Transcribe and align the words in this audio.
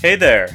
Hey 0.00 0.16
there, 0.16 0.48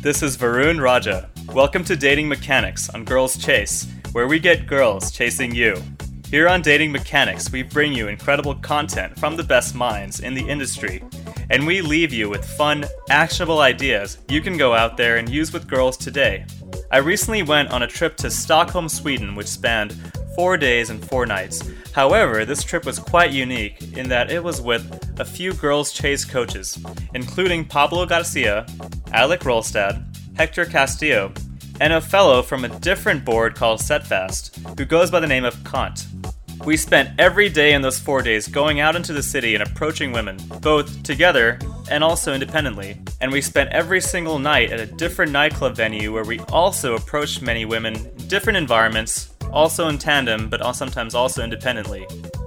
this 0.00 0.22
is 0.22 0.36
Varun 0.36 0.80
Raja. 0.80 1.30
Welcome 1.52 1.82
to 1.84 1.96
Dating 1.96 2.28
Mechanics 2.28 2.88
on 2.90 3.04
Girls 3.04 3.36
Chase, 3.36 3.88
where 4.12 4.28
we 4.28 4.38
get 4.38 4.68
girls 4.68 5.10
chasing 5.10 5.52
you. 5.52 5.82
Here 6.30 6.48
on 6.48 6.62
Dating 6.62 6.92
Mechanics, 6.92 7.50
we 7.50 7.62
bring 7.62 7.92
you 7.92 8.06
incredible 8.06 8.54
content 8.54 9.18
from 9.18 9.36
the 9.36 9.42
best 9.42 9.74
minds 9.74 10.20
in 10.20 10.34
the 10.34 10.48
industry, 10.48 11.02
and 11.50 11.66
we 11.66 11.80
leave 11.80 12.12
you 12.12 12.28
with 12.28 12.44
fun, 12.44 12.84
actionable 13.10 13.58
ideas 13.58 14.18
you 14.28 14.40
can 14.40 14.56
go 14.56 14.74
out 14.74 14.96
there 14.96 15.16
and 15.16 15.28
use 15.28 15.52
with 15.52 15.66
girls 15.66 15.96
today. 15.96 16.46
I 16.92 16.98
recently 16.98 17.42
went 17.42 17.70
on 17.70 17.82
a 17.82 17.88
trip 17.88 18.16
to 18.18 18.30
Stockholm, 18.30 18.88
Sweden, 18.88 19.34
which 19.34 19.48
spanned 19.48 19.96
four 20.38 20.56
days 20.56 20.88
and 20.88 21.04
four 21.04 21.26
nights. 21.26 21.68
However, 21.90 22.44
this 22.44 22.62
trip 22.62 22.86
was 22.86 23.00
quite 23.00 23.32
unique 23.32 23.96
in 23.96 24.08
that 24.08 24.30
it 24.30 24.44
was 24.44 24.60
with 24.60 24.86
a 25.18 25.24
few 25.24 25.52
Girls 25.52 25.92
Chase 25.92 26.24
coaches, 26.24 26.78
including 27.12 27.64
Pablo 27.64 28.06
Garcia, 28.06 28.64
Alec 29.12 29.40
Rolstad, 29.40 30.00
Hector 30.36 30.64
Castillo, 30.64 31.32
and 31.80 31.92
a 31.92 32.00
fellow 32.00 32.40
from 32.40 32.64
a 32.64 32.68
different 32.78 33.24
board 33.24 33.56
called 33.56 33.80
Setfast, 33.80 34.78
who 34.78 34.84
goes 34.84 35.10
by 35.10 35.18
the 35.18 35.26
name 35.26 35.44
of 35.44 35.64
Kant. 35.64 36.06
We 36.64 36.76
spent 36.76 37.18
every 37.18 37.48
day 37.48 37.72
in 37.72 37.82
those 37.82 37.98
four 37.98 38.22
days 38.22 38.46
going 38.46 38.78
out 38.78 38.94
into 38.94 39.12
the 39.12 39.24
city 39.24 39.56
and 39.56 39.64
approaching 39.64 40.12
women, 40.12 40.38
both 40.60 41.02
together 41.02 41.58
and 41.90 42.04
also 42.04 42.32
independently. 42.32 43.00
And 43.20 43.32
we 43.32 43.40
spent 43.40 43.72
every 43.72 44.00
single 44.00 44.38
night 44.38 44.70
at 44.70 44.78
a 44.78 44.86
different 44.86 45.32
nightclub 45.32 45.74
venue 45.74 46.12
where 46.12 46.24
we 46.24 46.38
also 46.52 46.94
approached 46.94 47.42
many 47.42 47.64
women 47.64 47.96
in 47.96 48.28
different 48.28 48.56
environments 48.56 49.30
also 49.52 49.88
in 49.88 49.98
tandem, 49.98 50.48
but 50.48 50.74
sometimes 50.74 51.14
also 51.14 51.42
independently. 51.42 52.06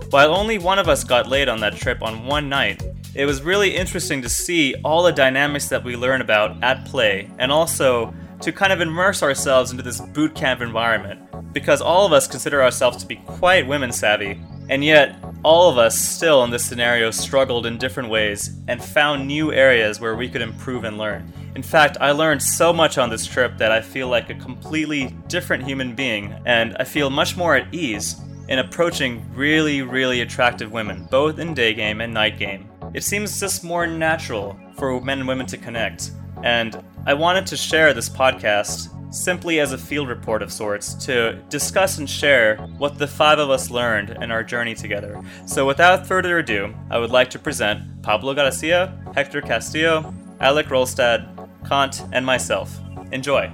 While 0.09 0.35
only 0.35 0.57
one 0.57 0.79
of 0.79 0.89
us 0.89 1.03
got 1.03 1.27
laid 1.27 1.49
on 1.49 1.59
that 1.61 1.75
trip 1.75 2.01
on 2.01 2.25
one 2.25 2.49
night, 2.49 2.83
it 3.15 3.25
was 3.25 3.41
really 3.41 3.75
interesting 3.75 4.21
to 4.21 4.29
see 4.29 4.75
all 4.83 5.03
the 5.03 5.11
dynamics 5.11 5.69
that 5.69 5.83
we 5.83 5.95
learn 5.95 6.21
about 6.21 6.61
at 6.63 6.85
play, 6.85 7.30
and 7.39 7.52
also 7.52 8.13
to 8.41 8.52
kind 8.52 8.73
of 8.73 8.81
immerse 8.81 9.21
ourselves 9.21 9.71
into 9.71 9.83
this 9.83 10.02
boot 10.02 10.33
camp 10.35 10.61
environment. 10.61 11.19
Because 11.53 11.81
all 11.81 12.05
of 12.05 12.13
us 12.13 12.27
consider 12.27 12.61
ourselves 12.61 12.97
to 12.97 13.05
be 13.05 13.17
quite 13.17 13.67
women 13.67 13.91
savvy, 13.91 14.39
and 14.69 14.83
yet 14.83 15.21
all 15.43 15.69
of 15.69 15.77
us 15.77 15.97
still 15.99 16.43
in 16.43 16.49
this 16.49 16.63
scenario 16.63 17.11
struggled 17.11 17.65
in 17.65 17.77
different 17.77 18.09
ways 18.09 18.52
and 18.67 18.81
found 18.81 19.27
new 19.27 19.52
areas 19.52 19.99
where 19.99 20.15
we 20.15 20.30
could 20.30 20.41
improve 20.41 20.83
and 20.83 20.97
learn. 20.97 21.31
In 21.53 21.63
fact, 21.63 21.97
I 21.99 22.11
learned 22.11 22.41
so 22.41 22.71
much 22.71 22.97
on 22.97 23.09
this 23.09 23.25
trip 23.25 23.57
that 23.57 23.71
I 23.71 23.81
feel 23.81 24.07
like 24.07 24.30
a 24.30 24.35
completely 24.35 25.16
different 25.27 25.63
human 25.63 25.95
being, 25.95 26.33
and 26.45 26.77
I 26.80 26.85
feel 26.85 27.09
much 27.09 27.35
more 27.35 27.55
at 27.55 27.73
ease 27.73 28.16
in 28.47 28.59
approaching 28.59 29.25
really, 29.33 29.81
really 29.81 30.21
attractive 30.21 30.71
women, 30.71 31.08
both 31.11 31.39
in 31.39 31.53
day 31.53 31.73
game 31.73 31.99
and 31.99 32.13
night 32.13 32.39
game. 32.39 32.69
It 32.93 33.03
seems 33.03 33.39
just 33.39 33.63
more 33.63 33.85
natural 33.85 34.58
for 34.77 35.02
men 35.02 35.19
and 35.19 35.27
women 35.27 35.45
to 35.47 35.58
connect, 35.58 36.11
and 36.43 36.81
I 37.05 37.13
wanted 37.13 37.45
to 37.47 37.58
share 37.58 37.93
this 37.93 38.09
podcast 38.09 38.89
simply 39.13 39.59
as 39.59 39.73
a 39.73 39.77
field 39.77 40.08
report 40.08 40.41
of 40.41 40.53
sorts 40.53 40.93
to 41.05 41.33
discuss 41.49 41.97
and 41.97 42.09
share 42.09 42.55
what 42.77 42.97
the 42.97 43.08
five 43.08 43.39
of 43.39 43.49
us 43.49 43.69
learned 43.69 44.11
in 44.21 44.31
our 44.31 44.43
journey 44.43 44.73
together. 44.73 45.21
So, 45.45 45.67
without 45.67 46.08
further 46.08 46.39
ado, 46.39 46.73
I 46.89 46.97
would 46.97 47.11
like 47.11 47.30
to 47.31 47.39
present 47.39 48.02
Pablo 48.02 48.33
Garcia, 48.33 48.97
Hector 49.13 49.41
Castillo, 49.41 50.13
Alec 50.39 50.67
Rolstad, 50.67 51.41
Kant, 51.67 52.04
and 52.12 52.26
myself. 52.26 52.80
Enjoy. 53.12 53.52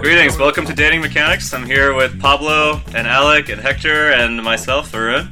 Greetings, 0.00 0.38
welcome 0.38 0.64
to 0.64 0.74
Dating 0.74 1.00
Mechanics. 1.00 1.52
I'm 1.52 1.66
here 1.66 1.94
with 1.94 2.18
Pablo 2.20 2.80
and 2.94 3.06
Alec 3.06 3.50
and 3.50 3.60
Hector 3.60 4.12
and 4.12 4.42
myself, 4.42 4.92
Varun. 4.92 5.30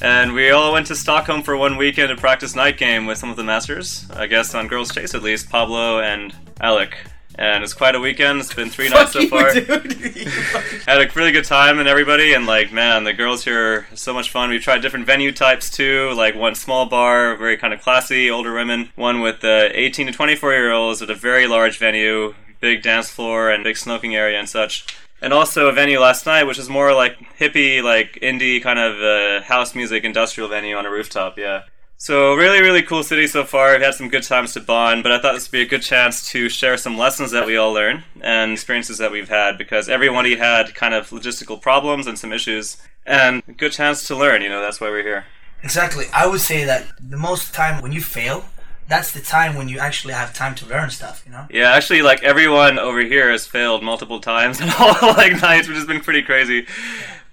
And 0.00 0.32
we 0.32 0.50
all 0.50 0.72
went 0.72 0.86
to 0.86 0.94
Stockholm 0.94 1.42
for 1.42 1.56
one 1.56 1.76
weekend 1.76 2.08
to 2.08 2.16
practice 2.16 2.54
night 2.54 2.78
game 2.78 3.04
with 3.04 3.18
some 3.18 3.30
of 3.30 3.36
the 3.36 3.44
masters. 3.44 4.08
I 4.12 4.26
guess 4.26 4.54
on 4.54 4.68
Girls 4.68 4.94
Chase 4.94 5.14
at 5.14 5.22
least, 5.22 5.50
Pablo 5.50 6.00
and 6.00 6.34
Alec 6.60 6.96
and 7.38 7.62
it's 7.62 7.72
quite 7.72 7.94
a 7.94 8.00
weekend. 8.00 8.40
It's 8.40 8.52
been 8.52 8.68
three 8.68 8.88
nights 8.90 9.12
so 9.12 9.20
you, 9.20 9.28
far. 9.28 9.52
Had 10.86 11.00
a 11.00 11.08
really 11.14 11.30
good 11.30 11.44
time 11.44 11.78
and 11.78 11.88
everybody, 11.88 12.32
and 12.34 12.46
like 12.46 12.72
man, 12.72 13.04
the 13.04 13.12
girls 13.12 13.44
here 13.44 13.86
are 13.92 13.96
so 13.96 14.12
much 14.12 14.30
fun. 14.30 14.50
We've 14.50 14.60
tried 14.60 14.82
different 14.82 15.06
venue 15.06 15.32
types 15.32 15.70
too, 15.70 16.12
like 16.16 16.34
one 16.34 16.56
small 16.56 16.86
bar, 16.86 17.36
very 17.36 17.56
kind 17.56 17.72
of 17.72 17.80
classy, 17.80 18.28
older 18.28 18.52
women. 18.52 18.90
One 18.96 19.20
with 19.20 19.44
uh, 19.44 19.68
18 19.72 20.08
to 20.08 20.12
24 20.12 20.52
year 20.52 20.72
olds 20.72 21.00
at 21.00 21.10
a 21.10 21.14
very 21.14 21.46
large 21.46 21.78
venue, 21.78 22.34
big 22.60 22.82
dance 22.82 23.08
floor 23.08 23.50
and 23.50 23.62
big 23.62 23.76
smoking 23.76 24.16
area 24.16 24.38
and 24.38 24.48
such. 24.48 24.86
And 25.20 25.32
also 25.32 25.68
a 25.68 25.72
venue 25.72 25.98
last 25.98 26.26
night, 26.26 26.44
which 26.44 26.58
is 26.58 26.68
more 26.68 26.94
like 26.94 27.18
hippie, 27.38 27.82
like 27.82 28.18
indie 28.22 28.62
kind 28.62 28.78
of 28.78 29.00
uh, 29.00 29.44
house 29.44 29.74
music 29.74 30.04
industrial 30.04 30.48
venue 30.48 30.76
on 30.76 30.86
a 30.86 30.90
rooftop. 30.90 31.38
Yeah. 31.38 31.62
So 32.00 32.34
really, 32.34 32.62
really 32.62 32.82
cool 32.82 33.02
city 33.02 33.26
so 33.26 33.44
far. 33.44 33.72
We've 33.72 33.82
had 33.82 33.94
some 33.94 34.08
good 34.08 34.22
times 34.22 34.52
to 34.52 34.60
bond, 34.60 35.02
but 35.02 35.10
I 35.10 35.18
thought 35.18 35.34
this 35.34 35.48
would 35.48 35.52
be 35.52 35.62
a 35.62 35.66
good 35.66 35.82
chance 35.82 36.30
to 36.30 36.48
share 36.48 36.76
some 36.76 36.96
lessons 36.96 37.32
that 37.32 37.44
we 37.44 37.56
all 37.56 37.72
learn 37.72 38.04
and 38.20 38.52
experiences 38.52 38.98
that 38.98 39.10
we've 39.10 39.28
had 39.28 39.58
because 39.58 39.88
everybody 39.88 40.36
had 40.36 40.76
kind 40.76 40.94
of 40.94 41.10
logistical 41.10 41.60
problems 41.60 42.06
and 42.06 42.16
some 42.16 42.32
issues, 42.32 42.76
and 43.04 43.42
a 43.48 43.52
good 43.52 43.72
chance 43.72 44.06
to 44.06 44.14
learn. 44.14 44.42
You 44.42 44.48
know, 44.48 44.60
that's 44.60 44.80
why 44.80 44.90
we're 44.90 45.02
here. 45.02 45.24
Exactly. 45.64 46.04
I 46.14 46.28
would 46.28 46.40
say 46.40 46.64
that 46.64 46.86
the 47.00 47.16
most 47.16 47.52
time 47.52 47.82
when 47.82 47.90
you 47.90 48.00
fail, 48.00 48.44
that's 48.86 49.10
the 49.10 49.20
time 49.20 49.56
when 49.56 49.68
you 49.68 49.80
actually 49.80 50.14
have 50.14 50.32
time 50.32 50.54
to 50.54 50.66
learn 50.66 50.90
stuff. 50.90 51.24
You 51.26 51.32
know. 51.32 51.46
Yeah, 51.50 51.72
actually, 51.72 52.02
like 52.02 52.22
everyone 52.22 52.78
over 52.78 53.00
here 53.00 53.28
has 53.32 53.44
failed 53.44 53.82
multiple 53.82 54.20
times 54.20 54.60
and 54.62 54.70
all 54.78 54.94
like 55.14 55.32
nights, 55.42 55.66
which 55.66 55.76
has 55.76 55.86
been 55.86 56.00
pretty 56.00 56.22
crazy. 56.22 56.64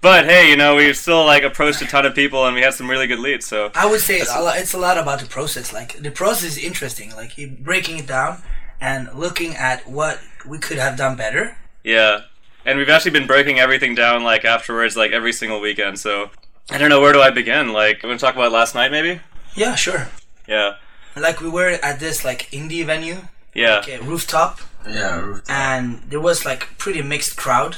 But 0.00 0.26
hey, 0.26 0.50
you 0.50 0.56
know, 0.56 0.76
we've 0.76 0.96
still 0.96 1.24
like 1.24 1.42
approached 1.42 1.82
a 1.82 1.86
ton 1.86 2.06
of 2.06 2.14
people 2.14 2.46
and 2.46 2.54
we 2.54 2.62
had 2.62 2.74
some 2.74 2.88
really 2.88 3.06
good 3.06 3.18
leads. 3.18 3.46
So 3.46 3.70
I 3.74 3.86
would 3.90 4.00
say 4.00 4.18
it's 4.18 4.34
a 4.34 4.40
lot, 4.40 4.58
it's 4.58 4.74
a 4.74 4.78
lot 4.78 4.98
about 4.98 5.20
the 5.20 5.26
process. 5.26 5.72
Like 5.72 6.00
the 6.00 6.10
process 6.10 6.56
is 6.56 6.58
interesting. 6.58 7.14
Like 7.16 7.32
breaking 7.60 7.98
it 7.98 8.06
down 8.06 8.42
and 8.80 9.08
looking 9.14 9.56
at 9.56 9.88
what 9.88 10.20
we 10.46 10.58
could 10.58 10.78
have 10.78 10.96
done 10.96 11.16
better. 11.16 11.56
yeah, 11.82 12.20
and 12.64 12.78
we've 12.78 12.88
actually 12.88 13.12
been 13.12 13.26
breaking 13.26 13.58
everything 13.58 13.94
down 13.94 14.22
like 14.22 14.44
afterwards, 14.44 14.96
like 14.96 15.12
every 15.12 15.32
single 15.32 15.60
weekend. 15.60 15.98
So 15.98 16.30
I 16.70 16.78
don't 16.78 16.90
know 16.90 17.00
where 17.00 17.12
do 17.12 17.20
I 17.20 17.30
begin. 17.30 17.72
Like, 17.72 18.02
want 18.04 18.18
to 18.20 18.24
talk 18.26 18.34
about 18.34 18.52
last 18.52 18.74
night, 18.74 18.90
maybe? 18.90 19.20
Yeah, 19.54 19.74
sure. 19.76 20.08
Yeah, 20.46 20.74
Like 21.16 21.40
we 21.40 21.48
were 21.48 21.78
at 21.82 21.98
this 21.98 22.24
like 22.24 22.48
indie 22.52 22.84
venue, 22.84 23.22
yeah, 23.54 23.76
like 23.78 23.88
a 23.88 23.98
rooftop, 24.02 24.60
Yeah, 24.86 25.18
rooftop. 25.20 25.50
and 25.50 26.02
there 26.10 26.20
was 26.20 26.44
like 26.44 26.76
pretty 26.78 27.02
mixed 27.02 27.36
crowd. 27.36 27.76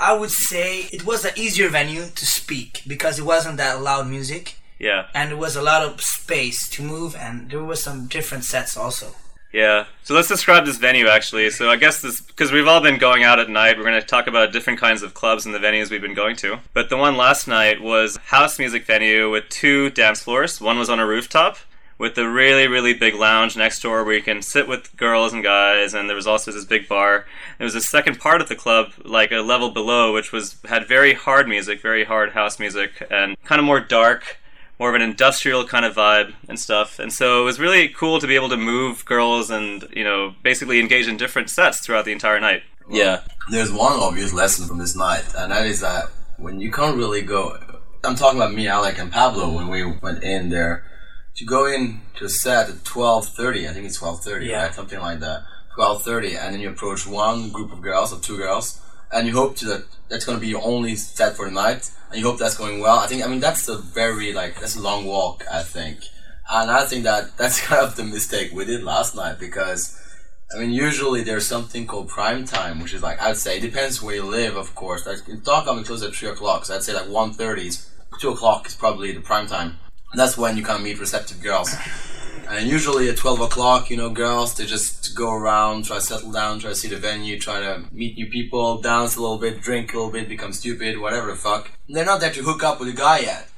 I 0.00 0.12
would 0.14 0.30
say 0.30 0.88
it 0.92 1.04
was 1.04 1.24
an 1.24 1.32
easier 1.36 1.68
venue 1.68 2.06
to 2.06 2.26
speak 2.26 2.82
because 2.86 3.18
it 3.18 3.24
wasn't 3.24 3.56
that 3.58 3.80
loud 3.80 4.08
music. 4.08 4.56
yeah, 4.78 5.06
and 5.14 5.30
it 5.30 5.38
was 5.38 5.56
a 5.56 5.62
lot 5.62 5.82
of 5.82 6.00
space 6.02 6.68
to 6.70 6.82
move 6.82 7.14
and 7.16 7.50
there 7.50 7.62
was 7.62 7.82
some 7.82 8.06
different 8.06 8.44
sets 8.44 8.76
also 8.76 9.14
yeah. 9.54 9.84
So 10.02 10.14
let's 10.14 10.26
describe 10.26 10.66
this 10.66 10.78
venue 10.78 11.06
actually. 11.06 11.48
So 11.50 11.70
I 11.70 11.76
guess 11.76 12.02
this 12.02 12.20
because 12.20 12.50
we've 12.50 12.66
all 12.66 12.80
been 12.80 12.98
going 12.98 13.22
out 13.22 13.38
at 13.38 13.48
night. 13.48 13.78
We're 13.78 13.84
going 13.84 14.00
to 14.00 14.06
talk 14.06 14.26
about 14.26 14.52
different 14.52 14.80
kinds 14.80 15.02
of 15.02 15.14
clubs 15.14 15.46
and 15.46 15.54
the 15.54 15.60
venues 15.60 15.90
we've 15.90 16.02
been 16.02 16.12
going 16.12 16.34
to. 16.36 16.58
But 16.72 16.90
the 16.90 16.96
one 16.96 17.16
last 17.16 17.46
night 17.46 17.80
was 17.80 18.16
house 18.16 18.58
music 18.58 18.84
venue 18.84 19.30
with 19.30 19.48
two 19.48 19.90
dance 19.90 20.24
floors. 20.24 20.60
One 20.60 20.76
was 20.76 20.90
on 20.90 20.98
a 20.98 21.06
rooftop 21.06 21.56
with 21.98 22.16
a 22.18 22.28
really 22.28 22.66
really 22.66 22.94
big 22.94 23.14
lounge 23.14 23.56
next 23.56 23.80
door 23.80 24.04
where 24.04 24.14
you 24.14 24.22
can 24.22 24.42
sit 24.42 24.66
with 24.68 24.96
girls 24.96 25.32
and 25.32 25.42
guys 25.42 25.94
and 25.94 26.08
there 26.08 26.16
was 26.16 26.26
also 26.26 26.50
this 26.52 26.64
big 26.64 26.88
bar 26.88 27.24
there 27.58 27.64
was 27.64 27.74
a 27.74 27.80
second 27.80 28.18
part 28.18 28.40
of 28.40 28.48
the 28.48 28.56
club 28.56 28.92
like 29.04 29.30
a 29.32 29.40
level 29.40 29.70
below 29.70 30.12
which 30.12 30.32
was 30.32 30.56
had 30.66 30.86
very 30.88 31.14
hard 31.14 31.48
music 31.48 31.80
very 31.80 32.04
hard 32.04 32.32
house 32.32 32.58
music 32.58 33.06
and 33.10 33.36
kind 33.44 33.58
of 33.58 33.64
more 33.64 33.80
dark 33.80 34.38
more 34.78 34.88
of 34.88 34.94
an 34.96 35.02
industrial 35.02 35.64
kind 35.64 35.84
of 35.84 35.94
vibe 35.94 36.34
and 36.48 36.58
stuff 36.58 36.98
and 36.98 37.12
so 37.12 37.40
it 37.40 37.44
was 37.44 37.60
really 37.60 37.88
cool 37.88 38.18
to 38.18 38.26
be 38.26 38.34
able 38.34 38.48
to 38.48 38.56
move 38.56 39.04
girls 39.04 39.50
and 39.50 39.86
you 39.92 40.02
know 40.04 40.34
basically 40.42 40.80
engage 40.80 41.06
in 41.06 41.16
different 41.16 41.48
sets 41.48 41.78
throughout 41.80 42.04
the 42.04 42.12
entire 42.12 42.40
night 42.40 42.62
yeah 42.90 43.20
There's 43.50 43.70
one 43.70 43.92
obvious 43.92 44.32
lesson 44.32 44.66
from 44.66 44.78
this 44.78 44.96
night, 44.96 45.24
and 45.36 45.52
that 45.52 45.66
is 45.66 45.80
that 45.80 46.10
when 46.38 46.60
you 46.60 46.70
can't 46.72 46.96
really 46.96 47.22
go. 47.22 47.58
I'm 48.02 48.14
talking 48.14 48.38
about 48.38 48.52
me, 48.54 48.68
Alec, 48.68 48.98
and 48.98 49.10
Pablo 49.12 49.50
when 49.54 49.68
we 49.68 49.84
went 49.84 50.22
in 50.22 50.50
there. 50.50 50.84
To 51.36 51.44
go 51.44 51.66
in 51.66 52.00
to 52.18 52.26
a 52.26 52.28
set 52.28 52.68
at 52.68 52.84
12:30, 52.84 53.68
I 53.68 53.72
think 53.72 53.86
it's 53.86 53.98
12:30, 53.98 54.46
Yeah. 54.46 54.62
right? 54.64 54.74
Something 54.74 55.00
like 55.00 55.20
that. 55.20 55.42
12:30, 55.76 56.36
and 56.36 56.54
then 56.54 56.60
you 56.60 56.68
approach 56.70 57.06
one 57.06 57.50
group 57.50 57.72
of 57.72 57.80
girls 57.82 58.12
or 58.12 58.20
two 58.20 58.36
girls, 58.36 58.78
and 59.12 59.26
you 59.26 59.34
hope 59.34 59.56
to 59.56 59.64
that 59.66 59.84
that's 60.08 60.24
going 60.24 60.36
to 60.38 60.40
be 60.40 60.46
your 60.48 60.62
only 60.64 60.94
set 60.94 61.34
for 61.36 61.46
the 61.46 61.50
night, 61.50 61.90
and 62.10 62.20
you 62.20 62.26
hope 62.26 62.38
that's 62.38 62.56
going 62.56 62.78
well. 62.80 62.98
I 63.00 63.08
think 63.08 63.24
I 63.24 63.26
mean 63.26 63.40
that's 63.40 63.68
a 63.68 63.76
very 63.76 64.32
like 64.32 64.60
that's 64.60 64.76
a 64.76 64.80
long 64.80 65.06
walk, 65.06 65.44
I 65.50 65.62
think, 65.64 65.98
and 66.48 66.70
I 66.70 66.84
think 66.84 67.02
that 67.04 67.36
that's 67.40 67.60
kind 67.60 67.82
of 67.84 67.96
the 67.96 68.04
mistake 68.04 68.52
we 68.52 68.64
did 68.64 68.82
last 68.84 69.14
night 69.16 69.38
because. 69.40 69.98
I 70.54 70.58
mean, 70.58 70.70
usually 70.70 71.24
there's 71.24 71.46
something 71.48 71.84
called 71.86 72.08
prime 72.10 72.44
time, 72.44 72.80
which 72.80 72.94
is 72.94 73.02
like 73.02 73.20
I'd 73.20 73.38
say 73.38 73.56
it 73.56 73.62
depends 73.62 74.00
where 74.00 74.14
you 74.14 74.22
live, 74.24 74.56
of 74.56 74.74
course. 74.76 75.04
Like 75.04 75.26
in 75.26 75.42
Stockholm, 75.42 75.78
it 75.80 75.86
closes 75.86 76.06
at 76.06 76.14
three 76.14 76.28
o'clock, 76.28 76.66
so 76.66 76.76
I'd 76.76 76.84
say 76.84 76.92
like 76.94 77.08
one 77.08 77.32
thirty 77.32 77.66
is 77.68 77.88
two 78.20 78.28
o'clock 78.30 78.66
is 78.68 78.74
probably 78.76 79.10
the 79.10 79.20
prime 79.20 79.48
time. 79.48 79.78
That's 80.14 80.36
when 80.36 80.56
you 80.56 80.64
of 80.64 80.82
meet 80.82 80.98
receptive 80.98 81.42
girls. 81.42 81.74
And 82.48 82.68
usually 82.68 83.08
at 83.08 83.16
12 83.16 83.40
o'clock, 83.40 83.90
you 83.90 83.96
know, 83.96 84.10
girls, 84.10 84.54
they 84.54 84.66
just 84.66 85.16
go 85.16 85.32
around, 85.32 85.86
try 85.86 85.96
to 85.96 86.02
settle 86.02 86.30
down, 86.30 86.58
try 86.58 86.70
to 86.70 86.76
see 86.76 86.88
the 86.88 86.96
venue, 86.96 87.38
try 87.38 87.60
to 87.60 87.84
meet 87.90 88.16
new 88.16 88.26
people, 88.26 88.80
dance 88.80 89.16
a 89.16 89.20
little 89.20 89.38
bit, 89.38 89.60
drink 89.60 89.92
a 89.92 89.96
little 89.96 90.12
bit, 90.12 90.28
become 90.28 90.52
stupid, 90.52 91.00
whatever 91.00 91.28
the 91.28 91.36
fuck. 91.36 91.70
They're 91.88 92.04
not 92.04 92.20
there 92.20 92.32
to 92.32 92.42
hook 92.42 92.62
up 92.62 92.80
with 92.80 92.90
a 92.90 92.92
guy 92.92 93.20
yet. 93.20 93.48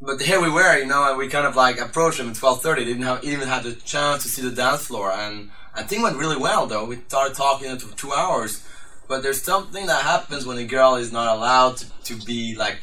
But 0.00 0.22
here 0.22 0.40
we 0.40 0.48
were, 0.48 0.78
you 0.78 0.86
know, 0.86 1.08
and 1.08 1.18
we 1.18 1.26
kind 1.26 1.46
of 1.46 1.56
like 1.56 1.80
approached 1.80 2.18
them 2.18 2.30
at 2.30 2.36
12.30. 2.36 2.76
They 2.76 2.84
didn't 2.84 3.02
have, 3.02 3.24
even 3.24 3.48
had 3.48 3.64
the 3.64 3.74
chance 3.74 4.22
to 4.22 4.28
see 4.28 4.42
the 4.42 4.54
dance 4.54 4.86
floor. 4.86 5.10
And 5.10 5.50
I 5.74 5.82
think 5.82 6.04
went 6.04 6.18
really 6.18 6.36
well, 6.36 6.66
though. 6.66 6.84
We 6.84 6.96
started 7.08 7.34
talking 7.34 7.76
for 7.78 7.96
two 7.96 8.12
hours. 8.12 8.64
But 9.08 9.22
there's 9.22 9.42
something 9.42 9.86
that 9.86 10.02
happens 10.02 10.46
when 10.46 10.58
a 10.58 10.64
girl 10.64 10.94
is 10.94 11.10
not 11.10 11.34
allowed 11.36 11.78
to, 11.78 11.86
to 12.04 12.26
be 12.26 12.54
like 12.54 12.82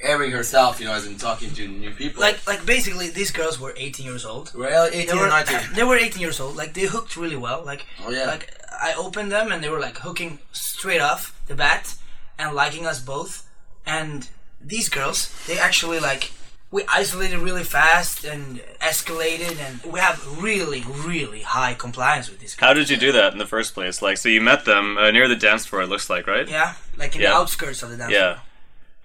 airing 0.00 0.30
herself, 0.30 0.78
you 0.80 0.86
know, 0.86 0.92
as 0.94 1.06
in 1.06 1.16
talking 1.16 1.50
to 1.52 1.66
new 1.68 1.90
people. 1.90 2.20
Like 2.20 2.46
like 2.46 2.64
basically 2.66 3.08
these 3.10 3.30
girls 3.30 3.58
were 3.58 3.74
18 3.76 4.04
years 4.06 4.24
old. 4.24 4.52
well, 4.54 4.90
They 4.90 5.06
were, 5.14 5.26
or 5.26 5.28
19. 5.28 5.58
they 5.74 5.84
were 5.84 5.96
18 5.96 6.20
years 6.20 6.38
old. 6.40 6.56
Like 6.56 6.74
they 6.74 6.82
hooked 6.86 7.16
really 7.16 7.36
well. 7.36 7.62
Like 7.64 7.86
Oh, 8.04 8.10
yeah. 8.10 8.26
like 8.26 8.52
I 8.80 8.94
opened 8.94 9.32
them 9.32 9.52
and 9.52 9.62
they 9.62 9.68
were 9.70 9.80
like 9.80 9.98
hooking 9.98 10.38
straight 10.52 11.00
off 11.00 11.38
the 11.46 11.54
bat 11.54 11.94
and 12.38 12.54
liking 12.54 12.86
us 12.86 13.00
both. 13.00 13.48
And 13.86 14.28
these 14.60 14.88
girls, 14.88 15.30
they 15.46 15.58
actually 15.58 15.98
like 16.00 16.32
we 16.70 16.82
isolated 16.88 17.38
really 17.38 17.62
fast 17.64 18.24
and 18.24 18.60
escalated 18.80 19.58
and 19.60 19.80
we 19.92 20.00
have 20.00 20.42
really 20.42 20.82
really 21.06 21.42
high 21.42 21.74
compliance 21.74 22.28
with 22.28 22.40
these 22.40 22.54
girls. 22.54 22.68
How 22.68 22.74
did 22.74 22.90
you 22.90 22.96
do 22.96 23.12
that 23.12 23.32
in 23.32 23.38
the 23.38 23.46
first 23.46 23.72
place? 23.74 24.02
Like, 24.02 24.18
so 24.18 24.28
you 24.28 24.40
met 24.40 24.64
them 24.64 24.98
uh, 24.98 25.10
near 25.10 25.28
the 25.28 25.36
dance 25.36 25.64
floor. 25.64 25.82
It 25.82 25.88
looks 25.88 26.10
like, 26.10 26.26
right? 26.26 26.48
Yeah, 26.48 26.74
like 26.96 27.14
in 27.14 27.22
Yeah. 27.22 27.30
the 27.30 27.36
outskirts 27.36 27.82
of 27.82 27.90
the 27.90 27.96
dance. 27.96 28.12
Yeah. 28.12 28.38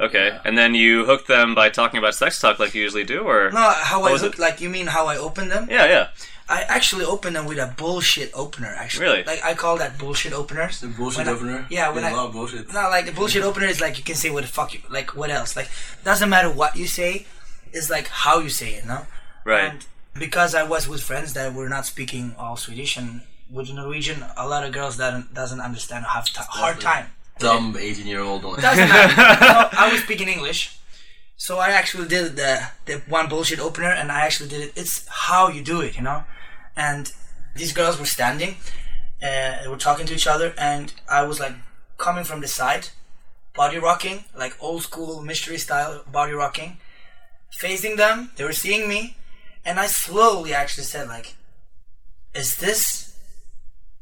Okay, 0.02 0.40
and 0.44 0.58
then 0.58 0.74
you 0.74 1.06
hooked 1.06 1.28
them 1.28 1.54
by 1.54 1.70
talking 1.70 2.00
about 2.00 2.16
sex 2.16 2.40
talk 2.40 2.58
like 2.60 2.74
you 2.74 2.82
usually 2.82 3.04
do, 3.04 3.20
or 3.22 3.52
No, 3.52 3.70
how 3.70 4.04
I 4.04 4.12
was 4.12 4.22
hooked, 4.22 4.40
like 4.40 4.60
you 4.60 4.70
mean 4.70 4.88
how 4.88 5.06
I 5.06 5.16
opened 5.18 5.52
them? 5.52 5.68
yeah, 5.70 5.86
yeah. 5.86 6.08
I 6.50 6.64
actually 6.64 7.06
opened 7.06 7.36
them 7.38 7.46
with 7.46 7.60
a 7.60 7.68
bullshit 7.78 8.30
opener. 8.34 8.74
Actually, 8.78 9.06
Really? 9.06 9.24
like 9.24 9.42
I 9.44 9.54
call 9.54 9.78
that 9.78 9.98
bullshit 9.98 10.34
openers. 10.34 10.82
The 10.82 10.88
bullshit 10.88 11.20
When 11.20 11.30
I- 11.30 11.32
opener? 11.32 11.66
yeah, 11.70 11.90
when 11.94 12.04
Yeah, 12.04 12.10
I 12.10 12.14
a 12.14 12.16
lot 12.18 12.26
of 12.28 12.34
bullshit. 12.34 12.74
No, 12.74 12.82
like 12.90 13.06
the 13.06 13.14
bullshit 13.14 13.44
opener 13.44 13.68
is 13.68 13.80
like 13.80 13.98
you 13.98 14.04
can 14.04 14.16
say 14.16 14.30
what 14.32 14.42
the 14.44 14.50
fuck 14.50 14.74
you 14.74 14.82
like. 14.90 15.16
What 15.16 15.30
else? 15.30 15.56
Like 15.56 15.70
doesn't 16.04 16.30
matter 16.30 16.50
what 16.50 16.76
you 16.76 16.88
say. 16.88 17.26
It's 17.72 17.90
like 17.90 18.08
how 18.10 18.40
you 18.40 18.50
say 18.50 18.72
it. 18.74 18.86
No. 18.86 19.06
Right. 19.46 19.70
And 19.72 19.86
because 20.20 20.54
I 20.54 20.64
was 20.64 20.90
with 20.90 21.02
friends 21.02 21.34
that 21.36 21.54
were 21.54 21.70
not 21.70 21.86
speaking 21.86 22.36
all 22.38 22.58
Swedish 22.58 22.98
and 22.98 23.22
with 23.50 23.72
Norwegian, 23.72 24.26
a 24.36 24.46
lot 24.48 24.66
of 24.66 24.74
girls 24.74 24.98
that 24.98 25.34
doesn't 25.34 25.62
understand 25.62 26.06
have 26.08 26.26
t- 26.26 26.42
hard 26.50 26.82
time. 26.82 27.12
Dumb 27.42 27.76
18 27.78 28.08
year 28.08 28.22
old. 28.22 28.42
Doesn't 28.42 28.90
matter. 28.90 29.76
I 29.78 29.90
was 29.92 30.02
speaking 30.02 30.28
English, 30.28 30.78
so 31.38 31.58
I 31.60 31.70
actually 31.70 32.08
did 32.08 32.36
the 32.36 32.70
the 32.86 33.02
one 33.08 33.28
bullshit 33.28 33.60
opener, 33.60 33.90
and 33.90 34.12
I 34.12 34.22
actually 34.26 34.50
did 34.50 34.62
it. 34.62 34.74
It's 34.76 35.08
how 35.08 35.50
you 35.50 35.62
do 35.64 35.82
it, 35.82 35.96
you 35.96 36.04
know. 36.04 36.24
And 36.76 37.12
these 37.56 37.74
girls 37.74 38.00
were 38.00 38.06
standing, 38.06 38.56
uh, 39.22 39.62
they 39.62 39.68
were 39.68 39.78
talking 39.78 40.06
to 40.08 40.14
each 40.14 40.28
other, 40.28 40.54
and 40.58 40.94
I 41.10 41.24
was 41.24 41.40
like 41.40 41.54
coming 41.98 42.24
from 42.24 42.42
the 42.42 42.48
side, 42.48 42.90
body 43.54 43.78
rocking, 43.78 44.26
like 44.36 44.56
old 44.60 44.84
school 44.84 45.22
mystery 45.22 45.58
style 45.58 46.04
body 46.12 46.34
rocking, 46.34 46.78
facing 47.52 47.98
them. 47.98 48.32
They 48.36 48.44
were 48.44 48.54
seeing 48.54 48.90
me, 48.90 49.18
and 49.64 49.80
I 49.80 49.88
slowly 49.88 50.54
actually 50.54 50.86
said 50.86 51.08
like, 51.08 51.36
"Is 52.34 52.56
this 52.56 53.16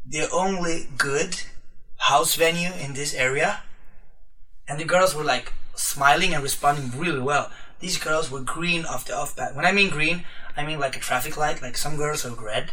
the 0.08 0.30
only 0.32 0.88
good 0.98 1.36
house 2.14 2.36
venue 2.36 2.72
in 2.84 2.94
this 2.94 3.14
area?" 3.14 3.52
and 4.70 4.80
the 4.80 4.86
girls 4.86 5.16
were 5.16 5.24
like 5.24 5.52
smiling 5.76 6.34
and 6.34 6.44
responding 6.44 6.98
really 6.98 7.20
well. 7.20 7.52
These 7.80 7.98
girls 7.98 8.30
were 8.30 8.42
green 8.42 8.86
off 8.86 9.06
the 9.06 9.16
off 9.16 9.36
bat. 9.36 9.56
When 9.56 9.66
I 9.66 9.72
mean 9.72 9.90
green, 9.90 10.26
I 10.56 10.66
mean 10.66 10.80
like 10.80 10.96
a 10.96 11.00
traffic 11.00 11.36
light. 11.38 11.62
Like 11.62 11.78
some 11.78 11.98
girls 11.98 12.26
are 12.26 12.36
red, 12.36 12.72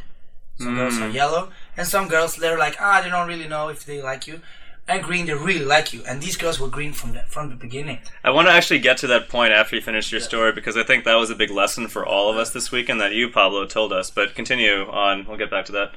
some 0.58 0.74
girls 0.74 0.98
are 0.98 1.08
yellow, 1.08 1.50
and 1.76 1.86
some 1.86 2.08
girls 2.08 2.36
they're 2.36 2.58
like 2.58 2.76
ah 2.80 3.00
they 3.02 3.08
don't 3.08 3.28
really 3.28 3.48
know 3.48 3.68
if 3.68 3.84
they 3.84 4.02
like 4.02 4.26
you. 4.26 4.40
And 4.88 5.02
green, 5.02 5.26
they 5.26 5.34
really 5.34 5.64
like 5.64 5.92
you. 5.92 6.04
And 6.06 6.20
these 6.20 6.36
girls 6.36 6.60
were 6.60 6.68
green 6.68 6.92
from 6.92 7.14
the 7.14 7.22
from 7.28 7.48
the 7.50 7.56
beginning. 7.56 7.98
I 8.22 8.30
want 8.30 8.46
to 8.46 8.52
actually 8.52 8.78
get 8.78 8.98
to 8.98 9.08
that 9.08 9.28
point 9.28 9.52
after 9.52 9.74
you 9.74 9.82
finish 9.82 10.12
your 10.12 10.20
story 10.20 10.52
because 10.52 10.76
I 10.76 10.84
think 10.84 11.04
that 11.04 11.14
was 11.14 11.30
a 11.30 11.34
big 11.34 11.50
lesson 11.50 11.88
for 11.88 12.06
all 12.06 12.30
of 12.30 12.36
us 12.36 12.50
this 12.50 12.70
weekend 12.70 13.00
that 13.00 13.12
you, 13.12 13.28
Pablo, 13.28 13.66
told 13.66 13.92
us. 13.92 14.10
But 14.10 14.36
continue 14.36 14.86
on. 14.88 15.24
We'll 15.26 15.38
get 15.38 15.50
back 15.50 15.64
to 15.66 15.72
that. 15.72 15.88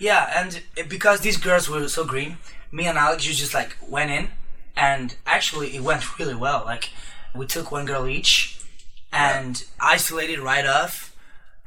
Yeah, 0.00 0.22
and 0.34 0.60
because 0.88 1.20
these 1.20 1.36
girls 1.36 1.68
were 1.68 1.86
so 1.86 2.04
green, 2.04 2.38
me 2.72 2.86
and 2.86 2.98
Alex 2.98 3.26
you 3.26 3.34
just 3.34 3.54
like 3.54 3.76
went 3.86 4.10
in, 4.10 4.28
and 4.76 5.16
actually 5.26 5.76
it 5.76 5.82
went 5.82 6.18
really 6.18 6.34
well. 6.34 6.62
Like 6.64 6.90
we 7.34 7.46
took 7.46 7.70
one 7.70 7.86
girl 7.86 8.06
each, 8.06 8.60
and 9.12 9.64
isolated 9.80 10.38
right 10.38 10.66
off, 10.66 11.14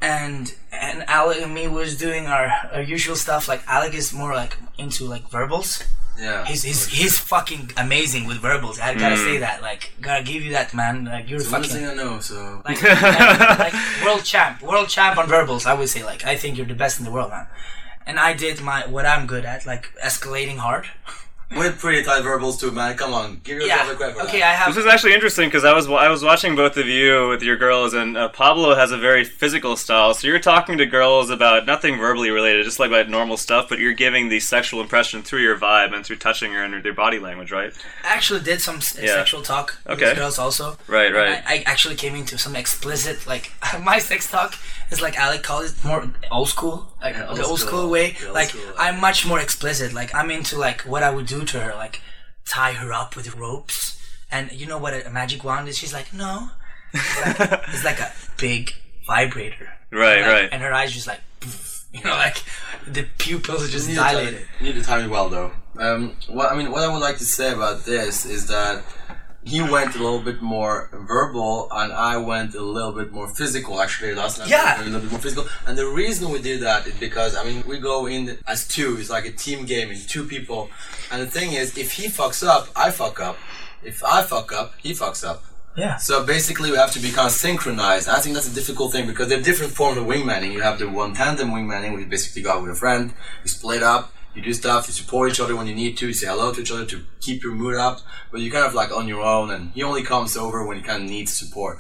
and 0.02 0.54
and 0.72 1.04
Alec 1.10 1.42
and 1.42 1.54
me 1.54 1.68
was 1.68 1.98
doing 1.98 2.28
our, 2.28 2.52
our 2.74 2.82
usual 2.82 3.16
stuff. 3.16 3.48
Like 3.48 3.62
Alec 3.68 3.94
is 3.94 4.14
more 4.14 4.34
like 4.34 4.58
into 4.78 5.06
like 5.06 5.30
verbals. 5.30 5.84
Yeah. 6.20 6.46
He's 6.46 6.64
he's, 6.64 6.88
he's 6.88 7.20
fucking 7.20 7.72
amazing 7.78 8.26
with 8.26 8.38
verbals. 8.38 8.80
I 8.80 8.96
gotta 8.96 9.18
say 9.18 9.38
mm. 9.38 9.42
that. 9.42 9.62
Like 9.62 9.92
gotta 10.02 10.24
give 10.24 10.44
you 10.44 10.52
that, 10.54 10.74
man. 10.74 11.06
Like 11.06 11.30
you're 11.30 11.40
It's 11.40 11.50
fucking 11.50 11.70
thing 11.70 11.86
I 11.86 11.94
know, 11.94 12.20
so. 12.20 12.62
like, 12.66 12.82
like, 12.82 13.60
like 13.60 13.74
world 14.04 14.24
champ, 14.24 14.62
world 14.64 14.90
champ 14.90 15.18
on 15.18 15.28
verbals. 15.28 15.66
I 15.66 15.74
would 15.74 15.90
say 15.90 16.04
like 16.04 16.26
I 16.26 16.36
think 16.36 16.58
you're 16.58 16.66
the 16.66 16.74
best 16.74 17.00
in 17.00 17.06
the 17.06 17.12
world, 17.12 17.30
man. 17.30 17.48
And 18.08 18.20
I 18.20 18.34
did 18.34 18.62
my 18.62 18.88
what 18.88 19.06
I'm 19.06 19.28
good 19.28 19.46
at, 19.46 19.66
like 19.68 19.92
escalating 20.04 20.58
hard. 20.58 20.86
With 21.56 21.80
pretty 21.80 22.04
tight 22.04 22.24
verbals 22.24 22.60
too, 22.60 22.72
man. 22.72 22.98
Come 22.98 23.14
on, 23.14 23.40
give 23.42 23.56
yourself 23.62 23.88
Yeah. 23.88 23.92
a 23.94 23.96
credit 23.96 24.16
for 24.18 24.24
Okay, 24.24 24.40
that. 24.40 24.50
I 24.52 24.54
have. 24.54 24.76
This 24.76 24.84
is 24.84 24.92
actually 24.92 25.14
interesting 25.14 25.48
because 25.48 25.64
I 25.64 25.72
was 25.72 25.88
I 25.88 26.10
was 26.10 26.22
watching 26.22 26.58
both 26.58 26.76
of 26.76 26.88
you 26.88 27.30
with 27.30 27.42
your 27.42 27.56
girls, 27.56 27.94
and 27.94 28.18
uh, 28.18 28.28
Pablo 28.28 28.76
has 28.76 28.92
a 28.92 28.98
very 28.98 29.24
physical 29.24 29.78
style. 29.78 30.14
So 30.14 30.28
you're 30.28 30.40
talking 30.42 30.78
to 30.78 30.86
girls 30.86 31.30
about 31.30 31.66
nothing 31.66 31.98
verbally 31.98 32.32
related, 32.32 32.66
just 32.66 32.80
like 32.82 32.90
about 32.90 33.08
normal 33.08 33.38
stuff, 33.38 33.70
but 33.70 33.80
you're 33.80 33.94
giving 33.94 34.28
the 34.28 34.42
sexual 34.42 34.82
impression 34.82 35.24
through 35.24 35.40
your 35.40 35.58
vibe 35.58 35.94
and 35.96 36.06
through 36.06 36.18
touching 36.18 36.52
her 36.52 36.62
and 36.66 36.84
their 36.84 36.94
body 36.94 37.18
language, 37.18 37.50
right? 37.50 37.72
I 38.04 38.10
actually 38.10 38.42
did 38.42 38.60
some 38.60 38.78
s- 38.78 38.98
Yeah. 39.02 39.14
sexual 39.14 39.42
talk 39.42 39.78
with 39.88 40.02
Okay. 40.02 40.16
girls 40.16 40.38
also. 40.38 40.78
Right, 40.88 41.14
right. 41.14 41.42
I, 41.48 41.54
I 41.54 41.64
actually 41.66 41.96
came 41.96 42.14
into 42.16 42.38
some 42.38 42.58
explicit 42.58 43.26
like 43.26 43.54
my 43.82 44.00
sex 44.00 44.30
talk 44.30 44.56
is 44.92 45.02
like 45.02 45.18
Alec 45.18 45.44
called 45.44 45.66
it 45.66 45.74
more 45.84 46.06
old 46.32 46.50
school, 46.50 46.92
like 47.02 47.16
Yeah, 47.16 47.24
the 47.24 47.30
old 47.30 47.40
old 47.40 47.60
school. 47.60 47.70
school 47.82 47.90
way. 47.90 48.16
Old 48.26 48.34
like 48.34 48.50
school, 48.50 48.74
I'm 48.78 49.00
much 49.00 49.26
more 49.26 49.40
explicit. 49.40 49.94
Like 49.94 50.14
I'm 50.16 50.32
into 50.32 50.58
like 50.58 50.82
what 50.82 51.04
I 51.04 51.10
would 51.10 51.26
do 51.28 51.44
to 51.46 51.60
her, 51.60 51.74
like 51.76 52.02
tie 52.46 52.74
her 52.74 52.92
up 52.94 53.16
with 53.16 53.36
ropes. 53.36 54.00
And 54.32 54.52
you 54.52 54.66
know 54.66 54.78
what 54.78 54.94
a, 54.94 55.08
a 55.08 55.10
magic 55.10 55.44
wand 55.44 55.68
is? 55.70 55.78
She's 55.78 55.94
like, 55.94 56.14
no. 56.14 56.50
It's 56.94 57.40
like, 57.40 57.52
it's 57.74 57.84
like 57.86 58.00
a 58.00 58.12
big 58.38 58.74
vibrator. 59.06 59.70
Right, 59.92 60.22
Like, 60.22 60.32
right. 60.32 60.50
And 60.52 60.62
her 60.62 60.74
eyes 60.74 60.92
just 60.94 61.08
like, 61.08 61.22
you 61.94 62.04
know, 62.04 62.12
like 62.12 62.38
the 62.86 63.06
pupils 63.18 63.70
just 63.72 63.88
You 63.90 63.96
need 63.96 64.00
to 64.00 64.04
dilated. 64.04 64.46
You 64.60 64.66
need 64.68 64.76
to 64.76 64.84
time 64.84 65.06
it 65.06 65.10
well, 65.10 65.30
though. 65.30 65.52
Um, 65.80 66.16
what 66.28 66.52
I 66.52 66.56
mean, 66.58 66.72
what 66.72 66.82
I 66.84 66.92
would 66.92 67.00
like 67.02 67.18
to 67.20 67.26
say 67.26 67.54
about 67.54 67.86
this 67.86 68.26
is 68.26 68.48
that 68.48 68.84
he 69.54 69.60
went 69.62 69.96
a 69.96 70.00
little 70.06 70.20
bit 70.30 70.40
more 70.42 70.90
verbal, 70.94 71.68
and 71.80 71.90
I 71.94 72.16
went 72.18 72.52
a 72.56 72.62
little 72.78 72.92
bit 73.02 73.10
more 73.12 73.28
physical. 73.40 73.74
Actually, 73.86 74.14
last 74.16 74.40
night 74.40 74.50
Yeah. 74.50 74.82
a 74.82 74.84
little 74.84 75.00
bit 75.06 75.12
more 75.12 75.22
physical. 75.28 75.46
And 75.66 75.78
the 75.82 75.88
reason 76.02 76.30
we 76.36 76.40
did 76.50 76.60
that 76.68 76.82
is 76.90 76.96
because 77.08 77.32
I 77.40 77.44
mean, 77.48 77.64
we 77.72 77.78
go 77.80 77.98
in 78.16 78.38
as 78.54 78.68
two. 78.68 78.98
It's 79.00 79.10
like 79.10 79.26
a 79.26 79.32
team 79.46 79.66
game. 79.66 79.88
It's 79.92 80.06
two 80.06 80.26
people. 80.36 80.70
And 81.12 81.18
the 81.22 81.32
thing 81.38 81.50
is, 81.54 81.78
if 81.78 81.90
he 81.94 82.06
fucks 82.08 82.42
up, 82.56 82.64
I 82.76 82.92
fuck 82.92 83.20
up. 83.30 83.38
If 83.84 84.04
I 84.04 84.20
fuck 84.24 84.52
up, 84.52 84.74
he 84.86 84.92
fucks 84.94 85.24
up. 85.32 85.40
Yeah. 85.78 85.98
So 85.98 86.24
basically, 86.26 86.72
we 86.72 86.78
have 86.78 86.92
to 86.98 87.00
be 87.00 87.12
kind 87.12 87.28
of 87.28 87.32
synchronized. 87.34 88.10
I 88.10 88.20
think 88.22 88.34
that's 88.36 88.52
a 88.52 88.56
difficult 88.62 88.92
thing 88.94 89.06
because 89.06 89.28
there 89.30 89.40
are 89.40 89.44
different 89.50 89.74
forms 89.74 89.98
of 89.98 90.06
wingmanning. 90.06 90.52
You 90.52 90.62
have 90.64 90.80
the 90.80 90.90
one 90.90 91.14
tandem 91.14 91.52
wingmanning, 91.52 91.92
where 91.92 92.02
you 92.02 92.08
basically 92.08 92.42
go 92.42 92.52
out 92.54 92.62
with 92.64 92.72
a 92.72 92.76
friend, 92.76 93.14
you 93.44 93.50
split 93.50 93.84
up, 93.84 94.12
you 94.38 94.44
do 94.44 94.54
stuff, 94.54 94.88
you 94.88 94.94
support 94.94 95.32
each 95.32 95.40
other 95.40 95.56
when 95.56 95.68
you 95.68 95.76
need 95.76 95.98
to, 95.98 96.08
you 96.08 96.14
say 96.14 96.28
hello 96.28 96.54
to 96.54 96.62
each 96.62 96.72
other 96.72 96.86
to 96.86 97.04
keep 97.20 97.44
your 97.44 97.54
mood 97.54 97.76
up, 97.76 98.00
but 98.32 98.40
you're 98.42 98.54
kind 98.54 98.66
of 98.66 98.74
like 98.74 98.92
on 98.92 99.08
your 99.08 99.22
own, 99.22 99.50
and 99.52 99.72
he 99.72 99.84
only 99.84 100.04
comes 100.04 100.38
over 100.38 100.66
when 100.66 100.78
he 100.78 100.84
kind 100.84 101.04
of 101.04 101.10
needs 101.10 101.36
support. 101.36 101.80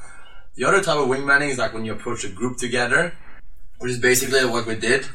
The 0.56 0.66
other 0.66 0.82
type 0.82 0.98
of 0.98 1.08
wingmanning 1.08 1.50
is 1.50 1.58
like 1.60 1.74
when 1.74 1.86
you 1.86 1.94
approach 1.94 2.24
a 2.24 2.30
group 2.30 2.58
together, 2.58 3.14
which 3.78 3.92
is 3.92 4.00
basically 4.00 4.44
what 4.46 4.66
we 4.66 4.76
did. 4.76 5.06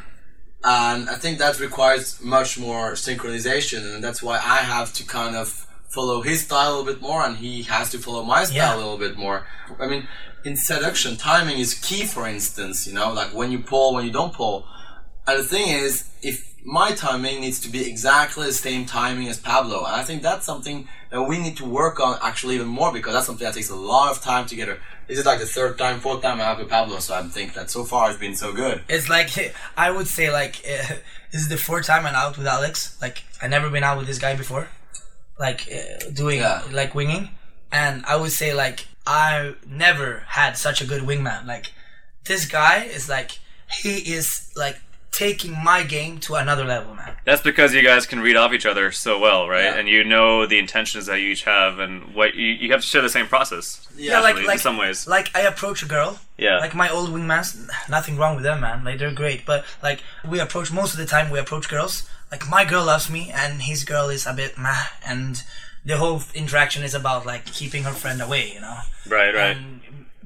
And 0.65 1.11
I 1.11 1.17
think 1.17 1.39
that 1.39 1.59
requires 1.59 2.23
much 2.23 2.59
more 2.59 2.93
synchronization, 2.93 3.95
and 3.95 4.03
that's 4.05 4.23
why 4.23 4.37
I 4.37 4.59
have 4.59 4.93
to 4.95 5.05
kind 5.05 5.35
of 5.35 5.67
follow 5.89 6.23
his 6.23 6.45
style 6.45 6.69
a 6.69 6.73
little 6.77 6.93
bit 6.93 7.03
more, 7.03 7.25
and 7.27 7.37
he 7.39 7.65
has 7.65 7.91
to 7.91 7.99
follow 7.99 8.23
my 8.23 8.45
style 8.45 8.57
Yeah. 8.57 8.77
a 8.77 8.79
little 8.79 8.99
bit 8.99 9.17
more. 9.17 9.47
I 9.81 9.89
mean, 9.89 10.07
in 10.45 10.57
seduction, 10.57 11.17
timing 11.17 11.59
is 11.59 11.75
key, 11.75 12.05
for 12.07 12.27
instance, 12.29 12.87
you 12.87 12.95
know, 12.95 13.13
like 13.13 13.35
when 13.35 13.51
you 13.51 13.59
pull, 13.59 13.95
when 13.95 14.05
you 14.07 14.13
don't 14.13 14.33
pull. 14.33 14.65
And 15.27 15.39
the 15.41 15.45
thing 15.45 15.69
is, 15.69 16.09
if 16.23 16.52
my 16.65 16.93
timing 16.93 17.41
needs 17.41 17.59
to 17.61 17.69
be 17.69 17.89
exactly 17.89 18.47
the 18.47 18.53
same 18.53 18.87
timing 18.87 19.29
as 19.29 19.39
Pablo, 19.39 19.85
and 19.85 19.95
I 19.97 20.03
think 20.05 20.23
that's 20.23 20.47
something 20.47 20.89
that 21.11 21.23
we 21.23 21.39
need 21.39 21.57
to 21.59 21.65
work 21.65 22.01
on 22.01 22.19
actually 22.23 22.55
even 22.55 22.69
more 22.69 22.93
because 22.93 23.13
that's 23.13 23.27
something 23.27 23.45
that 23.45 23.55
takes 23.55 23.71
a 23.71 23.75
lot 23.77 24.13
of 24.17 24.23
time 24.23 24.47
to 24.47 24.55
get 24.57 24.69
her. 24.69 24.79
This 25.09 25.19
is 25.19 25.27
like 25.27 25.41
the 25.41 25.47
third 25.47 25.77
time, 25.77 26.01
fourth 26.01 26.23
time 26.23 26.41
I 26.41 26.45
have 26.45 26.59
with 26.59 26.69
Pablo, 26.71 26.99
so 27.01 27.15
I 27.15 27.23
think 27.25 27.55
that 27.55 27.69
so 27.71 27.85
far 27.85 28.11
it's 28.11 28.19
been 28.21 28.37
so 28.37 28.53
good. 28.53 28.83
It's 28.89 29.09
like 29.09 29.31
I 29.77 29.91
would 29.91 30.07
say 30.07 30.31
like 30.33 30.63
uh, 30.65 30.95
this 31.33 31.41
is 31.43 31.49
the 31.49 31.57
fourth 31.57 31.87
time 31.87 32.07
I'm 32.07 32.15
out 32.15 32.39
with 32.39 32.47
Alex. 32.47 32.97
Like 33.03 33.25
I 33.43 33.49
never 33.49 33.69
been 33.69 33.83
out 33.85 33.99
with 33.99 34.07
this 34.07 34.19
guy 34.19 34.35
before, 34.37 34.69
like 35.39 35.69
uh, 35.73 36.11
doing 36.13 36.39
Yeah. 36.41 36.63
like 36.71 36.95
winging, 36.95 37.31
and 37.73 38.05
I 38.07 38.17
would 38.17 38.33
say 38.33 38.55
like 38.55 38.87
I 39.07 39.55
never 39.67 40.23
had 40.29 40.57
such 40.57 40.81
a 40.81 40.87
good 40.87 41.03
wingman. 41.03 41.47
Like 41.47 41.73
this 42.25 42.47
guy 42.47 42.85
is 42.85 43.09
like 43.09 43.33
he 43.83 43.97
is 44.15 44.51
like 44.57 44.79
taking 45.13 45.53
my 45.63 45.83
game 45.83 46.19
to 46.19 46.35
another 46.35 46.65
level, 46.65 46.95
man. 46.95 47.15
That's 47.25 47.43
because 47.43 47.75
you 47.75 47.83
guys 47.83 48.07
can 48.07 48.21
read 48.21 48.35
off 48.35 48.53
each 48.53 48.67
other 48.67 48.91
so 48.91 49.19
well, 49.19 49.49
right? 49.49 49.65
Yeah. 49.65 49.77
And 49.77 49.89
you 49.89 50.03
know 50.03 50.47
the 50.47 50.59
intentions 50.59 51.07
that 51.07 51.21
you 51.21 51.29
each 51.29 51.45
have, 51.45 51.79
and 51.79 52.15
what 52.15 52.35
you, 52.35 52.47
you 52.47 52.73
have 52.73 52.81
to 52.81 52.87
share 52.87 53.03
the 53.03 53.11
same 53.11 53.27
process. 53.27 53.87
Yeah, 53.97 54.21
like 54.21 54.37
like 54.37 54.55
in 54.55 54.59
some 54.59 54.79
ways. 54.79 55.07
Like 55.07 55.31
I 55.37 55.43
approach 55.43 55.83
a 55.83 55.87
girl. 55.87 56.19
Yeah. 56.39 56.59
Like 56.59 56.75
my 56.75 56.89
old 56.89 57.11
wingmans, 57.11 57.69
nothing 57.89 58.17
wrong 58.17 58.35
with 58.35 58.45
them, 58.45 58.61
man. 58.61 58.83
Like 58.85 58.99
they're 58.99 59.13
great, 59.13 59.47
but 59.47 59.65
like 59.83 60.03
we 60.29 60.41
approach 60.41 60.73
most 60.73 60.95
of 60.95 60.99
the 60.99 61.07
time 61.07 61.31
we 61.31 61.39
approach 61.39 61.69
girls. 61.69 62.09
Like 62.31 62.49
my 62.49 62.65
girl 62.65 62.85
loves 62.85 63.11
me, 63.11 63.31
and 63.33 63.63
his 63.63 63.85
girl 63.85 64.09
is 64.09 64.27
a 64.27 64.33
bit 64.33 64.57
meh, 64.59 64.75
and 65.07 65.43
the 65.85 65.99
whole 65.99 66.23
interaction 66.35 66.83
is 66.83 66.95
about 66.95 67.27
like 67.27 67.45
keeping 67.45 67.85
her 67.85 67.93
friend 67.93 68.23
away, 68.23 68.53
you 68.55 68.61
know. 68.61 68.79
right, 69.07 69.35
right. 69.35 69.57
And, 69.57 69.81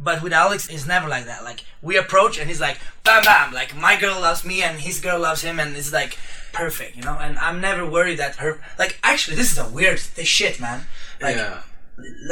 but 0.06 0.22
with 0.24 0.32
Alex, 0.44 0.68
it's 0.74 0.86
never 0.94 1.08
like 1.14 1.26
that. 1.26 1.40
Like 1.50 1.60
we 1.82 1.94
approach, 2.04 2.34
and 2.38 2.46
he's 2.50 2.60
like, 2.68 2.78
bam, 3.04 3.22
bam. 3.28 3.52
Like 3.60 3.70
my 3.86 3.94
girl 4.02 4.16
loves 4.28 4.42
me, 4.50 4.56
and 4.66 4.74
his 4.88 4.96
girl 5.06 5.18
loves 5.28 5.42
him, 5.42 5.56
and 5.60 5.76
it's 5.80 5.92
like 6.00 6.12
perfect, 6.60 6.92
you 6.96 7.02
know. 7.06 7.16
And 7.24 7.34
I'm 7.46 7.60
never 7.68 7.84
worried 7.96 8.18
that 8.22 8.36
her. 8.36 8.52
Like 8.82 8.92
actually, 9.02 9.36
this 9.40 9.50
is 9.52 9.58
a 9.58 9.68
weird 9.78 9.98
this 10.18 10.28
shit, 10.38 10.54
man. 10.66 10.78
Like 11.20 11.36
yeah, 11.36 11.62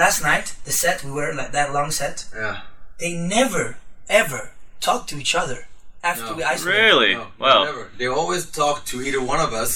last 0.03 0.23
night, 0.23 0.47
the 0.65 0.73
set 0.73 1.05
we 1.05 1.11
were 1.19 1.33
like 1.41 1.53
that 1.53 1.73
long 1.77 1.91
set. 1.91 2.17
yeah. 2.35 2.61
They 3.01 3.13
never 3.15 3.77
ever 4.09 4.43
talk 4.81 5.07
to 5.09 5.17
each 5.23 5.35
other 5.35 5.61
after 6.03 6.27
No. 6.31 6.35
we 6.37 6.43
isolated. 6.45 6.79
really? 6.85 7.15
No, 7.15 7.27
well, 7.39 7.65
never. 7.65 7.91
They 7.99 8.07
always 8.07 8.43
talk 8.51 8.85
to 8.91 9.03
either 9.03 9.21
one 9.21 9.41
of 9.41 9.53
us. 9.53 9.73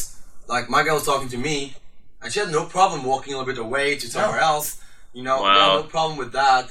Like 0.46 0.70
my 0.70 0.82
girl 0.84 0.94
was 0.94 1.04
talking 1.04 1.28
to 1.30 1.38
me, 1.48 1.74
and 2.22 2.32
she 2.32 2.38
had 2.40 2.50
no 2.52 2.64
problem 2.76 3.04
walking 3.12 3.34
a 3.34 3.38
little 3.38 3.52
bit 3.52 3.60
away 3.60 3.96
to 3.96 4.06
somewhere 4.06 4.40
else. 4.52 4.68
You 5.14 5.22
know, 5.24 5.38
Wow. 5.42 5.76
no 5.78 5.82
problem 5.96 6.16
with 6.22 6.32
that. 6.32 6.64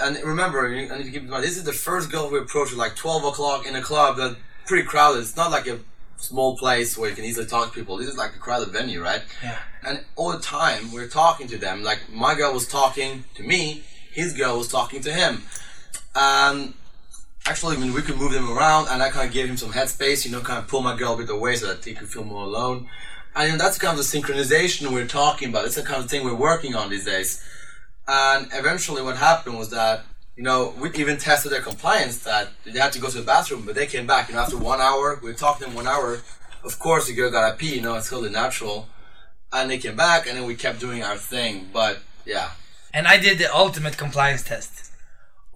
And 0.00 0.22
remember, 0.22 0.68
I 0.68 0.98
need 0.98 1.04
to 1.04 1.10
keep 1.10 1.22
in 1.22 1.30
mind, 1.30 1.44
this 1.44 1.56
is 1.56 1.64
the 1.64 1.72
first 1.72 2.10
girl 2.10 2.30
we 2.30 2.38
approached 2.38 2.72
at 2.72 2.78
like 2.78 2.96
12 2.96 3.24
o'clock 3.24 3.66
in 3.66 3.76
a 3.76 3.82
club 3.82 4.16
that's 4.16 4.36
pretty 4.66 4.86
crowded. 4.86 5.20
It's 5.20 5.36
not 5.36 5.50
like 5.50 5.66
a 5.66 5.78
small 6.16 6.56
place 6.56 6.98
where 6.98 7.08
you 7.08 7.16
can 7.16 7.24
easily 7.24 7.46
talk 7.46 7.68
to 7.68 7.74
people. 7.74 7.96
This 7.96 8.08
is 8.08 8.16
like 8.16 8.34
a 8.34 8.38
crowded 8.38 8.68
venue, 8.68 9.02
right? 9.02 9.22
Yeah. 9.42 9.58
And 9.82 10.04
all 10.16 10.32
the 10.32 10.40
time 10.40 10.92
we're 10.92 11.08
talking 11.08 11.46
to 11.48 11.58
them. 11.58 11.82
Like 11.82 12.10
my 12.10 12.34
girl 12.34 12.52
was 12.52 12.66
talking 12.66 13.24
to 13.34 13.42
me, 13.42 13.84
his 14.12 14.32
girl 14.32 14.58
was 14.58 14.68
talking 14.68 15.00
to 15.02 15.12
him. 15.12 15.42
And 16.14 16.74
actually, 17.46 17.76
I 17.76 17.78
mean, 17.78 17.92
we 17.92 18.02
could 18.02 18.16
move 18.16 18.32
them 18.32 18.50
around, 18.50 18.88
and 18.88 19.02
I 19.02 19.10
kind 19.10 19.28
of 19.28 19.32
gave 19.32 19.48
him 19.48 19.56
some 19.56 19.72
headspace. 19.72 20.24
You 20.24 20.32
know, 20.32 20.40
kind 20.40 20.58
of 20.58 20.68
pull 20.68 20.82
my 20.82 20.96
girl 20.96 21.14
a 21.14 21.16
bit 21.18 21.30
away 21.30 21.56
so 21.56 21.66
that 21.68 21.84
he 21.84 21.94
could 21.94 22.08
feel 22.08 22.24
more 22.24 22.44
alone. 22.44 22.88
And 23.34 23.52
you 23.52 23.52
know, 23.52 23.62
that's 23.62 23.78
kind 23.78 23.98
of 23.98 24.04
the 24.04 24.18
synchronization 24.18 24.90
we're 24.90 25.06
talking 25.06 25.50
about. 25.50 25.66
It's 25.66 25.74
the 25.74 25.82
kind 25.82 26.02
of 26.02 26.10
thing 26.10 26.24
we're 26.24 26.34
working 26.34 26.74
on 26.74 26.88
these 26.88 27.04
days. 27.04 27.44
And 28.08 28.48
eventually, 28.52 29.02
what 29.02 29.16
happened 29.16 29.58
was 29.58 29.70
that 29.70 30.04
you 30.36 30.42
know 30.42 30.74
we 30.80 30.90
even 30.94 31.18
tested 31.18 31.50
their 31.52 31.62
compliance 31.62 32.18
that 32.24 32.48
they 32.64 32.78
had 32.78 32.92
to 32.92 33.00
go 33.00 33.08
to 33.08 33.18
the 33.18 33.24
bathroom, 33.24 33.62
but 33.66 33.74
they 33.74 33.86
came 33.86 34.06
back. 34.06 34.28
You 34.28 34.34
know, 34.34 34.42
after 34.42 34.56
one 34.58 34.80
hour, 34.80 35.18
we 35.22 35.32
talked 35.34 35.60
to 35.60 35.66
them 35.66 35.74
one 35.74 35.86
hour. 35.88 36.20
Of 36.64 36.78
course, 36.78 37.06
the 37.08 37.14
girl 37.14 37.30
got 37.30 37.52
a 37.52 37.56
pee. 37.56 37.74
You 37.76 37.82
know, 37.82 37.94
it's 37.94 38.10
totally 38.10 38.30
natural. 38.30 38.88
And 39.52 39.70
they 39.70 39.78
came 39.78 39.96
back, 39.96 40.26
and 40.26 40.36
then 40.36 40.46
we 40.46 40.54
kept 40.56 40.80
doing 40.80 41.02
our 41.02 41.16
thing. 41.16 41.68
But 41.72 41.98
yeah. 42.24 42.50
And 42.92 43.06
I 43.06 43.16
did 43.18 43.38
the 43.38 43.52
ultimate 43.54 43.96
compliance 43.96 44.42
test. 44.42 44.72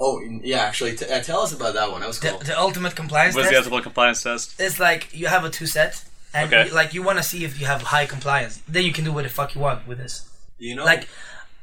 Oh 0.02 0.20
yeah, 0.42 0.62
actually, 0.62 0.96
t- 0.96 1.04
uh, 1.04 1.20
tell 1.20 1.40
us 1.40 1.52
about 1.52 1.74
that 1.74 1.90
one. 1.90 2.00
That 2.00 2.06
was 2.06 2.20
The, 2.20 2.30
cool. 2.30 2.38
the 2.38 2.58
ultimate 2.58 2.96
compliance 2.96 3.34
test. 3.34 3.36
what's 3.36 3.48
the 3.48 3.54
test. 3.56 3.66
ethical 3.66 3.82
compliance 3.82 4.22
test? 4.22 4.58
It's 4.58 4.80
like 4.80 5.14
you 5.14 5.26
have 5.26 5.44
a 5.44 5.50
two 5.50 5.66
set, 5.66 6.04
and 6.32 6.52
Okay. 6.52 6.68
you- 6.68 6.74
like 6.74 6.94
you 6.94 7.02
want 7.02 7.18
to 7.18 7.22
see 7.22 7.44
if 7.44 7.60
you 7.60 7.66
have 7.66 7.82
high 7.82 8.06
compliance. 8.06 8.60
Then 8.66 8.84
you 8.84 8.92
can 8.92 9.04
do 9.04 9.12
what 9.12 9.24
the 9.24 9.30
fuck 9.30 9.54
you 9.54 9.60
want 9.60 9.86
with 9.86 9.98
this. 9.98 10.22
you 10.58 10.74
know, 10.76 10.84
Like, 10.84 11.08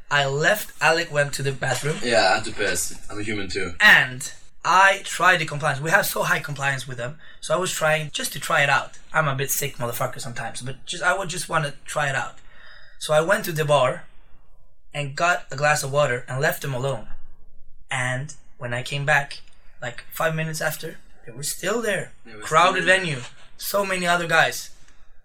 I 0.10 0.26
left. 0.26 0.74
Alec 0.82 1.12
went 1.12 1.34
to 1.34 1.44
the 1.44 1.52
bathroom, 1.52 1.98
yeah, 2.04 2.30
I 2.32 2.36
had 2.36 2.46
to 2.46 2.52
piss. 2.54 2.98
I'm 3.10 3.20
a 3.20 3.24
human 3.24 3.50
too. 3.50 3.74
and 3.80 4.32
I 4.64 5.02
tried 5.04 5.38
the 5.38 5.46
compliance. 5.46 5.80
We 5.80 5.92
have 5.92 6.06
so 6.06 6.24
high 6.24 6.40
compliance 6.40 6.88
with 6.88 6.98
them, 6.98 7.18
so 7.40 7.54
I 7.54 7.58
was 7.58 7.72
trying 7.72 8.10
just 8.12 8.34
to 8.34 8.40
try 8.40 8.62
it 8.64 8.70
out. 8.70 8.98
I'm 9.14 9.28
a 9.28 9.36
bit 9.36 9.52
sick, 9.52 9.78
motherfucker, 9.78 10.20
sometimes, 10.20 10.62
but 10.62 10.86
just 10.86 11.04
I 11.04 11.18
would 11.18 11.30
just 11.30 11.48
want 11.50 11.66
to 11.66 11.74
try 11.86 12.10
it 12.10 12.16
out. 12.16 12.36
So 13.00 13.14
I 13.14 13.22
went 13.22 13.46
to 13.46 13.52
the 13.52 13.64
bar, 13.66 14.04
and 14.94 15.16
got 15.16 15.46
a 15.52 15.56
glass 15.56 15.84
of 15.84 15.92
water 15.92 16.26
and 16.28 16.42
left 16.42 16.64
them 16.64 16.74
alone. 16.74 17.08
And 17.92 18.34
when 18.58 18.74
I 18.74 18.82
came 18.82 19.06
back, 19.06 19.42
like 19.82 20.04
five 20.12 20.34
minutes 20.36 20.60
after, 20.60 20.98
they 21.26 21.32
were 21.32 21.44
still 21.44 21.82
there. 21.82 22.14
Were 22.26 22.40
Crowded 22.42 22.84
still 22.84 22.96
venue, 22.96 23.20
so 23.58 23.86
many 23.86 24.08
other 24.08 24.28
guys. 24.28 24.72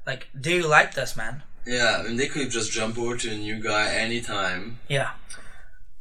Like 0.06 0.28
they 0.34 0.60
liked 0.60 0.98
us, 0.98 1.16
man. 1.16 1.42
Yeah, 1.66 2.04
and 2.04 2.18
they 2.18 2.28
could 2.28 2.50
just 2.50 2.72
jump 2.72 2.98
over 2.98 3.16
to 3.16 3.30
a 3.30 3.36
new 3.36 3.62
guy 3.62 3.94
anytime. 3.94 4.78
Yeah. 4.88 5.10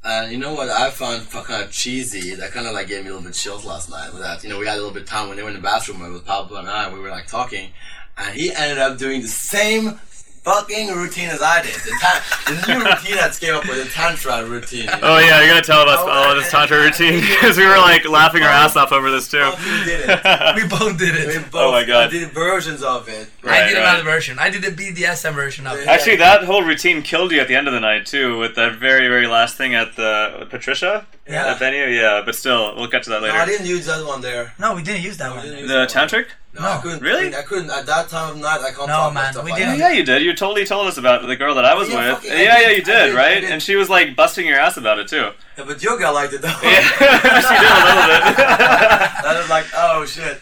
And 0.03 0.32
you 0.32 0.39
know 0.39 0.53
what 0.53 0.70
I 0.70 0.89
found 0.89 1.30
kind 1.30 1.63
of 1.63 1.72
cheesy? 1.72 2.34
That 2.34 2.51
kind 2.51 2.65
of 2.65 2.74
like 2.74 2.88
gave 2.88 3.03
me 3.03 3.10
a 3.10 3.13
little 3.13 3.27
bit 3.27 3.36
chills 3.36 3.65
last 3.65 3.89
night. 3.89 4.12
With 4.12 4.24
that, 4.24 4.44
you 4.44 4.50
know, 4.50 4.58
we 4.58 4.65
had 4.65 4.74
a 4.74 4.77
little 4.77 4.94
bit 4.94 5.03
of 5.03 5.10
time 5.10 5.27
when 5.27 5.38
they 5.38 5.44
were 5.44 5.50
in 5.50 5.56
the 5.56 5.62
bathroom. 5.62 6.01
It 6.01 6.10
was 6.10 6.22
Pablo 6.22 6.58
and 6.58 6.68
I. 6.68 6.91
We 6.91 7.00
were 7.00 7.10
like 7.10 7.27
talking, 7.27 7.70
and 8.18 8.36
he 8.36 8.51
ended 8.51 8.80
up 8.80 8.98
doing 8.98 9.22
the 9.22 9.27
same 9.27 10.00
fucking 10.44 10.88
routine 10.96 11.30
as 11.30 11.42
I 11.42 11.62
did. 11.62 11.74
The, 11.76 11.92
ta- 12.02 12.24
the 12.48 12.54
new 12.74 12.80
routine 12.84 13.16
that 13.18 13.38
came 13.40 13.54
up 13.56 13.68
with 13.68 13.84
the 13.84 13.90
tantra 13.90 14.44
routine. 14.46 14.86
You 14.86 14.90
oh, 14.94 15.00
know? 15.00 15.08
Oh 15.16 15.20
yeah, 15.20 15.40
you're 15.40 15.50
gonna 15.50 15.62
tell 15.62 15.88
us 15.88 16.00
Oh, 16.02 16.10
all 16.10 16.36
this 16.36 16.50
tantra 16.50 16.80
routine 16.80 17.22
because 17.22 17.58
we 17.58 17.66
were 17.66 17.78
like 17.78 18.08
laughing 18.10 18.42
our 18.44 18.50
ass 18.50 18.76
off 18.76 18.92
over 18.92 19.12
this 19.12 19.30
too. 19.30 19.40
Fucking 19.40 19.86
did 19.86 20.10
it. 20.10 20.56
We 20.56 20.68
both 20.68 20.98
did 20.98 21.14
We 21.28 21.34
it. 21.36 21.52
both 21.52 21.62
Oh 21.62 21.72
my 21.72 21.84
God. 21.84 22.10
did 22.12 22.32
versions 22.32 22.82
of 22.84 23.08
it. 23.08 23.30
Right, 23.44 23.64
I 23.64 23.68
did 23.68 23.74
right. 23.78 23.84
another 23.84 24.04
version. 24.04 24.38
I 24.40 24.50
did 24.50 24.64
the 24.64 24.72
BDSM 24.72 25.34
version 25.34 25.68
of 25.68 25.78
it. 25.78 25.88
Actually, 25.88 26.18
that 26.18 26.44
whole 26.44 26.64
routine 26.64 27.02
killed 27.04 27.32
you 27.32 27.40
at 27.40 27.48
the 27.48 27.56
end 27.56 27.68
of 27.68 27.74
the 27.74 27.80
night 27.80 28.06
too, 28.06 28.38
with 28.38 28.56
that 28.56 28.76
very, 28.80 29.08
very 29.08 29.28
last 29.28 29.58
thing 29.58 29.76
at 29.76 29.96
the 29.96 30.48
Patricia 30.50 31.06
Yeah. 31.28 31.52
at 31.52 31.60
venue. 31.60 31.86
Yeah, 31.86 32.22
but 32.26 32.36
still, 32.36 32.76
we'll 32.76 32.88
get 32.88 33.04
to 33.04 33.10
that 33.12 33.22
No, 33.22 33.32
I 33.32 33.46
didn't 33.46 33.68
use 33.68 33.86
that 33.86 34.06
one 34.06 34.22
there. 34.22 34.54
No, 34.60 34.74
we 34.76 34.82
didn't 34.84 35.04
use 35.04 35.18
that 35.18 35.30
No, 35.36 35.42
we 35.42 35.50
one. 35.50 35.58
use 35.60 35.68
the 35.68 35.74
that 35.74 35.80
one. 35.96 36.26
Tantric? 36.53 36.62
No, 36.62 36.70
I 36.70 36.81
couldn't. 36.81 37.01
Really? 37.01 37.36
I 37.36 37.41
couldn't 37.43 37.70
at 37.72 37.86
that 37.86 38.10
time 38.10 38.31
of 38.34 38.38
night. 38.38 38.60
I 38.62 38.72
can't 38.72 38.88
No, 38.88 38.93
talk 38.96 39.12
about 39.12 39.13
man, 39.13 39.31
stuff 39.34 39.46
we 39.46 39.51
like 39.51 39.60
didn't. 39.60 39.77
that. 39.79 39.91
Yeah, 39.93 39.98
you 39.98 40.03
did. 40.03 40.22
You 40.24 40.34
totally 40.34 40.65
told 40.65 40.88
us 40.88 40.98
about 40.98 41.25
the 41.25 41.36
girl 41.36 41.55
that 41.55 41.65
I 41.65 41.74
was 41.75 41.89
Yeah, 41.89 41.96
with. 41.96 42.15
fucking- 42.15 42.31
yeah, 42.31 42.38
did, 42.38 42.46
yeah, 42.46 42.70
you 42.70 42.75
did, 42.84 42.86
did, 42.86 43.15
right? 43.15 43.41
did. 43.41 43.51
And 43.51 43.62
she 43.63 43.75
was 43.75 43.89
like 43.89 44.15
busting 44.15 44.46
your 44.46 44.60
ass 44.60 44.77
about 44.77 45.00
it 45.00 45.08
too. 45.08 45.29
Yeah, 45.58 45.63
but 45.65 45.81
your 45.84 45.98
girl 45.98 46.13
liked 46.13 46.34
it 46.34 46.41
though. 46.41 46.48
Yeah, 46.62 46.81
she 46.81 47.55
did 47.55 47.72
a 47.72 47.84
little 47.86 48.08
bit. 48.08 48.38
I 49.25 49.36
was 49.39 49.50
like, 49.50 49.65
oh 49.75 50.05
shit. 50.05 50.41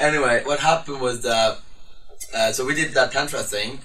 Anyway, 0.00 0.42
what 0.44 0.60
happened 0.60 1.00
was 1.00 1.22
that, 1.22 1.58
uh, 2.36 2.52
so 2.52 2.64
we 2.64 2.74
did 2.74 2.92
that 2.94 3.12
tantra 3.12 3.42
thing. 3.42 3.80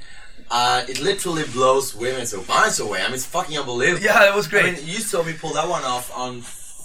Uh, 0.51 0.83
it 0.87 0.99
literally 1.01 1.43
blows 1.51 1.95
women's 1.95 2.35
minds 2.47 2.79
away. 2.79 3.01
I 3.01 3.05
mean, 3.05 3.15
it's 3.15 3.25
fucking 3.25 3.57
unbelievable. 3.57 4.03
Yeah, 4.03 4.27
it 4.29 4.35
was 4.35 4.47
great. 4.47 4.65
I 4.65 4.71
mean, 4.73 4.85
you 4.85 4.99
saw 4.99 5.23
me 5.23 5.33
pull 5.33 5.53
that 5.53 5.67
one 5.67 5.83
off 5.83 6.11
on 6.15 6.41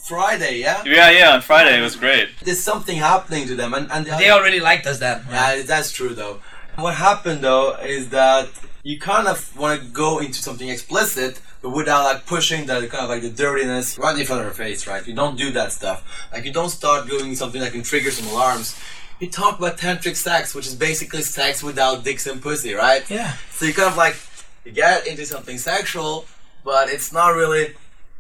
Friday, 0.09 0.61
yeah? 0.61 0.83
yeah, 0.85 1.11
yeah. 1.11 1.35
On 1.35 1.41
Friday, 1.43 1.79
it 1.79 1.83
was 1.83 1.97
great. 1.97 2.29
There's 2.43 2.65
something 2.73 2.97
happening 2.97 3.47
to 3.49 3.55
them, 3.55 3.75
and, 3.75 3.91
and 3.93 4.07
They 4.07 4.31
already 4.31 4.61
liked 4.61 4.87
us 4.87 4.99
then. 4.99 5.25
Yeah, 5.31 5.63
that's 5.63 5.93
true 5.93 6.15
though. 6.15 6.41
What 6.77 6.95
happened 6.95 7.41
though 7.43 7.77
is 7.77 8.09
that 8.11 8.49
you 8.83 8.99
kind 8.99 9.27
of 9.29 9.39
want 9.57 9.81
to 9.81 9.87
go 9.89 10.19
into 10.19 10.41
something 10.41 10.69
explicit, 10.69 11.41
but 11.61 11.71
without 11.71 12.05
like 12.05 12.25
pushing 12.25 12.67
the 12.67 12.87
kind 12.87 13.05
of 13.05 13.11
like 13.11 13.23
the 13.23 13.31
dirtiness 13.31 13.99
right 13.99 14.19
in 14.19 14.25
front 14.25 14.41
of 14.43 14.49
her 14.49 14.55
face, 14.55 14.87
right? 14.87 15.07
You 15.07 15.15
don't 15.15 15.37
do 15.37 15.51
that 15.53 15.73
stuff. 15.73 16.29
Like 16.33 16.45
you 16.45 16.53
don't 16.53 16.71
start 16.71 17.09
doing 17.09 17.35
something 17.35 17.61
that 17.61 17.73
can 17.73 17.83
trigger 17.83 18.11
some 18.11 18.29
alarms. 18.29 18.79
You 19.21 19.29
talk 19.29 19.59
about 19.59 19.77
tantric 19.77 20.17
sex, 20.17 20.55
which 20.55 20.67
is 20.67 20.77
basically 20.77 21.23
sex 21.23 21.63
without 21.63 22.05
dicks 22.05 22.27
and 22.27 22.41
pussy, 22.41 22.73
right? 22.75 23.09
Yeah. 23.11 23.35
So 23.51 23.67
you 23.67 23.75
kind 23.75 23.91
of 23.91 23.97
like 23.97 24.17
you 24.65 24.73
get 24.73 25.07
into 25.07 25.27
something 25.27 25.59
sexual, 25.59 26.27
but 26.65 26.89
it's 26.89 27.13
not 27.13 27.35
really 27.35 27.75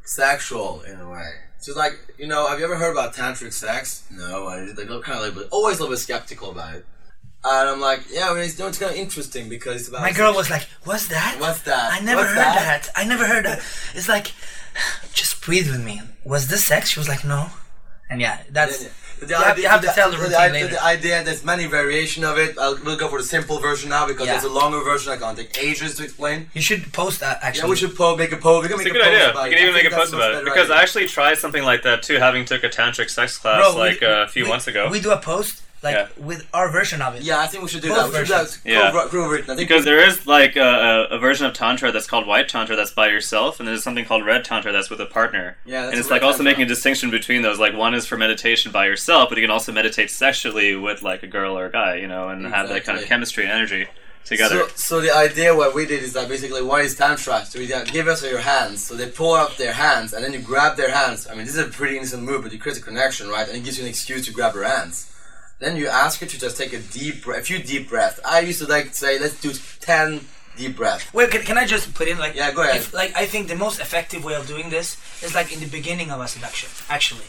sexual 0.04 0.82
in 0.82 0.98
a 1.00 1.08
way. 1.08 1.30
So 1.68 1.78
like 1.78 1.98
you 2.16 2.26
know, 2.26 2.46
have 2.46 2.58
you 2.58 2.64
ever 2.64 2.76
heard 2.76 2.92
about 2.92 3.14
tantric 3.14 3.52
sex? 3.52 4.06
No, 4.10 4.46
I 4.46 4.60
like 4.60 4.88
kind 5.04 5.22
of 5.22 5.36
like 5.36 5.52
always 5.52 5.76
a 5.76 5.82
little 5.82 5.92
bit 5.94 5.98
skeptical 5.98 6.50
about 6.50 6.76
it. 6.76 6.86
And 7.44 7.68
I'm 7.68 7.78
like, 7.78 8.04
yeah, 8.10 8.30
I 8.30 8.34
mean, 8.34 8.44
it's, 8.44 8.58
it's 8.58 8.78
kind 8.78 8.90
of 8.90 8.96
interesting 8.96 9.50
because 9.50 9.82
it's 9.82 9.88
about 9.90 10.00
My 10.00 10.12
girl 10.12 10.34
was 10.34 10.48
like, 10.48 10.66
"What's 10.84 11.08
that? 11.08 11.36
What's 11.38 11.60
that? 11.62 11.92
I 11.92 12.00
never 12.00 12.22
What's 12.22 12.30
heard 12.30 12.38
that?" 12.38 12.82
that? 12.84 12.90
I 12.96 13.04
never 13.04 13.26
heard 13.26 13.44
that." 13.44 13.58
It's 13.94 14.08
like, 14.08 14.32
just 15.12 15.42
breathe 15.42 15.70
with 15.70 15.84
me. 15.84 16.00
Was 16.24 16.48
this 16.48 16.64
sex? 16.64 16.88
She 16.88 17.00
was 17.00 17.08
like, 17.08 17.22
"No." 17.22 17.50
And 18.08 18.22
yeah, 18.22 18.40
that's 18.50 18.88
The 19.20 19.26
you 19.28 19.34
have, 19.34 19.58
you 19.58 19.68
have 19.68 19.80
to 19.82 19.88
tell 19.88 20.10
the 20.10 20.16
the, 20.16 20.22
routine 20.24 20.36
idea, 20.38 20.52
later. 20.62 20.68
the 20.74 20.84
idea, 20.84 21.24
there's 21.24 21.44
many 21.44 21.66
variation 21.66 22.22
of 22.24 22.38
it. 22.38 22.56
I'll, 22.58 22.78
we'll 22.84 22.96
go 22.96 23.08
for 23.08 23.18
the 23.18 23.24
simple 23.26 23.58
version 23.58 23.90
now 23.90 24.06
because 24.06 24.26
Yeah. 24.26 24.32
there's 24.34 24.44
a 24.44 24.48
longer 24.60 24.80
version. 24.82 25.12
I 25.12 25.16
can't 25.16 25.36
take 25.36 25.56
ages 25.62 25.96
to 25.96 26.04
explain. 26.04 26.48
You 26.54 26.62
should 26.62 26.92
post 26.92 27.20
that 27.20 27.38
actually. 27.42 27.62
Yeah, 27.66 27.70
we 27.70 27.76
should 27.76 27.96
po- 27.96 28.16
make 28.16 28.32
a 28.32 28.36
post. 28.36 28.62
We 28.62 28.68
can 28.68 28.76
It's 28.80 28.84
make 28.84 28.94
a 28.94 28.96
good 28.96 29.02
post 29.04 29.14
idea. 29.14 29.30
about 29.30 29.44
You 29.50 29.56
can 29.56 29.62
even 29.62 29.74
make 29.74 29.92
a 29.92 29.96
post 29.96 30.12
about 30.12 30.30
it 30.30 30.34
better 30.34 30.44
because 30.44 30.70
I 30.70 30.82
actually 30.82 31.06
tried 31.08 31.38
something 31.38 31.62
like 31.64 31.82
that 31.82 32.02
too, 32.02 32.16
having 32.18 32.44
took 32.44 32.62
a 32.64 32.68
tantric 32.68 33.10
sex 33.10 33.36
class 33.38 33.60
Bro, 33.60 33.74
we- 33.74 33.80
like 33.90 34.02
uh, 34.02 34.24
a 34.26 34.28
few 34.28 34.44
we- 34.44 34.48
months 34.50 34.66
ago. 34.68 34.88
We 34.90 35.00
do 35.00 35.10
a 35.10 35.18
post 35.18 35.62
like 35.82 35.94
Yeah. 35.94 36.08
with 36.16 36.46
our 36.52 36.70
version 36.70 37.00
of 37.00 37.14
it. 37.14 37.22
Yeah, 37.22 37.38
I 37.38 37.46
think 37.46 37.62
we 37.62 37.68
should 37.68 37.82
do 37.82 37.88
Both 37.88 38.12
that. 38.12 38.20
We 38.20 38.26
should 38.26 38.26
do 38.26 38.32
that. 38.34 38.58
Yeah. 38.64 38.90
Co- 38.90 39.08
co-written. 39.08 39.50
I 39.50 39.56
Because 39.56 39.84
there 39.84 40.04
is 40.06 40.26
like 40.26 40.56
a, 40.56 40.60
a, 41.10 41.16
a 41.16 41.18
version 41.18 41.46
of 41.46 41.54
tantra 41.54 41.92
that's 41.92 42.06
called 42.06 42.26
white 42.26 42.48
tantra 42.48 42.74
that's 42.76 42.90
by 42.90 43.08
yourself, 43.08 43.60
and 43.60 43.68
there's 43.68 43.82
something 43.84 44.04
called 44.04 44.24
red 44.26 44.44
tantra 44.44 44.72
that's 44.72 44.90
with 44.90 45.00
a 45.00 45.06
partner. 45.06 45.56
Yeah, 45.64 45.82
that's 45.82 45.92
and 45.92 46.00
it's 46.00 46.10
like 46.10 46.22
also 46.22 46.38
tantra. 46.38 46.50
making 46.52 46.64
a 46.64 46.68
distinction 46.68 47.10
between 47.10 47.42
those. 47.42 47.58
Like 47.58 47.74
one 47.76 47.94
is 47.94 48.06
for 48.06 48.16
meditation 48.16 48.72
by 48.72 48.86
yourself, 48.86 49.28
but 49.28 49.38
you 49.38 49.44
can 49.44 49.50
also 49.50 49.72
meditate 49.72 50.10
sexually 50.10 50.74
with 50.76 51.02
like 51.02 51.22
a 51.22 51.28
girl 51.28 51.58
or 51.58 51.66
a 51.66 51.70
guy, 51.72 51.96
you 51.96 52.08
know, 52.08 52.28
and 52.28 52.46
have 52.46 52.68
that 52.70 52.84
kind 52.84 52.98
of 52.98 53.04
chemistry 53.04 53.44
and 53.44 53.52
energy 53.52 53.86
together. 54.24 54.68
So, 54.70 54.98
so 54.98 55.00
the 55.00 55.14
idea 55.14 55.54
what 55.54 55.74
we 55.74 55.86
did 55.86 56.02
is 56.02 56.12
that 56.12 56.28
basically 56.28 56.62
what 56.62 56.84
is 56.84 56.94
tantra? 56.96 57.44
So 57.46 57.58
you 57.60 57.68
give 57.86 58.08
us 58.08 58.22
your 58.22 58.40
hands. 58.40 58.84
So 58.84 58.94
they 58.94 59.08
pull 59.08 59.32
up 59.34 59.56
their 59.56 59.72
hands 59.72 60.12
and 60.12 60.22
then 60.24 60.32
you 60.32 60.40
grab 60.40 60.76
their 60.76 60.90
hands. 60.90 61.26
I 61.26 61.34
mean, 61.34 61.46
this 61.46 61.56
is 61.56 61.66
a 61.66 61.70
pretty 61.70 61.96
innocent 61.96 62.24
move, 62.24 62.42
but 62.42 62.52
you 62.52 62.58
create 62.58 62.76
a 62.78 62.82
connection, 62.82 63.28
right? 63.28 63.46
And 63.48 63.56
it 63.56 63.64
gives 63.64 63.78
you 63.78 63.84
an 63.84 63.88
excuse 63.90 64.26
to 64.26 64.32
grab 64.32 64.52
their 64.54 64.64
hands. 64.64 65.10
Then 65.58 65.76
you 65.76 65.88
ask 65.88 66.20
her 66.20 66.26
to 66.26 66.38
just 66.38 66.56
take 66.56 66.72
a 66.72 66.78
deep, 66.78 67.24
breath, 67.24 67.40
a 67.40 67.42
few 67.42 67.58
deep 67.58 67.88
breaths. 67.88 68.20
I 68.24 68.40
used 68.40 68.60
to 68.60 68.66
like 68.66 68.94
say, 68.94 69.18
let's 69.18 69.40
do 69.40 69.52
ten 69.80 70.20
deep 70.56 70.76
breaths. 70.76 71.12
Wait, 71.12 71.30
can, 71.30 71.42
can 71.42 71.58
I 71.58 71.66
just 71.66 71.94
put 71.94 72.08
in 72.08 72.18
like? 72.18 72.34
Yeah, 72.34 72.52
go 72.52 72.62
ahead. 72.62 72.76
If, 72.76 72.94
like, 72.94 73.16
I 73.16 73.26
think 73.26 73.48
the 73.48 73.56
most 73.56 73.80
effective 73.80 74.24
way 74.24 74.34
of 74.34 74.46
doing 74.46 74.70
this 74.70 74.96
is 75.22 75.34
like 75.34 75.52
in 75.52 75.60
the 75.60 75.66
beginning 75.66 76.10
of 76.10 76.20
a 76.20 76.28
seduction. 76.28 76.68
Actually, 76.88 77.26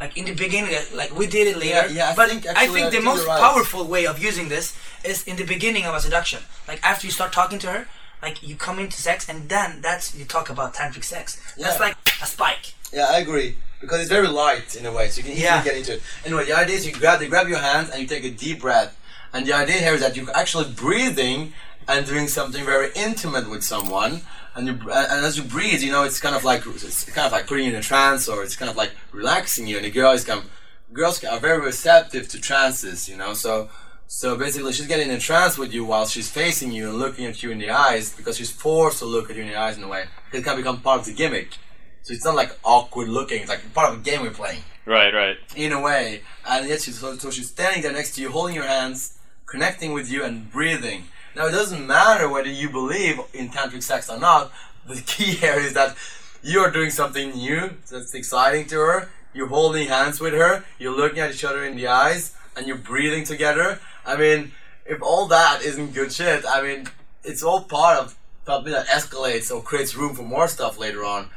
like 0.00 0.16
in 0.16 0.24
the 0.24 0.34
beginning, 0.34 0.74
uh, 0.74 0.82
like 0.94 1.16
we 1.16 1.26
did 1.26 1.46
it 1.46 1.56
later. 1.56 1.86
Yeah, 1.86 1.86
yeah, 1.86 2.10
I 2.10 2.14
but 2.14 2.28
think 2.28 2.46
I 2.46 2.50
actually, 2.50 2.66
think 2.66 2.86
I 2.86 2.90
the 2.90 2.92
think 2.92 3.04
most 3.04 3.26
right. 3.26 3.40
powerful 3.40 3.86
way 3.86 4.06
of 4.06 4.22
using 4.22 4.48
this 4.48 4.76
is 5.04 5.24
in 5.24 5.36
the 5.36 5.44
beginning 5.44 5.84
of 5.84 5.94
a 5.94 6.00
seduction. 6.00 6.40
Like 6.68 6.80
after 6.84 7.06
you 7.06 7.12
start 7.12 7.32
talking 7.32 7.58
to 7.60 7.66
her, 7.68 7.86
like 8.22 8.42
you 8.42 8.54
come 8.54 8.78
into 8.78 9.00
sex, 9.00 9.28
and 9.28 9.48
then 9.48 9.80
that's 9.80 10.14
you 10.14 10.24
talk 10.24 10.50
about 10.50 10.74
tantric 10.74 11.04
sex. 11.04 11.40
That's 11.58 11.80
like 11.80 11.96
a 12.22 12.26
spike. 12.26 12.74
Yeah, 12.92 13.06
I 13.10 13.18
agree. 13.18 13.56
Because 13.82 14.00
it's 14.00 14.08
very 14.08 14.28
light 14.28 14.74
in 14.76 14.86
a 14.86 14.92
way, 14.92 15.08
so 15.10 15.18
you 15.18 15.24
can 15.24 15.32
easily 15.32 15.44
Yeah. 15.44 15.62
get 15.62 15.76
into 15.76 15.92
it. 15.94 16.02
Anyway, 16.24 16.44
the 16.46 16.56
idea 16.56 16.76
is 16.76 16.86
you 16.86 16.92
grab, 16.92 17.18
they 17.20 17.28
grab 17.28 17.48
your 17.48 17.58
hands 17.58 17.90
and 17.90 18.00
you 18.00 18.08
take 18.08 18.24
a 18.24 18.30
deep 18.30 18.60
breath. 18.60 18.96
And 19.34 19.44
the 19.46 19.52
idea 19.52 19.78
here 19.78 19.94
is 19.94 20.00
that 20.00 20.16
you're 20.16 20.34
actually 20.42 20.68
breathing 20.70 21.52
and 21.88 22.06
doing 22.06 22.28
something 22.28 22.64
very 22.64 22.90
intimate 22.94 23.50
with 23.50 23.62
someone. 23.64 24.22
And 24.54 24.66
you, 24.68 24.74
and 24.90 25.26
as 25.26 25.36
you 25.36 25.42
breathe, 25.42 25.82
you 25.82 25.90
know, 25.90 26.04
it's 26.04 26.20
kind 26.20 26.36
of 26.36 26.44
like 26.44 26.62
it's 26.66 27.04
kind 27.04 27.26
of 27.26 27.32
like 27.32 27.46
putting 27.46 27.64
you 27.66 27.70
in 27.72 27.76
a 27.76 27.82
trance, 27.82 28.28
or 28.28 28.42
it's 28.44 28.56
kind 28.56 28.70
of 28.70 28.76
like 28.76 28.92
relaxing 29.10 29.66
you. 29.66 29.76
And 29.78 29.84
the 29.84 29.90
girl 29.90 30.12
is 30.12 30.24
kind 30.24 30.40
of, 30.40 30.46
girls 30.92 31.24
are 31.24 31.40
very 31.40 31.60
receptive 31.60 32.28
to 32.28 32.40
trances, 32.40 33.08
you 33.08 33.16
know. 33.16 33.32
So 33.34 33.68
so 34.06 34.36
basically, 34.36 34.74
she's 34.74 34.86
getting 34.86 35.08
in 35.08 35.16
a 35.16 35.18
trance 35.18 35.56
with 35.56 35.72
you 35.72 35.86
while 35.86 36.06
she's 36.06 36.28
facing 36.28 36.70
you 36.70 36.90
and 36.90 36.98
looking 36.98 37.24
at 37.24 37.42
you 37.42 37.50
in 37.50 37.58
the 37.58 37.70
eyes 37.70 38.12
because 38.12 38.36
she's 38.36 38.50
forced 38.50 38.98
to 38.98 39.06
look 39.06 39.30
at 39.30 39.36
you 39.36 39.42
in 39.42 39.48
the 39.48 39.56
eyes 39.56 39.78
in 39.78 39.82
a 39.82 39.88
way. 39.88 40.04
It 40.32 40.44
can 40.44 40.56
become 40.56 40.80
part 40.82 41.00
of 41.00 41.06
the 41.06 41.14
gimmick. 41.14 41.56
So 42.02 42.12
it's 42.12 42.24
not 42.24 42.34
like 42.34 42.58
awkward 42.64 43.08
looking. 43.08 43.40
It's 43.40 43.48
like 43.48 43.72
part 43.74 43.92
of 43.92 44.00
a 44.00 44.02
game 44.02 44.22
we're 44.22 44.30
playing 44.30 44.62
Right, 44.86 45.14
right. 45.14 45.36
in 45.54 45.72
a 45.72 45.80
way. 45.80 46.22
And 46.48 46.68
yet 46.68 46.82
she's 46.82 46.98
so, 46.98 47.16
so 47.16 47.30
she's 47.30 47.48
standing 47.50 47.82
there 47.82 47.92
next 47.92 48.14
to 48.16 48.20
you, 48.20 48.30
holding 48.30 48.54
your 48.56 48.66
hands, 48.66 49.18
connecting 49.46 49.92
with 49.92 50.10
you, 50.10 50.24
and 50.24 50.50
breathing. 50.50 51.04
Now 51.36 51.46
it 51.46 51.52
doesn't 51.52 51.86
matter 51.86 52.28
whether 52.28 52.48
you 52.48 52.68
believe 52.70 53.20
in 53.32 53.48
tantric 53.50 53.82
sex 53.82 54.10
or 54.10 54.18
not. 54.18 54.50
The 54.86 55.00
key 55.02 55.24
here 55.42 55.58
is 55.58 55.74
that 55.74 55.96
you 56.42 56.58
are 56.60 56.70
doing 56.70 56.90
something 56.90 57.30
new 57.30 57.70
that's 57.88 58.14
exciting 58.14 58.66
to 58.66 58.76
her. 58.76 59.08
You're 59.32 59.46
holding 59.46 59.88
hands 59.88 60.20
with 60.20 60.34
her. 60.34 60.64
You're 60.78 60.94
looking 60.96 61.20
at 61.20 61.30
each 61.32 61.44
other 61.44 61.64
in 61.64 61.76
the 61.76 61.86
eyes, 61.86 62.34
and 62.56 62.66
you're 62.66 62.76
breathing 62.76 63.24
together. 63.24 63.78
I 64.04 64.16
mean, 64.16 64.52
if 64.84 65.00
all 65.00 65.26
that 65.28 65.62
isn't 65.62 65.94
good 65.94 66.12
shit, 66.12 66.44
I 66.46 66.60
mean, 66.62 66.88
it's 67.22 67.42
all 67.44 67.62
part 67.62 67.98
of 67.98 68.16
something 68.44 68.72
that 68.72 68.88
escalates 68.88 69.54
or 69.54 69.62
creates 69.62 69.94
room 69.94 70.14
for 70.16 70.22
more 70.24 70.48
stuff 70.48 70.78
later 70.78 71.04
on. 71.04 71.30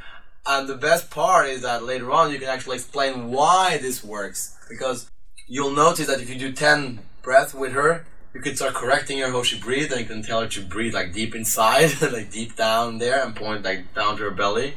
And 0.46 0.68
the 0.68 0.76
best 0.76 1.10
part 1.10 1.48
is 1.48 1.62
that 1.62 1.84
later 1.84 2.12
on 2.12 2.30
you 2.30 2.38
can 2.38 2.48
actually 2.48 2.76
explain 2.76 3.30
why 3.30 3.78
this 3.78 4.04
works. 4.04 4.56
Because 4.68 5.10
you'll 5.48 5.70
notice 5.70 6.06
that 6.06 6.20
if 6.20 6.30
you 6.30 6.38
do 6.38 6.52
10 6.52 7.00
breaths 7.22 7.54
with 7.54 7.72
her, 7.72 8.06
you 8.32 8.40
can 8.40 8.54
start 8.54 8.74
correcting 8.74 9.18
her 9.18 9.30
how 9.30 9.42
she 9.42 9.58
breathes 9.58 9.90
and 9.90 10.00
you 10.00 10.06
can 10.06 10.22
tell 10.22 10.42
her 10.42 10.48
to 10.48 10.60
breathe 10.60 10.94
like 10.94 11.12
deep 11.12 11.34
inside, 11.34 12.00
like 12.12 12.30
deep 12.30 12.54
down 12.54 12.98
there 12.98 13.24
and 13.24 13.34
point 13.34 13.64
like 13.64 13.94
down 13.94 14.16
to 14.18 14.24
her 14.24 14.30
belly. 14.30 14.74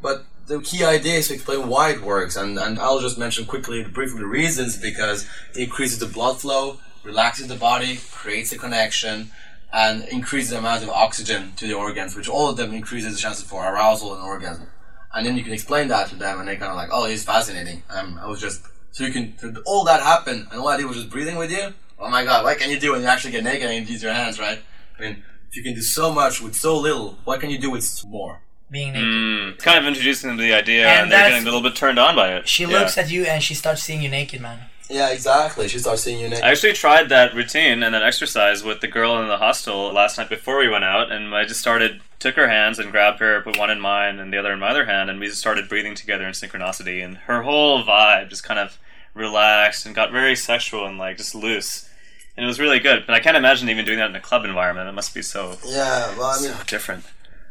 But 0.00 0.24
the 0.46 0.60
key 0.60 0.84
idea 0.84 1.14
is 1.14 1.28
to 1.28 1.34
explain 1.34 1.68
why 1.68 1.90
it 1.90 2.00
works, 2.00 2.34
and, 2.36 2.58
and 2.58 2.78
I'll 2.78 3.00
just 3.00 3.18
mention 3.18 3.44
quickly, 3.44 3.84
briefly, 3.84 4.18
the 4.18 4.26
reasons 4.26 4.76
because 4.76 5.28
it 5.54 5.62
increases 5.62 5.98
the 5.98 6.06
blood 6.06 6.40
flow, 6.40 6.78
relaxes 7.04 7.46
the 7.46 7.54
body, 7.54 8.00
creates 8.10 8.50
a 8.52 8.58
connection, 8.58 9.30
and 9.72 10.04
increases 10.08 10.50
the 10.50 10.58
amount 10.58 10.82
of 10.82 10.88
oxygen 10.90 11.52
to 11.56 11.66
the 11.66 11.74
organs, 11.74 12.16
which 12.16 12.28
all 12.28 12.48
of 12.48 12.56
them 12.56 12.72
increases 12.74 13.14
the 13.14 13.18
chances 13.20 13.44
for 13.44 13.64
arousal 13.64 14.14
and 14.14 14.22
orgasm. 14.22 14.66
And 15.14 15.26
then 15.26 15.36
you 15.36 15.42
can 15.42 15.52
explain 15.52 15.88
that 15.88 16.08
to 16.08 16.16
them, 16.16 16.38
and 16.40 16.48
they 16.48 16.56
kind 16.56 16.70
of 16.70 16.76
like, 16.76 16.90
oh, 16.92 17.04
it's 17.06 17.24
fascinating. 17.24 17.82
Um, 17.90 18.18
I 18.22 18.26
was 18.28 18.40
just 18.40 18.62
so 18.92 19.04
you 19.04 19.12
can 19.12 19.56
all 19.66 19.84
that 19.84 20.02
happened, 20.02 20.46
and 20.50 20.60
all 20.60 20.68
I 20.68 20.76
did 20.76 20.86
was 20.86 20.96
just 20.96 21.10
breathing 21.10 21.36
with 21.36 21.50
you. 21.50 21.74
Oh 21.98 22.08
my 22.08 22.24
God, 22.24 22.44
what 22.44 22.58
can 22.58 22.70
you 22.70 22.80
do 22.80 22.92
when 22.92 23.02
you 23.02 23.06
actually 23.06 23.32
get 23.32 23.44
naked 23.44 23.68
and 23.68 23.86
you 23.86 23.92
use 23.92 24.02
your 24.02 24.12
hands, 24.12 24.40
right? 24.40 24.58
I 24.98 25.02
mean, 25.02 25.22
if 25.50 25.56
you 25.56 25.62
can 25.62 25.74
do 25.74 25.82
so 25.82 26.12
much 26.12 26.40
with 26.40 26.54
so 26.54 26.78
little, 26.78 27.18
what 27.24 27.40
can 27.40 27.50
you 27.50 27.58
do 27.58 27.70
with 27.70 28.04
more? 28.06 28.40
Being 28.70 28.92
naked. 28.92 29.08
Mm, 29.08 29.58
kind 29.58 29.78
of 29.78 29.84
introducing 29.86 30.28
them 30.28 30.36
to 30.38 30.42
the 30.42 30.54
idea, 30.54 30.86
And 30.86 31.02
and, 31.02 31.12
they're 31.12 31.28
getting 31.28 31.42
a 31.42 31.44
little 31.44 31.60
bit 31.60 31.74
turned 31.76 31.98
on 31.98 32.14
by 32.14 32.34
it. 32.34 32.48
She 32.48 32.62
Yeah. 32.64 32.78
looks 32.78 32.96
at 32.96 33.10
you 33.10 33.24
and 33.24 33.42
she 33.42 33.54
starts 33.54 33.82
seeing 33.82 34.00
you 34.00 34.08
naked, 34.08 34.40
man. 34.40 34.60
Yeah, 34.90 35.10
exactly. 35.10 35.68
She 35.68 35.78
starts 35.78 36.02
seeing 36.02 36.18
you 36.18 36.28
naked. 36.28 36.44
I 36.44 36.50
actually 36.50 36.72
tried 36.72 37.08
that 37.10 37.32
routine 37.32 37.84
and 37.84 37.94
that 37.94 38.02
exercise 38.02 38.64
with 38.64 38.80
the 38.80 38.88
girl 38.88 39.22
in 39.22 39.28
the 39.28 39.38
hostel 39.38 39.92
last 39.92 40.18
night 40.18 40.28
before 40.28 40.58
we 40.58 40.68
went 40.68 40.82
out, 40.82 41.12
and 41.12 41.32
I 41.32 41.44
just 41.44 41.60
started, 41.60 42.00
took 42.18 42.34
her 42.34 42.48
hands 42.48 42.80
and 42.80 42.90
grabbed 42.90 43.20
her, 43.20 43.40
put 43.40 43.56
one 43.56 43.70
in 43.70 43.80
mine 43.80 44.18
and 44.18 44.32
the 44.32 44.38
other 44.38 44.52
in 44.52 44.58
my 44.58 44.70
other 44.70 44.86
hand, 44.86 45.08
and 45.08 45.20
we 45.20 45.28
just 45.28 45.38
started 45.38 45.68
breathing 45.68 45.94
together 45.94 46.24
in 46.26 46.32
synchronicity, 46.32 47.04
and 47.04 47.18
her 47.18 47.42
whole 47.42 47.84
vibe 47.84 48.28
just 48.30 48.42
kind 48.42 48.58
of 48.58 48.78
relaxed 49.14 49.86
and 49.86 49.94
got 49.94 50.10
very 50.10 50.34
sexual 50.34 50.84
and 50.86 50.98
like 50.98 51.16
just 51.16 51.34
loose. 51.36 51.88
And 52.36 52.44
it 52.44 52.48
was 52.48 52.58
really 52.58 52.80
good, 52.80 53.04
but 53.06 53.14
I 53.14 53.20
can't 53.20 53.36
imagine 53.36 53.68
even 53.68 53.84
doing 53.84 53.98
that 53.98 54.10
in 54.10 54.16
a 54.16 54.20
club 54.20 54.44
environment. 54.44 54.88
It 54.88 54.92
must 54.92 55.14
be 55.14 55.22
so, 55.22 55.56
yeah, 55.66 56.16
well, 56.18 56.36
I 56.36 56.40
mean, 56.40 56.52
so 56.52 56.62
different. 56.66 57.04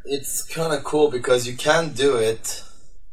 it's 0.04 0.43
kind 0.43 0.73
of 0.73 0.84
cool 0.84 1.10
because 1.10 1.47
you 1.47 1.56
can 1.56 1.89
do 1.89 2.15
it 2.17 2.63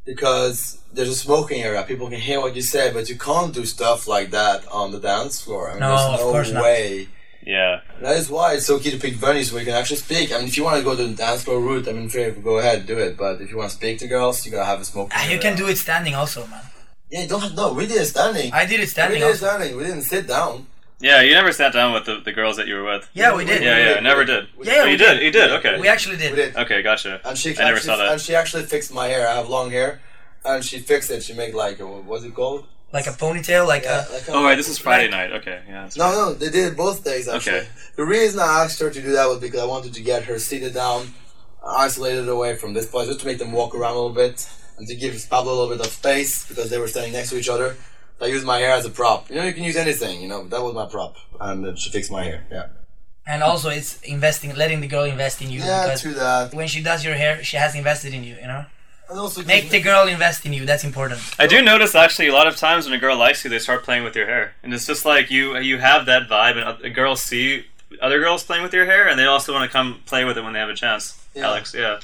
because 0.06 0.80
there's 0.94 1.08
a 1.10 1.14
smoking 1.14 1.62
area. 1.62 1.82
People 1.82 2.08
can 2.08 2.20
hear 2.20 2.40
what 2.40 2.56
you 2.56 2.62
say, 2.62 2.92
but 2.92 3.08
you 3.10 3.18
can't 3.18 3.52
do 3.52 3.66
stuff 3.66 4.06
like 4.08 4.30
that 4.30 4.66
on 4.68 4.92
the 4.92 5.00
dance 5.00 5.40
floor. 5.42 5.68
I 5.68 5.72
mean, 5.72 5.80
No, 5.80 5.88
there's 5.90 6.20
of 6.20 6.26
no 6.26 6.32
course 6.32 6.52
not. 6.52 6.62
way. 6.62 7.08
Yeah. 7.44 7.80
That 8.02 8.16
is 8.16 8.28
why 8.28 8.54
it's 8.54 8.66
so 8.66 8.78
key 8.80 8.90
to 8.90 8.98
pick 8.98 9.14
venues 9.14 9.52
where 9.52 9.60
you 9.60 9.66
can 9.66 9.74
actually 9.76 9.98
speak. 9.98 10.32
I 10.32 10.38
mean, 10.38 10.48
if 10.48 10.56
you 10.56 10.64
want 10.64 10.78
to 10.78 10.82
go 10.82 10.96
to 10.96 11.06
the 11.06 11.14
dance 11.14 11.44
floor 11.44 11.60
route, 11.60 11.86
I 11.88 11.92
mean, 11.92 12.08
go 12.42 12.58
ahead, 12.58 12.86
do 12.86 12.98
it. 12.98 13.16
But 13.16 13.40
if 13.40 13.50
you 13.50 13.56
want 13.56 13.70
to 13.70 13.76
speak 13.76 13.98
to 14.00 14.06
girls, 14.08 14.44
you 14.44 14.50
gotta 14.52 14.64
have 14.64 14.80
a 14.80 14.84
smoking 14.84 15.12
Ah, 15.14 15.28
you 15.28 15.38
can 15.38 15.56
do 15.56 15.68
it 15.68 15.76
standing 15.76 16.14
also, 16.14 16.46
man. 16.46 16.62
Yeah, 17.10 17.22
you 17.22 17.28
don't 17.28 17.40
have, 17.40 17.54
no, 17.54 17.72
we 17.72 17.86
did 17.86 18.02
it 18.02 18.06
standing. 18.06 18.52
I 18.52 18.64
did 18.66 18.80
it 18.80 18.80
we 18.80 18.86
standing 18.86 19.20
did 19.20 19.30
it 19.30 19.36
standing. 19.36 19.76
We 19.76 19.84
didn't 19.84 20.02
sit 20.02 20.26
down. 20.26 20.66
Yeah, 20.98 21.20
you 21.20 21.34
never 21.34 21.52
sat 21.52 21.72
down 21.74 21.92
with 21.92 22.06
the, 22.06 22.20
the 22.20 22.32
girls 22.32 22.56
that 22.56 22.66
you 22.66 22.74
were 22.76 22.84
with. 22.84 23.08
Yeah, 23.12 23.34
we 23.36 23.44
did. 23.44 23.62
Yeah, 23.62 23.94
yeah, 23.94 24.00
never 24.00 24.24
did. 24.24 24.48
We 24.56 24.66
Yeah, 24.66 24.80
Oh, 24.80 24.84
we 24.86 24.92
you 24.92 24.96
did, 24.96 25.22
you 25.22 25.30
did, 25.30 25.50
okay. 25.52 25.78
We 25.78 25.88
actually 25.88 26.16
did. 26.16 26.30
We 26.30 26.36
did. 26.36 26.56
Okay, 26.56 26.82
gotcha. 26.82 27.20
And 27.24 27.36
she 27.36 27.50
I 27.50 27.64
never 27.64 27.76
actually, 27.76 27.86
saw 27.86 27.96
that. 27.98 28.12
And 28.12 28.20
she 28.20 28.34
actually 28.34 28.62
fixed 28.64 28.92
my 28.94 29.06
hair. 29.08 29.28
I 29.28 29.34
have 29.34 29.48
long 29.50 29.70
hair, 29.70 30.00
and 30.44 30.64
she 30.64 30.78
fixed 30.78 31.10
it. 31.10 31.22
She 31.22 31.34
made 31.34 31.54
like 31.54 31.80
a, 31.80 31.86
what's 31.86 32.24
it 32.24 32.34
called? 32.34 32.66
Like 32.92 33.06
a 33.06 33.10
ponytail, 33.10 33.66
like 33.66 33.82
Yeah, 33.82 34.06
a. 34.08 34.12
like 34.12 34.28
a- 34.28 34.32
Oh, 34.32 34.42
right, 34.44 34.54
this 34.54 34.68
is 34.70 34.78
Friday 34.78 35.10
night. 35.10 35.32
Okay, 35.32 35.60
yeah. 35.68 35.82
That's 35.82 35.98
No, 35.98 36.10
no, 36.12 36.32
they 36.32 36.48
did 36.50 36.72
it 36.72 36.76
both 36.78 37.04
days 37.04 37.28
actually. 37.28 37.58
Okay. 37.58 37.68
The 37.96 38.04
reason 38.06 38.40
I 38.40 38.62
asked 38.64 38.80
her 38.80 38.88
to 38.90 39.02
do 39.02 39.12
that 39.12 39.26
was 39.28 39.38
because 39.40 39.60
I 39.60 39.66
wanted 39.66 39.92
to 39.94 40.02
get 40.02 40.24
her 40.24 40.38
seated 40.38 40.72
down, 40.72 41.12
isolated 41.66 42.26
away 42.28 42.56
from 42.56 42.72
this 42.72 42.86
place, 42.86 43.08
just 43.08 43.20
to 43.20 43.26
make 43.26 43.38
them 43.38 43.52
walk 43.52 43.74
around 43.74 43.92
a 43.92 43.96
little 44.00 44.14
bit 44.14 44.48
and 44.78 44.86
to 44.88 44.94
give 44.94 45.26
Pablo 45.28 45.52
a 45.52 45.56
little 45.60 45.76
bit 45.76 45.84
of 45.86 45.92
space 45.92 46.46
because 46.48 46.70
they 46.70 46.78
were 46.78 46.88
standing 46.88 47.12
next 47.12 47.30
to 47.30 47.36
each 47.38 47.48
other. 47.50 47.76
So 48.18 48.26
I 48.26 48.28
used 48.28 48.46
my 48.46 48.58
hair 48.58 48.72
as 48.72 48.86
a 48.86 48.90
prop. 48.90 49.28
You 49.30 49.36
know, 49.36 49.44
you 49.44 49.52
can 49.52 49.64
use 49.64 49.76
anything. 49.76 50.20
You 50.22 50.28
know, 50.28 50.46
that 50.48 50.62
was 50.62 50.74
my 50.74 50.86
prop, 50.86 51.16
and 51.40 51.64
then 51.64 51.76
she 51.76 51.90
fixed 51.90 52.10
my 52.10 52.24
hair. 52.24 52.44
Yeah. 52.50 52.66
And 53.26 53.42
also, 53.42 53.68
it's 53.70 54.00
investing, 54.02 54.54
letting 54.54 54.80
the 54.80 54.86
girl 54.86 55.04
invest 55.04 55.42
in 55.42 55.50
you 55.50 55.58
Yeah, 55.58 55.84
because 55.84 56.00
true 56.02 56.14
that. 56.14 56.54
when 56.54 56.68
she 56.68 56.80
does 56.82 57.04
your 57.04 57.14
hair, 57.14 57.42
she 57.42 57.56
has 57.56 57.74
invested 57.74 58.14
in 58.14 58.22
you. 58.22 58.36
You 58.36 58.46
know, 58.46 58.64
And 59.10 59.18
also, 59.18 59.42
make 59.44 59.68
the 59.70 59.80
girl 59.80 60.06
invest 60.06 60.46
in 60.46 60.52
you. 60.52 60.64
That's 60.64 60.84
important. 60.84 61.20
I 61.38 61.46
do 61.48 61.60
notice 61.60 61.94
actually 61.94 62.28
a 62.28 62.32
lot 62.32 62.46
of 62.46 62.56
times 62.56 62.86
when 62.86 62.94
a 62.94 62.98
girl 62.98 63.16
likes 63.16 63.42
you, 63.44 63.50
they 63.50 63.58
start 63.58 63.82
playing 63.82 64.04
with 64.04 64.14
your 64.16 64.26
hair, 64.26 64.54
and 64.62 64.72
it's 64.72 64.86
just 64.86 65.04
like 65.04 65.30
you 65.30 65.56
you 65.58 65.78
have 65.78 66.06
that 66.06 66.28
vibe, 66.28 66.56
and 66.56 66.64
oth- 66.68 66.94
girls 66.94 67.22
see 67.22 67.66
other 68.00 68.18
girls 68.20 68.44
playing 68.44 68.62
with 68.62 68.72
your 68.72 68.86
hair, 68.86 69.08
and 69.08 69.18
they 69.18 69.24
also 69.26 69.52
want 69.52 69.68
to 69.68 69.72
come 69.72 70.00
play 70.06 70.24
with 70.24 70.38
it 70.38 70.44
when 70.44 70.52
they 70.52 70.58
have 70.60 70.70
a 70.70 70.74
chance. 70.74 71.22
Yeah. 71.34 71.48
Alex, 71.48 71.74
yeah, 71.74 72.00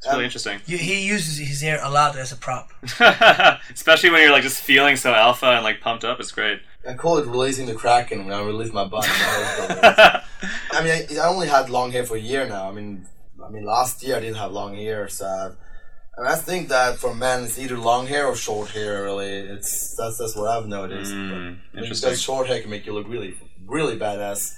it's 0.00 0.06
really 0.06 0.18
Um, 0.18 0.24
interesting, 0.24 0.60
he 0.66 1.04
uses 1.06 1.36
his 1.38 1.60
hair 1.60 1.78
a 1.82 1.90
lot 1.90 2.16
as 2.16 2.32
a 2.32 2.36
prop. 2.36 2.70
especially 3.72 4.08
when 4.10 4.22
you're 4.22 4.32
like 4.32 4.42
just 4.42 4.62
feeling 4.62 4.96
so 4.96 5.12
alpha 5.12 5.46
and 5.46 5.62
like 5.64 5.80
pumped 5.80 6.04
up. 6.04 6.18
It's 6.20 6.32
great. 6.32 6.60
I 6.88 6.94
call 6.94 7.18
it 7.18 7.26
releasing 7.26 7.66
the 7.66 7.74
kraken 7.74 8.24
when 8.24 8.32
I 8.32 8.40
release 8.42 8.72
my 8.72 8.84
butt. 8.86 9.04
I 9.08 10.22
mean, 10.82 10.92
I, 10.92 11.06
I 11.22 11.28
only 11.28 11.48
had 11.48 11.68
long 11.70 11.92
hair 11.92 12.04
for 12.06 12.16
a 12.16 12.20
year 12.20 12.48
now. 12.48 12.68
I 12.68 12.72
mean, 12.72 13.06
I 13.44 13.50
mean, 13.50 13.64
last 13.64 14.02
year 14.02 14.16
I 14.16 14.20
didn't 14.20 14.36
have 14.36 14.52
long 14.52 14.74
hair, 14.74 15.08
so. 15.08 15.26
I, 15.26 16.22
mean, 16.22 16.30
I 16.30 16.36
think 16.36 16.68
that 16.70 16.96
for 16.98 17.14
men 17.14 17.44
it's 17.44 17.58
either 17.58 17.76
long 17.78 18.06
hair 18.06 18.26
or 18.26 18.34
short 18.34 18.70
hair. 18.70 19.02
Really, 19.04 19.28
it's 19.54 19.94
that's 19.96 20.18
that's 20.18 20.34
what 20.36 20.48
I've 20.48 20.66
noticed. 20.66 21.12
Mm, 21.12 21.28
But, 21.28 21.36
I 21.36 21.40
mean, 21.40 21.60
interesting. 21.74 22.08
because 22.10 22.22
short 22.22 22.46
hair 22.46 22.60
can 22.62 22.70
make 22.70 22.86
you 22.86 22.92
look 22.94 23.08
really, 23.08 23.36
really 23.66 23.98
badass. 23.98 24.56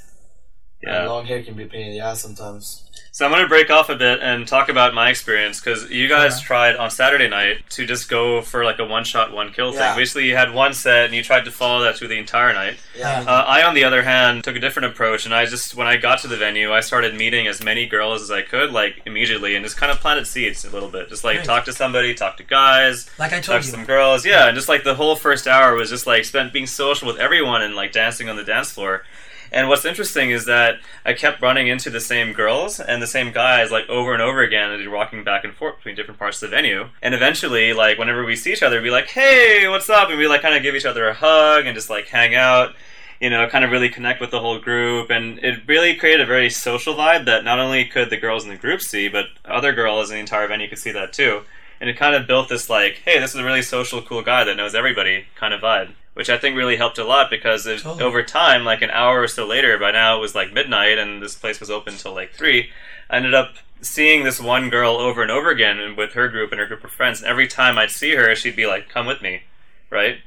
And 0.85 0.93
Yeah. 0.95 1.07
long 1.09 1.27
hair 1.27 1.43
can 1.43 1.55
be 1.55 1.65
a 1.65 1.67
pain 1.67 1.87
in 1.89 1.93
the 1.93 2.01
ass 2.01 2.21
sometimes. 2.23 2.85
So 3.15 3.27
I'm 3.27 3.31
going 3.31 3.43
to 3.43 3.49
break 3.49 3.69
off 3.71 3.91
a 3.91 3.95
bit 3.95 4.21
and 4.23 4.49
talk 4.49 4.71
about 4.71 4.95
my 4.95 5.11
experience 5.11 5.61
because 5.61 5.91
you 5.91 6.09
guys 6.09 6.41
Yeah. 6.41 6.47
tried 6.47 6.77
on 6.77 6.91
Saturday 6.91 7.29
night 7.29 7.59
to 7.71 7.85
just 7.85 8.09
go 8.09 8.41
for 8.41 8.65
like 8.65 8.79
a 8.79 8.87
one 8.87 9.05
shot, 9.05 9.33
one 9.33 9.53
kill 9.53 9.73
Yeah. 9.75 9.89
thing. 9.91 9.99
Basically, 9.99 10.25
you 10.29 10.35
had 10.37 10.55
one 10.55 10.73
set 10.73 11.05
and 11.07 11.15
you 11.15 11.23
tried 11.23 11.45
to 11.45 11.51
follow 11.51 11.83
that 11.85 11.99
through 11.99 12.09
the 12.09 12.17
entire 12.17 12.55
night. 12.55 12.79
Yeah. 12.97 13.21
Uh, 13.27 13.45
I, 13.47 13.63
on 13.65 13.75
the 13.75 13.85
other 13.85 14.03
hand, 14.03 14.43
took 14.45 14.57
a 14.57 14.61
different 14.61 14.87
approach, 14.87 15.27
and 15.27 15.35
I 15.35 15.45
just, 15.45 15.75
when 15.75 15.87
I 15.87 15.99
got 15.99 16.21
to 16.21 16.27
the 16.27 16.39
venue, 16.39 16.73
I 16.73 16.81
started 16.81 17.15
meeting 17.15 17.47
as 17.47 17.63
many 17.63 17.85
girls 17.87 18.23
as 18.23 18.31
I 18.31 18.41
could, 18.41 18.73
like 18.73 19.03
immediately, 19.05 19.55
and 19.57 19.65
just 19.65 19.77
kind 19.77 19.93
of 19.93 20.01
planted 20.01 20.27
seeds 20.27 20.65
a 20.65 20.71
little 20.71 20.89
bit. 20.89 21.11
Just 21.11 21.23
like 21.23 21.45
talk 21.45 21.67
to 21.67 21.73
somebody, 21.75 22.15
talk 22.15 22.39
to 22.39 22.43
guys, 22.45 23.11
Like 23.19 23.33
I 23.35 23.37
talk 23.37 23.45
told 23.45 23.63
to 23.65 23.69
some 23.69 23.85
girls, 23.85 24.25
yeah, 24.25 24.47
and 24.49 24.57
just 24.57 24.71
like 24.71 24.85
the 24.85 24.95
whole 24.95 25.17
first 25.17 25.47
hour 25.47 25.75
was 25.75 25.91
just 25.91 26.07
like 26.07 26.25
spent 26.25 26.53
being 26.55 26.67
social 26.67 27.07
with 27.07 27.19
everyone 27.19 27.61
and 27.61 27.75
like 27.77 27.93
dancing 27.93 28.31
on 28.31 28.37
the 28.37 28.45
dance 28.45 28.73
floor. 28.73 29.05
And 29.53 29.69
what's 29.69 29.85
interesting 29.85 30.31
is 30.31 30.47
that 30.47 30.77
I 31.05 31.13
kept 31.13 31.43
running 31.43 31.69
into 31.69 31.91
the 31.91 32.01
same 32.01 32.33
girls 32.33 32.81
and 32.81 33.03
the 33.03 33.07
same 33.07 33.33
guys 33.33 33.71
like 33.71 33.87
over 33.91 34.15
and 34.15 34.23
over 34.23 34.43
again, 34.43 34.71
and 34.71 34.91
walking 34.91 35.25
back 35.25 35.45
and 35.45 35.55
forth 35.55 35.77
between 35.77 35.95
different 35.95 36.19
parts 36.19 36.43
of 36.43 36.49
the 36.49 36.57
venue. 36.57 36.89
And 37.03 37.15
eventually, 37.15 37.75
like 37.75 37.99
whenever 37.99 38.25
we 38.25 38.35
see 38.35 38.53
each 38.53 38.63
other, 38.63 38.79
we'd 38.79 38.85
be 38.85 38.91
like, 38.91 39.09
"Hey, 39.09 39.69
what's 39.69 39.91
up?" 39.91 40.09
And 40.09 40.19
we 40.19 40.27
like 40.27 40.41
kind 40.41 40.57
of 40.57 40.63
give 40.63 40.75
each 40.75 40.87
other 40.87 41.07
a 41.07 41.13
hug 41.15 41.67
and 41.67 41.75
just 41.75 41.91
like 41.91 42.09
hang 42.09 42.35
out. 42.35 42.75
You 43.21 43.29
know, 43.31 43.47
kind 43.49 43.65
of 43.65 43.71
really 43.71 43.91
connect 43.91 44.21
with 44.21 44.31
the 44.31 44.41
whole 44.41 44.59
group, 44.59 45.11
and 45.11 45.39
it 45.41 45.61
really 45.69 45.95
created 45.95 46.23
a 46.23 46.27
very 46.27 46.51
social 46.51 46.95
vibe 46.95 47.27
that 47.27 47.45
not 47.45 47.61
only 47.61 47.85
could 47.85 48.11
the 48.11 48.17
girls 48.17 48.45
in 48.45 48.51
the 48.51 48.57
group 48.57 48.81
see, 48.81 49.09
but 49.09 49.27
other 49.45 49.73
girls 49.73 50.11
in 50.11 50.17
the 50.17 50.21
entire 50.21 50.49
venue 50.49 50.69
could 50.69 50.79
see 50.79 50.93
that 50.93 51.13
too. 51.13 51.43
And 51.81 51.91
it 51.91 51.97
kind 51.97 52.15
of 52.17 52.27
built 52.27 52.49
this 52.49 52.71
like, 52.71 53.03
"Hey, 53.05 53.21
this 53.21 53.35
is 53.35 53.41
a 53.41 53.45
really 53.45 53.63
social, 53.63 54.01
cool 54.03 54.23
guy 54.23 54.45
that 54.45 54.57
knows 54.57 54.75
everybody" 54.75 55.27
kind 55.37 55.53
of 55.53 55.61
vibe 55.61 55.93
which 56.15 56.29
I 56.31 56.39
think 56.39 56.57
really 56.57 56.77
helped 56.77 56.99
a 56.99 57.05
lot 57.05 57.31
because 57.31 57.67
it, 57.67 57.81
Totally. 57.81 58.03
over 58.05 58.23
time, 58.23 58.65
like 58.65 58.83
an 58.83 58.91
hour 58.91 59.23
or 59.23 59.29
so 59.29 59.47
later, 59.47 59.79
by 59.79 59.91
now 59.93 60.17
it 60.17 60.21
was 60.21 60.35
like 60.35 60.53
midnight 60.53 60.99
and 60.99 61.23
this 61.23 61.35
place 61.35 61.61
was 61.61 61.71
open 61.71 61.95
till 61.97 62.15
like 62.15 62.33
three. 62.35 62.71
I 63.09 63.17
ended 63.17 63.35
up 63.35 63.55
seeing 63.81 64.25
this 64.25 64.41
one 64.41 64.71
girl 64.71 64.97
over 64.97 65.23
and 65.23 65.31
over 65.31 65.51
again 65.51 65.97
with 65.97 66.13
her 66.13 66.29
group 66.29 66.53
and 66.53 66.61
her 66.61 66.67
group 66.67 66.85
of 66.85 66.91
friends. 66.91 67.21
And 67.21 67.29
every 67.29 67.49
time 67.49 67.79
I'd 67.79 67.91
see 67.91 68.15
her, 68.15 68.35
she'd 68.35 68.57
be 68.57 68.67
like, 68.67 68.89
"Come 68.89 69.07
with 69.07 69.21
me," 69.23 69.43
right? 69.91 70.19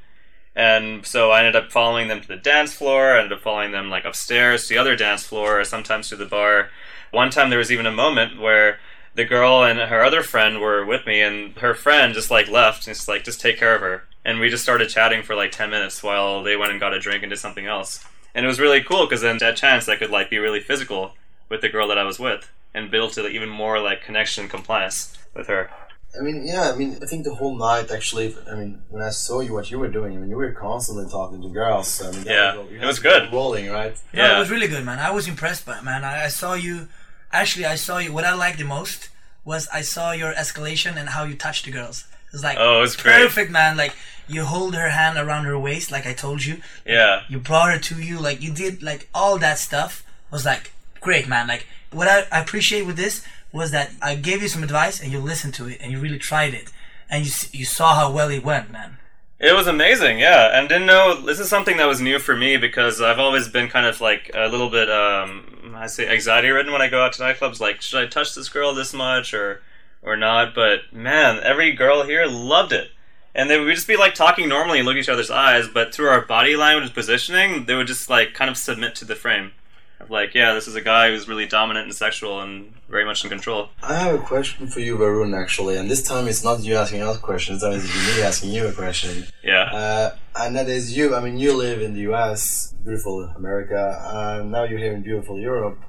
And 0.55 1.05
so 1.05 1.31
I 1.31 1.39
ended 1.39 1.55
up 1.55 1.71
following 1.71 2.07
them 2.07 2.21
to 2.21 2.27
the 2.27 2.35
dance 2.35 2.73
floor. 2.73 3.15
I 3.15 3.19
ended 3.19 3.33
up 3.33 3.41
following 3.43 3.71
them 3.71 3.89
like 3.89 4.05
upstairs 4.05 4.63
to 4.63 4.73
the 4.73 4.77
other 4.77 4.95
dance 4.95 5.23
floor, 5.25 5.59
or 5.59 5.63
sometimes 5.63 6.09
to 6.09 6.15
the 6.15 6.25
bar. 6.25 6.69
One 7.11 7.29
time 7.29 7.49
there 7.49 7.59
was 7.59 7.71
even 7.71 7.85
a 7.85 7.91
moment 7.91 8.39
where 8.39 8.79
the 9.15 9.23
girl 9.25 9.63
and 9.63 9.79
her 9.79 10.03
other 10.03 10.21
friend 10.23 10.59
were 10.59 10.85
with 10.85 11.05
me, 11.05 11.21
and 11.21 11.55
her 11.57 11.73
friend 11.73 12.13
just 12.13 12.31
like 12.31 12.47
left 12.49 12.87
and 12.87 12.95
just 12.95 13.07
like 13.07 13.23
just 13.23 13.39
take 13.41 13.57
care 13.57 13.75
of 13.75 13.81
her. 13.81 14.03
And 14.25 14.39
we 14.39 14.49
just 14.49 14.63
started 14.63 14.89
chatting 14.89 15.21
for 15.23 15.35
like 15.35 15.51
ten 15.51 15.69
minutes 15.69 16.01
while 16.03 16.43
they 16.43 16.57
went 16.57 16.71
and 16.71 16.79
got 16.79 16.93
a 16.93 16.99
drink 16.99 17.23
and 17.23 17.29
did 17.29 17.37
something 17.39 17.67
else. 17.67 18.03
And 18.33 18.43
it 18.43 18.47
was 18.47 18.59
really 18.59 18.81
cool 18.83 19.05
because 19.05 19.21
then 19.21 19.37
that 19.37 19.55
chance 19.55 19.87
I 19.87 19.95
could 19.95 20.09
like 20.09 20.29
be 20.29 20.39
really 20.39 20.59
physical 20.59 21.13
with 21.47 21.61
the 21.61 21.69
girl 21.69 21.87
that 21.89 21.97
I 21.97 22.03
was 22.03 22.19
with 22.19 22.51
and 22.73 22.89
build 22.91 23.13
to 23.13 23.27
even 23.27 23.47
more 23.49 23.79
like 23.79 24.01
connection 24.01 24.41
and 24.43 24.49
compliance 24.51 25.15
with 25.35 25.47
her. 25.47 25.69
I 26.17 26.21
mean, 26.23 26.45
yeah, 26.45 26.71
I 26.71 26.75
mean, 26.75 26.97
I 27.01 27.05
think 27.05 27.23
the 27.25 27.35
whole 27.35 27.55
night 27.57 27.91
actually. 27.91 28.35
I 28.49 28.55
mean, 28.55 28.81
when 28.89 29.03
I 29.03 29.09
saw 29.09 29.41
you, 29.41 29.53
what 29.53 29.69
you 29.69 29.77
were 29.79 29.89
doing, 29.89 30.15
I 30.15 30.19
mean, 30.19 30.29
you 30.29 30.37
were 30.37 30.51
constantly 30.53 31.09
talking 31.09 31.41
to 31.41 31.49
girls. 31.49 31.87
So, 31.89 32.07
I 32.07 32.11
mean, 32.11 32.25
Yeah, 32.25 32.55
was, 32.55 32.71
it 32.71 32.85
was 32.85 32.99
good. 32.99 33.31
Rolling, 33.31 33.69
right? 33.69 33.95
No, 34.13 34.23
Yeah. 34.23 34.35
it 34.37 34.39
was 34.39 34.49
really 34.49 34.67
good, 34.67 34.83
man. 34.85 34.99
I 34.99 35.11
was 35.11 35.27
impressed 35.27 35.65
by 35.65 35.77
it, 35.77 35.83
man. 35.83 36.03
I, 36.03 36.25
I 36.25 36.27
saw 36.29 36.53
you. 36.53 36.87
Actually, 37.31 37.65
I 37.65 37.75
saw 37.75 37.97
you. 37.99 38.11
What 38.13 38.23
I 38.25 38.33
liked 38.33 38.57
the 38.59 38.65
most 38.65 39.09
was 39.43 39.67
I 39.73 39.81
saw 39.81 40.11
your 40.13 40.33
escalation 40.33 40.95
and 40.95 41.09
how 41.09 41.25
you 41.25 41.35
touched 41.35 41.65
the 41.65 41.71
girls. 41.71 42.05
It 42.35 42.39
was 42.39 42.43
like 42.43 42.57
Oh, 42.59 42.79
it 42.79 42.81
was 42.81 42.95
great. 42.95 43.15
perfect, 43.21 43.51
man. 43.51 43.77
Like 43.77 43.95
you 44.27 44.43
hold 44.43 44.75
her 44.75 44.89
hand 44.89 45.17
around 45.17 45.45
her 45.45 45.57
waist, 45.57 45.91
like 45.91 46.05
I 46.05 46.13
told 46.13 46.43
you. 46.43 46.61
Yeah. 46.85 47.21
You 47.29 47.39
brought 47.39 47.71
her 47.71 47.79
to 47.79 48.01
you, 48.01 48.19
like 48.19 48.41
you 48.41 48.51
did, 48.53 48.83
like 48.83 49.07
all 49.13 49.37
that 49.39 49.57
stuff 49.59 50.03
was 50.31 50.43
like 50.45 50.73
great, 50.99 51.27
man. 51.27 51.47
Like 51.47 51.65
what 51.91 52.07
I, 52.07 52.25
I 52.31 52.41
appreciate 52.41 52.85
with 52.85 52.97
this 52.97 53.25
was 53.53 53.71
that 53.71 53.91
I 54.01 54.15
gave 54.15 54.41
you 54.41 54.49
some 54.49 54.63
advice 54.63 55.01
and 55.01 55.11
you 55.13 55.19
listened 55.19 55.53
to 55.55 55.67
it 55.67 55.77
and 55.79 55.91
you 55.91 55.99
really 55.99 56.17
tried 56.19 56.53
it 56.53 56.71
and 57.09 57.25
you 57.25 57.31
you 57.51 57.63
saw 57.65 57.95
how 57.95 58.11
well 58.11 58.29
it 58.29 58.43
went, 58.43 58.71
man. 58.71 58.97
It 59.39 59.53
was 59.53 59.67
amazing, 59.67 60.19
yeah, 60.19 60.57
and 60.57 60.67
didn't 60.69 60.87
know 60.87 61.21
this 61.21 61.39
is 61.39 61.49
something 61.49 61.75
that 61.77 61.87
was 61.87 61.99
new 62.01 62.19
for 62.19 62.35
me 62.37 62.55
because 62.57 63.01
I've 63.01 63.19
always 63.19 63.47
been 63.49 63.67
kind 63.67 63.85
of 63.85 63.99
like 64.01 64.31
a 64.33 64.47
little 64.47 64.69
bit, 64.69 64.89
um, 64.89 65.73
I 65.75 65.87
say 65.87 66.07
anxiety 66.07 66.49
ridden 66.49 66.71
when 66.71 66.81
I 66.81 66.87
go 66.89 67.03
out 67.03 67.13
to 67.13 67.21
nightclubs. 67.21 67.59
Like, 67.59 67.81
should 67.81 68.01
I 68.01 68.07
touch 68.07 68.33
this 68.33 68.47
girl 68.47 68.73
this 68.73 68.93
much 68.93 69.33
or 69.33 69.61
or 70.05 70.15
not? 70.15 70.53
But 70.55 70.93
man, 70.93 71.39
every 71.43 71.73
girl 71.73 72.03
here 72.03 72.25
loved 72.25 72.71
it, 72.71 72.91
and 73.33 73.49
they 73.49 73.59
would 73.59 73.75
just 73.75 73.87
be 73.87 73.97
like 73.97 74.13
talking 74.15 74.47
normally 74.47 74.79
and 74.79 74.85
look 74.85 74.95
at 74.95 74.99
each 74.99 75.09
other's 75.09 75.31
eyes, 75.31 75.67
but 75.67 75.93
through 75.93 76.07
our 76.07 76.21
body 76.21 76.55
language 76.55 76.85
and 76.85 76.93
positioning, 76.93 77.65
they 77.65 77.75
would 77.75 77.87
just 77.87 78.09
like 78.09 78.33
kind 78.33 78.49
of 78.49 78.57
submit 78.57 78.95
to 78.95 79.05
the 79.05 79.15
frame 79.15 79.51
of 79.99 80.09
like, 80.09 80.33
yeah, 80.35 80.53
this 80.53 80.67
is 80.67 80.75
a 80.75 80.81
guy 80.81 81.09
who's 81.09 81.27
really 81.27 81.45
dominant 81.47 81.85
and 81.85 81.95
sexual 81.95 82.41
and 82.41 82.73
very 82.89 83.05
much 83.05 83.23
in 83.23 83.29
control. 83.29 83.69
I 83.81 83.95
have 83.95 84.15
a 84.15 84.23
question 84.23 84.67
for 84.67 84.79
you, 84.79 84.97
Varun, 84.97 85.35
actually, 85.35 85.77
and 85.77 85.89
this 85.89 86.03
time 86.03 86.27
it's 86.27 86.43
not 86.43 86.61
you 86.63 86.75
asking 86.75 87.01
us 87.01 87.17
questions, 87.17 87.61
this 87.61 87.69
time 87.69 87.79
it's 87.79 88.17
me 88.17 88.23
asking 88.23 88.51
you 88.51 88.67
a 88.67 88.73
question. 88.73 89.25
Yeah, 89.43 89.63
Uh, 89.73 90.15
and 90.37 90.55
that 90.55 90.67
is 90.69 90.95
you. 90.95 91.15
I 91.15 91.21
mean, 91.21 91.37
you 91.37 91.55
live 91.55 91.81
in 91.81 91.93
the 91.93 92.01
U.S., 92.01 92.73
beautiful 92.83 93.23
America, 93.35 93.81
and 94.13 94.51
now 94.51 94.63
you're 94.63 94.79
here 94.79 94.93
in 94.93 95.01
beautiful 95.01 95.39
Europe, 95.39 95.79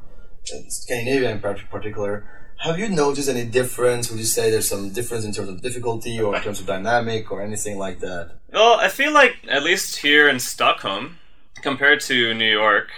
Scandinavia 0.69 1.31
in 1.33 1.41
particular. 1.41 2.25
Have 2.59 2.79
you 2.79 2.89
noticed 2.89 3.29
any 3.29 3.45
difference? 3.45 4.11
Would 4.11 4.19
you 4.19 4.25
say 4.25 4.51
there's 4.51 4.69
some 4.69 4.91
difference 4.91 5.25
in 5.25 5.33
terms 5.33 5.49
of 5.49 5.63
difficulty 5.63 6.21
or 6.21 6.35
in 6.37 6.43
terms 6.43 6.61
of 6.61 6.67
dynamic 6.67 7.31
or 7.31 7.43
anything 7.43 7.79
like 7.79 8.01
that? 8.01 8.33
Well, 8.53 8.81
I 8.81 8.89
feel 8.89 9.13
like 9.13 9.37
at 9.49 9.63
least 9.63 9.99
here 9.99 10.29
in 10.29 10.41
Stockholm, 10.41 11.19
compared 11.63 12.01
to 12.03 12.35
New 12.35 12.51
York, 12.51 12.91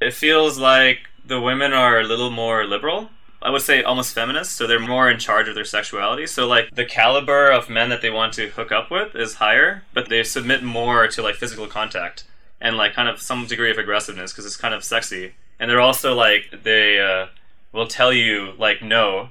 it 0.00 0.14
feels 0.14 0.58
like 0.58 0.98
the 1.24 1.40
women 1.40 1.72
are 1.72 2.00
a 2.00 2.04
little 2.04 2.30
more 2.30 2.64
liberal. 2.64 3.10
I 3.42 3.50
would 3.50 3.62
say 3.62 3.82
almost 3.82 4.14
feminist, 4.14 4.52
so 4.52 4.66
they're 4.66 4.78
more 4.78 5.10
in 5.10 5.18
charge 5.18 5.48
of 5.48 5.54
their 5.54 5.64
sexuality. 5.64 6.26
So 6.26 6.46
like 6.46 6.74
the 6.74 6.84
caliber 6.84 7.50
of 7.50 7.70
men 7.70 7.88
that 7.88 8.02
they 8.02 8.10
want 8.10 8.34
to 8.34 8.50
hook 8.50 8.70
up 8.70 8.90
with 8.90 9.16
is 9.16 9.34
higher, 9.34 9.82
but 9.94 10.08
they 10.08 10.22
submit 10.22 10.62
more 10.62 11.08
to 11.08 11.22
like 11.22 11.36
physical 11.36 11.66
contact 11.66 12.24
and 12.60 12.76
like 12.76 12.92
kind 12.92 13.08
of 13.08 13.22
some 13.22 13.46
degree 13.46 13.70
of 13.70 13.78
aggressiveness 13.78 14.32
because 14.32 14.44
it's 14.44 14.56
kind 14.56 14.74
of 14.74 14.84
sexy. 14.84 15.34
And 15.58 15.70
they're 15.70 15.80
also 15.80 16.14
like 16.14 16.62
they 16.62 17.00
uh, 17.00 17.26
will 17.72 17.86
tell 17.86 18.12
you 18.12 18.52
like 18.58 18.82
no, 18.82 19.30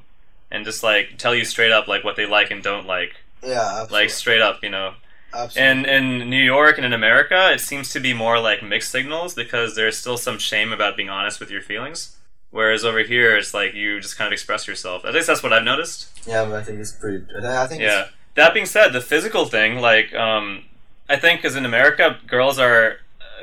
and 0.52 0.66
just 0.66 0.84
like 0.84 1.18
tell 1.18 1.36
you 1.36 1.46
straight 1.46 1.72
up 1.72 1.88
like 1.88 2.04
what 2.04 2.16
they 2.16 2.26
like 2.26 2.52
and 2.52 2.64
don't 2.64 2.88
like, 2.88 3.16
Yeah, 3.44 3.62
absolutely. 3.82 3.96
like 4.00 4.10
straight 4.10 4.42
up, 4.42 4.60
you 4.64 4.70
know. 4.70 4.94
absolutely. 5.34 5.62
And 5.62 5.86
in 6.22 6.30
New 6.30 6.42
York 6.44 6.78
and 6.78 6.86
in 6.86 6.94
America, 6.94 7.52
it 7.54 7.60
seems 7.62 7.90
to 7.92 8.00
be 8.00 8.14
more 8.14 8.40
like 8.40 8.64
mixed 8.64 8.92
signals 8.92 9.34
because 9.34 9.76
there's 9.76 9.98
still 9.98 10.18
some 10.18 10.38
shame 10.40 10.72
about 10.72 10.98
being 10.98 11.10
honest 11.10 11.40
with 11.40 11.52
your 11.52 11.62
feelings. 11.62 12.16
Whereas 12.52 12.84
over 12.84 13.00
here, 13.04 13.38
it's 13.38 13.54
like 13.54 13.76
you 13.76 14.00
just 14.00 14.18
kind 14.18 14.26
of 14.28 14.34
express 14.34 14.68
yourself. 14.68 15.06
At 15.06 15.14
least 15.14 15.28
that's 15.28 15.44
what 15.44 15.54
I've 15.54 15.64
noticed. 15.64 16.08
yeah, 16.28 16.46
but 16.46 16.54
I 16.56 16.64
think 16.64 16.80
it's 16.80 16.92
pretty. 16.92 17.24
I 17.46 17.68
think 17.68 17.82
Yeah. 17.82 18.08
That 18.36 18.54
being 18.56 18.66
said, 18.66 18.90
the 18.94 19.02
physical 19.02 19.46
thing, 19.46 19.80
like, 19.82 20.14
um, 20.16 20.64
I 21.10 21.18
think, 21.18 21.42
because 21.42 21.56
in 21.56 21.66
America, 21.66 22.18
girls 22.26 22.58
are 22.58 22.98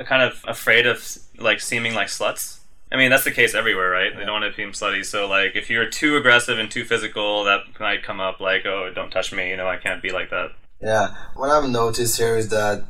kind 0.05 0.21
of 0.23 0.43
afraid 0.47 0.87
of 0.87 1.17
like 1.37 1.61
seeming 1.61 1.93
like 1.93 2.07
sluts. 2.07 2.56
I 2.91 2.95
mean, 2.95 3.09
that's 3.09 3.25
the 3.25 3.31
case 3.31 3.53
everywhere, 3.53 3.89
right? 3.89 4.15
They 4.15 4.23
don't 4.23 4.41
want 4.41 4.55
to 4.55 4.55
seem 4.55 4.71
slutty. 4.71 5.05
So, 5.05 5.27
like, 5.27 5.55
if 5.55 5.69
you're 5.69 5.89
too 5.89 6.15
aggressive 6.15 6.57
and 6.57 6.71
too 6.71 6.85
physical, 6.85 7.43
that 7.43 7.61
might 7.79 8.03
come 8.03 8.19
up 8.21 8.39
like, 8.39 8.65
"Oh, 8.65 8.91
don't 8.93 9.11
touch 9.11 9.33
me," 9.33 9.49
you 9.49 9.57
know, 9.57 9.67
I 9.67 9.77
can't 9.77 10.01
be 10.01 10.11
like 10.11 10.29
that. 10.29 10.51
yeah. 10.81 11.07
What 11.35 11.49
I've 11.49 11.69
noticed 11.69 12.17
here 12.17 12.37
is 12.37 12.49
that, 12.49 12.85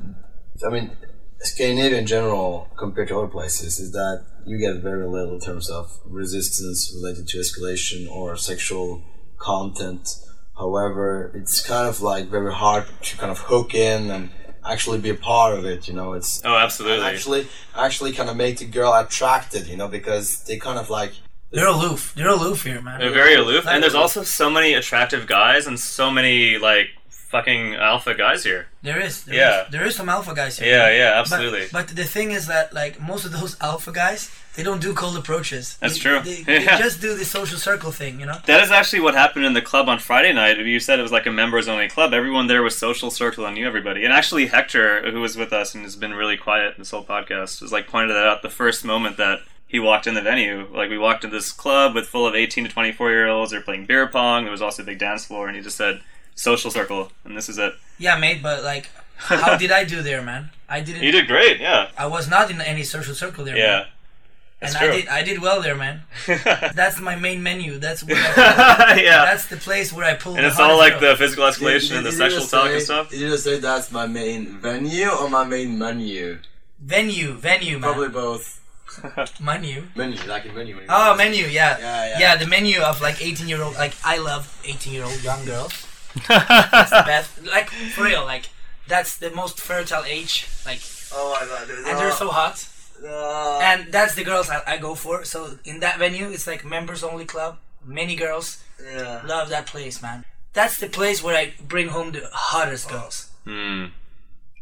I 0.66 0.70
mean, 0.70 0.92
Scandinavia 1.40 1.98
in 2.00 2.06
general, 2.06 2.68
compared 2.78 3.08
to 3.10 3.18
other 3.20 3.28
places, 3.28 3.80
is 3.80 3.92
that 3.94 4.26
you 4.46 4.58
get 4.58 4.82
very 4.82 5.08
little 5.08 5.36
in 5.36 5.40
terms 5.40 5.70
of 5.70 6.00
resistance 6.06 6.94
related 6.96 7.28
to 7.30 7.38
escalation 7.38 8.10
or 8.10 8.36
sexual 8.38 9.04
content. 9.40 10.08
However, 10.58 11.32
it's 11.36 11.66
kind 11.66 11.88
of 11.88 12.02
like 12.02 12.28
very 12.30 12.54
hard 12.54 12.86
to 13.04 13.18
kind 13.18 13.32
of 13.32 13.40
hook 13.40 13.74
in 13.76 14.10
and 14.10 14.30
actually 14.72 15.00
be 15.00 15.10
a 15.10 15.16
part 15.16 15.58
of 15.58 15.66
it. 15.66 15.88
You 15.88 15.94
know, 15.94 16.14
it's 16.14 16.42
Oh, 16.46 16.56
absolutely. 16.56 17.06
actually 17.06 17.48
actually 17.76 18.12
kind 18.14 18.30
of 18.30 18.36
make 18.36 18.58
the 18.58 18.66
girl 18.66 18.94
attracted. 18.94 19.68
You 19.68 19.78
know, 19.78 19.88
because 19.88 20.44
they 20.44 20.58
kind 20.58 20.80
of 20.80 20.90
like 20.90 21.14
They're 21.52 21.68
aloof. 21.68 22.14
They're 22.16 22.30
aloof 22.30 22.64
here, 22.64 22.82
man. 22.82 23.00
They're 23.00 23.12
very 23.24 23.36
aloof, 23.36 23.66
and 23.68 23.82
there's 23.82 23.96
also 23.96 24.24
so 24.24 24.50
many 24.50 24.74
attractive 24.74 25.28
guys 25.28 25.68
and 25.68 25.80
so 25.80 26.12
many 26.12 26.58
like 26.58 26.88
fucking 27.30 27.76
alpha 27.76 28.14
guys 28.14 28.44
here. 28.44 28.68
There 28.82 29.00
is. 29.00 29.24
There 29.24 29.36
Yeah. 29.36 29.66
is. 29.66 29.72
There 29.72 29.86
is 29.86 29.96
some 29.96 30.08
alpha 30.10 30.34
guys 30.34 30.58
here. 30.60 30.68
Yeah, 30.70 30.90
yeah, 30.90 31.20
absolutely. 31.20 31.68
But, 31.72 31.90
the 31.90 32.04
thing 32.06 32.32
is 32.32 32.48
that 32.48 32.74
like 32.74 33.00
most 33.02 33.26
of 33.26 33.32
those 33.34 33.58
alpha 33.62 33.92
guys, 33.92 34.32
they 34.56 34.64
don't 34.64 34.82
do 34.82 34.94
cold 34.94 35.18
approaches. 35.18 35.78
That's 35.82 35.96
They- 35.96 36.00
true. 36.00 36.20
They, 36.22 36.42
they 36.60 36.66
just 36.66 37.02
do 37.02 37.16
the 37.16 37.26
social 37.26 37.58
circle 37.58 37.92
thing, 37.92 38.20
you 38.20 38.26
know. 38.26 38.38
that 38.46 38.64
is 38.64 38.72
actually 38.72 39.02
what 39.02 39.14
happened 39.14 39.46
in 39.46 39.54
the 39.54 39.62
club 39.62 39.90
on 39.90 40.00
Friday 40.00 40.32
night. 40.34 40.58
You 40.58 40.80
said 40.80 41.00
it 41.00 41.04
was 41.04 41.12
like 41.12 41.26
a 41.26 41.32
members 41.32 41.68
only 41.68 41.90
club. 41.90 42.14
Everyone 42.14 42.48
there 42.48 42.64
was 42.64 42.78
social 42.78 43.12
circle 43.12 43.46
and 43.46 43.56
knew 43.56 43.68
everybody. 43.68 44.04
And 44.06 44.14
actually, 44.14 44.48
Hector, 44.48 45.12
who 45.12 45.20
was 45.22 45.36
with 45.36 45.52
us 45.52 45.76
and 45.76 45.84
has 45.84 45.96
been 45.98 46.14
really 46.14 46.38
quiet 46.38 46.76
this 46.78 46.92
whole 46.92 47.04
podcast, 47.04 47.62
was 47.62 47.72
like 47.74 47.88
pointed 47.88 48.16
that 48.16 48.26
out 48.26 48.42
the 48.42 48.50
first 48.50 48.86
moment 48.86 49.18
that 49.18 49.40
he 49.68 49.80
walked 49.80 50.08
in 50.08 50.14
the 50.14 50.22
venue. 50.22 50.66
Like 50.74 50.90
we 50.90 50.98
walked 50.98 51.26
into 51.26 51.36
this 51.36 51.52
club 51.52 51.94
with 51.94 52.08
full 52.08 52.26
of 52.26 52.36
18 52.36 52.64
to 52.64 52.70
24 52.72 53.12
year 53.12 53.28
olds. 53.28 53.52
They're 53.52 53.60
playing 53.62 53.86
beer 53.86 54.08
pong. 54.08 54.44
There 54.46 54.52
was 54.52 54.62
also 54.62 54.82
a 54.82 54.86
big 54.86 54.98
dance 55.00 55.26
floor, 55.26 55.48
and 55.48 55.58
he 55.58 55.62
just 55.62 55.76
said 55.76 56.00
social 56.38 56.72
circle, 56.72 57.12
and 57.26 57.36
this 57.36 57.50
is 57.50 57.58
it. 57.58 57.74
Yeah, 57.98 58.18
mate. 58.18 58.42
But 58.42 58.64
like, 58.64 58.90
how 59.18 59.58
did 59.58 59.72
I 59.72 59.84
do 59.84 60.02
there, 60.02 60.22
man? 60.22 60.52
I 60.70 60.80
didn't. 60.80 61.04
You 61.04 61.12
did 61.12 61.28
great. 61.28 61.60
Yeah. 61.60 61.90
I 61.98 62.08
was 62.08 62.30
not 62.30 62.50
in 62.50 62.62
any 62.62 62.84
social 62.84 63.14
circle 63.14 63.44
there. 63.44 63.58
Yeah. 63.58 63.66
Man. 63.66 63.86
That's 64.60 64.74
and 64.74 64.82
true. 64.82 64.90
I 64.90 64.96
did. 64.96 65.08
I 65.10 65.24
did 65.24 65.42
well 65.42 65.62
there, 65.62 65.76
man. 65.76 66.04
That's 66.28 67.00
my 67.00 67.16
main 67.16 67.44
menu. 67.44 67.78
That's 67.78 68.04
where. 68.04 68.16
I, 68.18 69.02
yeah. 69.04 69.26
That's 69.26 69.48
the 69.48 69.58
place 69.58 69.92
where 69.92 70.06
I 70.06 70.14
pull. 70.16 70.36
and 70.36 70.46
the 70.46 70.48
it's 70.48 70.60
all 70.60 70.78
like 70.78 71.00
girl. 71.00 71.12
the 71.12 71.18
physical 71.18 71.44
escalation 71.44 71.98
and 71.98 72.06
the 72.06 72.12
sexual 72.12 72.46
talk 72.46 72.72
and 72.72 72.82
stuff. 72.82 73.10
Did 73.10 73.20
you 73.20 73.30
just 73.30 73.44
say 73.44 73.60
that's 73.60 73.92
my 73.92 74.08
main 74.08 74.58
venue 74.58 75.10
or 75.10 75.30
my 75.30 75.44
main 75.44 75.78
menu? 75.78 76.40
venue, 76.80 77.34
venue, 77.34 77.80
man. 77.80 77.94
Probably 77.94 78.10
both. 78.10 78.62
Menu. 79.42 79.84
Menu, 79.96 80.18
like 80.28 80.46
a 80.46 80.52
menu. 80.54 80.80
Oh, 80.90 81.16
menu. 81.16 81.46
yeah. 81.46 81.78
Yeah. 81.78 82.08
Yeah, 82.08 82.20
yeah. 82.20 82.36
the 82.38 82.48
menu 82.48 82.80
of 82.80 83.00
like 83.00 83.22
18 83.22 83.48
year 83.48 83.62
old. 83.62 83.76
Like 83.76 83.94
I 84.04 84.18
love 84.18 84.60
18 84.66 84.94
year 84.94 85.04
old 85.04 85.22
young 85.24 85.46
girls. 85.46 85.87
That's 86.28 86.92
the 86.92 87.04
best. 87.06 87.46
Like 87.46 87.70
for 87.70 88.04
real. 88.04 88.26
Like 88.26 88.50
that's 88.88 89.18
the 89.18 89.32
most 89.32 89.60
fertile 89.60 90.04
age. 90.04 90.48
Like 90.66 90.82
Oh 91.14 91.38
my 91.40 91.48
god, 91.48 91.68
dude. 91.68 91.88
and 91.88 91.98
they're 91.98 92.12
so 92.12 92.30
hot. 92.30 92.68
Uh, 93.04 93.60
and 93.60 93.92
that's 93.92 94.16
the 94.16 94.24
girls 94.24 94.50
I, 94.50 94.62
I 94.66 94.78
go 94.78 94.96
for. 94.96 95.24
So 95.24 95.58
in 95.64 95.80
that 95.82 96.00
venue, 96.00 96.30
it's 96.30 96.48
like 96.48 96.66
members 96.66 97.04
only 97.04 97.26
club. 97.26 97.58
Many 97.86 98.16
girls 98.16 98.64
yeah. 98.84 99.22
love 99.26 99.50
that 99.50 99.66
place, 99.68 100.02
man. 100.02 100.26
That's 100.54 100.78
the 100.78 100.88
place 100.88 101.24
where 101.24 101.36
I 101.36 101.54
bring 101.68 101.90
home 101.90 102.12
the 102.12 102.28
hottest 102.34 102.90
girls. 102.90 103.30
Hmm. 103.44 103.86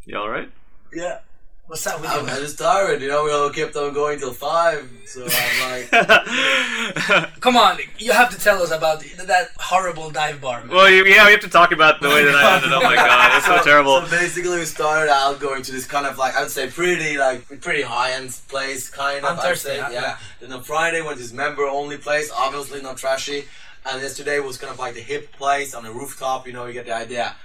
You 0.05 0.17
all 0.17 0.29
right? 0.29 0.49
Yeah. 0.93 1.19
What's 1.67 1.87
up 1.87 1.99
with 1.99 2.11
you? 2.11 2.19
I'm, 2.19 2.25
man? 2.27 2.35
I'm 2.35 2.41
just 2.43 2.59
tired, 2.59 3.01
you 3.01 3.07
know. 3.07 3.23
We 3.23 3.31
all 3.31 3.49
kept 3.49 3.75
on 3.75 3.91
going 3.91 4.19
till 4.19 4.33
five, 4.33 4.87
so 5.07 5.25
I'm 5.27 5.71
like, 5.89 5.89
Come 7.41 7.57
on, 7.57 7.79
you 7.97 8.11
have 8.11 8.29
to 8.29 8.37
tell 8.39 8.61
us 8.61 8.69
about 8.69 8.99
the, 8.99 9.25
that 9.25 9.47
horrible 9.57 10.11
dive 10.11 10.39
bar. 10.39 10.59
Man. 10.59 10.69
well, 10.75 10.87
yeah, 10.87 11.01
we 11.01 11.31
have 11.31 11.39
to 11.39 11.49
talk 11.49 11.71
about 11.71 12.01
the 12.01 12.09
way 12.09 12.23
that 12.23 12.35
I 12.35 12.55
ended. 12.57 12.71
Oh 12.71 12.81
my 12.83 12.95
god, 12.95 13.37
it's 13.37 13.47
so 13.47 13.57
terrible. 13.63 13.99
So 14.01 14.11
basically, 14.11 14.59
we 14.59 14.65
started 14.65 15.11
out 15.11 15.39
going 15.39 15.63
to 15.63 15.71
this 15.71 15.87
kind 15.87 16.05
of 16.05 16.19
like 16.19 16.35
I'd 16.35 16.51
say 16.51 16.67
pretty 16.69 17.17
like 17.17 17.47
pretty 17.61 17.81
high 17.81 18.11
end 18.11 18.39
place, 18.47 18.87
kind 18.91 19.25
of. 19.25 19.31
On 19.31 19.37
I'd 19.39 19.41
Thursday, 19.43 19.69
say, 19.69 19.77
yeah, 19.77 19.89
yeah. 19.91 20.01
yeah. 20.01 20.17
Then 20.41 20.53
on 20.53 20.61
Friday 20.61 21.01
went 21.01 21.17
this 21.17 21.33
member 21.33 21.63
only 21.65 21.97
place, 21.97 22.31
obviously 22.35 22.83
not 22.83 22.97
trashy. 22.97 23.45
And 23.87 24.01
yesterday 24.03 24.39
was 24.39 24.57
kind 24.59 24.71
of 24.71 24.77
like 24.77 24.93
the 24.93 25.01
hip 25.01 25.31
place 25.33 25.73
on 25.73 25.83
the 25.83 25.91
rooftop. 25.91 26.45
You 26.45 26.53
know, 26.53 26.67
you 26.67 26.73
get 26.73 26.85
the 26.85 26.95
idea. 26.95 27.35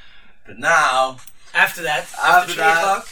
But 0.47 0.59
now, 0.59 1.17
After 1.55 1.83
that, 1.85 2.01
after, 2.03 2.21
After 2.23 2.53
three 2.53 2.63
that- 2.63 2.79
o'clock, 2.79 3.09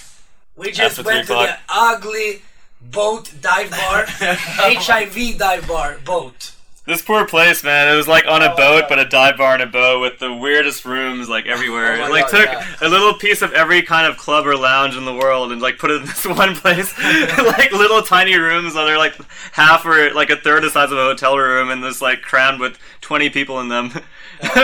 we 0.59 0.73
just 0.73 0.99
After 0.99 1.09
went 1.09 1.27
to 1.29 1.33
the 1.33 1.41
o'clock. 1.41 1.59
ugly 1.69 2.43
boat 2.81 3.33
dive 3.41 3.71
bar, 3.71 4.05
HIV 4.09 5.39
dive 5.39 5.67
bar 5.69 5.99
boat. 6.05 6.53
This 6.89 7.03
poor 7.03 7.27
place, 7.27 7.63
man. 7.63 7.93
It 7.93 7.99
was 7.99 8.09
like 8.09 8.27
on 8.27 8.41
a 8.41 8.51
Oh, 8.51 8.57
boat, 8.57 8.85
but 8.89 8.99
a 8.99 9.05
dive 9.05 9.37
bar 9.37 9.53
on 9.53 9.61
a 9.61 9.67
boat 9.67 10.01
with 10.01 10.21
the 10.21 10.33
weirdest 10.33 10.87
rooms 10.87 11.29
like 11.29 11.45
everywhere. 11.45 12.01
Oh 12.01 12.07
it 12.07 12.11
like 12.11 12.31
God, 12.31 12.39
took 12.39 12.47
yeah. 12.51 12.77
a 12.81 12.89
little 12.89 13.13
piece 13.13 13.43
of 13.43 13.53
every 13.53 13.83
kind 13.83 14.07
of 14.07 14.17
club 14.17 14.47
or 14.47 14.57
lounge 14.57 14.97
in 14.97 15.05
the 15.05 15.13
world 15.13 15.53
and 15.53 15.61
like 15.61 15.77
put 15.77 15.91
it 15.91 16.01
in 16.01 16.07
this 16.07 16.25
one 16.25 16.55
place. 16.55 16.97
like 17.39 17.73
little 17.73 18.01
tiny 18.01 18.39
rooms 18.39 18.73
that 18.73 18.89
are 18.89 18.97
like 18.97 19.13
half 19.53 19.85
or 19.85 20.15
like 20.15 20.31
a 20.31 20.37
third 20.37 20.63
the 20.63 20.71
size 20.71 20.91
of 20.91 20.97
a 20.97 21.03
hotel 21.05 21.37
room 21.37 21.71
and 21.71 21.85
there's 21.85 22.01
like 22.01 22.23
crammed 22.23 22.59
with 22.59 22.79
20 23.03 23.29
people 23.29 23.61
in 23.61 23.69
them. 23.69 23.93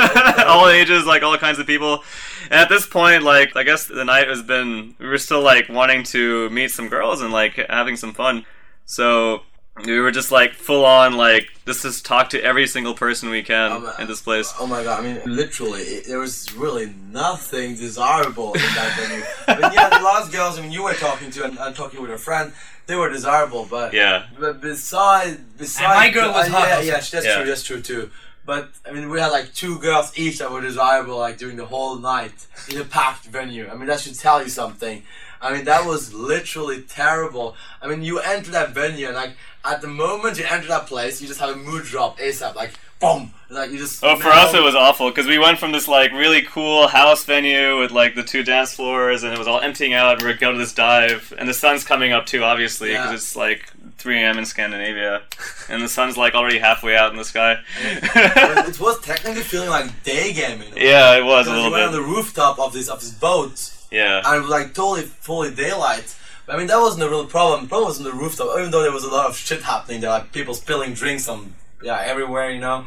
all 0.46 0.70
ages, 0.70 1.04
like 1.04 1.22
all 1.22 1.36
kinds 1.36 1.58
of 1.58 1.66
people. 1.66 2.04
And 2.44 2.54
at 2.54 2.70
this 2.70 2.86
point, 2.86 3.22
like 3.22 3.54
I 3.54 3.64
guess 3.64 3.84
the 3.84 4.02
night 4.02 4.28
has 4.28 4.42
been 4.42 4.94
we 4.98 5.08
were 5.08 5.18
still 5.18 5.42
like 5.42 5.68
wanting 5.68 6.04
to 6.04 6.48
meet 6.48 6.70
some 6.70 6.88
girls 6.88 7.20
and 7.20 7.34
like 7.34 7.56
having 7.68 7.96
some 7.96 8.14
fun. 8.14 8.46
So 8.86 9.42
we 9.84 9.98
were 9.98 10.10
just 10.12 10.30
like 10.30 10.52
full 10.54 10.84
on 10.84 11.16
like 11.16 11.48
this 11.64 11.84
is 11.84 12.00
talk 12.00 12.30
to 12.30 12.42
every 12.42 12.66
single 12.66 12.94
person 12.94 13.28
we 13.30 13.42
can 13.42 13.72
Oh, 13.72 13.92
in 13.98 14.06
this 14.06 14.20
place. 14.22 14.52
Oh 14.60 14.66
my 14.66 14.84
god! 14.84 15.00
I 15.00 15.02
mean, 15.14 15.20
literally, 15.26 15.80
it, 15.82 16.06
there 16.06 16.18
was 16.18 16.52
really 16.54 16.94
nothing 17.10 17.74
desirable 17.74 18.52
in 18.54 18.60
that 18.60 18.96
venue. 18.98 19.24
I 19.48 19.60
mean, 19.60 19.72
yeah, 19.72 19.88
the 19.98 20.04
last 20.04 20.30
girls, 20.30 20.58
I 20.58 20.62
mean, 20.62 20.72
you 20.72 20.84
were 20.84 20.94
talking 20.94 21.30
to 21.32 21.44
and, 21.44 21.58
and 21.58 21.74
talking 21.74 22.00
with 22.02 22.10
a 22.10 22.18
friend, 22.18 22.52
they 22.86 22.94
were 22.94 23.10
desirable, 23.10 23.66
but 23.68 23.92
Yeah. 23.94 24.26
But 24.38 24.60
beside, 24.60 25.56
beside, 25.58 25.94
my 25.94 26.10
girl 26.10 26.32
was 26.32 26.48
uh, 26.48 26.52
Yeah, 26.52 26.80
yeah, 26.80 26.92
that's 26.92 27.12
Yeah. 27.12 27.36
true. 27.36 27.46
That's 27.46 27.62
true 27.62 27.80
too. 27.80 28.10
But 28.46 28.70
I 28.86 28.92
mean, 28.92 29.08
we 29.08 29.20
had 29.20 29.28
like 29.32 29.54
two 29.54 29.78
girls 29.78 30.12
each 30.18 30.38
that 30.38 30.50
were 30.50 30.60
desirable, 30.60 31.16
like 31.18 31.38
during 31.38 31.56
the 31.56 31.64
whole 31.66 31.96
night 31.96 32.46
in 32.68 32.78
a 32.80 32.84
packed 32.84 33.24
venue. 33.24 33.68
I 33.70 33.74
mean, 33.74 33.86
that 33.86 34.00
should 34.00 34.18
tell 34.18 34.42
you 34.42 34.48
something. 34.50 35.02
I 35.40 35.52
mean, 35.54 35.64
that 35.64 35.86
was 35.86 36.12
literally 36.14 36.82
terrible. 36.82 37.56
I 37.82 37.88
mean, 37.88 38.02
you 38.02 38.18
enter 38.20 38.50
that 38.52 38.70
venue 38.70 39.06
and 39.06 39.14
like 39.14 39.32
at 39.64 39.80
the 39.80 39.88
moment 39.88 40.38
you 40.38 40.44
enter 40.44 40.68
that 40.68 40.86
place, 40.86 41.20
you 41.22 41.28
just 41.28 41.40
have 41.40 41.50
a 41.50 41.56
mood 41.56 41.84
drop 41.84 42.18
ASAP, 42.18 42.54
like 42.54 42.72
boom, 43.00 43.32
like 43.50 43.70
you 43.70 43.78
just. 43.78 44.02
Oh, 44.04 44.16
for 44.16 44.28
us 44.28 44.52
it 44.54 44.62
was 44.62 44.74
awful 44.74 45.08
because 45.10 45.26
we 45.26 45.38
went 45.38 45.58
from 45.58 45.72
this 45.72 45.88
like 45.88 46.12
really 46.12 46.42
cool 46.42 46.86
house 46.88 47.24
venue 47.24 47.78
with 47.80 47.90
like 47.92 48.14
the 48.14 48.22
two 48.22 48.42
dance 48.42 48.74
floors 48.74 49.22
and 49.22 49.32
it 49.32 49.38
was 49.38 49.48
all 49.48 49.60
emptying 49.60 49.94
out. 49.94 50.16
and 50.16 50.22
We're 50.22 50.36
going 50.36 50.54
to 50.54 50.58
this 50.58 50.72
dive 50.74 51.32
and 51.38 51.48
the 51.48 51.54
sun's 51.54 51.82
coming 51.84 52.12
up 52.12 52.26
too, 52.26 52.42
obviously, 52.44 52.90
because 52.90 53.08
Yeah. 53.10 53.14
it's 53.14 53.36
like 53.36 53.70
3 54.04 54.18
a.m. 54.22 54.36
in 54.36 54.44
Scandinavia 54.44 55.22
and 55.70 55.82
the 55.82 55.88
sun's 55.88 56.18
like 56.18 56.34
already 56.34 56.58
halfway 56.58 56.94
out 56.94 57.10
in 57.10 57.16
the 57.16 57.24
sky. 57.24 57.56
It 57.82 58.78
was 58.86 59.00
technically 59.00 59.40
feeling 59.42 59.70
like 59.70 60.02
day 60.02 60.34
gaming. 60.34 60.74
yeah, 60.76 61.16
it 61.16 61.24
was 61.24 61.46
a 61.46 61.50
Because 61.50 61.64
you 61.64 61.70
little 61.70 61.70
went 61.72 61.84
on 61.86 61.92
the 61.92 62.02
rooftop 62.02 62.58
of 62.58 62.74
this 62.74 62.90
of 62.90 63.00
this 63.00 63.12
boat. 63.12 63.72
Yeah. 63.90 64.20
and 64.26 64.36
it 64.36 64.40
was 64.42 64.50
like 64.50 64.74
totally 64.74 65.02
fully 65.06 65.54
daylight. 65.54 66.14
I 66.46 66.58
mean, 66.58 66.66
that 66.66 66.76
wasn't 66.78 67.04
a 67.04 67.08
real 67.08 67.24
problem. 67.24 67.62
The 67.62 67.68
problem 67.68 67.88
was 67.88 67.96
on 67.98 68.04
the 68.04 68.12
rooftop, 68.12 68.58
even 68.58 68.70
though 68.70 68.82
there 68.82 68.92
was 68.92 69.04
a 69.04 69.08
lot 69.10 69.24
of 69.30 69.36
shit 69.38 69.62
happening 69.62 70.02
there, 70.02 70.10
like 70.10 70.32
people 70.32 70.52
spilling 70.52 70.92
drinks 70.92 71.26
on, 71.26 71.54
yeah, 71.82 72.02
everywhere, 72.04 72.50
you 72.50 72.60
know. 72.60 72.86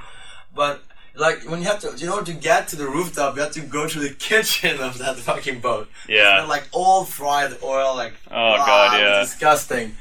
But 0.54 0.84
like 1.16 1.40
when 1.50 1.62
you 1.62 1.68
have 1.68 1.80
to, 1.80 1.96
in 2.00 2.10
order 2.10 2.26
to 2.32 2.34
get 2.38 2.68
to 2.68 2.76
the 2.76 2.86
rooftop, 2.88 3.36
you 3.36 3.42
have 3.42 3.54
to 3.54 3.62
go 3.62 3.88
to 3.88 4.00
the 4.00 4.10
kitchen 4.30 4.80
of 4.80 5.00
that 5.00 5.16
fucking 5.18 5.62
boat. 5.62 5.90
Yeah. 6.08 6.46
Like 6.48 6.68
all 6.72 7.06
fried 7.06 7.58
oil, 7.64 7.96
like 7.96 8.14
Oh, 8.30 8.36
ah, 8.36 8.66
God, 8.68 9.00
it 9.00 9.04
yeah. 9.04 9.22
disgusting. 9.22 9.96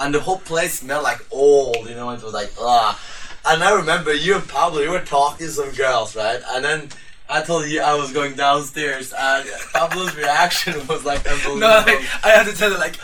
And 0.00 0.14
the 0.14 0.20
whole 0.20 0.38
place 0.38 0.80
smelled 0.80 1.04
like 1.04 1.20
old, 1.30 1.88
you 1.88 1.94
know. 1.94 2.10
It 2.10 2.22
was 2.22 2.32
like 2.34 2.52
ah. 2.58 2.98
And 3.46 3.62
I 3.62 3.72
remember 3.74 4.12
you 4.12 4.34
and 4.36 4.48
Pablo, 4.48 4.80
you 4.80 4.90
were 4.90 5.00
talking 5.00 5.46
to 5.46 5.52
some 5.52 5.70
girls, 5.72 6.16
right? 6.16 6.40
And 6.52 6.64
then. 6.64 6.88
I 7.32 7.42
told 7.42 7.66
you 7.68 7.80
I 7.80 7.94
was 7.94 8.12
going 8.12 8.34
downstairs, 8.34 9.12
and 9.16 9.48
Pablo's 9.72 10.16
reaction 10.16 10.74
was 10.88 11.04
like 11.04 11.18
unbelievable. 11.28 11.58
No, 11.58 11.68
like, 11.86 12.24
I 12.24 12.30
had 12.30 12.44
to 12.46 12.52
tell 12.52 12.72
you, 12.72 12.76
like, 12.76 12.96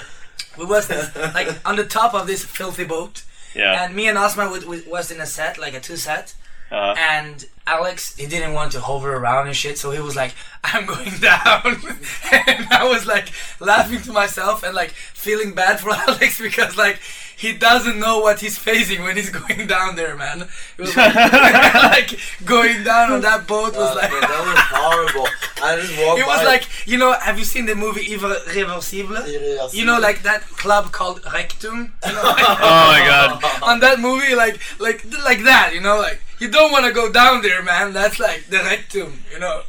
we 0.59 0.65
was 0.65 0.89
this, 0.89 1.15
like 1.39 1.47
on 1.65 1.77
the 1.77 1.85
top 1.85 2.13
of 2.13 2.27
this 2.27 2.45
filthy 2.45 2.83
boat, 2.83 3.23
Yeah. 3.55 3.85
and 3.85 3.95
me 3.95 4.09
and 4.09 4.19
Osman 4.19 4.51
was, 4.51 4.67
was- 4.67 4.85
was 4.85 5.13
in 5.13 5.21
a 5.21 5.27
set, 5.27 5.59
like 5.59 5.75
a 5.75 5.81
two 5.81 5.95
set, 5.97 6.35
Uh, 6.73 6.97
and 6.99 7.47
Alex, 7.69 8.17
he 8.17 8.27
didn't 8.27 8.53
want 8.53 8.73
to 8.73 8.81
hover 8.81 9.15
around 9.15 9.47
and 9.47 9.55
shit, 9.55 9.79
so 9.79 9.93
he 9.93 10.01
was 10.01 10.17
like, 10.17 10.35
I'm 10.75 10.87
going 10.87 11.11
down. 11.21 11.63
and 12.33 12.67
I 12.71 12.85
was 12.89 13.07
like 13.07 13.29
laughing 13.61 14.01
to 14.03 14.13
myself 14.13 14.63
and 14.63 14.75
like 14.75 14.91
feeling 14.91 15.55
bad 15.55 15.81
for 15.81 15.91
Alex 16.07 16.41
because 16.41 16.77
like 16.77 16.99
he 17.37 17.53
doesn't 17.53 17.99
know 17.99 18.21
what 18.21 18.41
he's 18.41 18.57
facing 18.57 19.03
when 19.03 19.15
he's 19.17 19.29
going 19.41 19.67
down 19.67 19.95
there, 19.95 20.17
man. 20.17 20.41
It 20.79 20.81
was 20.81 20.97
like, 20.97 21.15
like 21.15 22.19
going 22.47 22.83
down 22.83 23.13
on 23.13 23.21
that 23.21 23.47
boat 23.47 23.75
was 23.77 23.91
Uh, 23.91 23.95
like. 23.95 24.11
but 24.11 24.21
that 24.23 24.43
was 24.49 24.59
horrible. 24.73 25.29
I 25.63 25.77
just 25.77 25.93
walked 26.01 26.21
It 26.21 26.27
was 26.27 26.39
by- 26.39 26.45
like, 26.45 26.65
you 26.89 26.97
know, 26.97 27.13
have 27.13 27.39
you 27.39 27.45
seen 27.45 27.67
the 27.67 27.75
movie 27.75 28.11
Irreversible? 28.15 29.19
You 29.75 29.85
know, 29.85 29.99
like 30.01 30.23
that 30.23 30.43
club 30.43 30.93
called 30.93 31.21
Rectum? 31.31 31.93
You 32.07 32.13
know, 32.13 32.23
like- 32.23 32.45
oh 32.49 32.87
my 32.95 33.03
god. 33.07 33.63
on 33.63 33.81
that 33.81 34.01
movie, 34.01 34.35
like, 34.35 34.59
like, 34.81 35.05
like 35.25 35.43
that, 35.45 35.73
you 35.75 35.81
know, 35.83 35.99
like, 35.99 36.21
you 36.39 36.49
don't 36.51 36.73
want 36.73 36.87
to 36.87 36.93
go 36.93 37.13
down 37.13 37.43
there, 37.43 37.63
man. 37.63 37.93
That's 37.93 38.19
like 38.19 38.47
the 38.49 38.59
Rectum, 38.59 39.23
you 39.31 39.39
know. 39.41 39.61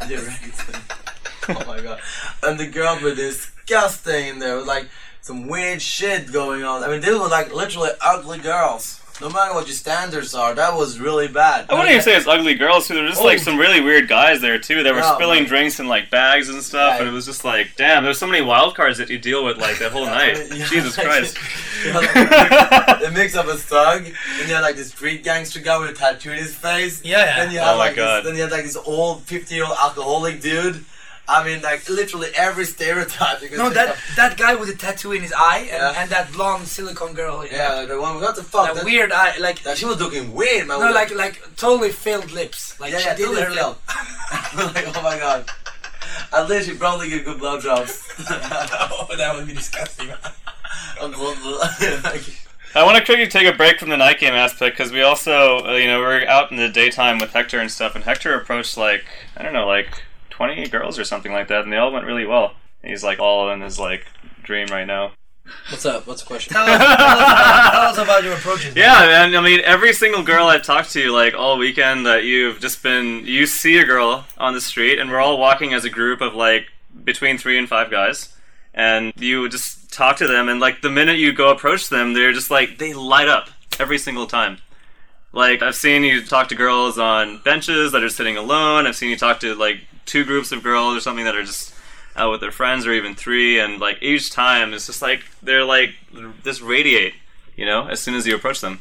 Oh 1.48 1.62
my 1.66 1.78
god. 1.78 2.00
And 2.42 2.58
the 2.58 2.66
girls 2.66 3.02
were 3.02 3.14
disgusting 3.14 4.38
there. 4.38 4.56
Was 4.56 4.66
like 4.66 4.88
some 5.20 5.46
weird 5.46 5.82
shit 5.82 6.32
going 6.32 6.64
on. 6.64 6.82
I 6.82 6.88
mean, 6.88 7.02
they 7.02 7.12
were 7.12 7.28
like 7.28 7.52
literally 7.54 7.90
ugly 8.00 8.38
girls. 8.38 9.00
No 9.20 9.30
matter 9.30 9.54
what 9.54 9.66
your 9.68 9.76
standards 9.76 10.34
are, 10.34 10.54
that 10.54 10.74
was 10.76 10.98
really 10.98 11.28
bad. 11.28 11.66
I 11.70 11.74
wouldn't 11.74 11.90
even 11.90 12.02
say 12.02 12.16
it's 12.16 12.26
ugly 12.26 12.54
girls 12.54 12.88
too. 12.88 12.94
There 12.94 13.04
were 13.04 13.08
just 13.10 13.22
like 13.22 13.38
Oh. 13.38 13.42
some 13.42 13.56
really 13.58 13.80
weird 13.80 14.08
guys 14.08 14.40
there 14.40 14.58
too. 14.58 14.82
They 14.82 14.90
were 14.90 14.98
Yeah, 14.98 15.14
spilling 15.14 15.40
man. 15.44 15.48
drinks 15.48 15.78
in 15.78 15.86
like 15.86 16.10
bags 16.10 16.48
and 16.48 16.60
stuff, 16.62 16.94
Yeah. 16.94 17.00
and 17.00 17.08
it 17.08 17.12
was 17.12 17.24
just 17.24 17.44
like, 17.44 17.68
damn. 17.76 18.02
There's 18.02 18.18
so 18.18 18.26
many 18.26 18.42
wild 18.42 18.74
cards 18.74 18.98
that 18.98 19.10
you 19.10 19.18
deal 19.18 19.44
with 19.44 19.58
like 19.58 19.78
that 19.78 19.92
whole 19.92 20.06
night. 20.06 20.38
Yeah, 20.52 20.66
Jesus 20.66 20.96
Christ. 20.96 21.38
Yeah, 21.84 21.98
like, 21.98 23.12
mix 23.12 23.34
up 23.36 23.46
a 23.46 23.56
thug, 23.56 24.06
and 24.06 24.48
you 24.48 24.54
had 24.54 24.62
like 24.62 24.76
this 24.76 24.88
street 24.88 25.22
gangster 25.22 25.60
guy 25.60 25.76
with 25.78 25.90
a 25.90 25.92
tattoo 25.92 26.30
in 26.32 26.38
his 26.38 26.54
face. 26.54 27.02
Yeah, 27.04 27.18
yeah. 27.18 27.44
Then 27.44 27.52
you 27.52 27.58
oh 27.60 27.62
had 27.64 27.74
Oh 27.74 27.78
my 27.78 27.86
like 27.86 27.96
God. 27.96 28.16
this, 28.18 28.24
then 28.24 28.36
you 28.36 28.42
had 28.42 28.50
like 28.52 28.64
this 28.64 28.76
old 28.76 29.22
fifty 29.24 29.54
year 29.56 29.64
old 29.64 29.76
alcoholic 29.80 30.40
dude. 30.40 30.84
I 31.26 31.42
mean, 31.42 31.62
like 31.62 31.88
literally 31.88 32.28
every 32.36 32.66
stereotype. 32.66 33.40
You 33.40 33.48
could 33.48 33.58
No, 33.58 33.70
that 33.70 33.90
of. 33.90 33.98
that 34.16 34.36
guy 34.36 34.54
with 34.56 34.68
the 34.68 34.74
tattoo 34.76 35.12
in 35.12 35.22
his 35.22 35.32
eye 35.32 35.60
and, 35.60 35.68
Yeah. 35.68 35.94
and 36.02 36.10
that 36.10 36.32
blonde 36.32 36.66
silicone 36.68 37.14
girl. 37.14 37.46
Yeah, 37.50 37.74
like 37.76 37.88
the 37.88 37.98
one. 38.00 38.20
What 38.20 38.36
the 38.36 38.42
fuck? 38.44 38.66
That 38.66 38.76
That, 38.76 38.84
weird 38.84 39.10
eye, 39.10 39.36
like 39.38 39.62
that 39.62 39.78
she 39.78 39.86
was 39.86 39.98
looking 40.00 40.34
weird, 40.34 40.68
man. 40.68 40.80
no, 40.80 40.90
like 40.92 41.14
like 41.14 41.40
totally 41.56 41.90
filled 41.92 42.30
lips. 42.32 42.78
Like 42.78 42.92
yeah, 42.92 42.98
she 42.98 43.06
yeah, 43.06 43.14
did 43.16 43.24
totally 43.26 43.42
her 43.44 43.52
felt. 43.52 43.78
like, 44.74 44.96
oh 44.96 45.02
my 45.02 45.18
god. 45.18 45.48
At 46.32 46.48
least 46.48 46.68
she 46.68 46.74
probably 46.76 47.08
get 47.08 47.24
good 47.24 47.38
blowjobs. 47.40 48.02
oh, 48.30 49.08
that 49.16 49.34
would 49.34 49.46
be 49.46 49.54
disgusting. 49.54 50.10
I 52.76 52.82
want 52.82 52.96
to 52.98 53.04
quickly 53.04 53.26
take 53.28 53.46
a 53.52 53.56
break 53.56 53.78
from 53.78 53.88
the 53.88 53.96
night 53.96 54.18
game 54.18 54.34
aspect 54.34 54.76
because 54.76 54.92
we 54.92 55.00
also, 55.02 55.64
uh, 55.66 55.72
you 55.76 55.86
know, 55.86 56.00
we 56.00 56.04
are 56.06 56.26
out 56.26 56.50
in 56.50 56.56
the 56.56 56.68
daytime 56.68 57.18
with 57.18 57.32
Hector 57.32 57.60
and 57.60 57.70
stuff, 57.70 57.94
and 57.94 58.04
Hector 58.04 58.34
approached 58.34 58.76
like 58.76 59.04
I 59.36 59.42
don't 59.42 59.52
know, 59.52 59.66
like 59.66 60.02
20 60.36 60.66
girls 60.66 60.98
or 60.98 61.04
something 61.04 61.32
like 61.32 61.46
that, 61.46 61.62
and 61.62 61.72
they 61.72 61.76
all 61.76 61.92
went 61.92 62.06
really 62.06 62.26
well. 62.26 62.54
He's 62.82 63.04
like 63.04 63.20
all 63.20 63.50
in 63.50 63.60
his 63.60 63.78
like 63.78 64.06
dream 64.42 64.66
right 64.66 64.86
now. 64.86 65.12
What's 65.70 65.86
up? 65.86 66.06
What's 66.08 66.22
the 66.22 66.26
question? 66.26 66.54
tell, 66.54 66.64
us, 66.64 66.78
tell, 66.78 66.88
us, 66.88 67.70
tell 67.70 67.82
us 67.82 67.98
about 67.98 68.24
your 68.24 68.32
approaches. 68.32 68.74
man. 68.74 68.82
Yeah, 68.84 69.06
man. 69.06 69.36
I 69.36 69.40
mean, 69.40 69.60
every 69.60 69.92
single 69.92 70.24
girl 70.24 70.46
I've 70.46 70.64
talked 70.64 70.90
to, 70.92 71.12
like 71.12 71.34
all 71.34 71.56
weekend, 71.56 72.06
that 72.06 72.24
you've 72.24 72.60
just 72.60 72.82
been, 72.82 73.24
you 73.24 73.46
see 73.46 73.78
a 73.78 73.84
girl 73.84 74.26
on 74.36 74.54
the 74.54 74.60
street, 74.60 74.98
and 74.98 75.08
we're 75.08 75.20
all 75.20 75.38
walking 75.38 75.72
as 75.72 75.84
a 75.84 75.90
group 75.90 76.20
of 76.20 76.34
like 76.34 76.66
between 77.04 77.38
three 77.38 77.56
and 77.56 77.68
five 77.68 77.90
guys, 77.90 78.34
and 78.74 79.12
you 79.16 79.48
just 79.48 79.92
talk 79.92 80.16
to 80.16 80.26
them, 80.26 80.48
and 80.48 80.58
like 80.58 80.82
the 80.82 80.90
minute 80.90 81.18
you 81.18 81.32
go 81.32 81.50
approach 81.50 81.90
them, 81.90 82.12
they're 82.12 82.32
just 82.32 82.50
like 82.50 82.78
they 82.78 82.92
light 82.92 83.28
up 83.28 83.50
every 83.78 83.98
single 83.98 84.26
time. 84.26 84.58
Like 85.34 85.62
I've 85.62 85.74
seen 85.74 86.04
you 86.04 86.24
talk 86.24 86.48
to 86.48 86.54
girls 86.54 86.96
on 86.96 87.38
benches 87.38 87.90
that 87.92 88.04
are 88.04 88.08
sitting 88.08 88.36
alone. 88.36 88.86
I've 88.86 88.94
seen 88.94 89.10
you 89.10 89.16
talk 89.16 89.40
to 89.40 89.54
like 89.56 89.80
two 90.06 90.24
groups 90.24 90.52
of 90.52 90.62
girls 90.62 90.96
or 90.96 91.00
something 91.00 91.24
that 91.24 91.34
are 91.34 91.42
just 91.42 91.74
out 92.14 92.30
with 92.30 92.40
their 92.40 92.52
friends 92.52 92.86
or 92.86 92.92
even 92.92 93.16
three, 93.16 93.58
and 93.58 93.80
like 93.80 93.98
each 94.00 94.30
time 94.30 94.72
it's 94.72 94.86
just 94.86 95.02
like 95.02 95.24
they're 95.42 95.64
like 95.64 95.90
just 96.44 96.62
radiate, 96.62 97.14
you 97.56 97.66
know, 97.66 97.88
as 97.88 98.00
soon 98.00 98.14
as 98.14 98.26
you 98.26 98.34
approach 98.36 98.60
them. 98.60 98.80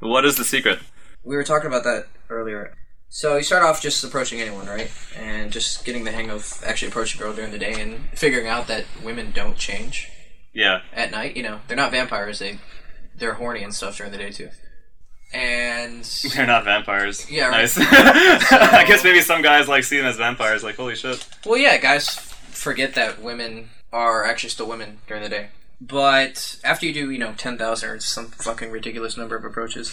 What 0.00 0.24
is 0.24 0.36
the 0.36 0.44
secret? 0.44 0.80
We 1.22 1.36
were 1.36 1.44
talking 1.44 1.68
about 1.68 1.84
that 1.84 2.06
earlier. 2.28 2.74
So 3.08 3.36
you 3.36 3.44
start 3.44 3.62
off 3.62 3.80
just 3.80 4.02
approaching 4.02 4.40
anyone, 4.40 4.66
right? 4.66 4.90
And 5.16 5.52
just 5.52 5.84
getting 5.84 6.02
the 6.02 6.10
hang 6.10 6.30
of 6.30 6.60
actually 6.66 6.88
approaching 6.88 7.20
a 7.20 7.24
girl 7.24 7.34
during 7.34 7.52
the 7.52 7.58
day 7.58 7.80
and 7.80 8.08
figuring 8.18 8.48
out 8.48 8.66
that 8.66 8.86
women 9.04 9.30
don't 9.32 9.56
change 9.56 10.10
Yeah, 10.52 10.80
at 10.92 11.12
night. 11.12 11.36
You 11.36 11.44
know, 11.44 11.60
they're 11.68 11.76
not 11.76 11.92
vampires. 11.92 12.40
They 12.40 12.58
they're 13.14 13.34
horny 13.34 13.62
and 13.62 13.72
stuff 13.72 13.98
during 13.98 14.10
the 14.10 14.18
day 14.18 14.32
too. 14.32 14.48
And 15.34 16.04
they're 16.34 16.46
not 16.46 16.64
vampires. 16.64 17.30
Yeah, 17.30 17.48
right. 17.48 17.60
nice. 17.62 17.76
I 17.80 18.84
guess 18.86 19.02
maybe 19.04 19.20
some 19.20 19.42
guys 19.42 19.68
like 19.68 19.84
see 19.84 19.96
them 19.96 20.06
as 20.06 20.16
vampires. 20.16 20.62
Like 20.62 20.76
holy 20.76 20.94
shit. 20.94 21.26
well, 21.46 21.58
yeah, 21.58 21.76
guys 21.78 22.08
forget 22.08 22.94
that 22.94 23.20
women 23.22 23.70
are 23.92 24.24
actually 24.24 24.50
still 24.50 24.68
women 24.68 24.98
during 25.06 25.22
the 25.22 25.28
day. 25.28 25.48
But 25.80 26.58
after 26.62 26.86
you 26.86 26.92
do, 26.94 27.10
you 27.10 27.18
know, 27.18 27.34
10,000 27.36 27.88
or 27.90 27.98
some 27.98 28.28
fucking 28.28 28.70
ridiculous 28.70 29.16
number 29.16 29.34
of 29.34 29.44
approaches, 29.44 29.92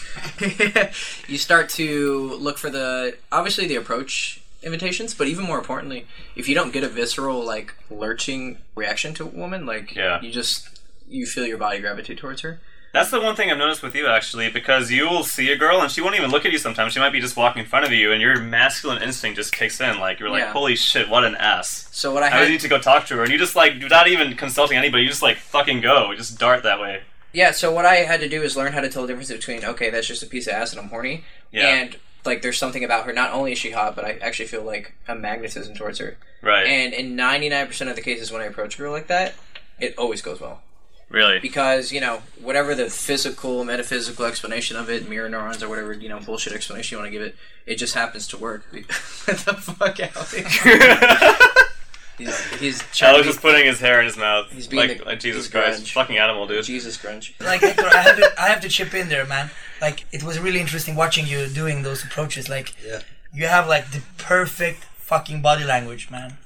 you 1.28 1.38
start 1.39 1.67
to 1.69 2.36
look 2.36 2.60
for 2.60 2.69
the, 2.69 3.17
obviously, 3.32 3.65
the 3.65 3.75
approach 3.75 4.39
invitations, 4.62 5.15
but 5.15 5.28
even 5.28 5.45
more 5.45 5.58
importantly, 5.58 6.06
if 6.36 6.47
you 6.47 6.54
don't 6.54 6.71
get 6.71 6.84
a 6.84 6.88
visceral, 6.89 7.43
like, 7.43 7.73
lurching 7.89 8.60
reaction 8.75 9.15
to 9.15 9.23
a 9.23 9.28
woman, 9.28 9.65
like, 9.65 9.95
Yeah. 9.95 10.21
you 10.21 10.32
just, 10.32 10.69
you 11.10 11.25
feel 11.25 11.47
your 11.47 11.58
body 11.58 11.80
gravitate 11.80 12.19
towards 12.19 12.41
her. 12.41 12.60
That's 12.91 13.12
the 13.12 13.21
one 13.21 13.36
thing 13.36 13.52
I've 13.52 13.58
noticed 13.60 13.84
with 13.84 13.93
you 13.93 14.08
actually, 14.08 14.49
because 14.49 14.89
you 14.89 15.08
will 15.08 15.23
see 15.23 15.52
a 15.52 15.56
girl 15.58 15.80
and 15.82 15.91
she 15.91 16.02
won't 16.02 16.15
even 16.15 16.32
look 16.32 16.43
at 16.45 16.52
you 16.52 16.58
sometimes. 16.58 16.93
She 16.93 16.99
might 16.99 17.12
be 17.12 17.19
just 17.21 17.38
walking 17.38 17.62
in 17.63 17.67
front 17.69 17.86
of 17.86 17.91
you, 17.91 18.12
and 18.12 18.19
your 18.21 18.39
masculine 18.39 19.02
instinct 19.04 19.38
just 19.38 19.54
kicks 19.54 19.80
in. 19.80 19.99
Like 19.99 20.19
you're 20.19 20.30
like, 20.30 20.41
Yeah. 20.41 20.52
holy 20.54 20.75
shit, 20.75 21.08
what 21.08 21.23
an 21.23 21.36
ass. 21.36 21.88
So 21.91 22.12
what 22.13 22.23
I 22.23 22.28
I 22.28 22.30
had, 22.30 22.49
need 22.49 22.62
to 22.62 22.67
go 22.67 22.80
talk 22.80 23.06
to 23.08 23.15
her, 23.17 23.23
and 23.23 23.32
you 23.32 23.38
just 23.38 23.56
like 23.56 23.73
without 23.82 24.08
even 24.08 24.36
consulting 24.36 24.78
anybody, 24.78 25.04
you 25.04 25.10
just 25.10 25.21
like 25.21 25.38
fucking 25.38 25.82
go, 25.82 26.13
just 26.15 26.39
dart 26.39 26.63
that 26.63 26.80
way. 26.80 27.02
Yeah, 27.32 27.52
so 27.52 27.71
what 27.71 27.86
I 27.86 27.97
had 27.97 28.21
to 28.21 28.28
do 28.30 28.41
is 28.41 28.58
learn 28.58 28.73
how 28.73 28.82
to 28.82 28.89
tell 28.89 29.04
the 29.04 29.10
difference 29.10 29.32
between 29.32 29.63
okay, 29.63 29.91
that's 29.91 30.08
just 30.08 30.23
a 30.23 30.28
piece 30.28 30.47
of 30.47 30.54
ass 30.54 30.71
and 30.71 30.82
I'm 30.82 30.89
horny, 30.89 31.23
Yeah. 31.52 31.67
and 31.67 31.95
like 32.25 32.41
there's 32.41 32.58
something 32.58 32.84
about 32.84 33.06
her. 33.06 33.13
Not 33.13 33.32
only 33.34 33.52
is 33.52 33.60
she 33.60 33.69
hot, 33.71 33.95
but 33.95 34.04
I 34.04 34.17
actually 34.21 34.47
feel 34.47 34.63
like 34.63 34.93
a 35.08 35.13
magnetism 35.13 35.75
towards 35.75 35.99
her. 35.99 36.17
Right. 36.41 36.65
And 36.65 36.93
in 36.93 37.15
99% 37.15 37.89
of 37.89 37.95
the 37.95 38.02
cases 38.02 38.32
when 38.32 38.41
I 38.41 38.45
approach 38.45 38.75
a 38.75 38.78
girl 38.80 38.91
like 38.91 39.08
that, 39.08 39.36
it 39.80 39.93
always 39.97 40.21
goes 40.23 40.41
well 40.41 40.62
really. 41.10 41.39
because 41.39 41.91
you 41.91 42.00
know 42.00 42.22
whatever 42.41 42.76
the 42.76 42.89
physical, 42.89 43.63
metaphysical 43.63 44.26
explanation 44.26 44.78
of 44.78 44.89
it, 44.89 45.10
mirror 45.10 45.30
neurons 45.30 45.62
or 45.62 45.69
whatever 45.69 45.93
you 45.93 46.10
know 46.10 46.19
bullshit 46.19 46.54
explanation 46.54 46.95
you 46.95 47.02
want 47.02 47.12
to 47.12 47.17
give 47.17 47.26
it, 47.26 47.36
it 47.65 47.76
just 47.76 47.93
happens 47.95 48.28
to 48.28 48.38
work. 48.38 48.65
Get 48.74 48.88
the 48.88 49.54
fuck 49.54 50.00
out! 50.00 51.50
he's 52.17 52.54
he's 52.60 53.02
Alex 53.02 53.24
to 53.24 53.30
is 53.30 53.38
putting 53.38 53.65
his 53.65 53.80
hair 53.80 54.00
in 54.00 54.06
his 54.06 54.17
mouth. 54.17 54.52
He's 54.52 54.67
being 54.67 54.88
like, 54.89 54.98
the- 55.00 55.06
like 55.06 55.19
Jesus 55.19 55.45
he's 55.45 55.52
Christ, 55.52 55.84
grunge. 55.84 55.93
fucking 55.93 56.17
animal, 56.17 56.48
dude. 56.48 56.63
Jesus 56.65 56.98
grunge. 56.98 57.34
like 57.39 57.62
Hector, 57.62 57.88
I 57.88 58.02
have 58.02 58.17
to 58.17 58.41
I 58.41 58.48
have 58.50 58.62
to 58.62 58.69
chip 58.69 58.93
in 58.93 59.10
there, 59.10 59.26
man. 59.26 59.50
Like 59.82 60.06
it 60.12 60.24
was 60.24 60.39
really 60.39 60.60
interesting 60.60 60.95
watching 60.95 61.26
you 61.26 61.48
doing 61.48 61.84
those 61.84 62.04
approaches. 62.04 62.50
Like 62.50 62.76
Yeah. 62.86 63.02
you 63.34 63.48
have 63.48 63.67
like 63.67 63.91
the 63.91 64.02
perfect 64.17 64.84
fucking 64.84 65.41
body 65.41 65.63
language, 65.63 66.12
man. 66.12 66.38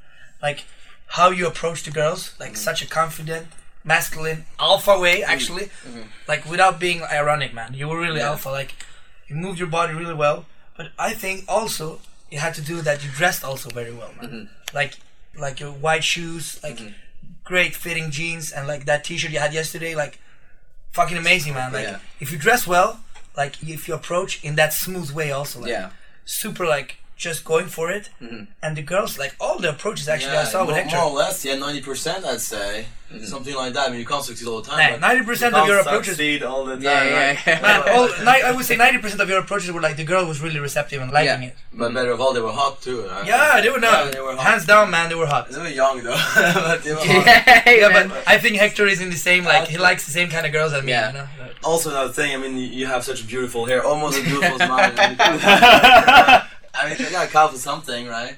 Like 0.41 0.65
how 1.07 1.29
you 1.29 1.47
approach 1.47 1.83
the 1.83 1.91
girls, 1.91 2.33
like 2.39 2.53
mm. 2.53 2.57
such 2.57 2.81
a 2.81 2.87
confident, 2.87 3.47
masculine, 3.83 4.45
alpha 4.59 4.99
way, 4.99 5.21
mm-hmm. 5.21 5.31
actually. 5.31 5.65
Mm-hmm. 5.87 6.01
Like 6.27 6.45
without 6.49 6.79
being 6.79 7.01
ironic, 7.03 7.53
man. 7.53 7.73
You 7.73 7.87
were 7.87 7.99
really 7.99 8.19
Yeah. 8.19 8.29
alpha. 8.31 8.49
Like 8.49 8.73
you 9.27 9.35
moved 9.35 9.59
your 9.59 9.67
body 9.67 9.93
really 9.93 10.13
well. 10.13 10.45
But 10.77 10.87
I 10.97 11.13
think 11.13 11.45
also 11.47 11.99
it 12.31 12.39
had 12.39 12.53
to 12.55 12.61
do 12.61 12.81
that 12.81 13.03
you 13.03 13.11
dressed 13.11 13.43
also 13.43 13.69
very 13.69 13.93
well, 13.93 14.11
man. 14.21 14.29
Mm-hmm. 14.29 14.75
Like 14.75 14.97
like 15.37 15.59
your 15.59 15.71
white 15.71 16.03
shoes, 16.03 16.59
like 16.63 16.79
great 17.43 17.75
fitting 17.75 18.11
jeans, 18.11 18.51
and 18.51 18.67
like 18.67 18.85
that 18.85 19.03
T-shirt 19.03 19.31
you 19.31 19.39
had 19.39 19.53
yesterday, 19.53 19.95
like 19.95 20.19
fucking 20.91 21.17
amazing, 21.17 21.53
man. 21.53 21.73
Like 21.73 21.85
Yeah. 21.87 21.99
if 22.19 22.31
you 22.31 22.37
dress 22.37 22.65
well, 22.67 22.99
like 23.35 23.61
if 23.63 23.87
you 23.87 23.93
approach 23.93 24.43
in 24.43 24.55
that 24.55 24.73
smooth 24.73 25.11
way, 25.11 25.31
also, 25.31 25.59
like 25.61 25.69
Yeah. 25.69 25.89
super 26.25 26.65
like 26.65 26.97
just 27.15 27.45
going 27.45 27.67
for 27.67 27.91
it, 27.91 28.09
Mm-hmm. 28.21 28.43
and 28.61 28.75
the 28.77 28.81
girls 28.81 29.17
like 29.17 29.35
all 29.39 29.59
the 29.59 29.69
approaches 29.69 30.07
actually 30.09 30.37
I 30.37 30.43
saw 30.45 30.65
with 30.65 30.75
Hector. 30.75 30.95
more 30.97 31.05
or 31.05 31.11
less, 31.11 31.45
yeah, 31.45 31.55
ninety 31.55 31.81
percent, 31.81 32.25
I'd 32.25 32.41
say, 32.41 32.85
something 33.23 33.55
like 33.55 33.73
that. 33.73 33.87
I 33.87 33.91
mean, 33.91 33.99
you 33.99 34.05
can't 34.05 34.23
succeed 34.23 34.47
all 34.47 34.61
the 34.61 34.69
time. 34.69 34.79
Nah, 34.79 34.89
but 34.91 34.99
Ninety 35.01 35.23
percent 35.25 35.53
of 35.55 35.67
your 35.67 35.79
approaches, 35.79 36.19
all 36.43 36.65
the 36.65 36.73
time. 36.73 36.81
Yeah, 36.81 37.03
yeah, 37.03 37.39
yeah. 37.45 37.61
man. 37.61 37.81
All, 37.95 38.07
ni- 38.07 38.41
I 38.43 38.51
would 38.51 38.65
say 38.65 38.75
ninety 38.75 38.97
percent 38.99 39.21
of 39.21 39.29
your 39.29 39.39
approaches 39.39 39.71
were 39.71 39.79
like 39.81 39.95
the 39.97 40.03
girl 40.03 40.25
was 40.25 40.41
really 40.41 40.59
receptive 40.59 41.01
and 41.01 41.11
liking 41.11 41.43
Yeah. 41.43 41.49
it. 41.49 41.55
But 41.71 41.93
better 41.93 42.11
of 42.11 42.19
all, 42.21 42.33
they 42.33 42.41
were 42.41 42.51
hot 42.51 42.81
too. 42.81 43.03
Right? 43.07 43.25
Yeah, 43.27 43.61
they 43.61 43.69
were 43.69 43.79
not 43.79 44.05
Yeah, 44.05 44.11
they 44.11 44.19
were 44.21 44.35
hot. 44.35 44.45
hands 44.45 44.65
down, 44.65 44.89
man. 44.91 45.09
They 45.09 45.15
were 45.15 45.27
hot. 45.27 45.49
They 45.51 45.59
were 45.59 45.67
young 45.67 46.01
though. 46.03 46.17
but 46.35 46.83
they 46.83 46.91
were 46.93 46.97
hot. 46.99 47.07
yeah, 47.65 47.69
Yeah, 47.69 47.89
man. 47.89 48.09
but 48.09 48.23
I 48.27 48.37
think 48.39 48.57
Hector 48.57 48.87
is 48.87 48.99
in 49.01 49.09
the 49.11 49.15
same 49.29 49.43
like 49.45 49.67
he 49.69 49.77
likes 49.77 50.05
the 50.05 50.11
same 50.11 50.29
kind 50.29 50.45
of 50.47 50.51
girls 50.51 50.73
as 50.73 50.83
me. 50.83 50.91
Yeah. 50.91 51.07
You 51.11 51.17
know? 51.19 51.27
Also, 51.63 51.91
another 51.91 52.11
thing. 52.11 52.33
I 52.33 52.37
mean, 52.37 52.57
you, 52.57 52.67
you 52.67 52.85
have 52.87 53.03
such 53.05 53.25
beautiful 53.27 53.65
hair, 53.65 53.83
almost 53.85 54.17
as 54.17 54.23
beautiful 54.25 54.61
as 54.61 54.69
mine. 54.69 56.41
I 56.73 56.89
mean, 56.89 56.97
you 56.99 57.09
gotta 57.09 57.29
count 57.29 57.51
for 57.51 57.57
something, 57.57 58.07
right? 58.07 58.35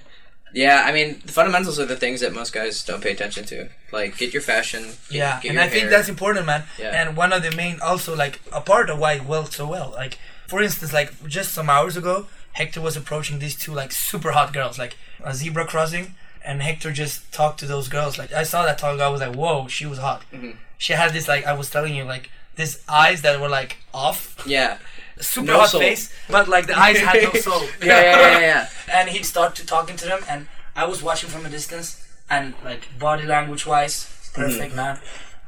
Yeah, 0.53 0.83
I 0.85 0.93
mean, 0.93 1.21
the 1.25 1.33
fundamentals 1.33 1.79
are 1.79 1.85
the 1.85 1.97
things 1.97 2.21
that 2.21 2.33
most 2.33 2.53
guys 2.53 2.81
don't 2.83 3.03
pay 3.03 3.11
attention 3.11 3.45
to. 3.45 3.67
Like, 3.91 4.17
get 4.17 4.31
your 4.31 4.41
fashion. 4.41 4.83
Get, 4.83 5.11
Yeah, 5.11 5.39
get 5.41 5.49
and 5.49 5.55
your 5.55 5.63
I 5.63 5.67
think 5.67 5.89
that's 5.89 6.07
important, 6.07 6.45
man. 6.45 6.63
Yeah. 6.79 6.91
And 6.91 7.17
one 7.17 7.33
of 7.33 7.43
the 7.43 7.51
main, 7.51 7.79
also 7.81 8.15
like 8.15 8.39
a 8.53 8.61
part 8.61 8.89
of 8.89 8.97
why 8.97 9.13
it 9.13 9.25
worked 9.25 9.53
so 9.53 9.67
well. 9.67 9.91
Like, 9.91 10.17
for 10.47 10.61
instance, 10.61 10.93
like 10.93 11.27
just 11.27 11.53
some 11.53 11.69
hours 11.69 11.97
ago, 11.97 12.27
Hector 12.53 12.79
was 12.79 12.95
approaching 12.95 13.39
these 13.39 13.55
two 13.55 13.73
like 13.73 13.91
super 13.91 14.31
hot 14.31 14.53
girls, 14.53 14.79
like 14.79 14.95
a 15.21 15.33
zebra 15.35 15.65
crossing, 15.65 16.15
and 16.43 16.61
Hector 16.61 16.93
just 16.93 17.29
talked 17.33 17.59
to 17.59 17.65
those 17.65 17.89
girls. 17.89 18.17
Like, 18.17 18.31
I 18.31 18.43
saw 18.43 18.65
that 18.65 18.77
tall 18.77 18.95
girl, 18.95 19.07
I 19.07 19.09
was 19.09 19.21
like, 19.21 19.35
whoa, 19.35 19.67
she 19.67 19.85
was 19.85 19.97
hot. 19.97 20.23
Mm-hmm. 20.31 20.51
She 20.77 20.93
had 20.93 21.11
this 21.11 21.27
like 21.27 21.45
I 21.45 21.53
was 21.53 21.69
telling 21.69 21.95
you 21.95 22.05
like 22.05 22.29
this 22.55 22.81
eyes 22.87 23.21
that 23.23 23.41
were 23.41 23.49
like 23.49 23.77
off, 23.93 24.41
Yeah. 24.47 24.77
Super 25.19 25.47
No 25.47 25.59
hot 25.59 25.69
soul. 25.69 25.81
face, 25.81 26.11
but 26.29 26.47
like 26.47 26.67
the 26.67 26.77
eyes 26.77 26.99
had 26.99 27.21
no 27.23 27.33
soul. 27.47 27.61
Yeah, 27.81 28.01
yeah, 28.01 28.19
yeah, 28.21 28.39
yeah. 28.39 28.69
and 28.93 29.09
he 29.09 29.23
started 29.23 29.55
to 29.61 29.65
talking 29.65 29.95
to 29.97 30.05
them 30.05 30.21
and 30.29 30.47
I 30.75 30.85
was 30.85 31.01
watching 31.01 31.29
from 31.29 31.45
a 31.45 31.49
distance 31.49 32.05
and 32.29 32.53
like 32.63 32.81
body 32.99 33.23
language 33.25 33.65
wise 33.65 34.07
perfect 34.33 34.67
Mm-hmm. 34.73 34.75
man 34.75 34.99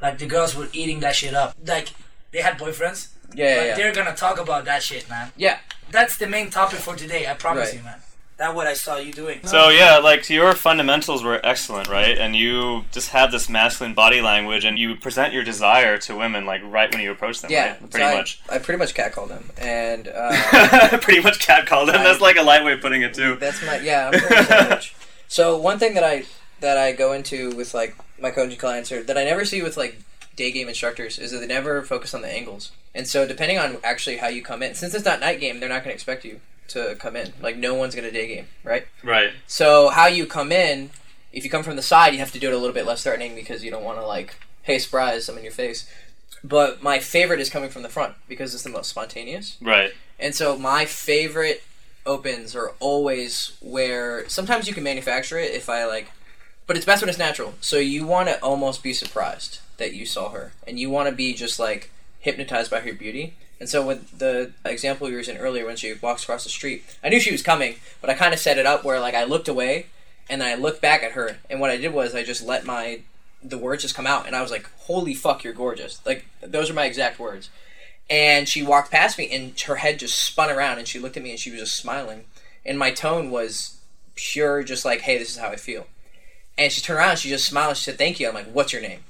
like 0.02 0.18
the 0.20 0.26
girls 0.28 0.56
were 0.56 0.68
eating 0.74 1.00
that 1.02 1.16
shit 1.16 1.34
up 1.34 1.56
like 1.66 1.90
they 2.32 2.42
had 2.42 2.58
boyfriends 2.58 3.10
Yeah, 3.34 3.48
yeah, 3.56 3.64
yeah. 3.66 3.76
they're 3.76 3.94
gonna 3.94 4.16
talk 4.16 4.40
about 4.40 4.64
that 4.66 4.82
shit 4.84 5.10
man 5.10 5.32
Yeah. 5.36 5.58
that's 5.92 6.18
the 6.18 6.28
main 6.28 6.50
topic 6.50 6.80
for 6.80 6.96
today 6.96 7.28
I 7.28 7.34
promise 7.34 7.70
Right. 7.70 7.78
you 7.80 7.84
man 7.84 8.00
that's 8.38 8.56
what 8.56 8.68
I 8.68 8.74
saw 8.74 8.98
you 8.98 9.12
doing 9.12 9.40
So 9.46 9.70
yeah, 9.70 9.98
like 9.98 10.30
your 10.30 10.54
fundamentals 10.54 11.24
were 11.24 11.40
excellent, 11.44 11.90
right? 11.90 12.18
And 12.18 12.36
you 12.36 12.86
just 12.92 13.10
have 13.10 13.32
this 13.32 13.50
masculine 13.50 13.96
body 13.96 14.22
language, 14.22 14.64
and 14.64 14.78
you 14.78 14.96
present 14.96 15.34
your 15.34 15.44
desire 15.44 15.98
to 16.00 16.16
women 16.16 16.46
like 16.46 16.62
right 16.64 16.92
when 16.94 17.02
you 17.02 17.12
approach 17.12 17.42
them. 17.42 17.52
Yeah, 17.52 17.72
right? 17.72 17.82
so 17.82 17.88
pretty 17.88 18.06
I, 18.06 18.16
much. 18.16 18.42
I 18.50 18.58
pretty 18.60 18.78
much 18.78 18.94
catcalled 18.94 19.30
them, 19.30 19.50
and 19.58 20.08
uh, 20.14 20.98
pretty 21.02 21.22
much 21.22 21.40
catcalled 21.40 21.88
them. 21.88 21.96
I- 21.96 22.04
That's 22.04 22.22
like 22.22 22.38
a 22.38 22.44
light 22.44 22.64
way 22.64 22.74
of 22.74 22.82
putting 22.82 23.02
it 23.02 23.14
too. 23.14 23.36
that's 23.36 23.66
my 23.66 23.80
yeah. 23.80 24.12
I'm. 24.14 24.80
So 25.30 25.58
one 25.58 25.78
thing 25.78 25.94
that 25.96 26.06
I 26.06 26.24
that 26.62 26.78
I 26.78 26.94
go 26.94 27.12
into 27.12 27.54
with 27.56 27.74
like 27.74 27.98
my 28.20 28.32
coaching 28.32 28.58
clients 28.58 28.92
or 28.92 29.04
that 29.04 29.18
I 29.18 29.26
never 29.26 29.44
see 29.44 29.62
with 29.62 29.76
like 29.76 30.00
day 30.38 30.52
game 30.52 30.70
instructors 30.70 31.20
is 31.20 31.32
that 31.32 31.40
they 31.40 31.48
never 31.48 31.82
focus 31.82 32.14
on 32.14 32.22
the 32.22 32.32
angles. 32.32 32.72
And 32.96 33.06
so 33.08 33.28
depending 33.28 33.58
on 33.58 33.78
actually 33.84 34.18
how 34.18 34.28
you 34.28 34.42
come 34.42 34.64
in, 34.64 34.74
since 34.74 34.94
it's 34.94 35.04
not 35.04 35.20
night 35.20 35.40
game, 35.40 35.60
they're 35.60 35.68
not 35.68 35.84
going 35.84 35.90
to 35.90 35.96
expect 35.96 36.24
you 36.24 36.40
to 36.70 36.96
come 36.96 37.16
in. 37.16 37.34
Like 37.42 37.58
no 37.58 37.74
one's 37.74 37.96
to 37.96 38.12
day 38.12 38.28
game, 38.28 38.48
right? 38.64 38.88
Right. 39.04 39.32
So 39.48 39.90
how 39.90 40.08
you 40.08 40.26
come 40.26 40.52
in, 40.52 40.92
if 41.32 41.44
you 41.44 41.50
come 41.50 41.64
from 41.64 41.76
the 41.76 41.82
side, 41.82 42.14
you 42.14 42.20
have 42.20 42.32
to 42.32 42.40
do 42.40 42.50
it 42.50 42.54
a 42.54 42.58
little 42.58 42.74
bit 42.74 42.86
less 42.86 43.04
threatening 43.04 43.36
because 43.36 43.64
you 43.64 43.72
don't 43.72 43.84
want 43.84 44.00
to 44.00 44.06
like, 44.06 44.36
hey, 44.64 44.80
surprise, 44.80 45.28
I'm 45.30 45.38
in 45.38 45.44
your 45.44 45.52
face. 45.52 45.90
But 46.44 46.84
my 46.84 47.00
favorite 47.00 47.40
is 47.40 47.50
coming 47.50 47.70
from 47.70 47.82
the 47.82 47.90
front 47.90 48.16
because 48.28 48.54
it's 48.54 48.64
the 48.64 48.70
most 48.70 48.90
spontaneous. 48.90 49.58
Right. 49.62 49.92
And 50.20 50.34
so 50.34 50.58
my 50.58 50.86
favorite 50.86 51.64
opens 52.06 52.56
are 52.56 52.74
always 52.80 53.58
where 53.60 54.28
sometimes 54.30 54.68
you 54.68 54.74
can 54.74 54.84
manufacture 54.84 55.38
it 55.38 55.52
if 55.52 55.70
I 55.70 55.86
like, 55.86 56.12
but 56.66 56.76
it's 56.76 56.86
best 56.86 57.02
when 57.02 57.10
it's 57.10 57.20
natural. 57.20 57.54
So 57.62 57.78
you 57.78 58.06
want 58.06 58.30
to 58.30 58.42
almost 58.42 58.82
be 58.82 58.94
surprised 58.94 59.60
that 59.78 59.94
you 59.94 60.06
saw 60.06 60.30
her, 60.30 60.54
and 60.66 60.80
you 60.80 60.90
want 60.90 61.10
to 61.10 61.16
be 61.16 61.34
just 61.34 61.60
like 61.60 61.92
hypnotized 62.20 62.72
by 62.72 62.80
her 62.80 62.94
beauty. 62.94 63.36
And 63.60 63.68
so 63.68 63.86
with 63.86 64.20
the 64.20 64.52
example 64.66 65.08
you 65.08 65.14
were 65.14 65.20
using 65.20 65.38
earlier, 65.38 65.66
when 65.66 65.78
she 65.78 65.94
walks 65.94 66.24
across 66.24 66.44
the 66.44 66.50
street, 66.50 66.84
I 67.04 67.10
knew 67.10 67.20
she 67.20 67.32
was 67.32 67.42
coming, 67.42 67.78
but 68.02 68.10
I 68.10 68.14
kind 68.14 68.34
of 68.34 68.40
set 68.40 68.58
it 68.58 68.66
up 68.66 68.84
where 68.84 69.00
like 69.00 69.16
I 69.16 69.24
looked 69.24 69.48
away, 69.48 69.88
and 70.30 70.42
then 70.42 70.48
I 70.48 70.56
looked 70.56 70.82
back 70.82 71.04
at 71.04 71.14
her, 71.14 71.38
and 71.50 71.60
what 71.60 71.72
I 71.72 71.78
did 71.78 71.94
was 71.94 72.14
I 72.14 72.24
just 72.24 72.44
let 72.44 72.66
my 72.66 73.02
the 73.44 73.58
words 73.58 73.84
just 73.84 73.96
come 73.96 74.08
out, 74.08 74.26
and 74.28 74.36
I 74.36 74.42
was 74.42 74.52
like, 74.52 74.70
"Holy 74.80 75.14
fuck, 75.14 75.44
you're 75.44 75.54
gorgeous!" 75.54 76.00
Like 76.06 76.26
those 76.42 76.70
are 76.70 76.74
my 76.74 76.86
exact 76.86 77.20
words. 77.20 77.50
And 78.10 78.48
she 78.48 78.64
walked 78.64 78.92
past 78.92 79.18
me, 79.18 79.30
and 79.32 79.60
her 79.62 79.78
head 79.78 80.00
just 80.00 80.24
spun 80.24 80.50
around, 80.50 80.78
and 80.80 80.88
she 80.88 81.00
looked 81.00 81.18
at 81.18 81.24
me, 81.24 81.32
and 81.32 81.40
she 81.40 81.52
was 81.52 81.60
just 81.60 81.76
smiling. 81.76 82.26
And 82.66 82.80
my 82.80 82.92
tone 82.92 83.32
was 83.32 83.78
pure, 84.16 84.64
just 84.64 84.86
like, 84.86 85.02
"Hey, 85.02 85.18
this 85.18 85.32
is 85.32 85.38
how 85.38 85.50
I 85.50 85.56
feel." 85.56 85.88
And 86.58 86.72
she 86.72 86.82
turned 86.82 87.00
around, 87.00 87.12
and 87.12 87.20
she 87.20 87.30
just 87.30 87.48
smiled. 87.48 87.70
And 87.70 87.78
she 87.78 87.84
said, 87.86 87.98
"Thank 87.98 88.20
you." 88.20 88.28
I'm 88.28 88.36
like, 88.36 88.52
"What's 88.52 88.74
your 88.74 88.82
name?" 88.82 89.02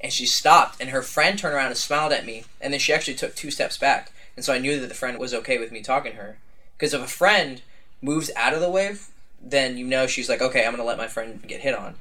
And 0.00 0.12
she 0.12 0.26
stopped, 0.26 0.80
and 0.80 0.90
her 0.90 1.02
friend 1.02 1.38
turned 1.38 1.54
around 1.54 1.68
and 1.68 1.76
smiled 1.76 2.12
at 2.12 2.26
me, 2.26 2.44
and 2.60 2.72
then 2.72 2.80
she 2.80 2.92
actually 2.92 3.14
took 3.14 3.34
two 3.34 3.50
steps 3.50 3.78
back. 3.78 4.12
And 4.36 4.44
so 4.44 4.52
I 4.52 4.58
knew 4.58 4.78
that 4.78 4.88
the 4.88 4.94
friend 4.94 5.18
was 5.18 5.32
okay 5.32 5.58
with 5.58 5.72
me 5.72 5.82
talking 5.82 6.12
to 6.12 6.18
her, 6.18 6.38
because 6.76 6.92
if 6.92 7.02
a 7.02 7.06
friend 7.06 7.62
moves 8.02 8.30
out 8.36 8.52
of 8.52 8.60
the 8.60 8.70
way, 8.70 8.96
then 9.40 9.78
you 9.78 9.86
know 9.86 10.06
she's 10.06 10.28
like, 10.28 10.42
"Okay, 10.42 10.64
I'm 10.64 10.72
gonna 10.72 10.84
let 10.84 10.98
my 10.98 11.08
friend 11.08 11.42
get 11.46 11.62
hit 11.62 11.74
on." 11.74 11.96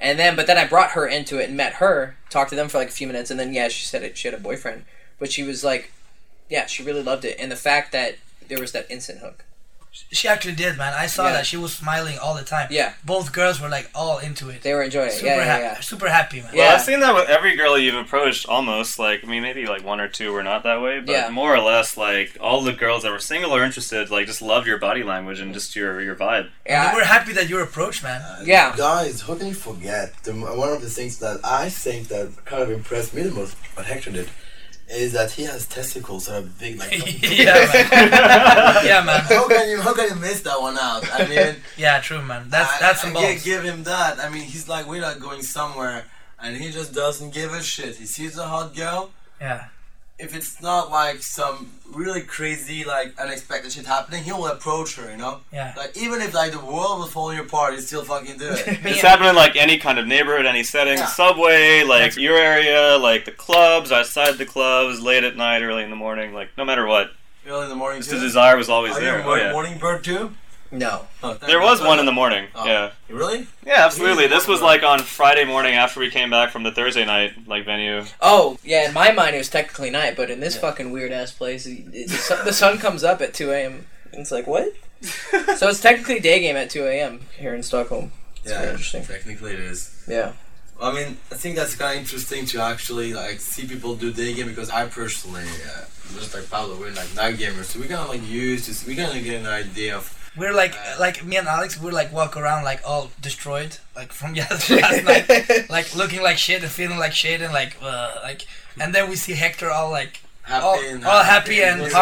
And 0.00 0.18
then, 0.18 0.34
but 0.34 0.48
then 0.48 0.58
I 0.58 0.66
brought 0.66 0.92
her 0.92 1.06
into 1.06 1.38
it 1.38 1.48
and 1.48 1.56
met 1.56 1.74
her, 1.74 2.16
talked 2.28 2.50
to 2.50 2.56
them 2.56 2.68
for 2.68 2.78
like 2.78 2.88
a 2.88 2.92
few 2.92 3.06
minutes, 3.06 3.30
and 3.30 3.38
then 3.38 3.54
yeah, 3.54 3.68
she 3.68 3.86
said 3.86 4.02
it. 4.02 4.18
She 4.18 4.26
had 4.26 4.34
a 4.34 4.40
boyfriend, 4.40 4.84
but 5.20 5.30
she 5.30 5.44
was 5.44 5.62
like, 5.62 5.92
yeah, 6.48 6.66
she 6.66 6.82
really 6.82 7.02
loved 7.02 7.24
it, 7.24 7.36
and 7.38 7.52
the 7.52 7.56
fact 7.56 7.92
that 7.92 8.16
there 8.48 8.58
was 8.58 8.72
that 8.72 8.90
instant 8.90 9.20
hook. 9.20 9.44
She 10.10 10.26
actually 10.26 10.54
did, 10.54 10.78
man. 10.78 10.94
I 10.94 11.06
saw 11.06 11.26
Yeah. 11.26 11.32
that 11.34 11.46
she 11.46 11.56
was 11.58 11.74
smiling 11.74 12.18
all 12.18 12.34
the 12.34 12.42
time. 12.44 12.68
Yeah. 12.70 12.94
Both 13.04 13.32
girls 13.32 13.60
were 13.60 13.68
like 13.68 13.90
all 13.94 14.18
into 14.18 14.48
it. 14.48 14.62
They 14.62 14.72
were 14.72 14.82
enjoying 14.82 15.08
it. 15.08 15.12
super 15.12 15.26
yeah, 15.26 15.36
yeah, 15.36 15.44
happy. 15.44 15.62
yeah. 15.64 15.80
Super 15.80 16.08
happy, 16.08 16.40
man. 16.40 16.50
Well, 16.54 16.64
Yeah. 16.66 16.74
I've 16.74 16.80
seen 16.82 17.00
that 17.00 17.14
with 17.14 17.28
every 17.28 17.56
girl 17.56 17.76
you've 17.78 17.94
approached, 17.94 18.46
almost. 18.48 18.98
Like, 18.98 19.22
I 19.22 19.26
mean, 19.26 19.42
maybe 19.42 19.66
like 19.66 19.84
one 19.84 20.00
or 20.00 20.08
two 20.08 20.32
were 20.32 20.42
not 20.42 20.62
that 20.64 20.80
way, 20.80 21.00
but 21.00 21.12
Yeah. 21.12 21.28
more 21.30 21.54
or 21.54 21.60
less, 21.60 21.96
like 21.98 22.36
all 22.40 22.62
the 22.62 22.72
girls 22.72 23.02
that 23.02 23.12
were 23.12 23.18
single 23.18 23.54
or 23.54 23.62
interested, 23.64 24.10
like 24.10 24.26
just 24.26 24.40
loved 24.40 24.66
your 24.66 24.78
body 24.78 25.02
language 25.02 25.40
and 25.40 25.52
just 25.52 25.76
your 25.76 26.00
your 26.00 26.14
vibe. 26.14 26.46
And 26.64 26.74
Yeah, 26.74 26.94
we're 26.94 27.04
happy 27.04 27.32
that 27.34 27.48
you're 27.50 27.62
approached, 27.62 28.02
man. 28.02 28.22
Uh, 28.22 28.42
yeah. 28.44 28.74
Guys, 28.76 29.20
how 29.22 29.34
can 29.34 29.48
you 29.48 29.54
forget? 29.54 30.14
The, 30.24 30.32
one 30.32 30.70
of 30.72 30.80
the 30.80 30.90
things 30.90 31.18
that 31.18 31.40
I 31.44 31.68
think 31.68 32.08
that 32.08 32.28
kind 32.46 32.62
of 32.62 32.70
impressed 32.70 33.12
me 33.14 33.22
the 33.22 33.30
most, 33.30 33.54
what 33.74 33.86
Hector 33.86 34.10
did, 34.10 34.28
is 34.88 35.12
that 35.12 35.30
he 35.30 35.44
has 35.44 35.66
testicles 35.66 36.26
that 36.26 36.42
are 36.42 36.46
big 36.46 36.78
like. 36.78 36.92
yeah, 37.22 37.54
man. 37.72 38.84
yeah, 38.84 39.02
man. 39.04 39.20
how 39.20 39.48
can 39.48 39.68
you 39.70 39.80
how 39.80 39.94
can 39.94 40.08
you 40.10 40.16
miss 40.16 40.40
that 40.42 40.60
one 40.60 40.76
out? 40.78 41.04
I 41.12 41.26
mean, 41.26 41.56
Yeah, 41.76 42.00
true, 42.00 42.22
man. 42.22 42.48
That's 42.50 42.70
I- 42.76 42.78
that's 42.80 43.00
I 43.04 43.08
some 43.08 43.14
gi- 43.14 43.20
balls. 43.22 43.44
give 43.44 43.62
him 43.64 43.82
that. 43.84 44.18
I 44.18 44.28
mean, 44.28 44.42
he's 44.42 44.68
like 44.68 44.86
we're 44.86 45.00
not 45.00 45.20
going 45.20 45.42
somewhere, 45.42 46.04
and 46.42 46.56
he 46.56 46.70
just 46.70 46.92
doesn't 46.94 47.32
give 47.32 47.52
a 47.52 47.62
shit. 47.62 47.96
He 47.96 48.06
sees 48.06 48.36
a 48.38 48.46
hot 48.46 48.74
girl. 48.76 49.10
Yeah. 49.40 49.66
If 50.18 50.36
it's 50.36 50.62
not 50.62 50.90
like 50.90 51.20
some 51.22 51.72
really 51.92 52.22
crazy, 52.22 52.84
like 52.84 53.18
unexpected 53.18 53.72
shit 53.72 53.86
happening, 53.86 54.22
he 54.22 54.30
will 54.32 54.46
approach 54.46 54.94
her. 54.96 55.10
You 55.10 55.16
know, 55.16 55.40
Yeah. 55.52 55.74
like 55.76 55.96
even 55.96 56.20
if 56.20 56.32
like 56.32 56.52
the 56.52 56.60
world 56.60 57.00
was 57.00 57.10
falling 57.12 57.38
apart, 57.38 57.74
he 57.74 57.80
still 57.80 58.04
fucking 58.04 58.38
do 58.38 58.50
it. 58.50 58.62
It's 58.84 59.00
happening 59.00 59.30
in 59.30 59.34
like 59.36 59.56
any 59.56 59.78
kind 59.78 59.98
of 59.98 60.06
neighborhood, 60.06 60.46
any 60.46 60.62
setting, 60.62 60.98
Yeah. 60.98 61.06
subway, 61.06 61.82
like 61.82 62.16
your 62.16 62.36
area, 62.36 62.96
like 62.98 63.24
the 63.24 63.32
clubs, 63.32 63.90
outside 63.90 64.38
the 64.38 64.46
clubs, 64.46 65.00
late 65.00 65.24
at 65.24 65.36
night, 65.36 65.62
early 65.62 65.82
in 65.82 65.90
the 65.90 65.96
morning, 65.96 66.32
like 66.34 66.50
no 66.56 66.64
matter 66.64 66.86
what, 66.86 67.10
Early 67.44 67.64
in 67.64 67.70
the 67.70 67.74
morning 67.76 67.98
just 68.00 68.10
too. 68.10 68.18
the 68.20 68.24
desire 68.24 68.56
was 68.56 68.68
always 68.68 68.92
Are 68.96 69.00
you 69.00 69.06
there. 69.06 69.16
Oh, 69.16 69.18
a 69.18 69.22
Oh, 69.22 69.26
mor- 69.26 69.38
yeah. 69.38 69.52
morning 69.52 69.78
bird 69.78 70.04
too? 70.04 70.34
No. 70.72 71.06
Oh, 71.22 71.34
There 71.34 71.60
was 71.60 71.80
one 71.80 72.00
in 72.00 72.06
the 72.06 72.12
morning. 72.12 72.48
Oh. 72.54 72.64
Yeah. 72.66 72.90
Really? 73.08 73.46
Yeah, 73.64 73.84
absolutely. 73.84 74.26
This 74.26 74.48
was 74.48 74.60
like 74.60 74.82
on 74.82 74.98
Friday 75.00 75.44
morning 75.44 75.74
after 75.74 76.00
we 76.00 76.10
came 76.10 76.30
back 76.30 76.50
from 76.50 76.62
the 76.64 76.72
Thursday 76.72 77.04
night 77.04 77.32
like 77.46 77.64
venue. 77.64 78.04
Oh, 78.20 78.58
yeah. 78.64 78.88
In 78.88 78.94
my 78.94 79.12
mind, 79.12 79.34
it 79.34 79.38
was 79.38 79.48
technically 79.50 79.90
night, 79.90 80.16
but 80.16 80.30
in 80.30 80.40
this 80.40 80.56
fucking 80.56 80.90
weird 80.90 81.12
ass 81.12 81.30
place, 81.30 81.66
it- 81.66 81.84
it- 81.92 82.08
the 82.08 82.16
sun, 82.16 82.44
the 82.46 82.52
sun 82.52 82.78
comes 82.78 83.04
up 83.04 83.20
at 83.20 83.34
two 83.34 83.52
a.m. 83.52 83.86
And 84.12 84.20
it's 84.22 84.32
like 84.32 84.46
what? 84.46 84.72
so 85.56 85.68
it's 85.68 85.80
technically 85.80 86.20
day 86.20 86.40
game 86.40 86.56
at 86.56 86.70
two 86.70 86.84
a.m. 86.86 87.20
here 87.38 87.54
in 87.54 87.62
Stockholm. 87.62 88.10
It's 88.42 88.50
very 88.52 88.70
interesting. 88.70 89.04
Technically, 89.04 89.52
it 89.52 89.60
is. 89.60 90.04
Yeah. 90.08 90.32
I 90.80 90.92
mean, 90.92 91.16
I 91.30 91.36
think 91.36 91.54
that's 91.54 91.76
kind 91.76 91.94
of 91.96 92.00
interesting 92.02 92.44
to 92.46 92.60
actually 92.62 93.12
like 93.14 93.38
see 93.40 93.66
people 93.66 93.94
do 93.94 94.12
day 94.12 94.34
game 94.34 94.48
because 94.48 94.68
I 94.70 94.86
personally, 94.86 95.42
uh, 95.44 95.84
just 96.18 96.34
like 96.34 96.50
Pablo, 96.50 96.76
we're 96.76 96.90
like 96.92 97.14
night 97.14 97.36
gamers, 97.36 97.66
so 97.66 97.78
we 97.78 97.86
kind 97.86 98.00
of 98.00 98.08
like 98.08 98.26
used 98.28 98.64
to, 98.72 98.86
we 98.88 98.96
kind 98.96 99.16
of 99.16 99.22
get 99.22 99.40
an 99.40 99.46
idea 99.46 99.96
of. 99.96 100.18
We're 100.36 100.54
like 100.54 100.74
like 100.98 101.24
me 101.24 101.36
and 101.36 101.46
Alex. 101.46 101.80
We're 101.80 101.92
like 101.92 102.12
walk 102.12 102.36
around 102.36 102.64
like 102.64 102.80
all 102.86 103.10
destroyed, 103.20 103.78
like 103.94 104.12
from 104.12 104.34
last 104.36 104.70
last 104.70 105.04
night, 105.28 105.68
like 105.70 105.94
looking 105.94 106.22
like 106.22 106.38
shit 106.38 106.62
and 106.62 106.72
feeling 106.72 106.98
like 106.98 107.12
shit 107.12 107.40
and 107.42 107.52
like 107.52 107.76
uh, 107.82 108.14
like. 108.22 108.46
And 108.80 108.94
then 108.94 109.10
we 109.10 109.16
see 109.16 109.34
Hector 109.34 109.70
all 109.70 109.90
like 109.90 110.20
Happy 110.42 110.64
all, 110.64 110.78
and 110.80 111.04
all 111.04 111.22
happy 111.22 111.62
and 111.62 111.82
let's 111.82 111.94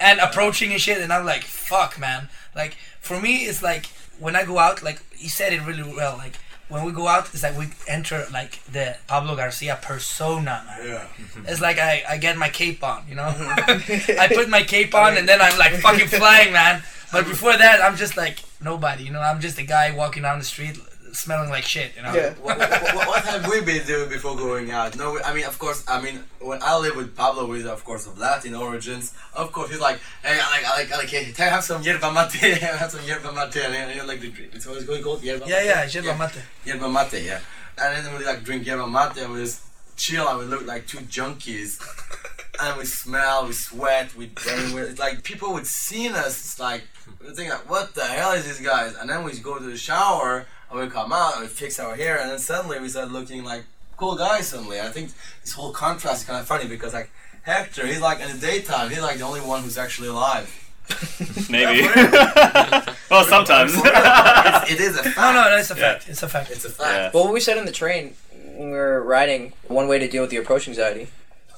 and 0.00 0.18
approaching 0.20 0.72
and 0.72 0.80
shit. 0.80 0.98
And 0.98 1.12
I'm 1.12 1.26
like, 1.26 1.42
fuck, 1.42 1.98
man. 1.98 2.28
Like 2.54 2.76
for 3.00 3.20
me, 3.20 3.44
it's 3.44 3.62
like 3.62 3.86
when 4.18 4.34
I 4.36 4.44
go 4.44 4.58
out, 4.58 4.82
like 4.82 5.02
he 5.14 5.28
said 5.28 5.52
it 5.52 5.60
really 5.66 5.82
well. 5.82 6.16
Like 6.16 6.38
when 6.68 6.84
we 6.84 6.92
go 6.92 7.06
out, 7.06 7.28
it's 7.32 7.42
like 7.42 7.56
we 7.58 7.68
enter 7.86 8.26
like 8.32 8.64
the 8.72 8.96
Pablo 9.06 9.36
Garcia 9.36 9.78
persona, 9.82 10.64
man. 10.66 10.86
Yeah. 10.86 11.06
Mm-hmm. 11.18 11.46
It's 11.46 11.60
like 11.60 11.78
I, 11.78 12.02
I 12.08 12.16
get 12.16 12.36
my 12.36 12.48
cape 12.48 12.82
on, 12.82 13.04
you 13.08 13.14
know. 13.14 13.28
Mm-hmm. 13.28 14.18
I 14.20 14.28
put 14.28 14.48
my 14.48 14.62
cape 14.62 14.94
on 14.94 15.16
and 15.16 15.28
then 15.28 15.40
I'm 15.40 15.58
like 15.58 15.72
fucking 15.74 16.08
flying, 16.08 16.52
man. 16.52 16.82
But 17.12 17.26
before 17.26 17.56
that, 17.56 17.80
I'm 17.80 17.96
just 17.96 18.16
like 18.16 18.40
nobody, 18.60 19.04
you 19.04 19.12
know. 19.12 19.20
I'm 19.20 19.40
just 19.40 19.58
a 19.58 19.62
guy 19.62 19.94
walking 19.94 20.22
down 20.22 20.38
the 20.38 20.44
street 20.44 20.78
smelling 21.14 21.50
like 21.50 21.64
shit, 21.64 21.96
you 21.96 22.02
know. 22.02 22.12
Yeah. 22.12 22.34
what, 22.42 22.58
what, 22.58 22.70
what, 22.70 23.08
what 23.08 23.24
have 23.24 23.48
we 23.48 23.60
been 23.62 23.86
doing 23.86 24.08
before 24.08 24.36
going 24.36 24.70
out? 24.70 24.96
No, 24.96 25.18
I 25.22 25.32
mean, 25.34 25.44
of 25.44 25.58
course, 25.58 25.84
I 25.88 26.00
mean, 26.00 26.20
when 26.40 26.62
I 26.62 26.76
live 26.76 26.96
with 26.96 27.16
Pablo, 27.16 27.46
with 27.46 27.66
of 27.66 27.84
course 27.84 28.06
of 28.06 28.18
Latin 28.18 28.54
origins, 28.54 29.14
of 29.34 29.52
course, 29.52 29.70
he's 29.70 29.80
like, 29.80 29.98
hey, 30.22 30.38
I 30.42 30.50
like, 30.50 30.64
I 30.66 30.76
like, 30.78 30.92
I 30.92 30.96
like, 30.98 31.08
hey, 31.08 31.32
can 31.32 31.48
I 31.48 31.50
have 31.50 31.64
some 31.64 31.82
yerba 31.82 32.12
mate? 32.12 32.32
have 32.60 32.90
some 32.90 33.04
yerba 33.06 33.32
mate, 33.32 33.56
and 33.56 33.90
you 33.90 33.96
know, 33.98 34.06
like, 34.06 34.20
the 34.20 34.30
drink. 34.30 34.52
It's 34.54 34.66
always 34.66 34.84
going 34.84 35.02
called 35.02 35.22
yerba 35.22 35.44
Yeah, 35.46 35.56
mate. 35.58 35.94
yeah, 35.94 36.02
yerba 36.02 36.18
mate. 36.18 36.42
Yerba 36.64 36.88
mate, 36.90 37.24
yeah. 37.24 37.40
And 37.76 38.06
then 38.06 38.18
we 38.18 38.24
like 38.24 38.44
drink 38.44 38.66
yerba 38.66 38.86
mate 38.86 39.16
and 39.22 39.32
we 39.32 39.40
just 39.40 39.62
chill 39.96 40.28
and 40.28 40.38
we 40.38 40.44
look 40.44 40.66
like 40.66 40.86
two 40.86 40.98
junkies. 40.98 41.80
and 42.62 42.78
we 42.78 42.84
smell, 42.84 43.46
we 43.46 43.52
sweat, 43.52 44.14
we 44.14 44.30
and 44.48 44.74
we're, 44.74 44.84
it's 44.84 44.98
like 45.00 45.22
people 45.24 45.52
would 45.52 45.66
see 45.66 46.08
us, 46.08 46.38
it's 46.40 46.60
like 46.60 46.82
we 47.20 47.34
think 47.34 47.50
like, 47.50 47.68
what 47.68 47.94
the 47.94 48.04
hell 48.04 48.32
is 48.32 48.44
these 48.44 48.60
guys? 48.60 48.94
And 49.00 49.10
then 49.10 49.24
we 49.24 49.32
go 49.40 49.58
to 49.58 49.64
the 49.64 49.76
shower 49.76 50.46
and 50.74 50.82
we 50.88 50.90
come 50.92 51.12
out 51.12 51.34
and 51.34 51.42
we 51.42 51.48
fix 51.48 51.78
our 51.78 51.94
hair 51.94 52.18
and 52.20 52.30
then 52.30 52.38
suddenly 52.38 52.80
we 52.80 52.88
start 52.88 53.10
looking 53.10 53.44
like 53.44 53.64
cool 53.96 54.16
guys 54.16 54.48
suddenly. 54.48 54.80
I 54.80 54.88
think 54.88 55.10
this 55.42 55.52
whole 55.52 55.72
contrast 55.72 56.22
is 56.22 56.26
kind 56.28 56.40
of 56.40 56.46
funny 56.46 56.66
because 56.66 56.92
like 56.92 57.10
Hector, 57.42 57.86
he's 57.86 58.00
like 58.00 58.20
in 58.20 58.30
the 58.32 58.38
daytime, 58.46 58.88
he's 58.90 59.00
like 59.02 59.18
the 59.18 59.24
only 59.24 59.40
one 59.40 59.62
who's 59.62 59.78
actually 59.78 60.08
alive. 60.08 60.48
Maybe. 61.50 61.82
Yeah, 61.94 62.94
well, 63.10 63.24
sometimes. 63.24 63.74
It's- 63.74 64.70
it 64.72 64.80
is 64.80 64.96
a 64.98 65.02
fact. 65.02 65.16
No, 65.16 65.32
no, 65.32 65.50
no, 65.50 65.56
it's 65.56 65.70
a 65.70 65.74
Yeah. 65.74 65.92
fact. 65.92 66.08
It's 66.08 66.22
a 66.22 66.28
fact. 66.28 66.50
It's 66.50 66.64
a 66.64 66.70
fact. 66.70 66.90
Yeah. 66.90 67.10
Well, 67.12 67.24
what 67.24 67.32
we 67.34 67.40
said 67.40 67.58
on 67.58 67.66
the 67.66 67.72
train 67.72 68.14
when 68.32 68.70
we 68.70 68.76
were 68.76 69.02
riding, 69.02 69.52
one 69.68 69.88
way 69.88 69.98
to 69.98 70.08
deal 70.08 70.22
with 70.22 70.30
the 70.30 70.36
approach 70.36 70.66
anxiety 70.68 71.08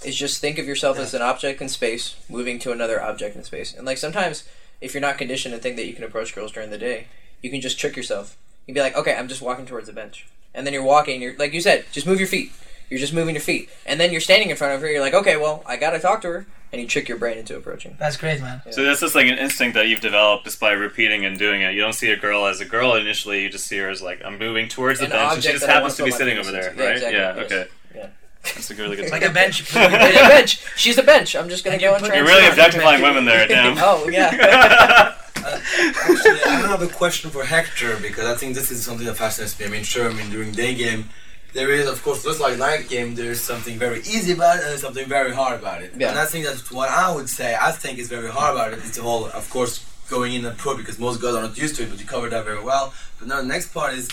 is 0.04 0.16
just 0.16 0.40
think 0.40 0.58
of 0.58 0.66
yourself 0.66 0.98
as 0.98 1.14
an 1.14 1.22
object 1.22 1.60
in 1.62 1.68
space 1.68 2.16
moving 2.28 2.58
to 2.60 2.72
another 2.72 3.02
object 3.02 3.36
in 3.36 3.44
space. 3.44 3.74
And 3.74 3.86
like 3.86 3.98
sometimes, 3.98 4.44
if 4.80 4.92
you're 4.94 5.00
not 5.00 5.18
conditioned 5.18 5.54
to 5.54 5.60
think 5.60 5.76
that 5.76 5.86
you 5.86 5.94
can 5.94 6.04
approach 6.04 6.34
girls 6.34 6.52
during 6.52 6.70
the 6.70 6.78
day, 6.78 7.06
you 7.42 7.50
can 7.50 7.60
just 7.60 7.78
trick 7.78 7.96
yourself. 7.96 8.36
You'd 8.66 8.74
be 8.74 8.80
like, 8.80 8.96
okay, 8.96 9.14
I'm 9.14 9.28
just 9.28 9.42
walking 9.42 9.66
towards 9.66 9.86
the 9.86 9.92
bench, 9.92 10.26
and 10.54 10.66
then 10.66 10.72
you're 10.74 10.82
walking. 10.82 11.22
You're 11.22 11.36
like 11.36 11.52
you 11.52 11.60
said, 11.60 11.84
just 11.92 12.06
move 12.06 12.18
your 12.18 12.28
feet. 12.28 12.52
You're 12.90 13.00
just 13.00 13.12
moving 13.12 13.34
your 13.34 13.42
feet, 13.42 13.68
and 13.84 13.98
then 14.00 14.12
you're 14.12 14.20
standing 14.20 14.48
in 14.50 14.56
front 14.56 14.74
of 14.74 14.80
her. 14.80 14.90
You're 14.90 15.00
like, 15.00 15.14
okay, 15.14 15.36
well, 15.36 15.62
I 15.66 15.76
gotta 15.76 15.98
talk 15.98 16.22
to 16.22 16.28
her, 16.28 16.46
and 16.72 16.80
you 16.80 16.86
trick 16.86 17.08
your 17.08 17.18
brain 17.18 17.36
into 17.38 17.56
approaching. 17.56 17.96
That's 17.98 18.16
great, 18.16 18.40
man. 18.40 18.62
So 18.70 18.84
that's 18.84 19.00
just 19.00 19.14
like 19.16 19.26
an 19.26 19.38
instinct 19.38 19.74
that 19.74 19.88
you've 19.88 20.00
developed 20.00 20.44
just 20.44 20.60
by 20.60 20.70
repeating 20.72 21.24
and 21.24 21.36
doing 21.38 21.62
it. 21.62 21.74
You 21.74 21.80
don't 21.80 21.94
see 21.94 22.10
a 22.10 22.16
girl 22.16 22.46
as 22.46 22.60
a 22.60 22.64
girl 22.64 22.94
initially. 22.94 23.42
You 23.42 23.48
just 23.48 23.66
see 23.66 23.78
her 23.78 23.88
as 23.88 24.02
like 24.02 24.20
I'm 24.24 24.38
moving 24.38 24.68
towards 24.68 25.00
the 25.00 25.06
An 25.06 25.10
bench, 25.12 25.34
and 25.34 25.42
she 25.44 25.50
just 25.52 25.66
happens 25.66 25.94
to 25.94 26.02
to 26.02 26.04
be 26.04 26.10
sitting 26.12 26.38
over 26.38 26.52
there, 26.52 26.72
see. 26.74 26.78
Yeah, 26.80 26.84
right? 26.86 26.92
exactly, 26.96 27.18
Yeah. 27.18 27.34
yes. 27.36 27.44
Okay. 27.52 27.66
Yeah. 27.94 28.06
That's 28.54 28.70
a 28.70 28.74
really 28.76 28.94
good. 28.96 29.10
Like 29.10 29.24
a 29.24 29.30
bench. 29.30 29.62
Like 29.74 29.90
a 29.92 30.28
bench. 30.28 30.60
She's 30.76 30.96
a 30.98 31.02
bench. 31.02 31.34
I'm 31.34 31.48
just 31.48 31.64
gonna 31.64 31.74
And 31.74 31.82
go 31.82 31.94
and 31.94 32.00
put- 32.02 32.08
try 32.10 32.16
You're 32.18 32.26
really 32.26 32.42
sit 32.42 32.50
on 32.52 32.56
her. 32.56 32.62
objectifying 32.66 33.02
women 33.02 33.24
there, 33.24 33.48
damn. 33.48 33.76
Oh 33.78 34.08
yeah. 34.08 35.16
Actually, 35.46 36.42
I 36.42 36.66
have 36.66 36.82
a 36.82 36.88
question 36.88 37.30
for 37.30 37.44
Hector 37.44 37.96
because 38.00 38.26
I 38.26 38.34
think 38.34 38.54
this 38.54 38.70
is 38.70 38.84
something 38.84 39.06
that 39.06 39.16
fascinates 39.16 39.58
me. 39.58 39.66
I 39.66 39.68
mean, 39.68 39.84
sure, 39.84 40.10
I 40.10 40.12
mean, 40.12 40.30
during 40.30 40.52
day 40.52 40.74
game, 40.74 41.10
there 41.52 41.70
is, 41.70 41.88
of 41.88 42.02
course, 42.02 42.22
just 42.22 42.40
like 42.40 42.58
night 42.58 42.88
game, 42.88 43.14
there's 43.14 43.40
something 43.40 43.78
very 43.78 44.00
easy 44.00 44.32
about 44.32 44.58
it 44.58 44.64
and 44.64 44.78
something 44.78 45.08
very 45.08 45.32
hard 45.32 45.58
about 45.58 45.82
it. 45.82 45.92
Yeah. 45.96 46.10
And 46.10 46.18
I 46.18 46.26
think 46.26 46.44
that's 46.44 46.70
what 46.70 46.90
I 46.90 47.14
would 47.14 47.28
say. 47.28 47.56
I 47.60 47.72
think 47.72 47.98
is 47.98 48.08
very 48.08 48.30
hard 48.30 48.54
about 48.54 48.72
it. 48.72 48.80
It's 48.84 48.98
all, 48.98 49.26
of 49.26 49.48
course, 49.48 49.84
going 50.08 50.34
in 50.34 50.44
and 50.44 50.56
pro 50.58 50.76
because 50.76 50.98
most 50.98 51.20
girls 51.20 51.36
are 51.36 51.42
not 51.42 51.56
used 51.56 51.76
to 51.76 51.84
it, 51.84 51.90
but 51.90 51.98
you 51.98 52.06
covered 52.06 52.32
that 52.32 52.44
very 52.44 52.62
well. 52.62 52.92
But 53.18 53.28
now 53.28 53.40
the 53.40 53.46
next 53.46 53.72
part 53.72 53.94
is 53.94 54.08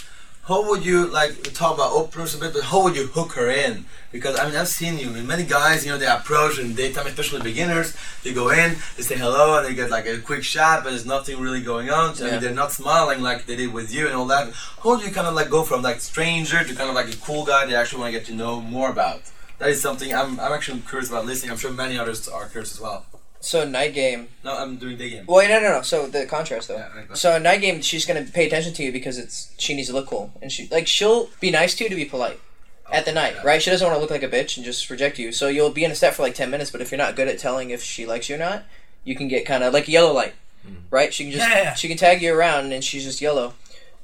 how 0.45 0.69
would 0.69 0.85
you 0.85 1.07
like 1.07 1.53
talk 1.53 1.73
about 1.73 1.93
openers 1.93 2.35
a 2.35 2.37
bit, 2.37 2.53
but 2.53 2.63
how 2.63 2.83
would 2.83 2.95
you 2.97 3.07
hook 3.07 3.33
her 3.33 3.49
in? 3.49 3.85
Because 4.11 4.37
I 4.37 4.45
mean 4.45 4.55
I've 4.57 4.67
seen 4.67 4.97
you 4.97 5.09
many 5.09 5.43
guys, 5.43 5.85
you 5.85 5.91
know, 5.91 5.97
they 5.97 6.05
approach 6.05 6.59
in 6.59 6.75
daytime, 6.75 7.07
especially 7.07 7.41
beginners, 7.41 7.95
they 8.23 8.33
go 8.33 8.49
in, 8.49 8.75
they 8.97 9.03
say 9.03 9.15
hello 9.15 9.57
and 9.57 9.65
they 9.65 9.73
get 9.73 9.89
like 9.89 10.05
a 10.05 10.19
quick 10.19 10.43
shot, 10.43 10.83
but 10.83 10.89
there's 10.89 11.05
nothing 11.05 11.39
really 11.39 11.61
going 11.61 11.89
on. 11.89 12.15
So 12.15 12.27
I 12.27 12.31
mean, 12.31 12.41
they're 12.41 12.53
not 12.53 12.73
smiling 12.73 13.21
like 13.21 13.45
they 13.45 13.55
did 13.55 13.71
with 13.71 13.93
you 13.93 14.05
and 14.05 14.15
all 14.15 14.25
that. 14.25 14.53
How 14.83 14.97
do 14.97 15.05
you 15.05 15.11
kind 15.11 15.27
of 15.27 15.33
like 15.33 15.49
go 15.49 15.63
from 15.63 15.81
like 15.81 16.01
stranger 16.01 16.61
to 16.63 16.75
kind 16.75 16.89
of 16.89 16.95
like 16.95 17.13
a 17.13 17.17
cool 17.17 17.45
guy 17.45 17.65
they 17.65 17.75
actually 17.75 18.01
want 18.01 18.13
to 18.13 18.19
get 18.19 18.27
to 18.27 18.35
know 18.35 18.59
more 18.59 18.89
about? 18.89 19.21
That 19.59 19.69
is 19.69 19.81
something 19.81 20.13
I'm, 20.13 20.39
I'm 20.41 20.51
actually 20.51 20.81
curious 20.81 21.09
about 21.09 21.25
listening. 21.25 21.51
I'm 21.51 21.57
sure 21.57 21.71
many 21.71 21.97
others 21.97 22.27
are 22.27 22.49
curious 22.49 22.73
as 22.73 22.81
well. 22.81 23.05
So 23.43 23.67
night 23.67 23.93
game. 23.93 24.29
No, 24.45 24.57
I'm 24.57 24.77
doing 24.77 24.95
day 24.95 25.09
game. 25.09 25.25
Wait, 25.27 25.49
no, 25.49 25.59
no, 25.59 25.69
no. 25.69 25.81
So 25.81 26.07
the 26.07 26.25
contrast 26.25 26.69
though. 26.69 26.77
Yeah, 26.77 26.95
right. 26.95 27.17
So 27.17 27.37
night 27.37 27.59
game, 27.59 27.81
she's 27.81 28.05
gonna 28.05 28.23
pay 28.23 28.47
attention 28.47 28.73
to 28.75 28.83
you 28.83 28.91
because 28.91 29.17
it's 29.17 29.53
she 29.57 29.75
needs 29.75 29.89
to 29.89 29.93
look 29.93 30.07
cool, 30.07 30.31
and 30.41 30.49
she 30.49 30.69
like 30.71 30.87
she'll 30.87 31.29
be 31.41 31.51
nice 31.51 31.75
to 31.75 31.83
you 31.83 31.89
to 31.89 31.95
be 31.95 32.05
polite 32.05 32.39
oh, 32.87 32.93
at 32.93 33.03
the 33.03 33.11
night, 33.11 33.33
yeah. 33.35 33.41
right? 33.43 33.61
She 33.61 33.69
doesn't 33.69 33.85
want 33.85 33.97
to 33.97 34.01
look 34.01 34.11
like 34.11 34.23
a 34.23 34.29
bitch 34.29 34.55
and 34.55 34.65
just 34.65 34.89
reject 34.89 35.19
you. 35.19 35.33
So 35.33 35.49
you'll 35.49 35.71
be 35.71 35.83
in 35.83 35.91
a 35.91 35.95
set 35.95 36.13
for 36.13 36.21
like 36.21 36.35
ten 36.35 36.49
minutes, 36.49 36.71
but 36.71 36.79
if 36.79 36.89
you're 36.89 36.97
not 36.97 37.17
good 37.17 37.27
at 37.27 37.37
telling 37.37 37.69
if 37.69 37.83
she 37.83 38.05
likes 38.05 38.29
you 38.29 38.35
or 38.35 38.39
not, 38.39 38.63
you 39.03 39.13
can 39.13 39.27
get 39.27 39.45
kind 39.45 39.61
of 39.61 39.73
like 39.73 39.89
yellow 39.89 40.13
light, 40.13 40.35
hmm. 40.65 40.75
right? 40.89 41.13
She 41.13 41.25
can 41.25 41.33
just 41.33 41.45
Yeah, 41.45 41.57
yeah, 41.57 41.63
yeah. 41.63 41.73
she 41.73 41.89
can 41.89 41.97
tag 41.97 42.21
you 42.21 42.33
around 42.33 42.71
and 42.71 42.81
she's 42.81 43.03
just 43.03 43.19
yellow. 43.19 43.55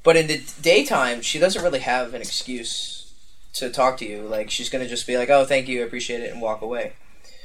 But 0.02 0.18
in 0.18 0.26
the 0.26 0.42
daytime, 0.60 1.22
she 1.22 1.38
doesn't 1.38 1.62
really 1.62 1.80
have 1.80 2.12
an 2.12 2.20
excuse 2.20 3.12
to 3.54 3.70
talk 3.70 3.96
to 3.98 4.06
you. 4.06 4.20
Like 4.20 4.50
she's 4.50 4.68
gonna 4.68 4.86
just 4.86 5.06
be 5.06 5.16
like, 5.16 5.30
"Oh, 5.30 5.46
thank 5.46 5.66
you, 5.66 5.80
I 5.80 5.86
appreciate 5.86 6.20
it," 6.20 6.30
and 6.30 6.42
walk 6.42 6.60
away. 6.60 6.92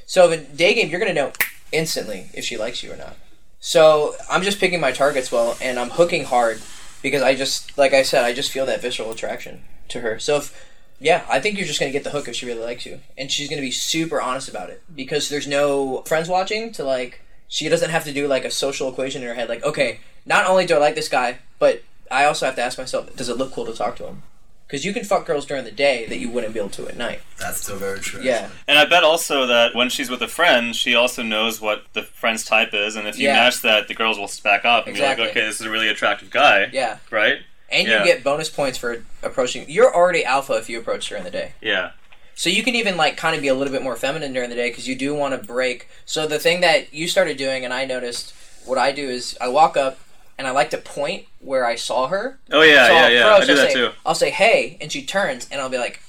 So 0.06 0.30
in 0.30 0.54
day 0.54 0.74
game, 0.74 0.89
you're 0.89 1.00
gonna 1.00 1.14
know 1.14 1.32
instantly 1.76 2.30
if 2.34 2.43
she 2.45 2.57
likes 2.57 2.82
you 2.84 2.91
or 2.91 2.97
not. 2.97 3.15
So 3.59 4.15
I'm 4.30 4.43
just 4.43 4.59
picking 4.59 4.80
my 4.80 4.91
targets 4.91 5.32
well, 5.32 5.57
and 5.61 5.80
I'm 5.80 5.89
hooking 5.91 6.26
hard 6.26 6.61
because 7.01 7.21
I 7.21 7.36
just, 7.36 7.78
like 7.78 7.93
I 7.93 8.03
said, 8.03 8.23
I 8.23 8.34
just 8.34 8.51
feel 8.51 8.65
that 8.65 8.82
visceral 8.82 9.11
attraction. 9.11 9.63
to 9.89 10.01
her. 10.01 10.19
So 10.19 10.38
if 10.38 10.71
yeah, 10.99 11.26
I 11.30 11.39
think 11.39 11.57
you're 11.57 11.67
just 11.67 11.80
gonna 11.80 11.91
get 11.91 12.03
the 12.03 12.11
hook 12.11 12.28
if 12.28 12.36
she 12.36 12.45
really 12.45 12.63
likes 12.63 12.86
you, 12.86 12.99
and 13.17 13.32
she's 13.32 13.49
gonna 13.49 13.61
be 13.61 13.71
super 13.71 14.21
honest 14.21 14.47
about 14.47 14.69
it 14.69 14.82
because 14.93 15.30
there's 15.30 15.47
no 15.47 16.01
friends 16.03 16.30
watching 16.30 16.71
to 16.73 16.84
like. 16.84 17.21
She 17.47 17.69
doesn't 17.69 17.91
have 17.91 18.05
to 18.05 18.13
do 18.13 18.28
like 18.28 18.43
a 18.43 18.51
social 18.51 18.89
equation 18.89 19.21
in 19.21 19.28
her 19.28 19.36
head. 19.36 19.49
Like, 19.49 19.63
okay, 19.63 19.99
not 20.26 20.47
only 20.47 20.65
do 20.65 20.76
I 20.76 20.80
like 20.80 20.95
this 20.95 21.09
guy, 21.09 21.39
but 21.59 21.84
I 22.09 22.26
also 22.26 22.45
have 22.45 22.55
to 22.55 22.61
ask 22.61 22.78
myself, 22.78 23.15
does 23.15 23.30
it 23.30 23.38
look 23.38 23.53
cool 23.53 23.65
to 23.67 23.73
talk 23.73 23.95
to 23.97 24.07
him? 24.07 24.23
Because 24.68 24.84
you 24.84 24.93
can 24.93 25.03
fuck 25.03 25.26
girls 25.28 25.45
during 25.45 25.63
the 25.63 25.72
day 25.72 26.05
that 26.07 26.18
you 26.18 26.30
wouldn't 26.30 26.53
be 26.53 26.59
able 26.59 26.70
to 26.72 26.88
at 26.88 26.97
night. 26.97 27.22
That's 27.38 27.61
still 27.61 27.76
very 27.78 27.99
true. 27.99 28.22
Yeah, 28.24 28.49
And 28.68 28.80
I 28.80 28.86
bet 28.86 29.03
also 29.03 29.45
that 29.45 29.76
when 29.76 29.89
she's 29.89 30.09
with 30.09 30.22
a 30.24 30.28
friend, 30.28 30.76
she 30.76 30.95
also 30.95 31.22
knows 31.22 31.61
what 31.61 31.84
the 31.93 32.01
friend's 32.01 32.43
type 32.43 32.74
is, 32.74 32.95
and 32.95 33.07
if 33.07 33.20
you 33.20 33.28
Yeah. 33.28 33.34
match 33.36 33.61
that, 33.61 33.88
the 33.88 33.93
girls 33.93 34.18
will 34.18 34.30
back 34.43 34.66
up 34.66 34.88
and 34.88 34.95
Exactly. 34.95 35.24
be 35.26 35.28
like, 35.30 35.38
"Okay, 35.38 35.45
this 35.45 35.59
is 35.59 35.68
a 35.68 35.70
really 35.70 35.88
attractive 35.88 36.32
guy." 36.32 36.68
yeah, 36.74 36.97
Right? 37.11 37.39
and 37.70 37.88
Yeah. 37.88 37.99
you 37.99 38.05
get 38.05 38.24
bonus 38.24 38.49
points 38.49 38.78
for 38.78 39.03
approaching. 39.22 39.66
You're 39.68 39.93
already 39.93 40.26
alpha 40.26 40.53
if 40.53 40.68
you 40.70 40.80
approach 40.80 41.09
during 41.09 41.24
the 41.24 41.32
day. 41.32 41.53
Yeah. 41.61 41.91
So 42.34 42.49
you 42.49 42.63
can 42.63 42.74
even 42.76 42.97
like 42.97 43.18
kind 43.18 43.36
of 43.36 43.41
be 43.41 43.47
a 43.47 43.53
little 43.53 43.72
bit 43.72 43.82
more 43.84 43.95
feminine 43.95 44.34
during 44.34 44.49
the 44.49 44.55
day 44.55 44.70
because 44.70 44.88
you 44.88 44.95
do 44.95 45.13
want 45.13 45.39
to 45.39 45.47
break. 45.47 45.88
So 46.05 46.26
the 46.28 46.39
thing 46.39 46.61
that 46.61 46.93
you 46.93 47.07
started 47.07 47.38
doing, 47.38 47.63
and 47.66 47.74
I 47.74 47.86
noticed, 47.86 48.34
what 48.66 48.78
I 48.78 48.91
do 48.91 49.09
is 49.09 49.38
I 49.39 49.47
walk 49.47 49.78
up 49.78 49.99
and 50.38 50.47
I 50.47 50.51
like 50.51 50.69
to 50.71 50.77
point 50.77 51.25
where 51.39 51.65
I 51.65 51.75
saw 51.75 52.07
her. 52.07 52.39
Oh 52.51 52.61
yeah, 52.61 52.88
So 52.88 52.93
yeah, 52.93 52.99
I'll 53.05 53.11
yeah. 53.11 53.19
approach, 53.36 53.43
I 53.43 53.45
do 53.45 53.51
I'll 53.51 53.57
that 53.57 53.71
say, 53.71 53.73
too. 53.73 53.89
I'll 54.05 54.15
say 54.15 54.29
hey, 54.31 54.77
and 54.81 54.91
she 54.91 55.03
turns, 55.03 55.47
and 55.51 55.61
I'll 55.61 55.69
be 55.69 55.77
like, 55.77 56.01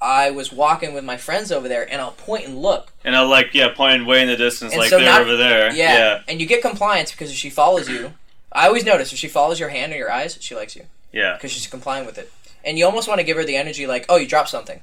I 0.00 0.30
was 0.30 0.52
walking 0.52 0.94
with 0.94 1.04
my 1.04 1.16
friends 1.16 1.50
over 1.50 1.68
there, 1.68 1.90
and 1.90 2.00
I'll 2.00 2.12
point 2.12 2.46
and 2.46 2.60
look. 2.62 2.92
And 3.04 3.16
I'll 3.16 3.28
like, 3.28 3.52
yeah, 3.54 3.72
point 3.74 4.06
way 4.06 4.22
in 4.22 4.28
the 4.28 4.36
distance, 4.36 4.72
And 4.72 4.80
like 4.80 4.90
so 4.90 4.98
they're 4.98 5.06
not- 5.06 5.22
over 5.22 5.36
there. 5.36 5.72
Yeah. 5.72 5.98
yeah, 5.98 6.22
and 6.28 6.40
you 6.40 6.46
get 6.46 6.62
compliance 6.62 7.10
because 7.12 7.30
if 7.30 7.36
she 7.36 7.50
follows 7.50 7.88
you. 7.88 8.14
I 8.50 8.66
always 8.66 8.84
notice 8.84 9.12
if 9.12 9.18
she 9.18 9.28
follows 9.28 9.60
your 9.60 9.68
hand 9.68 9.92
or 9.92 9.96
your 9.96 10.10
eyes, 10.10 10.38
she 10.40 10.54
likes 10.54 10.74
you 10.74 10.84
yeah. 11.12 11.34
because 11.34 11.50
she's 11.52 11.66
complying 11.66 12.06
with 12.06 12.16
it. 12.16 12.32
And 12.64 12.78
you 12.78 12.86
almost 12.86 13.06
want 13.06 13.20
to 13.20 13.24
give 13.24 13.36
her 13.36 13.44
the 13.44 13.56
energy 13.56 13.86
like, 13.86 14.06
oh, 14.08 14.16
you 14.16 14.26
dropped 14.26 14.48
something. 14.48 14.80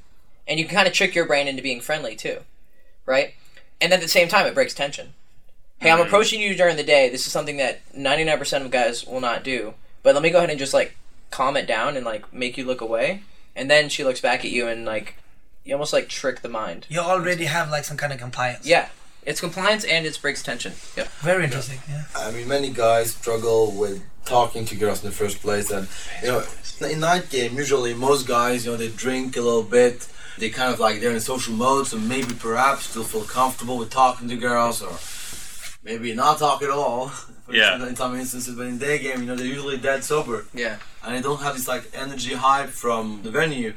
And 0.47 0.59
you 0.59 0.65
can 0.65 0.75
kind 0.75 0.87
of 0.87 0.93
trick 0.93 1.15
your 1.15 1.25
brain 1.25 1.47
into 1.47 1.63
being 1.63 1.81
friendly 1.81 2.15
too, 2.15 2.41
right? 3.07 3.33
And 3.81 3.91
at 3.91 4.01
the 4.01 4.07
same 4.07 4.27
time, 4.27 4.45
it 4.45 4.53
breaks 4.53 4.73
tension. 4.75 5.13
Hey, 5.80 5.91
I'm 5.91 5.99
approaching 5.99 6.41
you 6.41 6.55
during 6.55 6.78
the 6.78 6.84
day. 6.84 7.09
This 7.09 7.28
is 7.28 7.32
something 7.32 7.57
that 7.57 7.82
99% 7.93 8.65
of 8.65 8.71
guys 8.71 9.05
will 9.05 9.21
not 9.21 9.43
do. 9.43 9.73
But 10.03 10.13
let 10.13 10.23
me 10.23 10.30
go 10.30 10.38
ahead 10.38 10.49
and 10.49 10.59
just 10.59 10.73
like 10.73 10.95
calm 11.32 11.57
it 11.57 11.67
down 11.67 11.97
and 11.97 12.05
like 12.05 12.34
make 12.34 12.57
you 12.57 12.65
look 12.65 12.82
away. 12.82 13.23
And 13.55 13.69
then 13.69 13.89
she 13.89 14.03
looks 14.03 14.21
back 14.21 14.45
at 14.45 14.51
you 14.51 14.67
and 14.67 14.86
like, 14.86 15.15
you 15.63 15.73
almost 15.73 15.93
like 15.93 16.09
trick 16.09 16.41
the 16.41 16.49
mind. 16.49 16.86
You 16.89 16.99
already 16.99 17.45
have 17.45 17.69
like 17.69 17.86
some 17.86 17.97
kind 17.97 18.13
of 18.13 18.19
compliance. 18.19 18.65
Yeah. 18.65 18.89
It's 19.26 19.41
compliance 19.41 19.84
and 19.84 20.05
it 20.05 20.19
breaks 20.21 20.43
tension. 20.43 20.73
Yep. 20.95 21.07
Very 21.21 21.45
interesting. 21.45 21.80
Yeah. 21.89 22.03
I 22.15 22.32
mean, 22.32 22.47
many 22.47 22.69
guys 22.69 23.15
struggle 23.15 23.71
with 23.71 24.03
talking 24.23 24.65
to 24.65 24.76
girls 24.76 25.03
in 25.03 25.09
the 25.09 25.15
first 25.15 25.39
place, 25.39 25.71
and 25.71 25.88
you 26.21 26.30
know, 26.30 26.43
in 26.82 26.99
night 26.99 27.30
game, 27.30 27.55
usually 27.55 27.93
most 27.93 28.28
guys, 28.28 28.65
you 28.65 28.71
know, 28.71 28.78
they 28.78 28.89
drink 28.89 29.38
a 29.38 29.41
little 29.41 29.63
bit. 29.63 30.07
They 30.38 30.49
kind 30.49 30.73
of 30.73 30.80
like 30.80 30.99
they're 30.99 31.11
in 31.11 31.19
social 31.21 31.53
mode, 31.53 31.88
so 31.88 31.97
maybe 31.97 32.34
perhaps 32.34 32.93
they'll 32.93 33.03
feel 33.03 33.23
comfortable 33.23 33.78
with 33.78 33.89
talking 33.89 34.28
to 34.30 34.36
girls, 34.36 34.82
or 34.82 34.97
maybe 35.86 36.13
not 36.13 36.39
talk 36.39 36.61
at 36.61 36.69
all. 36.69 37.11
Yeah. 37.47 37.88
In 37.88 37.95
some 37.95 38.15
instances, 38.15 38.55
but 38.55 38.65
in 38.65 38.79
day 38.79 38.97
game, 38.97 39.19
you 39.19 39.27
know, 39.27 39.36
they're 39.36 39.45
usually 39.45 39.77
dead 39.77 40.03
sober, 40.03 40.45
Yeah. 40.51 40.77
and 41.03 41.15
they 41.15 41.21
don't 41.21 41.41
have 41.41 41.53
this 41.53 41.67
like 41.67 41.91
energy 41.93 42.33
hype 42.33 42.69
from 42.69 43.21
the 43.21 43.29
venue. 43.29 43.73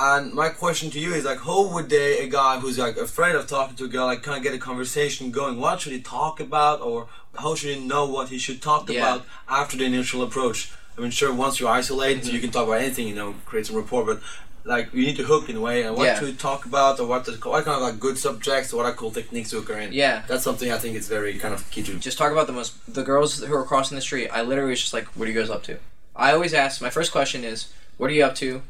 And 0.00 0.32
my 0.32 0.48
question 0.48 0.90
to 0.92 0.98
you 0.98 1.12
is 1.12 1.26
like, 1.26 1.40
how 1.40 1.68
would 1.74 1.90
they, 1.90 2.20
a 2.20 2.28
guy 2.30 2.58
who's 2.60 2.78
like 2.78 2.96
afraid 2.96 3.34
of 3.36 3.46
talking 3.46 3.76
to 3.76 3.84
a 3.84 3.88
girl, 3.88 4.06
like 4.06 4.22
kind 4.22 4.38
of 4.38 4.42
get 4.42 4.54
a 4.54 4.58
conversation 4.58 5.30
going? 5.30 5.60
What 5.60 5.82
should 5.82 5.92
he 5.92 6.00
talk 6.00 6.40
about, 6.40 6.80
or 6.80 7.08
how 7.36 7.54
should 7.54 7.76
he 7.76 7.86
know 7.86 8.06
what 8.06 8.30
he 8.30 8.38
should 8.38 8.62
talk 8.62 8.88
Yeah. 8.88 9.00
about 9.00 9.26
after 9.46 9.76
the 9.76 9.84
initial 9.84 10.22
approach? 10.22 10.72
I 10.96 11.02
mean, 11.02 11.10
sure, 11.10 11.30
once 11.30 11.60
you 11.60 11.68
isolate, 11.68 12.22
mm-hmm. 12.22 12.34
you 12.34 12.40
can 12.40 12.50
talk 12.50 12.66
about 12.68 12.80
anything, 12.80 13.06
you 13.06 13.14
know, 13.14 13.34
create 13.44 13.66
some 13.66 13.76
rapport, 13.76 14.06
but 14.06 14.22
like 14.64 14.92
you 14.92 15.04
need 15.06 15.16
to 15.16 15.24
hook 15.24 15.48
in 15.48 15.56
a 15.56 15.60
way, 15.60 15.82
and 15.82 15.96
what 15.96 16.04
Yeah. 16.04 16.20
to 16.20 16.32
talk 16.34 16.64
about, 16.66 17.00
or 17.00 17.06
what 17.06 17.24
to, 17.26 17.32
what 17.32 17.64
kind 17.64 17.76
of 17.76 17.82
like 17.82 17.98
good 18.00 18.18
subjects, 18.18 18.72
or 18.72 18.78
what 18.78 18.86
are 18.86 18.92
cool 18.92 19.10
techniques 19.10 19.50
to 19.50 19.58
occur 19.58 19.78
in. 19.80 19.92
Yeah. 19.92 20.22
That's 20.28 20.44
something 20.44 20.70
I 20.70 20.78
think 20.78 20.96
is 20.96 21.08
very 21.08 21.38
kind 21.38 21.54
of 21.54 21.68
key 21.70 21.82
to. 21.84 21.94
just 21.98 22.18
talk 22.18 22.32
about 22.32 22.46
the 22.46 22.52
most 22.52 22.72
the 22.92 23.02
girls 23.02 23.42
who 23.42 23.54
are 23.54 23.64
crossing 23.64 23.94
the 23.96 24.02
street. 24.02 24.28
I 24.32 24.42
literally 24.42 24.70
was 24.70 24.80
just 24.80 24.92
like, 24.92 25.06
"What 25.16 25.26
are 25.28 25.30
you 25.30 25.38
guys 25.40 25.50
up 25.50 25.62
to?" 25.64 25.78
I 26.14 26.32
always 26.32 26.52
ask. 26.54 26.80
My 26.82 26.90
first 26.90 27.12
question 27.12 27.44
is, 27.44 27.68
"What 27.96 28.10
are 28.10 28.14
you 28.14 28.24
up 28.24 28.34
to? 28.36 28.62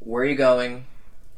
Where 0.00 0.22
are 0.22 0.26
you 0.26 0.36
going? 0.36 0.86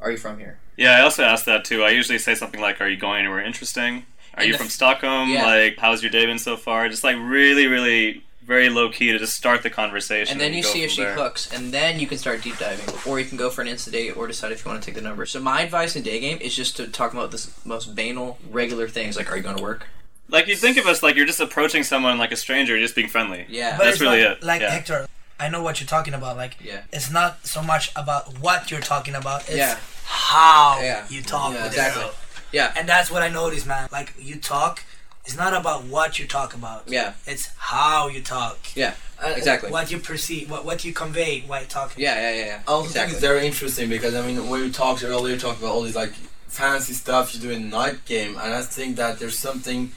Are 0.01 0.11
you 0.11 0.17
from 0.17 0.39
here?" 0.39 0.57
Yeah, 0.77 0.97
I 0.97 1.01
also 1.01 1.23
ask 1.23 1.45
that 1.45 1.65
too. 1.65 1.83
I 1.83 1.89
usually 1.89 2.19
say 2.19 2.35
something 2.35 2.61
like, 2.61 2.79
"Are 2.81 2.87
you 2.87 2.97
going 2.97 3.19
anywhere 3.19 3.41
interesting? 3.41 4.05
Are 4.35 4.41
And 4.41 4.45
you 4.47 4.53
the 4.53 4.57
from 4.59 4.67
f- 4.67 4.71
Stockholm? 4.73 5.29
Yeah. 5.31 5.45
Like, 5.45 5.77
how's 5.77 6.01
your 6.01 6.11
day 6.11 6.25
been 6.25 6.39
so 6.39 6.55
far?" 6.55 6.87
Just 6.89 7.03
like 7.03 7.17
really, 7.19 7.67
really, 7.67 8.23
very 8.43 8.69
low 8.69 8.89
key 8.89 9.11
to 9.11 9.19
just 9.19 9.35
start 9.35 9.63
the 9.63 9.69
conversation. 9.69 10.33
And 10.33 10.41
then 10.41 10.53
you 10.53 10.63
see 10.63 10.83
if 10.83 10.91
she 10.91 11.01
there. 11.03 11.13
hooks, 11.13 11.51
and 11.53 11.71
then 11.71 11.99
you 11.99 12.07
can 12.07 12.17
start 12.17 12.41
deep 12.41 12.57
diving, 12.57 12.93
or 13.05 13.19
you 13.19 13.25
can 13.25 13.37
go 13.37 13.49
for 13.49 13.61
an 13.61 13.67
instant 13.67 13.93
date, 13.93 14.17
or 14.17 14.27
decide 14.27 14.51
if 14.51 14.65
you 14.65 14.69
want 14.71 14.81
to 14.81 14.85
take 14.85 14.95
the 14.95 15.01
number. 15.01 15.25
So 15.25 15.39
my 15.39 15.61
advice 15.61 15.95
in 15.95 16.03
day 16.03 16.19
game 16.19 16.39
is 16.41 16.55
just 16.55 16.75
to 16.77 16.87
talk 16.87 17.13
about 17.13 17.31
the 17.31 17.47
most 17.65 17.95
banal, 17.95 18.37
regular 18.49 18.87
things 18.87 19.17
like, 19.17 19.31
"Are 19.31 19.37
you 19.37 19.43
going 19.43 19.57
to 19.57 19.63
work?" 19.63 19.87
Like 20.31 20.47
you 20.47 20.55
think 20.55 20.77
of 20.77 20.85
us 20.85 21.01
like 21.01 21.15
you're 21.15 21.25
just 21.25 21.39
approaching 21.39 21.83
someone 21.83 22.17
like 22.17 22.31
a 22.31 22.35
stranger, 22.35 22.77
just 22.79 22.95
being 22.95 23.07
friendly. 23.07 23.45
Yeah, 23.49 23.77
But 23.77 23.85
That's 23.85 23.99
really 23.99 24.23
like, 24.23 24.37
it, 24.37 24.43
Like 24.43 24.61
yeah. 24.61 24.69
Hector, 24.69 25.07
I 25.39 25.49
know 25.49 25.63
what 25.63 25.79
you're 25.81 25.87
talking 25.87 26.13
about. 26.13 26.37
Like 26.37 26.57
yeah, 26.63 26.81
it's 26.93 27.09
not 27.11 27.45
so 27.47 27.63
much 27.63 27.91
about 27.95 28.37
what 28.39 28.69
you're 28.69 28.79
talking 28.79 29.15
about. 29.15 29.41
It's 29.49 29.57
Yeah. 29.57 29.77
how 30.05 30.79
Yeah. 30.81 31.05
you 31.09 31.21
talk 31.23 31.53
Yeah, 31.53 31.63
with 31.63 31.71
exactly. 31.71 32.03
girl. 32.03 32.13
yeah, 32.51 32.73
And 32.75 32.87
that's 32.87 33.09
what 33.09 33.23
I 33.23 33.29
noticed, 33.29 33.65
man. 33.65 33.89
Like 33.91 34.13
you 34.19 34.35
talk, 34.35 34.83
it's 35.29 35.37
not 35.37 35.53
about 35.53 35.83
what 35.83 36.17
you 36.17 36.25
talk 36.25 36.55
about. 36.55 36.85
yeah, 36.87 37.13
It's 37.27 37.51
how 37.55 38.07
you 38.07 38.19
talk. 38.19 38.57
yeah. 38.73 38.95
Uh, 39.21 39.27
and- 39.27 39.37
Exactly. 39.37 39.69
What 39.69 39.91
you 39.91 39.99
perceive, 39.99 40.49
what 40.49 40.65
what 40.65 40.83
you 40.83 40.91
convey 40.91 41.41
while 41.41 41.65
talking. 41.65 42.01
Yeah, 42.03 42.15
yeah, 42.15 42.31
yeah, 42.31 42.45
yeah. 42.45 42.59
I 42.67 42.71
also 42.71 42.87
exactly. 42.87 42.99
think 42.99 43.11
it's 43.11 43.27
very 43.31 43.45
interesting 43.45 43.89
because 43.89 44.15
I 44.15 44.25
mean, 44.25 44.49
when 44.49 44.61
we 44.61 44.71
talked 44.71 45.03
earlier, 45.03 45.37
talked 45.37 45.59
about 45.59 45.71
all 45.75 45.83
these 45.83 45.95
like 45.95 46.13
fancy 46.47 46.93
stuff 46.93 47.35
you 47.35 47.41
do 47.41 47.51
in 47.51 47.69
night 47.69 48.05
game, 48.05 48.37
and 48.41 48.55
I 48.55 48.63
think 48.63 48.95
that 48.95 49.19
there's 49.19 49.37
something 49.37 49.91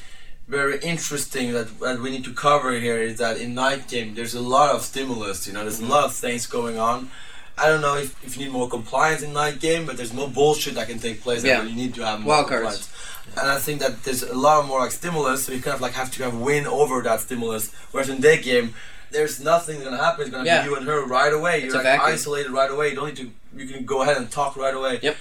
very 0.48 0.78
interesting 0.80 1.52
that, 1.52 1.80
that 1.80 2.00
we 2.00 2.10
need 2.10 2.24
to 2.24 2.34
cover 2.34 2.72
here 2.72 2.98
is 2.98 3.16
that 3.16 3.38
in 3.38 3.54
night 3.54 3.88
game 3.88 4.14
there's 4.14 4.34
a 4.34 4.40
lot 4.56 4.68
of 4.74 4.82
stimulus. 4.82 5.46
You 5.46 5.54
know, 5.54 5.62
there's 5.62 5.78
a 5.78 5.82
mm-hmm. 5.82 5.92
lot 5.92 6.04
of 6.04 6.14
things 6.14 6.46
going 6.46 6.78
on. 6.78 7.10
I 7.56 7.68
don't 7.68 7.80
know 7.80 7.96
if, 7.96 8.22
if 8.24 8.36
you 8.36 8.44
need 8.44 8.52
more 8.52 8.68
compliance 8.68 9.22
in 9.22 9.32
night 9.32 9.60
game, 9.60 9.86
but 9.86 9.96
there's 9.96 10.12
more 10.12 10.28
bullshit 10.28 10.74
that 10.74 10.88
can 10.88 10.98
take 10.98 11.22
place. 11.22 11.42
Yeah. 11.42 11.60
and 11.60 11.70
you 11.70 11.76
need 11.76 11.94
to 11.94 12.04
have 12.04 12.20
more 12.20 12.34
Wild 12.34 12.48
cards. 12.48 12.90
And 13.36 13.50
I 13.50 13.58
think 13.58 13.80
that 13.80 14.02
there's 14.04 14.22
a 14.22 14.34
lot 14.34 14.66
more 14.66 14.80
like 14.80 14.92
stimulus, 14.92 15.44
so 15.44 15.52
you 15.52 15.62
kind 15.62 15.74
of 15.74 15.80
like 15.80 15.92
have 15.92 16.10
to 16.12 16.18
kind 16.18 16.32
of 16.34 16.40
win 16.40 16.66
over 16.66 17.00
that 17.02 17.20
stimulus. 17.20 17.72
Whereas 17.90 18.08
in 18.08 18.20
day 18.20 18.40
game, 18.42 18.74
there's 19.10 19.40
nothing 19.40 19.82
gonna 19.82 19.96
happen. 19.96 20.22
It's 20.22 20.30
gonna 20.30 20.44
Yeah. 20.44 20.62
be 20.62 20.68
you 20.70 20.76
and 20.76 20.86
her 20.86 21.04
right 21.06 21.32
away. 21.32 21.64
You're 21.64 21.74
like 21.74 21.86
isolated 21.86 22.50
right 22.52 22.70
away. 22.70 22.90
You 22.90 22.96
don't 22.96 23.06
need 23.06 23.16
to. 23.16 23.30
You 23.56 23.66
can 23.66 23.84
go 23.84 24.02
ahead 24.02 24.16
and 24.16 24.30
talk 24.30 24.56
right 24.56 24.74
away. 24.74 25.00
Yep. 25.02 25.16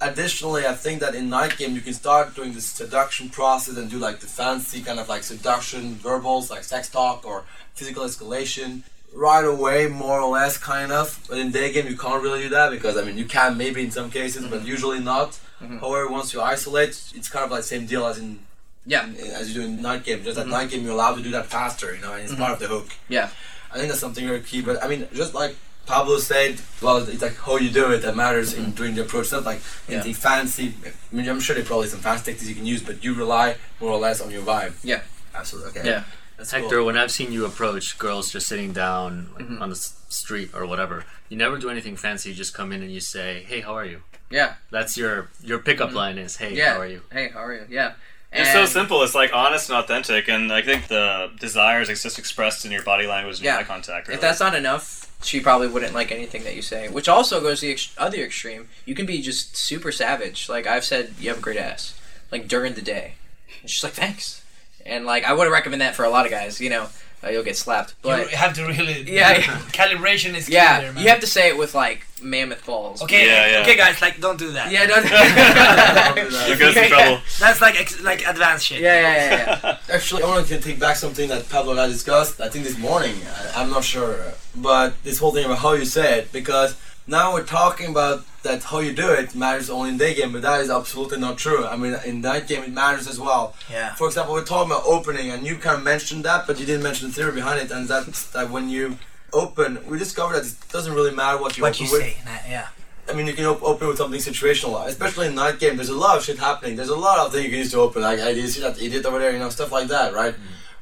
Additionally, 0.00 0.66
I 0.66 0.74
think 0.74 1.00
that 1.00 1.14
in 1.14 1.30
night 1.30 1.56
game 1.56 1.74
you 1.74 1.80
can 1.80 1.94
start 1.94 2.34
doing 2.34 2.52
this 2.52 2.66
seduction 2.66 3.30
process 3.30 3.76
and 3.78 3.90
do 3.90 3.98
like 3.98 4.20
the 4.20 4.26
fancy 4.26 4.82
kind 4.82 5.00
of 5.00 5.08
like 5.08 5.22
seduction 5.22 5.94
verbals, 5.94 6.50
like 6.50 6.64
sex 6.64 6.88
talk 6.88 7.24
or 7.24 7.44
physical 7.74 8.04
escalation 8.04 8.82
right 9.14 9.44
away, 9.44 9.86
more 9.86 10.20
or 10.20 10.30
less, 10.30 10.58
kind 10.58 10.92
of. 10.92 11.18
But 11.28 11.38
in 11.38 11.50
day 11.50 11.72
game 11.72 11.86
you 11.86 11.96
can't 11.96 12.22
really 12.22 12.42
do 12.42 12.50
that 12.50 12.70
because 12.70 12.98
I 12.98 13.02
mean 13.04 13.16
you 13.16 13.24
can 13.24 13.56
maybe 13.56 13.82
in 13.82 13.90
some 13.90 14.10
cases, 14.10 14.44
but 14.44 14.58
Mm-hmm. 14.60 14.68
usually 14.68 15.00
not. 15.00 15.38
However, 15.60 16.08
once 16.08 16.32
you 16.34 16.40
isolate, 16.40 16.90
it's 17.14 17.28
kind 17.28 17.44
of 17.44 17.50
like 17.50 17.62
same 17.64 17.86
deal 17.86 18.06
as 18.06 18.18
in 18.18 18.40
Yeah, 18.88 19.06
as 19.34 19.48
you 19.48 19.62
do 19.62 19.66
in 19.66 19.82
night 19.82 20.04
game. 20.04 20.22
Just 20.22 20.36
Mhm. 20.38 20.44
that 20.44 20.46
night 20.48 20.70
game, 20.70 20.84
you're 20.84 20.92
allowed 20.92 21.16
to 21.16 21.22
do 21.22 21.30
that 21.32 21.46
faster, 21.46 21.92
you 21.92 22.00
know, 22.00 22.12
and 22.12 22.22
it's 22.22 22.34
part 22.36 22.52
of 22.52 22.60
the 22.60 22.68
hook. 22.68 22.88
Yeah. 23.08 23.30
I 23.72 23.78
think 23.78 23.88
that's 23.88 24.00
something 24.00 24.24
very 24.24 24.40
key. 24.40 24.60
But 24.60 24.80
I 24.82 24.86
mean, 24.86 25.08
just 25.12 25.34
like 25.34 25.56
Pablo 25.86 26.18
said, 26.18 26.60
well, 26.80 26.98
it's 26.98 27.20
like 27.20 27.36
how 27.36 27.56
you 27.56 27.68
do 27.70 27.90
it 27.90 28.02
that 28.02 28.14
matters 28.14 28.52
in 28.52 28.70
doing 28.72 28.94
the 28.94 29.02
approach. 29.02 29.24
It's 29.24 29.32
not 29.32 29.44
like 29.44 29.60
Mm-hmm. 29.88 30.08
Yeah. 30.08 30.14
fancy. 30.14 30.74
I 30.84 30.90
mean, 31.16 31.28
I'm 31.28 31.40
sure 31.40 31.54
there's 31.56 31.66
probably 31.66 31.88
some 31.88 31.98
fast 32.00 32.24
techniques 32.24 32.48
you 32.48 32.54
can 32.54 32.64
use, 32.66 32.80
but 32.82 33.02
you 33.02 33.12
rely 33.14 33.56
more 33.80 33.90
or 33.90 33.98
less 33.98 34.20
on 34.20 34.30
your 34.30 34.42
vibe. 34.42 34.74
Yeah. 34.84 35.00
Absolutely. 35.34 35.70
Okay. 35.80 35.88
Yeah. 35.88 36.04
That's 36.36 36.52
Hector, 36.52 36.76
cool. 36.76 36.86
when 36.86 36.96
I've 36.96 37.10
seen 37.10 37.32
you 37.32 37.44
approach 37.44 37.98
girls 37.98 38.30
just 38.30 38.46
sitting 38.46 38.72
down 38.72 39.30
like, 39.34 39.48
Mhm. 39.48 39.60
on 39.62 39.70
the 39.70 39.76
street 40.10 40.50
or 40.54 40.64
whatever, 40.66 41.04
you 41.28 41.36
never 41.36 41.56
do 41.58 41.70
anything 41.70 41.96
fancy. 41.96 42.28
You 42.28 42.34
just 42.36 42.54
come 42.54 42.70
in 42.72 42.82
and 42.82 42.92
you 42.92 43.00
say, 43.00 43.44
"Hey, 43.48 43.62
how 43.62 43.74
are 43.74 43.84
you?" 43.86 44.02
Yeah, 44.30 44.54
That's 44.70 44.96
your 44.96 45.28
your 45.42 45.58
pickup 45.58 45.90
Mhm. 45.90 45.94
line 45.94 46.18
is, 46.18 46.36
"Hey, 46.36 46.52
yeah. 46.54 46.74
how 46.74 46.80
are 46.80 46.86
you?" 46.86 47.02
Hey, 47.12 47.28
how 47.32 47.40
are 47.44 47.54
you? 47.54 47.66
Yeah. 47.68 47.92
It's 48.32 48.52
so 48.52 48.66
simple. 48.66 49.02
It's 49.02 49.14
like 49.14 49.32
honest 49.32 49.70
and 49.70 49.78
authentic, 49.78 50.28
and 50.28 50.52
I 50.52 50.60
think 50.60 50.88
the 50.88 51.30
desires 51.40 51.88
is 51.88 52.02
just 52.02 52.18
expressed 52.18 52.66
in 52.66 52.70
your 52.72 52.82
body 52.82 53.06
language 53.06 53.36
and 53.36 53.44
Yeah. 53.46 53.56
eye 53.58 53.62
contact. 53.62 54.08
Really. 54.08 54.16
If 54.16 54.20
that's 54.20 54.40
not 54.40 54.54
enough, 54.54 55.06
she 55.22 55.40
probably 55.40 55.68
wouldn't 55.68 55.94
like 55.94 56.12
anything 56.12 56.44
that 56.44 56.54
you 56.54 56.60
say. 56.60 56.88
Which 56.88 57.08
also 57.08 57.40
goes 57.40 57.60
the 57.60 57.70
ex- 57.72 57.88
other 57.96 58.18
extreme. 58.18 58.68
You 58.84 58.94
can 58.94 59.06
be 59.06 59.22
just 59.22 59.56
super 59.56 59.90
savage. 59.90 60.48
Like 60.50 60.66
I've 60.66 60.84
said, 60.84 61.14
you 61.18 61.30
have 61.30 61.38
a 61.38 61.40
great 61.40 61.56
ass. 61.56 61.94
Like 62.30 62.46
during 62.48 62.74
the 62.74 62.82
day, 62.82 63.14
and 63.62 63.70
she's 63.70 63.82
like, 63.82 63.94
thanks. 63.94 64.42
And 64.84 65.06
like 65.06 65.24
I 65.24 65.32
wouldn't 65.32 65.52
recommend 65.54 65.80
that 65.80 65.94
for 65.96 66.04
a 66.04 66.10
lot 66.10 66.26
of 66.26 66.30
guys. 66.30 66.60
You 66.60 66.68
know, 66.68 66.88
uh, 67.24 67.28
you'll 67.28 67.42
get 67.44 67.56
slapped. 67.56 67.94
But 68.02 68.30
you 68.30 68.36
have 68.36 68.54
to 68.54 68.64
really. 68.66 69.02
Yeah, 69.10 69.32
yeah. 69.38 69.58
Calibration 69.72 70.34
is 70.34 70.46
key 70.46 70.54
yeah, 70.54 70.80
there, 70.80 70.92
man. 70.92 71.02
you 71.02 71.08
have 71.10 71.20
to 71.20 71.26
say 71.26 71.48
it 71.48 71.56
with 71.56 71.74
like 71.74 72.06
mammoth 72.22 72.64
balls. 72.66 73.02
Okay, 73.02 73.26
Yeah, 73.26 73.50
yeah. 73.50 73.60
okay, 73.62 73.76
guys, 73.76 74.00
like 74.00 74.20
don't 74.20 74.38
do 74.38 74.52
that. 74.52 74.70
Yeah, 74.70 74.86
don't. 74.86 75.02
Don't 75.02 75.10
do 75.12 76.30
that. 76.30 76.46
You'll 76.48 76.58
get 76.58 76.68
us 76.68 76.76
in 76.76 76.88
trouble. 76.88 77.20
That's 77.40 77.60
like 77.60 77.80
ex- 77.80 78.00
like 78.02 78.26
advanced 78.26 78.66
shit. 78.66 78.80
Yeah, 78.80 79.00
yeah, 79.00 79.30
yeah, 79.36 79.60
yeah. 79.62 79.94
Actually, 79.94 80.22
I 80.22 80.26
want 80.28 80.46
to 80.46 80.60
take 80.60 80.78
back 80.78 80.96
something 80.96 81.28
that 81.28 81.48
Pablo 81.48 81.72
and 81.72 81.80
I 81.80 81.86
discussed. 81.88 82.40
I 82.40 82.48
think 82.48 82.64
this 82.64 82.78
morning. 82.78 83.14
I, 83.54 83.62
I'm 83.62 83.70
not 83.70 83.84
sure, 83.84 84.18
but 84.54 84.94
this 85.02 85.18
whole 85.18 85.32
thing 85.32 85.44
about 85.46 85.58
how 85.58 85.72
you 85.72 85.84
say 85.84 86.18
it, 86.20 86.32
because 86.32 86.76
now 87.06 87.32
we're 87.34 87.44
talking 87.44 87.88
about 87.90 88.24
that 88.42 88.62
how 88.64 88.78
you 88.80 88.92
do 88.92 89.10
it 89.10 89.34
matters 89.34 89.68
only 89.70 89.90
in 89.90 89.96
day 89.98 90.14
game, 90.14 90.32
but 90.32 90.42
that 90.42 90.60
is 90.60 90.70
absolutely 90.70 91.18
not 91.18 91.36
true. 91.38 91.64
I 91.66 91.76
mean, 91.76 91.96
in 92.04 92.22
that 92.22 92.46
game 92.48 92.62
it 92.62 92.72
matters 92.72 93.06
as 93.08 93.18
well. 93.18 93.54
Yeah. 93.70 93.94
For 93.94 94.06
example, 94.06 94.34
we're 94.34 94.44
talking 94.44 94.70
about 94.72 94.84
opening, 94.86 95.30
and 95.30 95.46
you 95.46 95.56
kind 95.56 95.76
of 95.78 95.84
mentioned 95.84 96.24
that, 96.24 96.46
but 96.46 96.58
you 96.60 96.66
didn't 96.66 96.82
mention 96.82 97.08
the 97.08 97.14
theory 97.14 97.32
behind 97.32 97.60
it, 97.60 97.70
and 97.70 97.88
that's 97.88 98.30
that 98.30 98.50
when 98.50 98.68
you 98.68 98.98
open, 99.32 99.78
we 99.88 99.98
discovered 99.98 100.34
that 100.36 100.46
it 100.46 100.54
doesn't 100.72 100.92
really 100.94 101.14
matter 101.14 101.38
what 101.40 101.56
you 101.56 101.62
What 101.62 101.74
open 101.74 101.86
you 101.86 101.92
with. 101.92 102.02
say? 102.02 102.16
Yeah. 102.48 102.68
I 103.08 103.12
mean, 103.12 103.26
you 103.28 103.34
can 103.34 103.44
op- 103.46 103.62
open 103.62 103.86
with 103.88 103.98
something 103.98 104.18
situational, 104.20 104.84
especially 104.86 105.26
in 105.28 105.34
night 105.36 105.60
game. 105.60 105.76
There's 105.76 105.88
a 105.90 105.94
lot 105.96 106.16
of 106.18 106.24
shit 106.24 106.38
happening. 106.38 106.74
There's 106.74 106.88
a 106.88 106.96
lot 106.96 107.18
of 107.18 107.30
things 107.32 107.44
you 107.44 107.50
can 107.50 107.58
use 107.60 107.70
to 107.72 107.78
open. 107.78 108.02
Like, 108.02 108.18
I 108.18 108.32
did 108.32 108.38
you 108.42 108.48
see 108.48 108.60
that 108.62 108.80
idiot 108.82 109.04
over 109.06 109.18
there, 109.20 109.30
you 109.32 109.38
know, 109.38 109.48
stuff 109.50 109.70
like 109.70 109.86
that, 109.88 110.12
right? 110.12 110.34
Mm. 110.34 110.40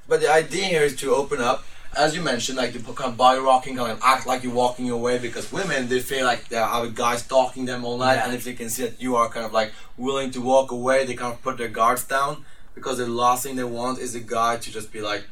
But 0.08 0.20
the 0.22 0.30
idea 0.32 0.64
here 0.66 0.82
is 0.82 0.96
to 0.96 1.14
open 1.14 1.40
up, 1.42 1.64
as 1.96 2.14
you 2.14 2.22
mentioned, 2.22 2.58
like 2.58 2.72
the 2.72 2.80
kind 2.80 3.10
of 3.10 3.16
body 3.16 3.40
rocking, 3.40 3.76
kind 3.76 3.92
of 3.92 4.00
act 4.02 4.26
like 4.26 4.42
you're 4.42 4.52
walking 4.54 4.90
away 4.90 5.18
because 5.18 5.50
women 5.52 5.88
they 5.88 6.00
feel 6.00 6.24
like 6.24 6.48
they 6.48 6.56
have 6.56 6.84
a 6.84 6.88
guy 6.90 7.16
stalking 7.16 7.64
them 7.64 7.84
all 7.84 7.98
night, 7.98 8.16
Yeah. 8.16 8.24
and 8.26 8.34
if 8.34 8.44
they 8.44 8.54
can 8.54 8.68
see 8.70 8.82
that 8.84 9.00
you 9.00 9.16
are 9.16 9.28
kind 9.28 9.46
of 9.46 9.52
like 9.52 9.72
willing 9.96 10.30
to 10.32 10.40
walk 10.40 10.70
away, 10.70 11.04
they 11.04 11.14
kind 11.14 11.32
of 11.32 11.42
put 11.42 11.56
their 11.58 11.68
guards 11.68 12.04
down 12.04 12.44
because 12.74 12.98
the 12.98 13.06
last 13.06 13.44
thing 13.44 13.56
they 13.56 13.64
want 13.64 13.98
is 13.98 14.14
a 14.14 14.20
guy 14.20 14.56
to 14.56 14.70
just 14.70 14.92
be 14.92 15.00
like, 15.00 15.24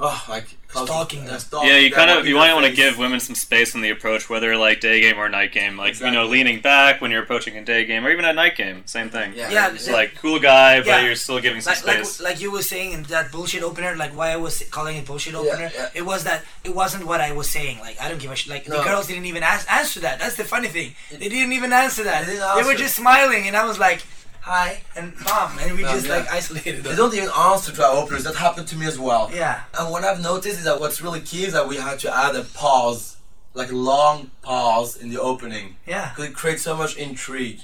oh, 0.00 0.24
like 0.28 0.56
Stalking 0.84 1.24
them. 1.24 1.38
stalking 1.38 1.70
Yeah, 1.70 1.78
you 1.78 1.90
kind 1.90 2.10
of 2.10 2.26
you 2.26 2.34
might 2.34 2.52
want 2.52 2.66
to 2.66 2.72
give 2.72 2.98
women 2.98 3.20
some 3.20 3.34
space 3.34 3.74
in 3.74 3.80
the 3.80 3.90
approach, 3.90 4.28
whether 4.28 4.56
like 4.56 4.80
day 4.80 5.00
game 5.00 5.18
or 5.18 5.28
night 5.28 5.52
game. 5.52 5.76
Like 5.76 5.98
you 6.00 6.10
know, 6.10 6.26
leaning 6.26 6.60
back 6.60 7.00
when 7.00 7.10
you're 7.10 7.22
approaching 7.22 7.56
a 7.56 7.64
day 7.64 7.84
game, 7.84 8.04
or 8.04 8.10
even 8.10 8.24
a 8.24 8.32
night 8.32 8.56
game, 8.56 8.82
same 8.86 9.08
thing. 9.08 9.32
Yeah, 9.34 9.50
Yeah, 9.50 9.72
It's 9.72 9.88
like 9.88 10.16
cool 10.16 10.38
guy, 10.38 10.80
but 10.82 11.02
you're 11.02 11.14
still 11.14 11.40
giving 11.40 11.60
some 11.60 11.72
Like, 11.72 11.86
like, 11.86 11.96
space. 12.04 12.20
like 12.20 12.40
you 12.40 12.50
were 12.50 12.62
saying 12.62 12.92
in 12.92 13.04
that 13.04 13.32
bullshit 13.32 13.62
opener, 13.62 13.96
like 13.96 14.16
why 14.16 14.32
I 14.32 14.36
was 14.36 14.62
calling 14.70 14.96
it 14.96 15.06
bullshit 15.06 15.34
opener, 15.34 15.70
yeah. 15.74 15.88
it 15.94 16.04
was 16.04 16.24
that 16.24 16.44
it 16.64 16.74
wasn't 16.74 17.06
what 17.06 17.20
I 17.20 17.32
was 17.32 17.48
saying. 17.48 17.78
Like 17.78 18.00
I 18.00 18.08
don't 18.08 18.20
give 18.20 18.30
a 18.30 18.36
shit. 18.36 18.50
Like 18.50 18.64
the 18.64 18.82
girls 18.82 19.06
didn't 19.06 19.26
even 19.26 19.42
ask, 19.42 19.70
answer 19.72 20.00
that. 20.00 20.18
That's 20.18 20.36
the 20.36 20.44
funny 20.44 20.68
thing. 20.68 20.94
They 21.10 21.28
didn't 21.28 21.52
even 21.52 21.72
answer 21.72 22.04
that. 22.04 22.26
They 22.26 22.34
They, 22.36 22.66
were 22.66 22.74
just 22.74 22.96
smiling, 22.96 23.46
and 23.46 23.56
I 23.56 23.64
was 23.64 23.78
like, 23.78 24.02
"Hi," 24.46 24.82
and 24.94 25.12
mom, 25.24 25.58
and 25.58 25.76
we 25.76 25.82
just 25.82 26.06
yeah. 26.06 26.18
like 26.18 26.32
isolated 26.32 26.84
They 26.84 26.94
don't 26.94 27.12
even 27.12 27.30
answer 27.30 27.72
to 27.72 27.84
our 27.84 27.96
openers. 27.96 28.22
That 28.22 28.36
happened 28.36 28.68
to 28.68 28.76
me 28.76 28.86
as 28.86 28.96
well. 28.96 29.28
Yeah. 29.34 29.64
And 29.76 29.90
what 29.90 30.04
I've 30.04 30.22
noticed 30.22 30.58
is 30.58 30.64
that 30.64 30.78
what's 30.78 31.02
really 31.02 31.20
key 31.20 31.46
is 31.46 31.52
that 31.52 31.66
we 31.66 31.78
had 31.78 31.98
to 32.04 32.16
add 32.16 32.36
a 32.36 32.44
pause, 32.44 33.16
like 33.54 33.72
a 33.72 33.74
long 33.74 34.30
pause 34.42 34.94
in 34.96 35.10
the 35.10 35.20
opening. 35.20 35.78
Yeah. 35.84 36.10
Because 36.10 36.30
it 36.30 36.34
creates 36.34 36.62
so 36.62 36.76
much 36.76 36.96
intrigue. 36.96 37.58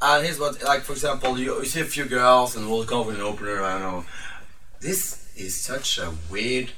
And 0.00 0.24
here's 0.24 0.40
what, 0.40 0.62
like, 0.62 0.82
for 0.84 0.92
example, 0.92 1.38
you, 1.38 1.58
you 1.58 1.66
see 1.66 1.80
a 1.80 1.84
few 1.84 2.06
girls 2.06 2.56
and 2.56 2.70
we'll 2.70 2.86
come 2.86 3.06
with 3.06 3.16
an 3.16 3.22
opener, 3.22 3.62
I 3.62 3.72
don't 3.72 3.82
know. 3.82 4.04
This 4.80 5.30
is 5.36 5.54
such 5.54 5.98
a 5.98 6.14
weird 6.30 6.70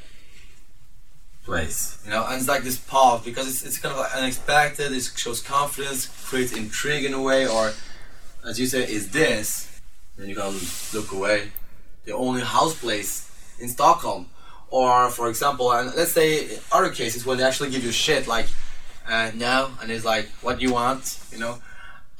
place, 1.45 2.03
you 2.05 2.11
know, 2.11 2.27
and 2.27 2.37
it's 2.37 2.49
like 2.49 2.63
this 2.65 2.77
pause 2.77 3.25
because 3.25 3.49
it's, 3.49 3.65
it's 3.65 3.79
kind 3.79 3.93
of 3.93 4.01
like 4.01 4.15
unexpected, 4.17 4.93
it 4.93 5.11
shows 5.17 5.41
confidence, 5.41 6.07
creates 6.27 6.53
intrigue 6.53 7.05
in 7.05 7.15
a 7.15 7.23
way, 7.23 7.47
or 7.47 7.73
as 8.47 8.59
you 8.59 8.67
say, 8.67 8.83
is 8.83 9.11
this, 9.11 9.81
then 10.17 10.29
you 10.29 10.35
gotta 10.35 10.57
look 10.95 11.13
away. 11.13 11.53
The 12.05 12.13
only 12.15 12.43
house 12.43 12.79
place 12.79 13.31
in 13.61 13.69
Stockholm. 13.69 14.29
Or, 14.71 15.09
for 15.11 15.29
example, 15.29 15.73
and 15.73 15.95
let's 15.97 16.13
say 16.13 16.59
other 16.71 16.91
cases 16.91 17.25
when 17.25 17.39
they 17.39 17.45
actually 17.45 17.71
give 17.71 17.83
you 17.85 17.91
shit, 17.91 18.27
like, 18.27 18.47
uh, 19.09 19.31
no, 19.35 19.71
and 19.81 19.91
it's 19.91 20.05
like, 20.05 20.29
what 20.43 20.59
do 20.59 20.67
you 20.67 20.75
want, 20.75 21.19
you 21.33 21.39
know? 21.39 21.59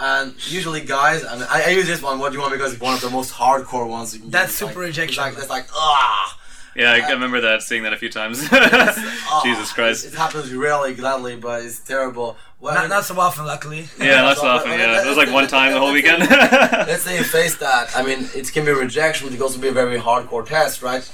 And 0.01 0.33
usually, 0.51 0.81
guys, 0.81 1.25
and 1.25 1.43
I, 1.43 1.65
I 1.67 1.71
use 1.71 1.87
this 1.87 2.01
one, 2.01 2.19
what 2.19 2.31
do 2.31 2.37
you 2.37 2.41
want, 2.41 2.55
because 2.55 2.73
it's 2.73 2.81
one 2.81 2.95
of 2.95 3.01
the 3.03 3.11
most 3.11 3.35
hardcore 3.35 3.87
ones. 3.87 4.13
That's 4.13 4.53
use, 4.53 4.63
like, 4.63 4.71
super 4.71 4.81
rejection. 4.81 5.09
It's 5.09 5.19
like, 5.19 5.35
that's 5.37 5.51
like, 5.51 5.67
ah! 5.75 6.39
Yeah, 6.77 6.93
I 6.93 7.11
remember 7.13 7.41
that, 7.41 7.63
seeing 7.63 7.83
that 7.85 7.93
a 7.93 7.97
few 7.97 8.09
times. 8.09 8.47
ah. 8.53 9.41
Jesus 9.45 9.73
Christ. 9.73 10.07
It, 10.07 10.15
happens 10.15 10.53
rarely, 10.53 10.95
gladly, 10.95 11.37
but 11.37 11.63
it's 11.65 11.81
terrible. 11.81 12.37
Well, 12.61 12.75
Not, 12.75 12.89
not 12.89 13.05
so 13.05 13.19
often, 13.21 13.45
luckily. 13.47 13.87
Yeah, 14.01 14.23
not 14.23 14.37
so 14.37 14.43
So, 14.43 14.49
often. 14.49 14.71
but- 14.71 14.79
Yeah, 14.81 14.97
but- 14.97 15.07
it 15.07 15.09
was 15.09 15.17
like 15.17 15.33
one 15.33 15.47
time 15.47 15.73
the 15.73 15.79
whole 15.79 15.93
weekend. 15.93 16.21
let's 16.31 17.03
say 17.03 17.17
you 17.19 17.25
face 17.25 17.57
that. 17.59 17.97
I 17.97 18.03
mean, 18.03 18.29
it 18.35 18.53
can 18.53 18.65
be 18.65 18.73
rejection, 18.73 19.27
but 19.27 19.33
it 19.33 19.37
can 19.37 19.43
also 19.45 19.61
be 19.61 19.69
a 19.69 19.73
very 19.73 19.99
hardcore 19.99 20.47
test, 20.47 20.83
right? 20.83 21.09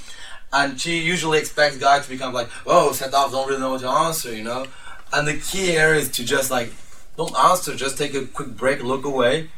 And 0.53 0.79
she 0.79 0.99
usually 0.99 1.39
expects 1.39 1.77
guys 1.77 2.03
to 2.05 2.09
become 2.09 2.31
like, 2.33 2.49
"Oh, 2.65 2.91
set 2.93 3.13
off, 3.13 3.31
don't 3.31 3.47
really 3.47 3.59
know 3.59 3.71
what 3.71 3.81
to 3.81 3.89
answer," 3.89 4.33
you 4.33 4.43
know. 4.43 4.65
And 5.11 5.27
the 5.27 5.37
key 5.37 5.65
here 5.67 5.93
is 5.93 6.09
to 6.11 6.23
just 6.23 6.49
like, 6.49 6.71
don't 7.17 7.35
answer, 7.37 7.75
just 7.75 7.97
take 7.97 8.13
a 8.13 8.25
quick 8.25 8.49
break, 8.55 8.81
look 8.83 9.05
away, 9.05 9.49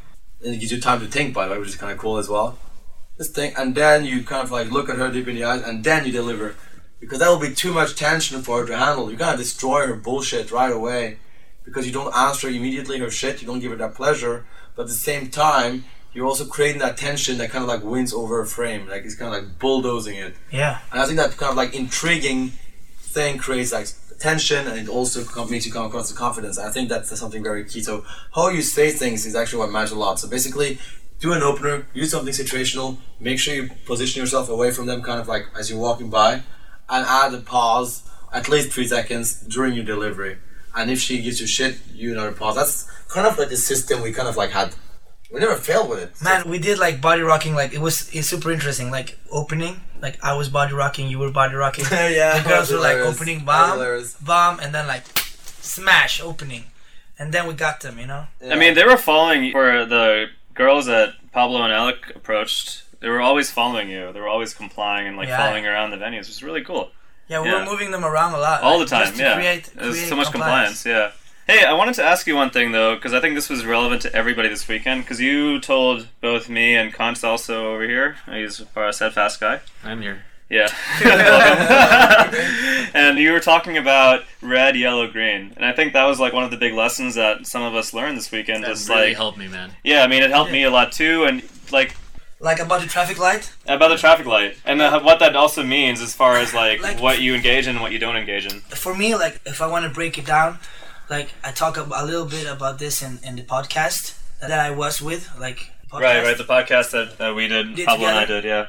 and 0.44 0.54
it 0.56 0.58
gives 0.60 0.72
you 0.72 0.80
time 0.82 1.00
to 1.02 1.08
think, 1.08 1.34
by 1.34 1.46
the 1.48 1.54
way, 1.54 1.60
which 1.60 1.70
is 1.70 1.76
kind 1.76 1.92
of 1.92 1.98
cool 2.00 2.18
as 2.18 2.30
well. 2.30 2.58
Just 3.18 3.34
thing, 3.34 3.54
and 3.58 3.74
then 3.74 4.06
you 4.06 4.24
kind 4.24 4.44
of 4.44 4.52
like 4.52 4.70
look 4.70 4.90
at 4.90 4.98
her 4.98 5.12
deep 5.12 5.28
in 5.28 5.36
the 5.36 5.44
eyes, 5.44 5.64
and 5.64 5.84
then 5.84 6.06
you 6.06 6.12
deliver, 6.12 6.56
because 7.00 7.20
that 7.20 7.30
will 7.30 7.40
be 7.40 7.54
too 7.54 7.74
much 7.74 7.96
tension 7.96 8.42
for 8.42 8.62
her 8.62 8.68
to 8.68 8.78
handle. 8.78 9.10
You 9.10 9.18
gotta 9.18 9.38
destroy 9.38 9.88
her 9.88 9.96
bullshit 9.96 10.52
right 10.52 10.72
away, 10.72 11.18
because 11.66 11.86
you 11.88 11.94
don't 11.94 12.14
answer 12.16 12.48
immediately 12.48 13.00
her 13.00 13.10
shit. 13.10 13.42
You 13.42 13.48
don't 13.48 13.60
give 13.60 13.72
her 13.72 13.78
that 13.78 13.96
pleasure, 13.96 14.46
but 14.76 14.84
at 14.84 14.88
the 14.90 14.94
same 14.94 15.30
time, 15.30 15.86
you're 16.14 16.26
also 16.26 16.46
creating 16.46 16.80
that 16.80 16.98
tension 16.98 17.38
that 17.38 17.52
kind 17.52 17.64
of 17.64 17.68
like 17.68 17.84
wins 17.84 18.14
over 18.14 18.42
a 18.42 18.46
frame. 18.48 18.88
Like 18.88 19.04
it's 19.04 19.16
kind 19.16 19.36
of 19.36 19.44
like 19.44 19.60
bulldozing 19.60 20.18
it. 20.18 20.36
Yeah. 20.52 20.80
And 20.92 21.02
I 21.02 21.06
think 21.06 21.18
that 21.18 21.38
kind 21.38 21.52
of 21.52 21.58
like 21.58 21.76
intriguing 21.76 22.54
thing 22.98 23.38
creates 23.38 23.72
like 23.72 23.88
tension 24.20 24.66
and 24.68 24.80
it 24.80 24.90
also 24.90 25.24
makes 25.46 25.68
you 25.68 25.72
come 25.72 25.86
across 25.86 26.10
the 26.10 26.18
confidence. 26.18 26.58
I 26.58 26.72
think 26.72 26.90
that's 26.90 27.16
something 27.20 27.44
very 27.44 27.66
key. 27.66 27.82
So 27.84 28.04
how 28.34 28.50
you 28.50 28.64
say 28.64 28.90
things 28.90 29.28
is 29.28 29.36
actually 29.36 29.60
what 29.60 29.72
matters 29.72 29.92
a 29.92 29.96
lot. 29.96 30.20
So 30.20 30.28
basically, 30.28 30.80
do 31.20 31.34
an 31.34 31.42
opener, 31.42 31.88
use 31.94 32.12
something 32.12 32.34
situational, 32.34 32.98
make 33.20 33.40
sure 33.40 33.56
you 33.56 33.70
position 33.86 34.22
yourself 34.22 34.50
away 34.50 34.72
from 34.72 34.86
them 34.86 35.02
kind 35.02 35.20
of 35.20 35.28
like 35.28 35.48
as 35.58 35.70
you're 35.70 35.80
walking 35.80 36.10
by, 36.10 36.44
and 36.90 37.06
add 37.06 37.34
a 37.34 37.40
pause 37.40 38.08
at 38.34 38.50
least 38.50 38.72
three 38.72 38.88
seconds 38.88 39.42
during 39.42 39.74
your 39.74 39.86
delivery. 39.86 40.38
And 40.76 40.92
if 40.92 41.00
she 41.00 41.22
gives 41.22 41.42
you 41.42 41.48
shit, 41.48 41.80
you 41.94 42.12
another 42.12 42.32
pause. 42.32 42.56
That's 42.56 42.84
kind 43.08 43.26
of 43.26 43.38
like 43.38 43.50
the 43.50 43.58
system 43.58 44.02
we 44.02 44.12
kind 44.12 44.28
of 44.28 44.38
like 44.38 44.52
had. 44.52 44.76
We 45.32 45.40
never 45.40 45.56
failed 45.56 45.90
with 45.90 46.00
it. 46.00 46.24
Man, 46.24 46.48
we 46.48 46.60
did 46.60 46.78
like 46.78 47.02
body 47.02 47.22
rocking. 47.22 47.56
Like 47.56 47.74
it 47.74 47.80
was 47.80 48.10
it's 48.14 48.28
super 48.28 48.52
interesting. 48.52 48.92
Like 48.92 49.18
opening, 49.32 49.82
like 50.02 50.24
I 50.24 50.38
was 50.38 50.50
body 50.50 50.74
rocking, 50.74 51.10
you 51.10 51.20
were 51.20 51.32
body 51.32 51.56
rocking. 51.56 51.86
yeah, 51.92 52.40
the 52.40 52.48
girls 52.48 52.72
were 52.72 52.80
like 52.80 52.98
opening 52.98 53.44
That's 53.44 54.14
bomb, 54.14 54.26
bomb, 54.26 54.60
and 54.60 54.74
then 54.74 54.88
like 54.88 55.04
smash 55.62 56.22
opening, 56.22 56.66
and 57.18 57.34
then 57.34 57.48
we 57.48 57.56
got 57.56 57.82
them. 57.82 57.98
You 58.00 58.06
know. 58.06 58.28
I 58.50 58.56
mean, 58.56 58.76
they 58.76 58.86
were 58.86 58.98
falling 58.98 59.52
for 59.52 59.84
the 59.86 60.28
girls 60.58 60.86
that 60.88 61.14
Pablo 61.32 61.62
and 61.64 61.72
Alex 61.74 62.12
approached. 62.16 62.84
They 63.00 63.10
were 63.10 63.22
always 63.22 63.52
following 63.52 63.90
you. 63.90 64.12
They 64.12 64.20
were 64.20 64.28
always 64.28 64.54
complying 64.54 65.08
and 65.08 65.16
like 65.18 65.28
Yeah. 65.28 65.38
following 65.38 65.66
around 65.68 65.92
the 65.92 65.98
venues. 65.98 66.22
It 66.22 66.28
was 66.30 66.44
really 66.44 66.64
cool. 66.64 66.92
Yeah, 67.28 67.42
we 67.42 67.50
Yeah. 67.50 67.60
were 67.60 67.66
moving 67.66 67.92
them 67.92 68.04
around 68.06 68.34
a 68.34 68.40
lot. 68.40 68.64
all 68.64 68.80
the 68.80 68.86
time. 68.86 69.06
just 69.06 69.18
to 69.18 69.22
Yeah, 69.24 69.36
Create, 69.36 69.70
there's 69.76 70.08
so 70.10 70.16
much 70.16 70.32
compliance. 70.32 70.86
Yeah. 70.86 71.12
Hey, 71.46 71.64
I 71.64 71.74
wanted 71.74 71.96
to 71.96 72.04
ask 72.04 72.26
you 72.28 72.36
one 72.36 72.50
thing 72.50 72.72
though, 72.74 72.96
because 72.96 73.14
I 73.14 73.20
think 73.22 73.36
this 73.36 73.50
was 73.50 73.66
relevant 73.66 74.02
to 74.02 74.14
everybody 74.14 74.50
this 74.50 74.68
weekend. 74.68 75.04
Because 75.04 75.22
you 75.22 75.60
told 75.60 76.08
both 76.22 76.50
me 76.50 76.76
and 76.76 76.94
Kant 76.94 77.24
also 77.24 77.74
over 77.74 77.84
here. 77.84 78.18
He's 78.30 78.60
a 78.76 78.92
steadfast 78.94 79.40
guy. 79.40 79.60
I'm 79.84 80.02
here. 80.02 80.24
Yeah. 80.50 80.68
Welcome. 83.18 83.28
and 83.28 83.28
you 83.28 83.34
were 83.34 83.40
talking 83.40 83.78
about 83.78 84.24
red, 84.42 84.76
yellow, 84.78 85.08
green, 85.12 85.54
and 85.56 85.66
I 85.66 85.72
think 85.74 85.94
that 85.94 86.06
was 86.06 86.20
like 86.20 86.34
one 86.34 86.44
of 86.44 86.52
the 86.52 86.58
big 86.58 86.74
lessons 86.74 87.16
that 87.16 87.46
some 87.48 87.64
of 87.64 87.76
us 87.76 87.94
learned 87.94 88.18
this 88.18 88.32
weekend. 88.32 88.64
That 88.64 88.78
really 88.90 89.08
like, 89.10 89.16
helped 89.18 89.38
me, 89.38 89.48
man. 89.48 89.72
yeah, 89.84 90.04
I 90.04 90.08
mean, 90.08 90.24
it 90.24 90.30
helped 90.30 90.52
me 90.52 90.64
a 90.64 90.70
lot 90.70 90.92
too, 90.92 91.24
and 91.26 91.42
like 91.72 91.96
Like 92.40 92.60
about 92.60 92.82
the 92.82 92.88
traffic 92.88 93.18
light. 93.18 93.52
about 93.66 93.90
the 93.90 93.98
traffic 93.98 94.26
light 94.28 94.58
and 94.66 94.82
uh, 94.82 95.00
what 95.02 95.20
that 95.20 95.36
also 95.36 95.64
means 95.64 96.02
as 96.02 96.14
far 96.14 96.38
as 96.38 96.54
like, 96.54 96.82
Like- 96.82 97.02
what 97.02 97.20
you 97.20 97.34
engage 97.34 97.66
in 97.68 97.76
and 97.76 97.82
what 97.82 97.92
you 97.92 98.00
don't 98.00 98.16
engage 98.16 98.46
in. 98.46 98.62
For 98.62 98.94
me, 98.96 99.16
like 99.16 99.42
if 99.46 99.62
I 99.62 99.68
want 99.68 99.84
to 99.86 99.92
break 99.92 100.18
it 100.18 100.26
down, 100.26 100.60
like 101.10 101.30
I 101.44 101.52
talk 101.52 101.78
a 101.78 102.06
little 102.06 102.26
bit 102.26 102.46
about 102.48 102.78
this 102.80 103.02
in, 103.02 103.20
in 103.24 103.36
the 103.36 103.44
podcast 103.44 104.18
that 104.42 104.60
I 104.60 104.70
was 104.72 105.02
with, 105.02 105.30
like 105.40 105.72
podcast. 105.92 106.02
Right, 106.02 106.24
right. 106.24 106.38
The 106.38 106.44
podcast 106.44 106.92
that, 106.92 107.18
that 107.18 107.34
we 107.36 107.48
did, 107.48 107.76
Did 107.76 107.88
Pablo 107.88 108.08
and 108.08 108.18
I 108.20 108.26
did, 108.26 108.44
yeah. 108.44 108.68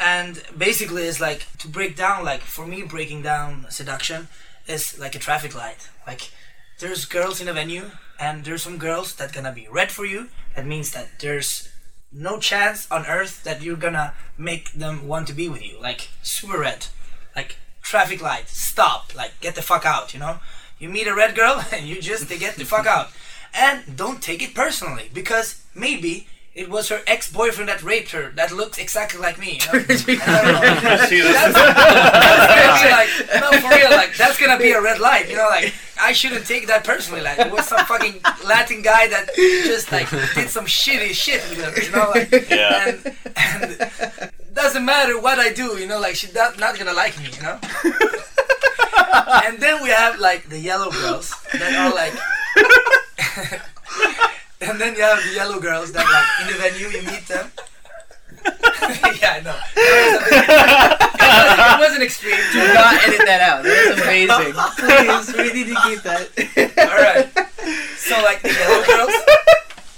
And 0.00 0.42
basically, 0.56 1.02
it's 1.02 1.20
like 1.20 1.46
to 1.58 1.68
break 1.68 1.94
down. 1.94 2.24
Like 2.24 2.40
for 2.40 2.66
me, 2.66 2.82
breaking 2.82 3.22
down 3.22 3.66
seduction 3.68 4.28
is 4.66 4.98
like 4.98 5.14
a 5.14 5.18
traffic 5.18 5.54
light. 5.54 5.90
Like 6.06 6.30
there's 6.78 7.04
girls 7.04 7.40
in 7.40 7.48
a 7.48 7.52
venue, 7.52 7.90
and 8.18 8.44
there's 8.44 8.62
some 8.62 8.78
girls 8.78 9.14
that 9.16 9.34
gonna 9.34 9.52
be 9.52 9.68
red 9.70 9.92
for 9.92 10.06
you. 10.06 10.28
That 10.56 10.66
means 10.66 10.92
that 10.92 11.20
there's 11.20 11.68
no 12.10 12.38
chance 12.40 12.90
on 12.90 13.04
earth 13.06 13.44
that 13.44 13.60
you're 13.60 13.76
gonna 13.76 14.14
make 14.38 14.72
them 14.72 15.06
want 15.06 15.26
to 15.28 15.34
be 15.34 15.50
with 15.50 15.62
you. 15.62 15.78
Like 15.78 16.08
super 16.22 16.58
red, 16.58 16.86
like 17.36 17.58
traffic 17.82 18.22
light. 18.22 18.48
Stop. 18.48 19.14
Like 19.14 19.38
get 19.42 19.54
the 19.54 19.62
fuck 19.62 19.84
out. 19.84 20.14
You 20.14 20.20
know. 20.20 20.40
You 20.78 20.88
meet 20.88 21.08
a 21.08 21.14
red 21.14 21.34
girl, 21.34 21.62
and 21.72 21.86
you 21.86 22.00
just 22.00 22.30
they 22.30 22.38
get 22.38 22.56
the 22.56 22.64
fuck 22.64 22.86
out. 22.86 23.10
And 23.52 23.96
don't 23.96 24.22
take 24.22 24.42
it 24.42 24.54
personally 24.54 25.10
because 25.12 25.62
maybe. 25.74 26.26
It 26.52 26.68
was 26.68 26.88
her 26.88 27.00
ex-boyfriend 27.06 27.68
that 27.68 27.80
raped 27.82 28.10
her. 28.10 28.32
That 28.34 28.50
looks 28.50 28.76
exactly 28.78 29.20
like 29.20 29.38
me. 29.38 29.60
You 29.72 29.78
know? 29.78 29.84
I 29.88 30.42
don't 30.42 30.82
know. 30.82 31.00
That's, 31.30 31.54
that's 31.54 32.42
gonna 32.50 32.82
be 32.82 32.90
like, 32.90 33.10
no, 33.40 33.50
for 33.60 33.68
real, 33.76 33.90
like, 33.90 34.16
that's 34.16 34.38
gonna 34.38 34.58
be 34.58 34.72
a 34.72 34.80
red 34.82 34.98
light, 34.98 35.28
you 35.30 35.36
know, 35.36 35.46
like, 35.48 35.72
I 36.00 36.12
shouldn't 36.12 36.46
take 36.46 36.66
that 36.66 36.82
personally, 36.84 37.20
like, 37.22 37.38
it 37.38 37.50
was 37.52 37.66
some 37.66 37.84
fucking 37.86 38.20
Latin 38.46 38.82
guy 38.82 39.06
that 39.08 39.28
just, 39.36 39.92
like, 39.92 40.08
did 40.10 40.48
some 40.48 40.66
shitty 40.66 41.10
shit 41.12 41.40
with 41.50 41.62
her, 41.64 41.82
you 41.82 41.90
know, 41.92 42.10
like, 42.14 42.30
Yeah. 42.50 42.88
and, 42.88 43.16
and 43.36 44.30
doesn't 44.54 44.84
matter 44.84 45.20
what 45.20 45.38
I 45.38 45.52
do, 45.52 45.78
you 45.78 45.86
know, 45.86 46.00
like, 46.00 46.16
she's 46.16 46.34
not, 46.34 46.58
not 46.58 46.76
gonna 46.78 46.92
like 46.92 47.16
me, 47.18 47.28
you 47.36 47.42
know? 47.42 47.58
and 49.44 49.58
then 49.58 49.82
we 49.82 49.90
have, 49.90 50.18
like, 50.18 50.48
the 50.48 50.58
yellow 50.58 50.90
girls 50.90 51.32
that 51.52 51.72
are, 51.74 51.94
like, 51.94 52.14
and 54.60 54.80
then 54.80 54.94
you 54.94 55.02
have 55.02 55.22
the 55.22 55.34
yellow 55.34 55.60
girls 55.60 55.92
that 55.92 56.04
like 56.04 56.28
in 56.40 56.52
the 56.52 56.58
venue 56.62 56.88
you 56.88 57.02
meet 57.10 57.26
them. 57.26 57.50
yeah, 59.20 59.36
I 59.36 59.40
know. 59.44 59.56
it 61.76 61.80
wasn't 61.80 62.02
extreme. 62.02 62.40
Do 62.52 62.58
not 62.74 62.94
edit 63.04 63.20
that 63.26 63.40
out. 63.40 63.62
That 63.64 63.76
is 63.76 64.00
amazing. 64.00 64.54
Please, 64.78 65.36
we 65.36 65.52
need 65.52 65.74
to 65.74 65.80
keep 65.84 66.02
that. 66.02 66.28
All 66.78 67.00
right. 67.00 67.28
So 67.96 68.22
like 68.22 68.42
the 68.42 68.52
yellow 68.52 68.84
girls 68.86 69.14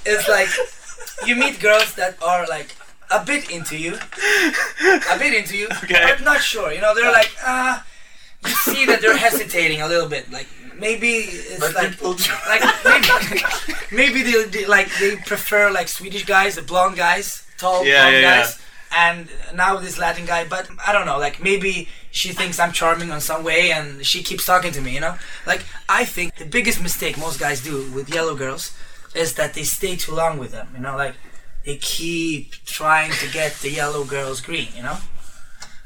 is 0.07 0.29
like 0.29 0.49
you 1.27 1.37
meet 1.37 1.61
girls 1.61 1.95
that 1.95 2.21
are 2.23 2.47
like 2.49 2.75
a 3.11 3.25
bit 3.25 3.51
into 3.51 3.77
you, 3.77 3.95
a 3.95 5.19
bit 5.19 5.35
into 5.35 5.57
you, 5.57 5.69
Okay. 5.85 6.03
but 6.09 6.23
not 6.25 6.41
sure. 6.41 6.73
You 6.73 6.81
know, 6.81 6.95
they're 6.95 7.13
like 7.13 7.31
ah. 7.45 7.85
you 8.45 8.51
see 8.51 8.87
that 8.87 9.01
they're 9.01 9.17
hesitating 9.17 9.81
a 9.83 9.89
little 9.89 10.09
bit. 10.09 10.31
Like 10.33 10.49
maybe 10.83 11.11
it's 11.53 11.61
But 11.63 11.75
like 11.75 12.01
like 12.53 12.63
maybe 12.85 13.41
maybe 14.01 14.21
they, 14.29 14.45
they 14.55 14.65
like 14.67 14.89
they 15.01 15.17
prefer 15.33 15.71
like 15.79 15.89
Swedish 15.89 16.25
guys, 16.35 16.57
the 16.57 16.63
blonde 16.63 16.97
guys, 16.97 17.47
tall 17.63 17.85
Yeah, 17.87 18.03
blonde 18.03 18.15
yeah, 18.15 18.21
yeah. 18.21 18.37
guys, 18.39 18.51
and 19.05 19.29
now 19.63 19.71
this 19.79 19.97
Latin 20.05 20.27
guy. 20.27 20.43
But 20.55 20.65
I 20.87 20.91
don't 20.93 21.07
know. 21.07 21.19
Like 21.27 21.37
maybe 21.43 21.89
she 22.11 22.29
thinks 22.39 22.59
I'm 22.59 22.73
charming 22.73 23.11
on 23.17 23.21
some 23.21 23.43
way, 23.51 23.71
and 23.77 24.05
she 24.11 24.19
keeps 24.29 24.45
talking 24.45 24.73
to 24.73 24.81
me. 24.81 24.91
You 24.97 25.01
know, 25.07 25.15
like 25.47 25.63
I 25.89 26.05
think 26.05 26.37
the 26.43 26.49
biggest 26.59 26.83
mistake 26.83 27.17
most 27.17 27.39
guys 27.41 27.63
do 27.63 27.75
with 27.97 28.13
yellow 28.13 28.35
girls 28.35 28.77
is 29.15 29.35
that 29.39 29.55
they 29.55 29.65
stay 29.79 29.95
too 29.97 30.15
long 30.15 30.39
with 30.43 30.51
them. 30.51 30.69
You 30.75 30.83
know, 30.85 30.97
like 30.97 31.15
they 31.65 31.77
keep 31.77 32.53
trying 32.67 33.13
to 33.23 33.27
get 33.33 33.51
the 33.63 33.71
yellow 33.71 34.05
girls 34.05 34.41
green. 34.41 34.69
You 34.77 34.83
know. 34.83 34.99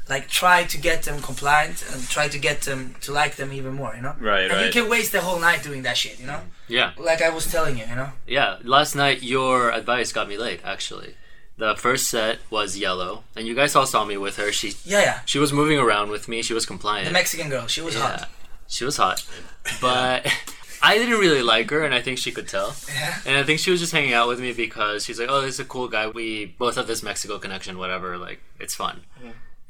Like 0.09 0.29
try 0.29 0.63
to 0.63 0.77
get 0.77 1.03
them 1.03 1.21
compliant 1.21 1.83
and 1.91 2.07
try 2.07 2.27
to 2.29 2.39
get 2.39 2.61
them 2.61 2.95
to 3.01 3.11
like 3.11 3.35
them 3.35 3.51
even 3.51 3.73
more, 3.73 3.93
you 3.95 4.01
know. 4.01 4.15
Right, 4.19 4.49
and 4.49 4.65
you 4.65 4.71
can 4.71 4.89
waste 4.89 5.11
the 5.11 5.21
whole 5.21 5.39
night 5.39 5.63
doing 5.63 5.83
that 5.83 5.97
shit, 5.97 6.17
you 6.19 6.25
know. 6.27 6.41
Yeah, 6.69 6.91
Like 6.97 7.21
I 7.21 7.29
was 7.29 7.45
telling 7.51 7.77
you, 7.77 7.85
you 7.85 7.95
know. 7.95 8.11
yeah. 8.25 8.57
Last 8.63 8.95
night, 8.95 9.21
your 9.23 9.69
advice 9.71 10.11
got 10.13 10.27
me 10.29 10.37
late. 10.37 10.61
Actually, 10.63 11.15
the 11.57 11.75
first 11.75 12.07
set 12.09 12.39
was 12.49 12.77
yellow, 12.77 13.23
and 13.35 13.45
you 13.47 13.53
guys 13.55 13.75
all 13.75 13.85
saw 13.85 14.05
me 14.05 14.15
with 14.17 14.37
her. 14.37 14.51
She 14.51 14.73
Yeah, 14.85 15.01
yeah. 15.01 15.19
she 15.25 15.39
was 15.39 15.51
moving 15.51 15.77
around 15.79 16.09
with 16.09 16.27
me. 16.29 16.41
She 16.41 16.53
was 16.53 16.65
compliant. 16.65 17.07
The 17.07 17.13
Mexican 17.13 17.49
girl, 17.49 17.67
she 17.67 17.81
was 17.81 17.95
yeah, 17.95 18.01
hot. 18.19 18.29
she 18.67 18.85
was 18.85 18.95
hot, 18.97 19.25
but 19.81 20.25
I 20.81 20.97
didn't 20.97 21.19
really 21.19 21.41
like 21.41 21.69
her, 21.71 21.83
and 21.83 21.93
I 21.93 22.01
think 22.01 22.17
she 22.17 22.31
could 22.31 22.47
tell. 22.47 22.75
Yeah. 22.93 23.15
And 23.25 23.35
I 23.37 23.43
think 23.43 23.59
she 23.59 23.71
was 23.71 23.79
just 23.81 23.91
hanging 23.91 24.13
out 24.13 24.27
with 24.29 24.39
me 24.39 24.53
because 24.53 25.03
she's 25.05 25.19
like, 25.19 25.29
"Oh, 25.29 25.41
this 25.41 25.55
is 25.55 25.59
a 25.59 25.65
cool 25.65 25.87
guy. 25.89 26.07
We 26.07 26.45
both 26.45 26.75
have 26.75 26.87
this 26.87 27.01
Mexico 27.03 27.39
connection. 27.39 27.77
Whatever. 27.77 28.17
Like, 28.17 28.39
it's 28.59 28.75
fun." 28.75 29.01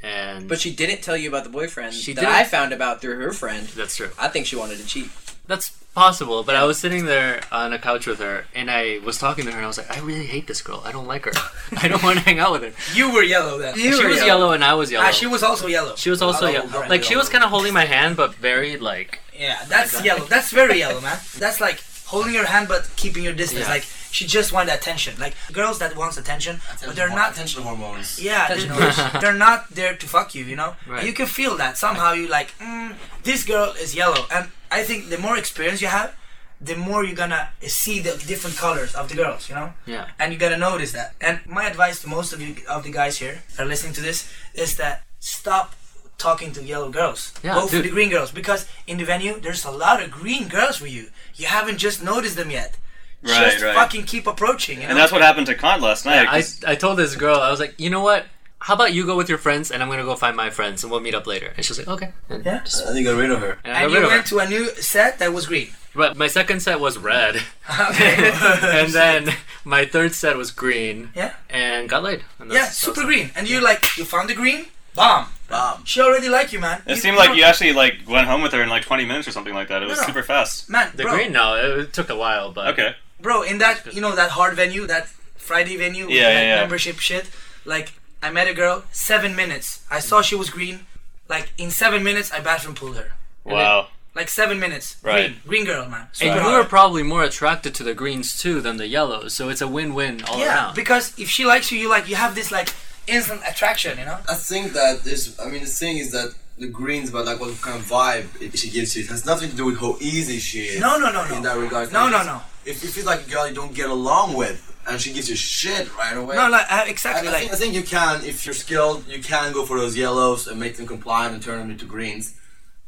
And 0.04 0.48
But 0.48 0.60
she 0.60 0.74
didn't 0.74 1.02
tell 1.02 1.18
you 1.18 1.28
about 1.30 1.44
the 1.44 1.50
boyfriend 1.50 1.94
She 1.94 2.14
that 2.14 2.22
didn't. 2.22 2.36
I 2.36 2.44
found 2.44 2.72
about 2.74 3.02
through 3.02 3.20
her 3.20 3.34
friend. 3.34 3.68
that's 3.68 3.96
true. 3.96 4.12
I 4.20 4.28
think 4.28 4.46
she 4.46 4.56
wanted 4.56 4.78
to 4.78 4.86
cheat. 4.86 5.10
That's 5.48 5.72
possible, 5.96 6.44
but 6.44 6.56
I 6.56 6.64
was 6.66 6.78
sitting 6.78 7.06
there 7.06 7.42
on 7.52 7.74
a 7.74 7.80
couch 7.80 8.06
with 8.06 8.20
her, 8.20 8.46
and 8.54 8.70
I 8.70 9.00
was 9.04 9.18
talking 9.18 9.46
to 9.46 9.52
her, 9.52 9.58
and 9.58 9.66
I 9.66 9.68
was 9.68 9.78
like, 9.80 9.90
"I 9.90 10.00
really 10.02 10.28
hate 10.28 10.46
this 10.46 10.62
girl. 10.62 10.84
I 10.86 10.92
don't 10.92 11.08
like 11.08 11.26
her. 11.26 11.32
I 11.82 11.88
don't 11.88 12.04
want 12.04 12.20
to 12.20 12.24
hang 12.26 12.38
out 12.38 12.52
with 12.52 12.64
her." 12.64 12.74
You 12.96 13.12
were 13.12 13.24
yellow 13.24 13.58
then. 13.58 13.74
she 13.76 13.90
was 14.06 14.24
yellow. 14.24 14.52
and 14.52 14.64
I 14.64 14.74
was 14.76 14.92
yellow. 14.92 15.06
Ah, 15.08 15.12
she 15.12 15.26
was 15.26 15.42
also 15.42 15.66
yellow. 15.68 15.96
She 15.96 16.10
was 16.12 16.22
also 16.22 16.48
yellow. 16.48 16.68
girl. 16.68 16.88
Like 16.88 17.04
she 17.04 17.16
was 17.16 17.30
kind 17.30 17.44
of 17.44 17.50
holding 17.50 17.74
my 17.74 17.86
hand, 17.86 18.18
but 18.18 18.36
very 18.36 18.78
like 18.78 19.20
Yeah, 19.36 19.58
that's 19.68 20.04
yellow. 20.04 20.26
That's 20.26 20.52
very 20.52 20.78
yellow, 20.80 21.02
man. 21.02 21.18
That's 21.40 21.60
like 21.60 21.82
holding 22.06 22.34
your 22.34 22.46
hand 22.46 22.68
but 22.68 22.90
keeping 22.96 23.24
your 23.24 23.34
distance. 23.34 23.66
Yeah. 23.66 23.74
Like 23.74 23.86
she 24.12 24.26
just 24.26 24.52
wanted 24.52 24.74
attention. 24.74 25.20
Like 25.20 25.36
girls 25.52 25.80
that 25.80 25.96
wants 25.96 26.18
attention, 26.18 26.60
but 26.86 26.96
they're 26.96 27.10
not. 27.10 27.32
attention 27.34 27.64
hormones. 27.64 28.22
Yeah, 28.22 28.46
Attention 28.46 28.76
they're, 28.76 29.12
they're 29.22 29.34
not 29.34 29.70
there 29.70 29.96
to 29.96 30.08
fuck 30.08 30.36
you. 30.36 30.44
You 30.46 30.56
know. 30.56 30.76
Right. 30.88 31.06
You 31.06 31.14
can 31.14 31.28
feel 31.28 31.58
that 31.58 31.78
somehow. 31.78 32.14
You 32.14 32.28
like 32.28 32.54
mm, 32.60 32.96
this 33.24 33.44
girl 33.44 33.74
is 33.80 33.96
yellow, 33.96 34.26
and 34.34 34.50
I 34.72 34.84
think 34.84 35.10
the 35.10 35.18
more 35.18 35.38
experience 35.38 35.82
you 35.82 35.88
have, 35.88 36.16
the 36.60 36.76
more 36.76 37.04
you're 37.04 37.16
gonna 37.16 37.50
see 37.62 38.00
the 38.00 38.12
different 38.28 38.58
colors 38.58 38.96
of 38.96 39.10
the 39.10 39.16
girls. 39.16 39.50
You 39.50 39.56
know. 39.56 39.74
yeah. 39.86 40.08
and 40.20 40.34
you 40.34 40.40
gotta 40.40 40.58
notice 40.58 40.92
that. 40.94 41.16
And 41.22 41.40
my 41.46 41.66
advice 41.68 42.02
to 42.02 42.08
most 42.08 42.34
of 42.34 42.42
you 42.42 42.56
of 42.68 42.84
the 42.84 42.92
guys 42.92 43.18
here 43.20 43.44
that 43.56 43.64
are 43.64 43.70
listening 43.70 43.94
to 43.94 44.02
this 44.02 44.32
is 44.54 44.78
that 44.78 45.04
stop 45.20 45.76
talking 46.18 46.52
to 46.54 46.64
yellow 46.64 46.90
girls. 46.90 47.34
Yeah, 47.44 47.54
Go 47.54 47.68
for 47.68 47.82
the 47.82 47.90
green 47.90 48.10
girls 48.10 48.32
because 48.32 48.68
in 48.88 48.98
the 48.98 49.06
venue 49.06 49.40
there's 49.40 49.66
a 49.66 49.72
lot 49.72 50.02
of 50.02 50.10
green 50.10 50.48
girls 50.48 50.78
for 50.78 50.88
you. 50.88 51.10
You 51.36 51.46
haven't 51.48 51.78
just 51.78 52.04
noticed 52.04 52.36
them 52.36 52.50
yet. 52.50 52.78
Right, 53.24 53.52
just 53.52 53.64
right. 53.64 53.76
fucking 53.76 54.04
keep 54.04 54.28
approaching. 54.28 54.78
You 54.78 54.84
know? 54.84 54.90
And 54.90 54.98
that's 54.98 55.12
what 55.12 55.22
happened 55.22 55.48
to 55.48 55.56
Kant 55.56 55.82
last 55.82 56.06
night. 56.06 56.28
I 56.30 56.42
'cause- 56.42 56.64
I 56.66 56.76
told 56.76 56.98
this 56.98 57.16
girl 57.16 57.40
I 57.40 57.50
was 57.50 57.60
like, 57.60 57.74
you 57.80 57.90
know 57.90 58.02
what? 58.02 58.26
How 58.60 58.74
about 58.74 58.92
you 58.94 59.06
go 59.06 59.16
with 59.16 59.30
your 59.30 59.38
friends, 59.38 59.70
and 59.72 59.82
I'm 59.84 59.90
gonna 59.90 60.04
go 60.04 60.16
find 60.16 60.36
my 60.36 60.50
friends, 60.50 60.84
and 60.84 60.92
we'll 60.92 61.00
meet 61.00 61.14
up 61.16 61.28
later. 61.28 61.54
And 61.56 61.64
she's 61.66 61.78
like, 61.78 61.88
okay. 61.88 62.12
And, 62.30 62.44
Yeah. 62.46 62.62
I 62.66 62.92
think 62.94 63.08
I 63.08 63.12
got 63.12 63.18
rid 63.18 63.32
of 63.32 63.40
her. 63.40 63.60
and 63.64 63.78
I 63.78 63.84
and 63.84 63.92
got 63.94 64.02
you 64.02 64.08
went 64.08 64.22
her. 64.22 64.28
to 64.30 64.40
a 64.40 64.50
new 64.50 64.70
set 64.82 65.20
that 65.20 65.32
was 65.34 65.46
green. 65.46 65.70
But 65.96 66.16
my 66.18 66.28
second 66.28 66.62
set 66.62 66.80
was 66.80 66.98
red, 66.98 67.42
Okay. 67.80 68.32
and 68.64 68.92
then 68.94 69.34
my 69.64 69.86
third 69.86 70.14
set 70.14 70.38
was 70.38 70.52
green, 70.52 71.12
yeah, 71.16 71.34
and 71.50 71.88
got 71.90 72.04
laid. 72.04 72.24
And 72.40 72.52
yeah, 72.52 72.66
super 72.66 73.02
that's- 73.02 73.06
green. 73.06 73.32
And 73.36 73.48
you 73.50 73.62
like 73.62 73.98
you 73.98 74.06
found 74.06 74.30
the 74.30 74.36
green, 74.36 74.66
bomb. 74.96 75.28
Bomb. 75.50 75.86
She 75.86 76.02
already 76.02 76.28
like 76.30 76.52
you, 76.52 76.60
man. 76.60 76.82
it 76.88 76.98
seemed 76.98 77.16
like 77.18 77.36
you 77.36 77.44
actually 77.44 77.74
like 77.74 78.00
went 78.08 78.28
home 78.28 78.42
with 78.42 78.52
her 78.54 78.62
in 78.62 78.70
like 78.70 78.84
20 78.84 79.06
minutes 79.06 79.28
or 79.28 79.32
something 79.32 79.54
like 79.54 79.70
that. 79.70 79.82
It 79.82 79.88
was 79.88 79.98
No, 79.98 80.02
no. 80.02 80.08
super 80.08 80.24
fast. 80.24 80.70
man, 80.70 80.92
The 80.96 81.04
bro, 81.04 81.14
green, 81.14 81.32
no, 81.32 81.56
it, 81.56 81.80
it 81.80 81.94
took 81.94 82.10
a 82.10 82.16
while, 82.16 82.52
but 82.52 82.68
Okay. 82.70 82.96
Bro 83.20 83.42
in 83.42 83.58
that 83.60 83.94
you 83.94 84.02
know 84.02 84.16
that 84.16 84.30
hard 84.32 84.54
venue 84.56 84.86
that 84.88 85.08
friday 85.36 85.76
venue 85.78 86.08
Yeah, 86.10 86.24
that 86.24 86.34
yeah, 86.34 86.42
yeah. 86.56 86.56
membership 86.62 86.98
shit 87.00 87.30
like 87.66 87.94
i 88.22 88.30
met 88.30 88.48
a 88.48 88.54
girl 88.54 88.84
seven 88.92 89.36
minutes 89.36 89.84
i 89.90 90.00
saw 90.00 90.22
she 90.22 90.36
was 90.36 90.50
green 90.50 90.86
like 91.30 91.52
in 91.58 91.70
seven 91.72 92.04
minutes 92.04 92.32
i 92.32 92.40
bathroom 92.40 92.76
pulled 92.76 92.98
her 92.98 93.12
Wow. 93.46 93.88
like 94.14 94.30
seven 94.30 94.60
minutes 94.60 94.98
Right. 95.02 95.28
green 95.46 95.64
green 95.64 95.66
girl 95.66 95.88
man 95.90 96.08
And 96.22 96.36
you 96.36 96.42
hot. 96.42 96.58
were 96.58 96.64
probably 96.78 97.04
more 97.04 97.24
attracted 97.24 97.74
to 97.76 97.84
the 97.84 97.94
greens 97.94 98.38
too 98.44 98.62
than 98.62 98.76
the 98.78 98.88
yellows, 98.88 99.34
so 99.34 99.50
it's 99.50 99.62
a 99.62 99.68
win-win 99.68 100.24
all 100.28 100.40
yeah 100.40 100.48
around. 100.48 100.76
because 100.76 101.06
if 101.18 101.30
she 101.30 101.44
likes 101.46 101.72
you 101.72 101.78
you 101.80 101.90
like 101.90 102.06
you 102.10 102.16
have 102.16 102.34
this 102.36 102.52
like 102.52 102.70
instant 103.08 103.42
attraction 103.52 103.98
you 103.98 104.06
know 104.10 104.18
I 104.28 104.36
think 104.36 104.74
that 104.74 105.04
there's. 105.06 105.26
I 105.40 105.46
mean, 105.52 105.62
the 105.64 105.74
thing 105.82 105.96
is 106.04 106.12
that 106.12 106.30
the 106.58 106.68
greens, 106.68 107.12
but 107.12 107.26
like 107.26 107.40
what 107.40 107.60
kind 107.62 107.78
of 107.80 107.86
vibe 107.86 108.26
it, 108.42 108.58
she 108.58 108.70
gives 108.70 108.96
you, 108.96 109.04
it 109.04 109.10
has 109.10 109.26
nothing 109.26 109.50
to 109.50 109.56
do 109.56 109.66
with 109.66 109.80
how 109.80 109.96
easy 110.00 110.40
she 110.40 110.62
is. 110.62 110.80
no 110.80 110.98
no 110.98 111.12
no 111.12 111.28
no 111.28 111.36
In 111.36 111.44
that 111.44 111.58
regard. 111.58 111.92
no 111.94 112.10
no 112.10 112.24
no 112.24 112.42
If 112.66 112.84
you 112.84 112.90
feel 112.90 113.06
like 113.06 113.28
a 113.28 113.30
girl 113.30 113.48
you 113.48 113.54
don't 113.56 113.74
get 113.74 113.90
along 113.90 114.34
with, 114.36 114.64
and 114.88 115.00
she 115.00 115.12
gives 115.14 115.30
you 115.30 115.36
shit 115.36 115.96
right 115.98 116.16
away. 116.18 116.36
no 116.36 116.50
like 116.50 116.66
uh, 116.72 116.84
I, 116.86 116.90
exactly 116.90 117.28
I, 117.30 117.32
like 117.32 117.42
think, 117.42 117.54
I 117.54 117.56
think 117.56 117.74
you 117.76 117.84
can, 117.84 118.24
if 118.26 118.46
you're 118.46 118.56
skilled, 118.56 119.08
you 119.08 119.22
can 119.22 119.54
go 119.54 119.66
for 119.66 119.78
those 119.80 119.96
yellows 119.96 120.48
and 120.48 120.60
make 120.60 120.78
them 120.78 120.88
compliant 120.88 121.34
and 121.36 121.44
turn 121.44 121.60
them 121.60 121.70
into 121.72 121.86
greens. 121.86 122.34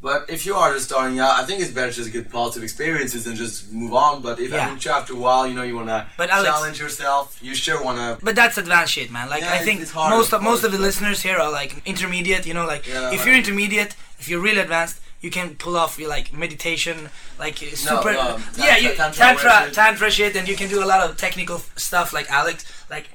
But 0.01 0.29
if 0.29 0.45
you 0.45 0.55
are 0.55 0.73
just 0.73 0.85
starting 0.85 1.19
out, 1.19 1.31
I 1.41 1.43
think 1.45 1.61
it's 1.61 1.71
better 1.71 1.91
to 1.91 1.95
just 1.95 2.13
get 2.13 2.31
positive 2.31 2.63
experiences 2.63 3.27
and 3.27 3.35
just 3.35 3.69
move 3.71 3.93
on. 3.93 4.21
But 4.21 4.39
if 4.39 4.49
Yeah. 4.51 4.67
I 4.67 4.69
mean, 4.69 4.79
after 4.89 5.13
a 5.13 5.17
while, 5.17 5.45
you 5.45 5.53
know, 5.53 5.63
you 5.63 5.75
wanna 5.75 6.07
But 6.15 6.29
Alex- 6.29 6.49
challenge 6.49 6.79
yourself, 6.79 7.35
you 7.41 7.53
sure 7.53 7.83
wanna. 7.83 8.17
But 8.23 8.35
that's 8.35 8.57
advanced 8.57 8.93
shit, 8.93 9.11
man. 9.11 9.29
Like 9.29 9.41
Yeah, 9.43 9.53
I 9.53 9.59
think 9.59 9.81
it's 9.81 9.91
hard, 9.91 10.11
most 10.15 10.31
of 10.31 10.41
most 10.41 10.63
of 10.63 10.71
the 10.71 10.77
listeners 10.77 11.21
here 11.21 11.37
are 11.37 11.51
like 11.51 11.81
intermediate. 11.85 12.45
You 12.45 12.53
know, 12.53 12.65
like 12.65 12.87
Yeah, 12.87 12.95
if 13.11 13.17
like- 13.19 13.25
you're 13.25 13.35
intermediate, 13.35 13.95
if 14.19 14.29
you're 14.29 14.39
really 14.39 14.59
advanced, 14.61 14.97
you 15.21 15.29
can 15.29 15.55
pull 15.55 15.75
off 15.75 15.99
your 15.99 16.07
like 16.07 16.31
meditation, 16.31 17.09
like 17.37 17.57
super. 17.75 18.13
no, 18.13 18.39
yeah, 18.55 18.75
tantra- 18.77 18.81
you, 18.81 18.89
tantra 18.95 19.19
tantra 19.25 19.51
shit. 19.65 19.73
tantra 19.73 20.11
shit, 20.11 20.35
and 20.37 20.47
you 20.47 20.55
can 20.55 20.69
do 20.69 20.81
a 20.81 20.87
lot 20.93 21.01
of 21.01 21.17
technical 21.17 21.61
stuff 21.75 22.13
like 22.13 22.31
Alex. 22.31 22.63
Like 22.89 23.09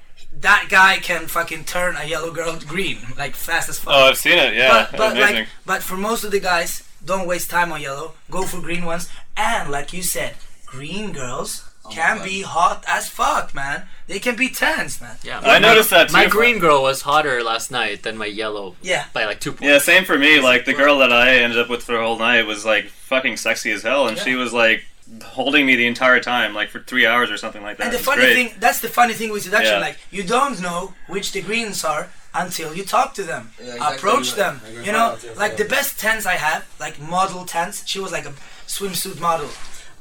that 0.44 0.68
guy 0.70 0.98
can 0.98 1.26
fucking 1.26 1.64
turn 1.64 1.96
a 1.96 2.04
yellow 2.04 2.30
girl 2.30 2.56
to 2.56 2.66
green 2.66 2.98
like 3.18 3.34
fast 3.34 3.68
as 3.68 3.78
fuck. 3.78 3.92
Oh, 3.94 4.04
I've 4.08 4.18
seen 4.18 4.38
it. 4.38 4.54
Yeah. 4.54 4.88
but 4.90 4.98
but 4.98 5.12
Amazing. 5.16 5.34
like 5.36 5.48
but 5.66 5.82
for 5.82 5.96
most 5.96 6.22
of 6.24 6.30
the 6.30 6.40
guys, 6.40 6.82
don't 7.04 7.26
waste 7.26 7.50
time 7.50 7.72
on 7.72 7.80
yellow. 7.80 8.14
Go 8.30 8.44
for 8.44 8.60
green 8.60 8.84
ones. 8.84 9.08
And 9.36 9.70
like 9.70 9.92
you 9.92 10.02
said, 10.02 10.34
green 10.66 11.12
girls 11.12 11.68
Oh 11.86 11.90
can 11.90 12.22
be 12.24 12.40
hot 12.42 12.82
as 12.88 13.08
fuck, 13.08 13.54
man. 13.54 13.86
They 14.06 14.18
can 14.18 14.36
be 14.36 14.48
tens, 14.48 15.00
man. 15.02 15.16
yeah, 15.22 15.40
I 15.42 15.58
noticed 15.58 15.90
that 15.90 16.08
too. 16.08 16.12
My 16.14 16.26
green 16.26 16.58
girl 16.58 16.82
was 16.82 17.02
hotter 17.02 17.42
last 17.42 17.70
night 17.70 18.02
than 18.04 18.16
my 18.16 18.24
yellow 18.26 18.76
Yeah. 18.82 19.04
by 19.12 19.24
like 19.26 19.40
two 19.40 19.52
points. 19.52 19.64
Yeah, 19.64 19.78
same 19.78 20.04
for 20.04 20.16
me. 20.18 20.40
Like 20.40 20.64
the 20.66 20.72
girl 20.72 20.98
that 21.00 21.12
I 21.12 21.36
ended 21.36 21.58
up 21.58 21.68
with 21.68 21.82
for 21.82 21.92
the 21.92 22.00
whole 22.00 22.18
night 22.18 22.46
was 22.46 22.64
like 22.64 22.86
fucking 22.88 23.36
sexy 23.38 23.70
as 23.72 23.82
hell, 23.82 24.08
and 24.08 24.16
she 24.18 24.34
was 24.34 24.52
like 24.52 24.84
holding 25.24 25.66
me 25.66 25.76
the 25.76 25.86
entire 25.86 26.20
time, 26.20 26.54
like 26.54 26.70
for 26.70 26.80
three 26.80 27.06
hours 27.06 27.30
or 27.30 27.36
something 27.36 27.62
like 27.62 27.76
that. 27.78 27.84
And 27.86 27.94
the 27.94 27.98
funny 27.98 28.22
great. 28.22 28.34
thing, 28.34 28.50
that's 28.58 28.80
the 28.80 28.88
funny 28.88 29.14
thing 29.14 29.30
with 29.32 29.42
seduction. 29.42 29.74
Yeah. 29.74 29.78
Like 29.80 29.98
you 30.10 30.22
don't 30.22 30.60
know 30.60 30.94
which 31.08 31.32
the 31.32 31.42
greens 31.42 31.84
are 31.84 32.08
until 32.34 32.74
you 32.74 32.84
talk 32.84 33.14
to 33.14 33.22
them, 33.22 33.50
Yeah, 33.60 33.74
exactly. 33.74 33.96
approach 33.96 34.28
Like- 34.28 34.36
them. 34.36 34.60
like 34.76 34.86
You 34.86 34.92
know, 34.92 35.10
product, 35.18 35.36
like 35.38 35.56
the 35.56 35.64
best 35.66 36.00
tens 36.00 36.26
I 36.26 36.34
have, 36.34 36.66
like 36.80 36.98
model 37.00 37.44
tens. 37.44 37.82
She 37.86 38.00
was 38.00 38.12
like 38.12 38.26
a 38.26 38.32
swimsuit 38.66 39.20
model. 39.20 39.50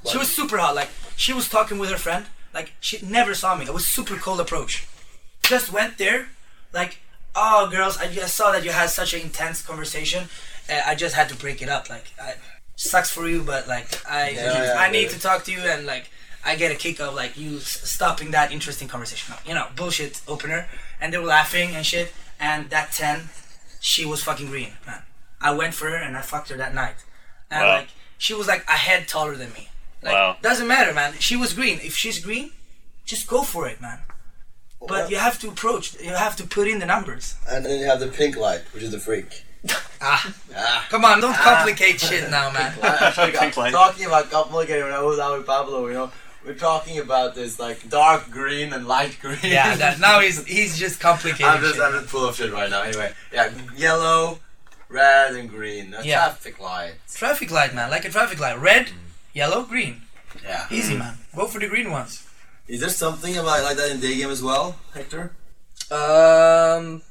She 0.10 0.18
was 0.18 0.30
super 0.32 0.58
hot. 0.58 0.76
Like 0.76 0.90
she 1.16 1.34
was 1.34 1.48
talking 1.50 1.78
with 1.80 1.90
her 1.92 1.98
friend. 1.98 2.26
Like 2.54 2.74
she 2.80 3.00
never 3.06 3.34
saw 3.36 3.56
me. 3.56 3.66
It 3.66 3.74
was 3.74 3.86
super 3.86 4.16
cold 4.16 4.40
approach. 4.40 4.88
Just 5.44 5.72
went 5.74 5.98
there, 5.98 6.28
like, 6.74 7.00
oh 7.36 7.68
girls, 7.70 7.98
I 7.98 8.08
just 8.08 8.36
saw 8.36 8.52
that 8.52 8.64
you 8.64 8.72
had 8.72 8.90
such 8.90 9.14
an 9.14 9.22
intense 9.22 9.62
conversation. 9.62 10.30
Uh, 10.70 10.82
I 10.86 10.96
just 10.96 11.16
had 11.16 11.28
to 11.30 11.36
break 11.36 11.62
it 11.62 11.68
up. 11.68 11.90
Like, 11.90 12.06
I, 12.22 12.36
sucks 12.76 13.12
for 13.12 13.28
you, 13.28 13.42
but 13.44 13.68
like, 13.68 13.88
I 14.10 14.30
Yeah, 14.30 14.64
yeah, 14.64 14.76
I 14.78 14.90
need 14.92 15.04
yeah. 15.04 15.10
to 15.10 15.20
talk 15.20 15.44
to 15.46 15.52
you 15.52 15.60
and 15.60 15.86
like. 15.86 16.10
I 16.46 16.58
get 16.58 16.74
a 16.74 16.76
kick 16.76 17.00
of 17.00 17.14
like 17.16 17.38
you 17.38 17.60
stopping 17.60 18.32
that 18.32 18.52
interesting 18.52 18.90
conversation. 18.90 19.34
You 19.48 19.54
know, 19.54 19.68
bullshit 19.78 20.20
opener, 20.28 20.68
and 21.00 21.14
they 21.14 21.18
were 21.18 21.24
laughing 21.40 21.74
and 21.74 21.86
shit. 21.86 22.12
And 22.38 22.70
that 22.70 22.92
ten, 22.92 23.30
she 23.80 24.04
was 24.06 24.22
fucking 24.24 24.48
green, 24.48 24.74
man. 24.86 25.04
I 25.40 25.52
went 25.54 25.74
for 25.74 25.90
her 25.90 25.96
and 25.96 26.18
I 26.18 26.22
fucked 26.22 26.50
her 26.50 26.58
that 26.58 26.74
night. 26.76 26.96
And 27.50 27.62
Wow. 27.62 27.78
like 27.78 27.88
she 28.18 28.34
was 28.34 28.48
like 28.48 28.66
a 28.68 28.74
head 28.74 29.08
taller 29.08 29.38
than 29.38 29.54
me, 29.54 29.70
Like, 30.02 30.14
Wow. 30.16 30.36
Doesn't 30.42 30.68
matter, 30.68 30.92
man. 30.94 31.14
She 31.20 31.38
was 31.38 31.54
green. 31.54 31.80
If 31.82 31.96
she's 31.96 32.20
green, 32.20 32.52
just 33.06 33.26
go 33.26 33.44
for 33.44 33.66
it, 33.70 33.80
man. 33.80 34.00
But 34.86 35.10
you 35.10 35.16
have 35.16 35.40
to 35.40 35.48
approach. 35.48 35.96
You 36.02 36.14
have 36.14 36.36
to 36.36 36.44
put 36.46 36.68
in 36.68 36.80
the 36.80 36.86
numbers. 36.86 37.36
And 37.50 37.66
then 37.66 37.80
you 37.80 37.86
have 37.86 38.02
the 38.02 38.08
pink 38.10 38.36
light, 38.36 38.64
which 38.74 38.84
is 38.84 38.92
the 38.92 39.00
freak. 39.00 39.46
Ah, 40.02 40.34
Ah. 40.56 40.86
come 40.90 41.06
on! 41.06 41.22
Don't 41.22 41.34
complicate 41.36 42.00
shit 42.00 42.30
now, 42.30 42.52
man. 42.52 42.74
Actually, 42.84 43.32
Pink 43.40 43.56
light. 43.56 43.72
talking 43.72 44.06
about 44.06 44.30
complicated 44.30 44.84
when 44.84 44.94
I 44.94 45.02
was 45.02 45.18
out 45.20 45.38
with 45.38 45.48
Pablo, 45.48 45.88
you 45.88 45.94
know, 45.94 46.12
we're 46.46 46.54
talking 46.56 47.00
about 47.00 47.36
this 47.36 47.58
like 47.60 47.90
dark 47.90 48.30
green 48.30 48.74
and 48.74 48.86
light 48.86 49.18
green. 49.22 49.38
Yeah, 49.42 49.76
that, 49.78 50.00
now 50.02 50.20
he's 50.20 50.44
he's 50.46 50.78
just 50.78 51.00
complicating 51.00 51.46
I'm 51.46 51.62
just, 51.62 51.76
shit. 51.76 51.84
I'm 51.84 51.94
just 51.94 52.08
full 52.08 52.26
of 52.28 52.36
shit 52.36 52.52
right 52.52 52.70
now. 52.70 52.82
Anyway, 52.82 53.14
yeah, 53.32 53.50
yellow, 53.78 54.40
red, 54.90 55.36
and 55.36 55.50
green. 55.50 55.94
A 55.94 56.04
Yeah. 56.04 56.16
traffic 56.26 56.60
light. 56.60 56.96
Traffic 57.14 57.50
light, 57.50 57.74
man. 57.74 57.90
Like 57.90 58.04
a 58.04 58.10
traffic 58.10 58.40
light. 58.42 58.60
Red, 58.60 58.90
yellow, 59.34 59.64
green. 59.64 60.02
Yeah. 60.44 60.66
Easy, 60.70 60.98
man. 60.98 61.18
Go 61.34 61.48
for 61.48 61.60
the 61.60 61.68
green 61.68 61.90
ones. 61.92 62.28
Is 62.68 62.82
there 62.82 62.90
something 62.90 63.38
about 63.38 63.64
like 63.64 63.78
that 63.78 63.92
in 63.92 64.02
day 64.02 64.18
game 64.18 64.30
as 64.30 64.44
well, 64.44 64.76
Hector? 64.94 65.32
Um, 65.92 67.02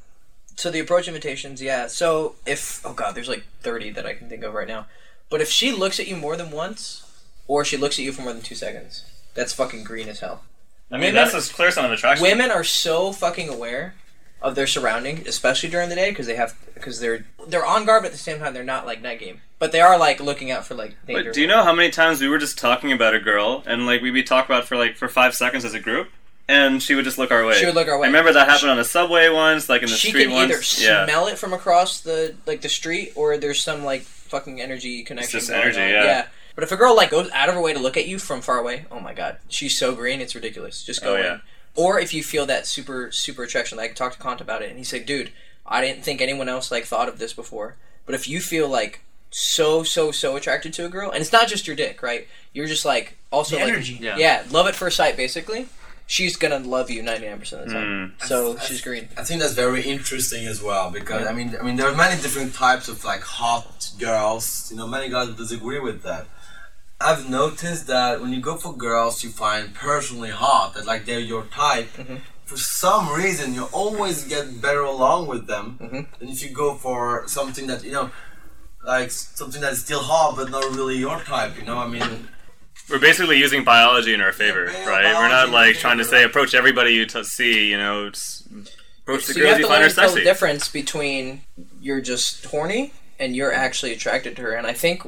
so 0.56 0.70
the 0.70 0.80
approach 0.80 1.08
invitations, 1.08 1.62
yeah. 1.62 1.86
So 1.86 2.36
if 2.46 2.84
oh 2.84 2.92
god, 2.92 3.14
there's 3.14 3.28
like 3.28 3.44
thirty 3.60 3.90
that 3.90 4.06
I 4.06 4.14
can 4.14 4.28
think 4.28 4.42
of 4.42 4.54
right 4.54 4.68
now. 4.68 4.86
But 5.30 5.40
if 5.40 5.48
she 5.48 5.72
looks 5.72 5.98
at 5.98 6.06
you 6.06 6.16
more 6.16 6.36
than 6.36 6.50
once, 6.50 7.10
or 7.48 7.64
she 7.64 7.76
looks 7.76 7.98
at 7.98 8.04
you 8.04 8.12
for 8.12 8.22
more 8.22 8.32
than 8.32 8.42
two 8.42 8.54
seconds, 8.54 9.04
that's 9.34 9.52
fucking 9.52 9.84
green 9.84 10.08
as 10.08 10.20
hell. 10.20 10.42
I 10.90 10.96
mean, 10.96 11.14
Women- 11.14 11.14
that's 11.14 11.50
a 11.50 11.54
clear 11.54 11.70
sign 11.70 11.86
of 11.86 11.92
attraction. 11.92 12.22
Women 12.22 12.50
are 12.50 12.64
so 12.64 13.12
fucking 13.12 13.48
aware 13.48 13.94
of 14.42 14.54
their 14.54 14.66
surrounding, 14.66 15.26
especially 15.26 15.70
during 15.70 15.88
the 15.88 15.94
day, 15.94 16.10
because 16.10 16.26
they 16.26 16.36
have 16.36 16.54
because 16.74 17.00
they're 17.00 17.24
they're 17.46 17.64
on 17.64 17.86
guard, 17.86 18.02
but 18.02 18.06
at 18.06 18.12
the 18.12 18.18
same 18.18 18.38
time 18.38 18.52
they're 18.52 18.64
not 18.64 18.86
like 18.86 19.00
night 19.00 19.20
game. 19.20 19.40
But 19.58 19.72
they 19.72 19.80
are 19.80 19.96
like 19.96 20.20
looking 20.20 20.50
out 20.50 20.66
for 20.66 20.74
like. 20.74 20.96
But 21.06 21.32
do 21.32 21.40
you 21.40 21.46
know 21.46 21.62
how 21.62 21.72
many 21.72 21.90
times 21.90 22.20
we 22.20 22.28
were 22.28 22.38
just 22.38 22.58
talking 22.58 22.92
about 22.92 23.14
a 23.14 23.20
girl 23.20 23.62
and 23.66 23.86
like 23.86 24.02
we'd 24.02 24.10
be 24.10 24.22
talking 24.22 24.54
about 24.54 24.66
for 24.66 24.76
like 24.76 24.96
for 24.96 25.08
five 25.08 25.34
seconds 25.34 25.64
as 25.64 25.72
a 25.72 25.80
group, 25.80 26.10
and 26.48 26.82
she 26.82 26.94
would 26.94 27.04
just 27.04 27.18
look 27.18 27.30
our 27.30 27.44
way. 27.46 27.54
She 27.54 27.66
would 27.66 27.74
look 27.74 27.88
our 27.88 27.98
way. 27.98 28.06
I 28.06 28.10
remember 28.10 28.32
that 28.32 28.48
happened 28.48 28.70
on 28.70 28.76
the 28.76 28.84
subway 28.84 29.28
once, 29.28 29.68
like 29.68 29.82
in 29.82 29.88
the 29.88 29.94
she 29.96 30.08
street 30.08 30.24
can 30.24 30.32
once. 30.32 30.50
either 30.80 30.84
yeah. 30.90 31.04
smell 31.06 31.26
it 31.28 31.38
from 31.38 31.52
across 31.52 32.00
the 32.00 32.34
like 32.46 32.60
the 32.62 32.68
street, 32.68 33.12
or 33.14 33.36
there's 33.38 33.60
some 33.62 33.84
like 33.84 34.02
fucking 34.02 34.60
energy 34.60 35.02
connection. 35.02 35.40
just 35.40 35.50
energy, 35.50 35.80
on. 35.80 35.88
yeah. 35.88 36.26
But 36.54 36.64
if 36.64 36.72
a 36.72 36.76
girl 36.76 36.94
like 36.94 37.10
goes 37.10 37.30
out 37.32 37.48
of 37.48 37.54
her 37.54 37.60
way 37.62 37.72
to 37.72 37.78
look 37.78 37.96
at 37.96 38.06
you 38.06 38.18
from 38.18 38.40
far 38.42 38.58
away, 38.58 38.84
oh 38.90 39.00
my 39.00 39.14
god, 39.14 39.38
she's 39.48 39.76
so 39.78 39.94
green, 39.94 40.20
it's 40.20 40.34
ridiculous. 40.34 40.82
Just 40.82 41.02
go 41.02 41.14
Oh, 41.14 41.16
in. 41.16 41.22
yeah. 41.24 41.38
Or 41.74 41.98
if 41.98 42.12
you 42.12 42.22
feel 42.22 42.44
that 42.46 42.66
super 42.66 43.10
super 43.12 43.44
attraction, 43.44 43.78
like 43.78 43.92
I 43.92 43.94
talked 43.94 44.16
to 44.16 44.22
Kant 44.22 44.40
about 44.42 44.60
it, 44.62 44.68
and 44.68 44.76
he 44.78 44.84
said, 44.84 45.06
"Dude, 45.06 45.32
I 45.66 45.80
didn't 45.80 46.02
think 46.02 46.20
anyone 46.20 46.48
else 46.48 46.70
like 46.70 46.84
thought 46.84 47.08
of 47.08 47.18
this 47.18 47.32
before, 47.32 47.76
but 48.04 48.14
if 48.14 48.28
you 48.28 48.40
feel 48.40 48.68
like 48.68 49.00
so 49.30 49.82
so 49.82 50.12
so 50.12 50.36
attracted 50.36 50.74
to 50.74 50.84
a 50.84 50.90
girl, 50.90 51.10
and 51.10 51.22
it's 51.22 51.32
not 51.32 51.48
just 51.48 51.66
your 51.66 51.74
dick, 51.76 52.02
right? 52.02 52.28
You're 52.52 52.66
just 52.66 52.84
like 52.84 53.16
also 53.30 53.56
The 53.56 53.62
like 53.64 53.72
energy. 53.72 53.98
Yeah. 54.02 54.18
yeah, 54.18 54.44
love 54.50 54.66
at 54.66 54.74
first 54.76 54.98
sight, 54.98 55.16
basically. 55.16 55.68
She's 56.14 56.36
gonna 56.42 56.58
love 56.76 56.90
you 56.94 57.02
ninety 57.02 57.26
nine 57.28 57.38
percent 57.42 57.62
of 57.62 57.68
the 57.68 57.74
time. 57.74 57.88
Mm. 58.20 58.26
So 58.30 58.36
That's- 58.52 58.66
she's 58.68 58.82
green. 58.88 59.04
I 59.20 59.22
think 59.26 59.40
that's 59.40 59.54
very 59.64 59.82
interesting 59.94 60.42
as 60.52 60.58
well 60.68 60.86
because 60.98 61.26
I 61.30 61.32
mean 61.38 61.48
I 61.58 61.62
mean 61.66 61.76
there 61.78 61.88
are 61.92 61.98
many 62.06 62.16
different 62.24 62.52
types 62.64 62.86
of 62.92 62.96
like 63.12 63.22
hot 63.40 63.90
girls. 64.06 64.44
You 64.70 64.76
know, 64.78 64.86
many 64.98 65.08
guys 65.08 65.28
disagree 65.44 65.80
with 65.88 65.98
that. 66.08 66.24
I've 67.08 67.24
noticed 67.40 67.84
that 67.94 68.20
when 68.20 68.30
you 68.34 68.40
go 68.50 68.54
for 68.64 68.72
girls 68.88 69.14
you 69.24 69.30
find 69.30 69.64
personally 69.88 70.34
hot, 70.44 70.66
that 70.74 70.84
like 70.92 71.02
they're 71.06 71.26
your 71.34 71.44
type. 71.66 71.88
Mhm. 71.96 72.20
For 72.50 72.58
some 72.58 73.04
reason, 73.22 73.46
you 73.58 73.64
always 73.82 74.18
get 74.34 74.44
better 74.66 74.84
along 74.96 75.20
with 75.32 75.44
them 75.52 75.66
Mhm. 75.80 76.00
than 76.18 76.28
if 76.34 76.38
you 76.44 76.50
go 76.64 76.68
for 76.84 77.00
something 77.36 77.66
that 77.70 77.80
you 77.86 77.92
know, 77.96 78.06
like 78.94 79.10
something 79.40 79.62
that's 79.64 79.80
still 79.86 80.02
hot 80.12 80.30
but 80.38 80.46
not 80.56 80.64
really 80.78 80.98
your 81.06 81.18
type. 81.34 81.52
You 81.58 81.64
know, 81.68 81.78
I 81.86 81.88
mean, 81.96 82.10
We're 82.90 82.98
basically 82.98 83.38
using 83.38 83.64
biology 83.64 84.12
in 84.12 84.20
our 84.20 84.32
favor, 84.32 84.70
Yeah, 84.70 84.86
right? 84.86 85.14
We're 85.14 85.28
not 85.28 85.50
like 85.50 85.76
trying 85.76 85.98
to 85.98 86.04
say 86.04 86.24
approach 86.24 86.54
everybody 86.54 86.92
you 86.92 87.06
t- 87.06 87.22
see. 87.24 87.70
You 87.70 87.78
know, 87.78 88.10
just 88.10 88.46
approach 89.02 89.26
the 89.26 89.34
so 89.34 89.38
you 89.38 89.44
girls 89.44 89.52
have 89.52 89.60
you 89.60 89.64
to 89.64 89.68
find 89.68 89.80
learn 89.82 89.86
are 89.86 89.94
to 89.94 90.00
tell 90.00 90.14
the 90.14 90.22
difference 90.22 90.68
between 90.68 91.42
you're 91.80 92.00
just 92.00 92.44
horny 92.46 92.92
and 93.18 93.36
you're 93.36 93.52
actually 93.52 93.92
attracted 93.92 94.36
to 94.36 94.42
her. 94.42 94.52
And 94.52 94.66
I 94.66 94.72
think 94.72 95.02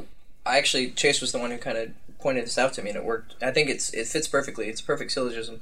I 0.47 0.59
actually 0.59 0.91
Chase 0.91 1.21
was 1.21 1.33
the 1.33 1.39
one 1.39 1.51
who 1.51 1.59
kind 1.59 1.77
of 1.77 1.91
pointed 2.21 2.45
this 2.45 2.59
out 2.59 2.73
to 2.75 2.83
me, 2.83 2.91
and 2.91 2.97
it 2.97 3.05
worked. 3.05 3.35
I 3.43 3.51
think 3.51 3.69
it's 3.69 3.91
it 3.93 4.07
fits 4.07 4.29
perfectly. 4.29 4.69
It's 4.69 4.81
a 4.81 4.85
perfect 4.85 5.13
syllogism. 5.13 5.61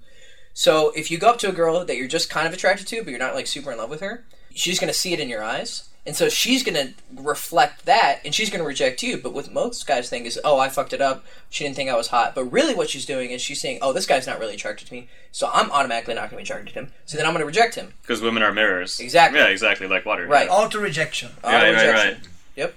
So 0.54 0.92
if 0.94 1.10
you 1.10 1.18
go 1.18 1.30
up 1.30 1.38
to 1.38 1.48
a 1.48 1.52
girl 1.52 1.84
that 1.84 1.96
you're 1.96 2.08
just 2.08 2.28
kind 2.28 2.46
of 2.46 2.52
attracted 2.52 2.86
to, 2.88 3.02
but 3.02 3.10
you're 3.10 3.18
not 3.18 3.34
like 3.34 3.46
super 3.46 3.72
in 3.72 3.78
love 3.78 3.90
with 3.90 4.00
her, 4.00 4.24
she's 4.54 4.78
gonna 4.78 4.92
see 4.92 5.12
it 5.12 5.20
in 5.20 5.28
your 5.28 5.42
eyes. 5.42 5.88
And 6.04 6.16
so 6.16 6.28
she's 6.28 6.64
gonna 6.64 6.94
reflect 7.14 7.84
that, 7.84 8.20
and 8.24 8.34
she's 8.34 8.50
gonna 8.50 8.64
reject 8.64 9.04
you. 9.04 9.18
But 9.18 9.32
what 9.32 9.52
most 9.52 9.86
guys 9.86 10.08
think 10.08 10.26
is, 10.26 10.38
"Oh, 10.42 10.58
I 10.58 10.68
fucked 10.68 10.92
it 10.92 11.00
up. 11.00 11.24
She 11.48 11.62
didn't 11.62 11.76
think 11.76 11.90
I 11.90 11.96
was 11.96 12.08
hot." 12.08 12.34
But 12.34 12.44
really, 12.46 12.74
what 12.74 12.90
she's 12.90 13.06
doing 13.06 13.30
is 13.30 13.40
she's 13.40 13.60
saying, 13.60 13.78
"Oh, 13.80 13.92
this 13.92 14.04
guy's 14.04 14.26
not 14.26 14.40
really 14.40 14.54
attracted 14.54 14.88
to 14.88 14.94
me, 14.94 15.08
so 15.30 15.48
I'm 15.52 15.70
automatically 15.70 16.14
not 16.14 16.28
gonna 16.28 16.38
be 16.38 16.42
attracted 16.42 16.72
to 16.72 16.80
him. 16.80 16.92
So 17.06 17.16
then 17.16 17.24
I'm 17.24 17.32
gonna 17.32 17.46
reject 17.46 17.76
him." 17.76 17.94
Because 18.02 18.20
women 18.20 18.42
are 18.42 18.52
mirrors. 18.52 18.98
Exactly. 18.98 19.38
Yeah, 19.38 19.46
exactly. 19.46 19.86
Like 19.86 20.04
water. 20.04 20.26
Right. 20.26 20.48
Auto 20.50 20.80
rejection. 20.80 21.30
Yeah, 21.44 21.56
Auto 21.56 21.72
right, 21.72 21.86
right, 21.86 21.94
right. 21.94 22.16
Yep. 22.56 22.74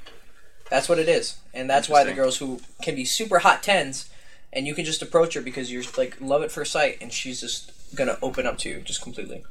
That's 0.70 0.88
what 0.88 1.00
it 1.00 1.10
is. 1.10 1.36
And 1.54 1.70
that's 1.70 1.90
why 1.90 2.04
the 2.04 2.14
girls 2.14 2.38
who 2.38 2.60
can 2.82 2.96
be 2.96 3.06
super 3.06 3.40
hot 3.40 3.64
tens 3.64 4.10
and 4.52 4.66
you 4.66 4.74
can 4.74 4.86
just 4.86 5.02
approach 5.02 5.34
her 5.34 5.42
because 5.42 5.72
you're 5.72 5.84
like 5.98 6.16
love 6.20 6.44
at 6.44 6.52
first 6.52 6.72
sight 6.72 6.98
and 7.02 7.12
she's 7.12 7.42
just 7.42 7.72
gonna 7.96 8.18
open 8.22 8.46
up 8.46 8.58
to 8.60 8.70
you 8.70 8.82
just 8.82 9.02
completely. 9.02 9.44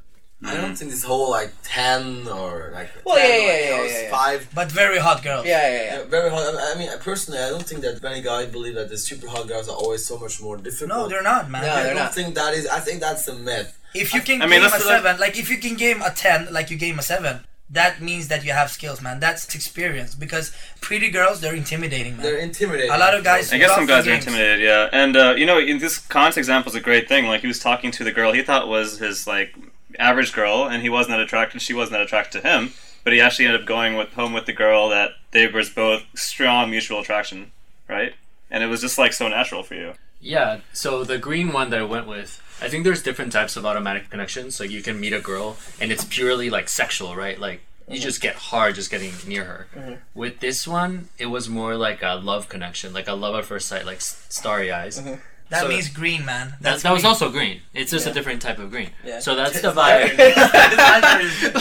I 0.42 0.54
don't 0.56 0.74
think 0.76 0.90
this 0.90 1.02
whole 1.04 1.30
like 1.30 1.52
ten 1.62 2.28
or 2.28 2.70
like 2.74 2.90
Well, 3.06 3.16
10 3.16 3.24
yeah, 3.30 3.36
yeah, 3.36 3.52
eight 3.52 3.68
yeah, 3.70 3.84
yeah, 3.86 4.02
yeah. 4.02 4.10
five 4.10 4.48
But 4.54 4.70
very 4.70 4.98
hot 4.98 5.22
girls. 5.22 5.46
Yeah, 5.46 5.66
yeah, 5.70 5.76
yeah. 5.84 5.98
Yeah, 6.00 6.04
very 6.04 6.28
hot. 6.28 6.42
I 6.54 6.72
I 6.74 6.78
mean, 6.78 6.90
personally, 7.00 7.40
I 7.40 7.48
don't 7.48 7.62
think 7.66 7.80
that 7.82 8.02
many 8.02 8.20
guys 8.20 8.48
believe 8.48 8.74
that 8.74 8.88
the 8.90 8.98
super 8.98 9.28
hot 9.28 9.48
girls 9.48 9.68
are 9.70 9.76
always 9.76 10.04
so 10.04 10.18
much 10.18 10.40
more 10.42 10.56
difficult. 10.58 10.88
No, 10.90 11.08
they're 11.08 11.22
not, 11.22 11.48
man. 11.50 11.62
No, 11.62 11.70
I 11.72 11.82
they're 11.82 11.94
don't 11.94 12.02
not. 12.04 12.14
think 12.14 12.34
that 12.34 12.52
is. 12.52 12.66
I 12.66 12.80
think 12.80 13.00
that's 13.00 13.26
a 13.28 13.34
myth. 13.34 13.78
If 13.94 14.12
you 14.12 14.20
can 14.20 14.42
I 14.42 14.46
mean, 14.46 14.58
game 14.60 14.66
a 14.68 14.70
that's 14.70 14.84
like- 14.84 14.96
seven, 14.96 15.20
like 15.20 15.38
if 15.38 15.48
you 15.48 15.56
can 15.58 15.74
game 15.76 16.02
a 16.02 16.10
ten, 16.10 16.52
like 16.52 16.68
you 16.70 16.76
game 16.76 16.98
a 16.98 17.02
seven, 17.02 17.40
that 17.70 18.02
means 18.02 18.28
that 18.28 18.44
you 18.44 18.52
have 18.52 18.70
skills, 18.70 19.00
man. 19.00 19.20
That's 19.20 19.54
experience. 19.54 20.14
Because 20.14 20.52
pretty 20.82 21.08
girls, 21.10 21.40
they're 21.40 21.54
intimidating, 21.54 22.16
man. 22.16 22.22
They're 22.26 22.38
intimidating. 22.38 22.90
A 22.90 22.98
lot 22.98 23.14
of 23.14 23.24
guys- 23.24 23.50
I 23.52 23.56
guess 23.58 23.74
some 23.74 23.86
guys 23.86 24.02
are 24.06 24.10
games. 24.10 24.26
intimidated, 24.26 24.60
yeah. 24.60 24.90
And 24.92 25.16
uh, 25.16 25.34
you 25.38 25.46
know, 25.46 25.58
in 25.58 25.78
this 25.78 25.98
Kant's 25.98 26.36
example 26.36 26.68
is 26.70 26.76
a 26.76 26.80
great 26.80 27.08
thing. 27.08 27.24
Like 27.26 27.40
he 27.40 27.46
was 27.46 27.60
talking 27.60 27.90
to 27.92 28.04
the 28.04 28.12
girl 28.12 28.32
he 28.32 28.42
thought 28.42 28.68
was 28.68 28.98
his 28.98 29.26
like 29.26 29.54
average 29.98 30.32
girl, 30.32 30.64
and 30.64 30.82
he 30.82 30.88
wasn't 30.88 31.16
that 31.16 31.20
attracted. 31.20 31.62
She 31.62 31.74
wasn't 31.74 31.92
that 31.92 32.02
attracted 32.02 32.42
to 32.42 32.48
him, 32.48 32.72
but 33.02 33.12
he 33.12 33.20
actually 33.20 33.46
ended 33.46 33.60
up 33.60 33.66
going 33.66 33.96
with 33.96 34.12
home 34.14 34.32
with 34.32 34.46
the 34.46 34.52
girl 34.52 34.88
that 34.88 35.12
they 35.30 35.46
was 35.46 35.70
both 35.70 36.04
strong 36.14 36.70
mutual 36.70 37.00
attraction, 37.00 37.52
right? 37.88 38.14
And 38.50 38.62
it 38.62 38.66
was 38.66 38.80
just 38.80 38.98
like 38.98 39.12
so 39.12 39.28
natural 39.28 39.62
for 39.62 39.74
you. 39.74 39.94
Yeah, 40.20 40.60
so 40.72 41.04
the 41.04 41.18
green 41.18 41.52
one 41.52 41.68
that 41.70 41.80
I 41.80 41.84
went 41.84 42.06
with, 42.06 42.40
I 42.62 42.68
think 42.68 42.84
there's 42.84 43.02
different 43.02 43.32
types 43.32 43.56
of 43.56 43.66
automatic 43.66 44.08
connections. 44.08 44.54
So 44.54 44.64
you 44.64 44.80
can 44.80 44.98
meet 44.98 45.12
a 45.12 45.20
girl 45.20 45.56
and 45.80 45.92
it's 45.92 46.04
purely 46.04 46.48
like 46.48 46.68
sexual, 46.70 47.14
right? 47.14 47.38
Like 47.38 47.60
you 47.88 47.96
mm-hmm. 47.96 48.02
just 48.02 48.22
get 48.22 48.34
hard 48.34 48.76
just 48.76 48.90
getting 48.90 49.12
near 49.26 49.44
her. 49.44 49.66
Mm-hmm. 49.74 49.94
With 50.14 50.40
this 50.40 50.66
one, 50.66 51.08
it 51.18 51.26
was 51.26 51.48
more 51.48 51.76
like 51.76 52.02
a 52.02 52.14
love 52.14 52.48
connection, 52.48 52.94
like 52.94 53.06
a 53.06 53.12
love 53.12 53.34
at 53.34 53.44
first 53.44 53.68
sight, 53.68 53.84
like 53.84 54.00
starry 54.00 54.72
eyes. 54.72 54.98
Mm-hmm. 54.98 55.20
That 55.50 55.62
so- 55.62 55.68
means 55.68 55.88
green, 55.88 56.24
man. 56.24 56.50
That, 56.50 56.62
That's 56.62 56.82
that 56.82 56.92
was 56.92 57.02
green. 57.02 57.08
also 57.08 57.30
green. 57.30 57.60
It's 57.74 57.90
just 57.90 58.06
Yeah. 58.06 58.12
a 58.12 58.14
different 58.14 58.42
type 58.42 58.58
of 58.58 58.70
green. 58.70 58.90
Yeah. 59.04 59.18
So 59.20 59.34
that's 59.36 59.60
the 59.66 59.72
vibe. 59.72 60.16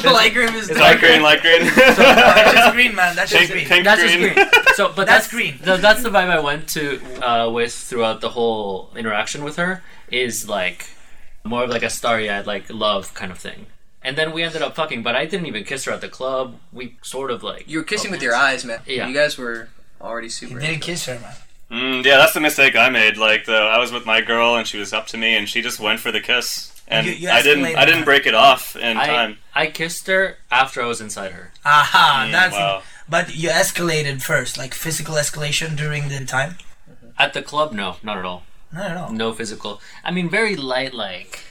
Light 0.04 0.34
green 0.34 0.54
is 0.56 0.70
It's 0.70 0.80
light 0.80 1.00
green, 1.00 1.22
light 1.22 1.42
green. 1.42 1.66
That's 1.66 2.54
just 2.58 2.74
green, 2.74 2.96
man. 2.96 3.16
That's 3.16 3.32
just 3.32 3.40
pink, 3.42 3.52
green. 3.52 3.66
pink 3.68 3.84
That's 3.86 4.02
green. 4.02 4.34
just 4.36 4.36
green. 4.36 4.74
So, 4.76 4.88
but 4.88 5.06
That's 5.08 5.26
that's, 5.26 5.28
green. 5.30 5.58
th- 5.60 5.82
that's 5.82 6.02
the 6.04 6.10
vibe 6.10 6.30
I 6.30 6.40
went 6.40 6.68
to 6.70 7.00
uh, 7.28 7.50
with 7.52 7.74
throughout 7.74 8.22
the 8.22 8.30
whole 8.30 8.90
interaction 8.96 9.44
with 9.44 9.58
her. 9.58 9.84
Is 10.12 10.48
like 10.48 10.90
more 11.44 11.64
of 11.66 11.70
like 11.70 11.84
a 11.84 11.90
starry-eyed, 11.90 12.46
like 12.48 12.72
love 12.74 13.14
kind 13.14 13.32
of 13.32 13.38
thing. 13.38 13.68
And 14.06 14.18
then 14.18 14.32
we 14.34 14.44
ended 14.44 14.62
up 14.62 14.76
fucking, 14.76 15.02
but 15.04 15.16
I 15.16 15.26
didn't 15.26 15.46
even 15.46 15.64
kiss 15.64 15.86
her 15.86 15.92
at 15.92 16.02
the 16.02 16.10
club. 16.10 16.58
We 16.72 16.98
sort 17.02 17.32
of 17.32 17.42
like 17.44 17.68
You 17.70 17.80
were 17.80 17.84
kissing 17.84 18.12
with 18.12 18.22
your 18.22 18.36
eyes, 18.36 18.64
man. 18.66 18.80
Yeah. 18.86 19.08
You 19.08 19.14
guys 19.14 19.38
were 19.38 19.70
already 20.02 20.28
You 20.28 20.32
super. 20.32 20.60
didn't 20.60 20.76
into 20.76 20.86
kiss 20.86 21.06
her, 21.06 21.20
man. 21.20 21.34
Mm, 21.74 22.06
yeah, 22.06 22.18
that's 22.18 22.34
the 22.34 22.40
mistake 22.40 22.76
I 22.76 22.90
made. 22.90 23.18
Like, 23.18 23.46
the, 23.46 23.56
I 23.56 23.80
was 23.80 23.92
with 23.92 24.06
my 24.06 24.22
girl 24.22 24.56
and 24.56 24.68
she 24.68 24.78
was 24.78 24.94
up 24.94 25.08
to 25.08 25.18
me, 25.18 25.36
and 25.36 25.50
she 25.50 25.62
just 25.62 25.80
went 25.80 26.00
for 26.00 26.12
the 26.12 26.22
kiss, 26.22 26.72
and 26.88 27.08
You- 27.08 27.14
you 27.14 27.30
I 27.30 27.42
didn't. 27.42 27.66
I 27.66 27.86
didn't 27.86 28.04
break 28.06 28.26
it 28.28 28.36
off 28.36 28.76
in 28.76 28.98
I, 28.98 29.08
time. 29.08 29.38
I 29.56 29.68
kissed 29.68 30.06
her 30.08 30.38
after 30.52 30.82
I 30.82 30.86
was 30.86 31.02
inside 31.02 31.32
her. 31.32 31.52
Aha, 31.66 32.26
Mm, 32.28 32.32
that's 32.32 32.54
wow. 32.56 32.78
it. 32.80 32.84
But 33.10 33.36
you 33.36 33.50
escalated 33.50 34.22
first, 34.22 34.58
like 34.58 34.74
physical 34.74 35.16
escalation 35.16 35.76
during 35.76 36.10
the 36.10 36.24
time. 36.26 36.58
At 37.18 37.34
the 37.34 37.42
club, 37.42 37.74
no, 37.74 37.98
not 38.04 38.18
at 38.18 38.26
all. 38.26 38.44
No, 38.72 38.88
no, 38.88 38.94
no. 38.96 39.08
No 39.10 39.34
physical. 39.34 39.82
I 40.04 40.12
mean, 40.12 40.30
very 40.30 40.56
light, 40.56 40.94
like 40.94 41.44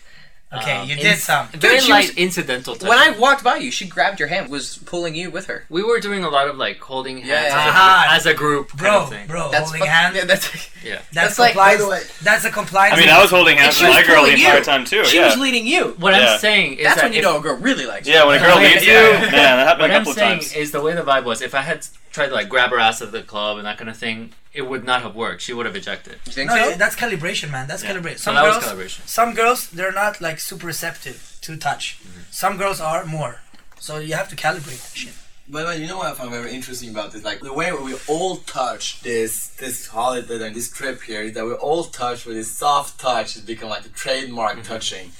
Okay, 0.54 0.72
um, 0.76 0.86
you 0.88 0.96
in- 0.96 1.00
did 1.02 1.18
some. 1.18 1.48
Very 1.48 1.76
Dude, 1.76 1.82
she 1.84 1.92
light, 1.92 2.08
was- 2.08 2.16
incidental. 2.16 2.74
Touch. 2.76 2.86
When 2.88 2.98
I 2.98 3.10
walked 3.18 3.42
by 3.42 3.56
you, 3.56 3.70
she 3.70 3.86
grabbed 3.86 4.18
your 4.20 4.28
hand, 4.28 4.50
was 4.50 4.76
pulling 4.84 5.14
you 5.14 5.30
with 5.30 5.46
her. 5.46 5.64
we 5.70 5.82
were 5.82 5.98
doing 5.98 6.24
a 6.24 6.28
lot 6.28 6.46
of 6.48 6.56
like 6.58 6.78
holding 6.80 7.16
hands 7.18 7.28
Yeah, 7.28 7.36
as, 7.44 7.52
yeah, 7.52 8.12
a, 8.12 8.14
as 8.16 8.26
a 8.26 8.34
group, 8.34 8.68
kind 8.68 8.80
Bro, 8.80 9.02
of 9.04 9.08
thing. 9.08 9.26
bro, 9.26 9.50
That's 9.50 9.64
holding 9.70 9.80
fuck- 9.80 9.88
hands. 9.88 10.16
Yeah, 10.16 10.24
that's, 10.26 10.68
Yeah. 10.84 10.94
that's, 10.94 11.08
that's 11.12 11.38
like- 11.38 11.54
by 11.54 11.76
the 11.76 11.88
way- 11.88 12.02
that's 12.22 12.44
a 12.44 12.50
compliance. 12.50 12.96
I 12.98 13.00
mean, 13.00 13.08
I 13.08 13.20
was 13.22 13.30
holding 13.30 13.56
hands 13.56 13.76
she 13.78 13.84
with 13.84 13.94
my 13.94 14.00
was 14.00 14.06
girl 14.06 14.16
the 14.16 14.20
pulling 14.32 14.40
you. 14.40 14.46
entire 14.46 14.62
time 14.64 14.84
too. 14.84 15.04
she 15.06 15.16
yeah. 15.16 15.26
was 15.26 15.38
leading 15.38 15.66
you. 15.66 15.94
What 15.98 16.12
Yeah. 16.14 16.34
I'm 16.34 16.38
saying 16.38 16.74
is 16.74 16.84
That's 16.84 16.96
that 16.96 17.04
when 17.04 17.12
you 17.14 17.18
if- 17.20 17.24
know 17.24 17.38
a 17.38 17.40
girl 17.40 17.56
really 17.56 17.86
likes 17.86 18.06
you. 18.06 18.12
Yeah, 18.14 18.24
when 18.26 18.36
a 18.36 18.44
girl 18.44 18.60
Yeah, 18.60 18.68
leads 18.68 18.84
you, 18.86 18.92
man, 18.92 19.30
that 19.32 19.66
happened 19.66 19.80
What 19.80 19.90
a 19.90 19.94
I'm 19.94 20.00
couple 20.00 20.12
saying 20.14 20.40
times. 20.40 20.52
is 20.52 20.70
the 20.72 20.80
way 20.82 20.92
the 20.94 21.02
vibe 21.02 21.24
was. 21.24 21.40
If 21.40 21.54
I 21.54 21.62
had 21.62 21.86
tried 22.12 22.28
to 22.28 22.34
like 22.34 22.48
grab 22.50 22.70
her 22.70 22.78
ass 22.78 23.00
at 23.00 23.10
the 23.12 23.22
club 23.22 23.56
and 23.56 23.66
that 23.66 23.78
kind 23.78 23.88
of 23.88 23.96
thing, 23.96 24.32
it 24.54 24.62
would 24.62 24.84
not 24.84 25.02
have 25.02 25.14
worked. 25.14 25.42
She 25.42 25.52
would 25.52 25.66
have 25.66 25.76
ejected. 25.76 26.18
You 26.26 26.32
think 26.32 26.50
No, 26.50 26.70
so? 26.70 26.76
that's 26.76 26.96
calibration, 26.96 27.50
man. 27.50 27.66
That's 27.68 27.82
Yeah. 27.82 27.94
calibration. 27.94 28.18
So 28.18 28.24
Some 28.24 28.34
that 28.34 28.44
was 28.44 28.52
girls, 28.52 28.64
calibration. 28.64 29.08
some 29.08 29.34
girls, 29.34 29.66
they're 29.68 29.92
not 29.92 30.20
like 30.20 30.38
super 30.40 30.66
receptive 30.66 31.36
to 31.42 31.56
touch. 31.56 31.98
Mm-hmm. 31.98 32.20
Some 32.30 32.56
girls 32.56 32.80
are 32.80 33.04
more. 33.04 33.40
So 33.80 33.98
you 33.98 34.14
have 34.14 34.28
to 34.28 34.36
calibrate 34.36 34.82
that 34.86 34.96
shit. 34.96 35.14
But, 35.48 35.64
but 35.64 35.78
you 35.80 35.86
know 35.88 35.98
what 35.98 36.06
I 36.06 36.14
found 36.14 36.30
very 36.30 36.52
interesting 36.52 36.90
about 36.90 37.12
this? 37.12 37.24
Like 37.24 37.40
the 37.40 37.52
way 37.52 37.72
we 37.72 37.94
all 38.06 38.36
touch 38.36 39.00
this 39.02 39.48
this 39.62 39.88
holiday 39.88 40.46
and 40.46 40.54
this 40.54 40.70
trip 40.70 41.02
here 41.02 41.22
is 41.22 41.32
that 41.34 41.44
we 41.44 41.52
all 41.54 41.84
touch 41.84 42.24
with 42.26 42.36
this 42.36 42.50
soft 42.50 43.00
touch. 43.00 43.36
It's 43.36 43.44
become 43.44 43.68
like 43.68 43.84
a 43.84 43.88
trademark 43.90 44.52
mm-hmm. 44.52 44.72
touching. 44.72 45.10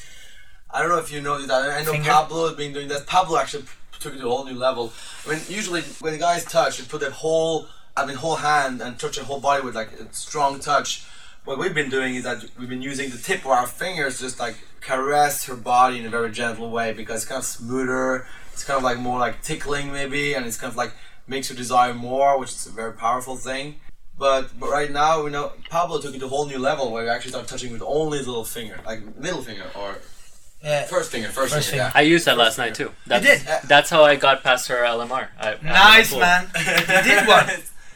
I 0.70 0.80
don't 0.80 0.90
know 0.90 0.98
if 0.98 1.12
you 1.12 1.20
know 1.20 1.44
that. 1.44 1.70
I 1.70 1.82
know 1.82 1.92
Finger? 1.92 2.10
Pablo 2.10 2.48
has 2.48 2.56
been 2.56 2.72
doing 2.72 2.88
that. 2.88 3.06
Pablo 3.06 3.36
actually 3.38 3.64
took 4.00 4.14
it 4.14 4.18
to 4.18 4.26
a 4.26 4.28
whole 4.28 4.44
new 4.44 4.54
level. 4.54 4.92
I 5.26 5.30
mean, 5.30 5.40
usually 5.48 5.82
when 6.00 6.18
guys 6.18 6.44
touch, 6.44 6.78
they 6.78 6.84
put 6.84 7.00
their 7.00 7.10
whole, 7.10 7.66
I 7.96 8.06
mean, 8.06 8.16
whole 8.16 8.36
hand 8.36 8.80
and 8.80 8.98
touch 8.98 9.16
their 9.16 9.24
whole 9.24 9.40
body 9.40 9.62
with 9.64 9.74
like 9.74 9.92
a 10.00 10.12
strong 10.14 10.60
touch. 10.60 11.04
What 11.44 11.58
we've 11.58 11.74
been 11.74 11.90
doing 11.90 12.14
is 12.14 12.24
that 12.24 12.44
we've 12.58 12.68
been 12.68 12.82
using 12.82 13.10
the 13.10 13.18
tip 13.18 13.40
of 13.40 13.48
our 13.50 13.66
fingers 13.66 14.20
just 14.20 14.38
like 14.38 14.56
caress 14.80 15.44
her 15.46 15.56
body 15.56 15.98
in 15.98 16.06
a 16.06 16.08
very 16.08 16.30
gentle 16.30 16.70
way 16.70 16.92
because 16.92 17.22
it's 17.22 17.24
kind 17.28 17.38
of 17.40 17.44
smoother. 17.44 18.26
It's 18.52 18.64
kind 18.64 18.76
of 18.76 18.82
like 18.84 18.98
more 18.98 19.18
like 19.18 19.42
tickling 19.42 19.92
maybe, 19.92 20.34
and 20.34 20.46
it's 20.46 20.56
kind 20.56 20.70
of 20.70 20.76
like 20.76 20.92
makes 21.26 21.50
you 21.50 21.56
desire 21.56 21.94
more, 21.94 22.38
which 22.38 22.50
is 22.50 22.66
a 22.66 22.70
very 22.70 22.92
powerful 22.92 23.36
thing. 23.36 23.76
But 24.18 24.58
but 24.58 24.70
right 24.70 24.90
now 24.90 25.22
we 25.24 25.30
know 25.30 25.52
Pablo 25.68 26.00
took 26.00 26.14
it 26.14 26.18
to 26.20 26.26
a 26.26 26.28
whole 26.28 26.46
new 26.46 26.58
level 26.58 26.92
where 26.92 27.04
you 27.04 27.10
actually 27.10 27.30
start 27.32 27.48
touching 27.48 27.72
with 27.72 27.82
only 27.82 28.18
the 28.18 28.26
little 28.26 28.44
finger, 28.44 28.78
like 28.86 29.00
middle 29.18 29.42
finger 29.42 29.64
or 29.74 29.96
Yeah. 30.62 30.84
first 30.84 31.10
finger, 31.10 31.28
first, 31.28 31.54
First 31.54 31.70
finger. 31.70 31.84
finger. 31.84 31.98
I 31.98 32.02
used 32.02 32.26
that 32.26 32.38
last 32.38 32.56
night 32.56 32.74
too. 32.76 32.92
That's, 33.06 33.24
did? 33.24 33.40
That's 33.68 33.90
how 33.90 34.04
I 34.04 34.14
got 34.16 34.44
past 34.44 34.68
her 34.68 34.84
uh, 34.84 34.94
LMR. 34.96 35.28
I, 35.40 35.56
Nice, 35.62 36.14
man. 36.14 36.46
You 36.54 37.02
did 37.10 37.26
one. 37.36 37.50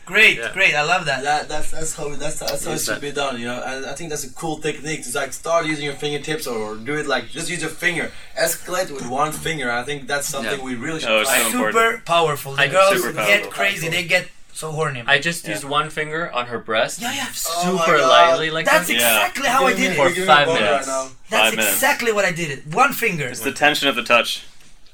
Great, 0.06 0.38
Yeah. 0.38 0.52
great. 0.52 0.74
I 0.74 0.82
love 0.82 1.04
that. 1.06 1.24
That, 1.24 1.48
that's 1.48 1.70
that's 1.72 1.92
how 1.96 2.08
that's 2.14 2.38
that's 2.38 2.64
how 2.64 2.72
it 2.72 2.78
should 2.78 2.94
that. 2.96 3.00
be 3.00 3.10
done, 3.10 3.40
you 3.40 3.46
know. 3.48 3.60
And 3.70 3.86
I 3.86 3.92
think 3.94 4.10
that's 4.10 4.22
a 4.24 4.32
cool 4.42 4.56
technique 4.58 5.02
to 5.04 5.10
like 5.18 5.32
start 5.32 5.66
using 5.66 5.84
your 5.84 5.94
fingertips 5.94 6.46
or 6.46 6.76
do 6.76 6.94
it 6.94 7.06
like 7.06 7.28
just 7.28 7.50
use 7.50 7.60
your 7.60 7.70
finger, 7.84 8.12
escalate 8.38 8.90
with 8.92 9.06
one 9.08 9.32
finger. 9.32 9.68
I 9.70 9.82
think 9.82 10.06
that's 10.06 10.28
something 10.28 10.58
Yeah. 10.60 10.64
we 10.64 10.74
really 10.76 11.00
should 11.00 11.10
Oh, 11.10 11.24
try. 11.24 11.38
so 11.38 11.50
super 11.50 11.66
important. 11.68 12.04
powerful. 12.04 12.52
The 12.54 12.62
I- 12.62 12.68
girls 12.68 13.02
super 13.02 13.12
get 13.14 13.26
powerful. 13.26 13.50
crazy. 13.50 13.88
They 13.88 14.04
get 14.04 14.28
so 14.54 14.70
horny. 14.70 15.00
man. 15.02 15.08
I 15.14 15.18
just 15.18 15.44
Yeah. 15.44 15.50
used 15.54 15.64
one 15.64 15.90
finger 15.90 16.30
on 16.32 16.46
her 16.46 16.60
breast. 16.60 17.00
yeah, 17.02 17.12
yeah. 17.12 17.26
Oh 17.28 17.64
super 17.84 17.98
God. 17.98 18.08
lightly 18.08 18.50
like 18.50 18.64
That's 18.66 18.86
that. 18.86 18.92
Yeah. 18.94 19.16
exactly 19.26 19.48
how 19.48 19.66
I 19.66 19.72
did 19.74 19.90
it. 19.92 20.16
you're 20.16 20.24
five 20.26 20.46
me 20.46 20.52
a 20.54 20.56
boner 20.56 20.60
minutes. 20.70 20.88
Right. 20.88 21.08
That's 21.30 21.42
Five 21.42 21.56
minutes. 21.56 21.72
exactly 21.74 22.12
what 22.12 22.24
I 22.24 22.30
did 22.30 22.48
it. 22.54 22.60
One 22.68 22.92
finger 22.92 23.26
It's 23.26 23.40
the 23.40 23.52
tension 23.52 23.88
of 23.88 23.96
the 23.96 24.04
touch. 24.04 24.44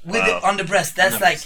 with 0.03 0.21
Wow. 0.21 0.37
it 0.37 0.43
on 0.43 0.57
the 0.57 0.63
breast. 0.63 0.95
That's 0.95 1.17
the 1.19 1.23
like, 1.23 1.41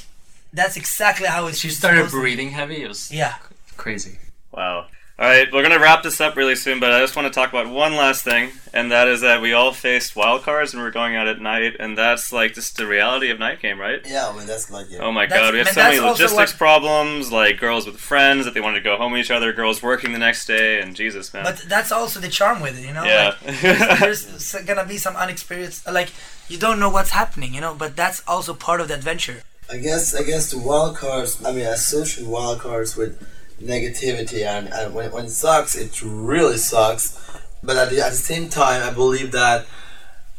that's 0.54 0.78
exactly 0.78 1.28
how 1.28 1.48
it's. 1.48 1.60
She 1.60 1.70
started 1.70 1.98
supposed 1.98 2.12
to 2.14 2.18
be. 2.18 2.22
breathing 2.22 2.52
heavy. 2.52 2.82
It 2.82 2.88
was 2.88 3.12
Yeah. 3.12 3.36
Crazy. 3.78 4.18
Wow. 4.52 4.88
All 5.20 5.28
right, 5.28 5.52
we're 5.52 5.64
gonna 5.64 5.80
wrap 5.80 6.04
this 6.04 6.22
up 6.22 6.36
really 6.36 6.56
soon, 6.56 6.80
but 6.80 6.92
I 6.94 7.00
just 7.00 7.16
want 7.16 7.28
to 7.28 7.34
talk 7.34 7.50
about 7.50 7.68
one 7.68 7.96
last 7.96 8.24
thing, 8.24 8.52
and 8.72 8.92
that 8.92 9.08
is 9.08 9.22
that 9.22 9.42
we 9.42 9.52
all 9.52 9.72
faced 9.74 10.16
wild 10.16 10.44
cards 10.44 10.76
and 10.76 10.84
we're 10.84 10.92
going 10.92 11.16
out 11.16 11.28
at 11.28 11.42
night, 11.42 11.76
and 11.80 11.98
that's 11.98 12.32
like 12.32 12.54
just 12.54 12.78
the 12.78 12.86
reality 12.86 13.32
of 13.32 13.40
night 13.40 13.60
game, 13.60 13.80
right? 13.80 14.00
Yeah, 14.06 14.30
I 14.30 14.38
mean 14.38 14.46
that's 14.46 14.70
like 14.70 14.86
yeah. 14.92 15.00
Oh 15.00 15.12
my 15.12 15.26
That's- 15.26 15.42
god, 15.48 15.54
we 15.54 15.58
have 15.58 15.68
but 15.70 15.74
so 15.74 15.82
many 15.82 15.96
that's 15.96 16.06
also 16.06 16.24
logistics 16.24 16.52
what- 16.54 16.58
problems, 16.60 17.32
like 17.32 17.60
girls 17.60 17.88
with 17.88 17.98
friends 17.98 18.46
that 18.46 18.54
they 18.54 18.62
wanted 18.62 18.78
to 18.78 18.84
go 18.84 18.96
home 18.96 19.14
with 19.14 19.22
each 19.22 19.32
other, 19.32 19.52
girls 19.54 19.82
working 19.82 20.12
the 20.12 20.20
next 20.20 20.46
day, 20.46 20.80
and 20.80 20.96
Jesus, 20.96 21.34
man. 21.34 21.46
But 21.46 21.66
that's 21.68 21.92
also 21.92 22.20
the 22.20 22.30
charm 22.30 22.62
with 22.62 22.78
it, 22.78 22.86
you 22.86 22.94
know. 22.94 23.04
yeah. 23.04 23.34
Like, 23.44 24.00
there's 24.00 24.28
s- 24.36 24.62
gonna 24.68 24.86
be 24.86 25.00
some 25.00 25.16
unexperienced, 25.16 25.88
like 25.92 26.10
you 26.48 26.60
don't 26.60 26.80
know 26.80 26.92
what's 26.92 27.10
happening, 27.10 27.56
you 27.56 27.62
know. 27.62 27.74
But 27.74 27.96
that's 27.96 28.22
also 28.28 28.54
part 28.54 28.82
of 28.82 28.88
the 28.88 28.94
adventure. 28.94 29.42
I 29.68 29.78
guess 29.78 30.14
I 30.14 30.22
guess 30.22 30.52
the 30.52 30.60
wild 30.60 30.96
cards. 30.96 31.44
I 31.44 31.52
mean, 31.54 31.66
I 31.66 31.70
associate 31.72 32.28
wild 32.28 32.60
cards 32.60 32.96
with 32.96 33.18
negativity, 33.62 34.46
and, 34.46 34.72
and 34.74 34.94
when, 34.94 35.12
when 35.12 35.26
it 35.26 35.32
sucks, 35.32 35.76
it 35.76 36.02
really 36.04 36.58
sucks. 36.58 37.20
But 37.64 37.78
at 37.78 37.90
the, 37.90 38.02
at 38.02 38.12
the 38.12 38.18
same 38.18 38.50
time, 38.50 38.84
I 38.84 38.94
believe 38.94 39.32
that 39.32 39.66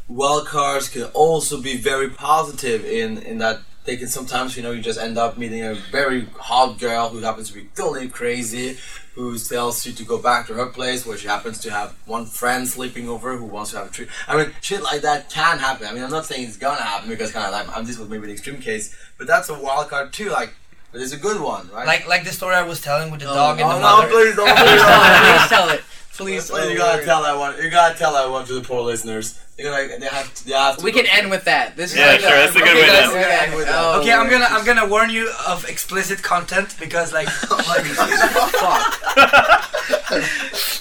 wild 0.07 0.47
cards 0.47 0.89
can 0.89 1.03
also 1.13 1.61
be 1.61 1.77
very 1.77 2.09
positive 2.09 2.83
in 2.83 3.19
in 3.19 3.37
that 3.37 3.59
they 3.85 3.95
can 3.95 4.07
sometimes 4.07 4.57
you 4.57 4.63
know 4.63 4.71
you 4.71 4.81
just 4.81 4.99
end 4.99 5.17
up 5.19 5.37
meeting 5.37 5.63
a 5.63 5.75
very 5.91 6.25
hot 6.39 6.79
girl 6.79 7.09
who 7.09 7.19
happens 7.19 7.49
to 7.49 7.53
be 7.53 7.69
totally 7.75 8.07
crazy 8.07 8.75
who 9.19 9.37
tells 9.37 9.85
you 9.85 9.91
to 9.91 10.05
go 10.05 10.17
back 10.17 10.47
to 10.47 10.53
her 10.53 10.67
place 10.67 11.05
where 11.05 11.17
she 11.17 11.27
happens 11.27 11.59
to 11.59 11.69
have 11.69 11.93
one 12.05 12.25
friend 12.25 12.65
sleeping 12.65 13.09
over 13.09 13.35
who 13.35 13.43
wants 13.43 13.71
to 13.71 13.77
have 13.77 13.87
a 13.87 13.91
treat. 13.91 14.07
I 14.29 14.37
mean, 14.37 14.53
shit 14.61 14.81
like 14.81 15.01
that 15.01 15.29
can 15.29 15.59
happen. 15.59 15.87
I 15.87 15.93
mean, 15.93 16.03
I'm 16.03 16.09
not 16.09 16.25
saying 16.25 16.47
it's 16.47 16.55
gonna 16.55 16.81
happen 16.81 17.09
because 17.09 17.33
kind 17.33 17.45
of 17.45 17.51
like 17.51 17.77
I'm, 17.77 17.83
this 17.83 17.97
was 17.97 18.07
maybe 18.07 18.25
an 18.25 18.31
extreme 18.31 18.61
case, 18.61 18.95
but 19.17 19.27
that's 19.27 19.49
a 19.49 19.59
wild 19.59 19.89
card 19.89 20.13
too. 20.13 20.29
Like, 20.29 20.53
but 20.91 21.01
it's 21.01 21.13
a 21.13 21.17
good 21.17 21.39
one, 21.41 21.69
right? 21.73 21.85
Like 21.87 22.07
like 22.07 22.23
the 22.23 22.31
story 22.31 22.55
I 22.55 22.63
was 22.63 22.81
telling 22.81 23.11
with 23.11 23.19
the 23.21 23.29
oh, 23.29 23.33
dog 23.33 23.59
and 23.59 23.69
oh, 23.69 23.73
the 23.73 23.79
no, 23.79 23.81
mother. 23.81 24.07
please 24.09 24.35
don't. 24.35 24.47
Please, 24.57 24.69
Please 24.69 24.81
don't. 24.81 25.49
tell 25.49 25.69
it. 25.69 25.81
Please. 26.13 26.49
Please, 26.49 26.71
you 26.71 26.77
gotta 26.77 27.03
tell 27.05 27.23
that 27.23 27.37
one. 27.37 27.55
You 27.63 27.69
gotta 27.69 27.97
tell 27.97 28.13
that 28.13 28.29
one 28.29 28.45
to 28.45 28.53
the 28.53 28.61
poor 28.61 28.81
listeners. 28.81 29.39
They're 29.55 29.71
gonna, 29.71 29.99
they 29.99 30.05
have, 30.07 30.33
to, 30.33 30.45
they 30.45 30.53
have 30.53 30.77
to. 30.77 30.83
We 30.83 30.91
can 30.91 31.05
end 31.05 31.29
with 31.29 31.43
that. 31.45 31.75
This 31.77 31.91
is 31.91 31.97
Yeah, 31.99 32.07
like 32.07 32.19
sure, 32.21 32.29
that's 32.31 32.55
a 32.55 32.59
good 32.59 32.75
way 32.75 32.85
to 32.85 32.91
end. 32.93 33.11
we're 33.11 33.21
gonna 33.21 33.33
end 33.33 33.55
with 33.55 33.65
that. 33.67 33.95
Okay, 33.99 34.11
I'm 34.13 34.29
gonna 34.29 34.47
I'm 34.49 34.65
gonna 34.65 34.87
warn 34.87 35.09
you 35.09 35.31
of 35.47 35.67
explicit 35.69 36.21
content 36.23 36.75
because 36.79 37.13
like 37.13 37.27
fuck. 37.29 37.83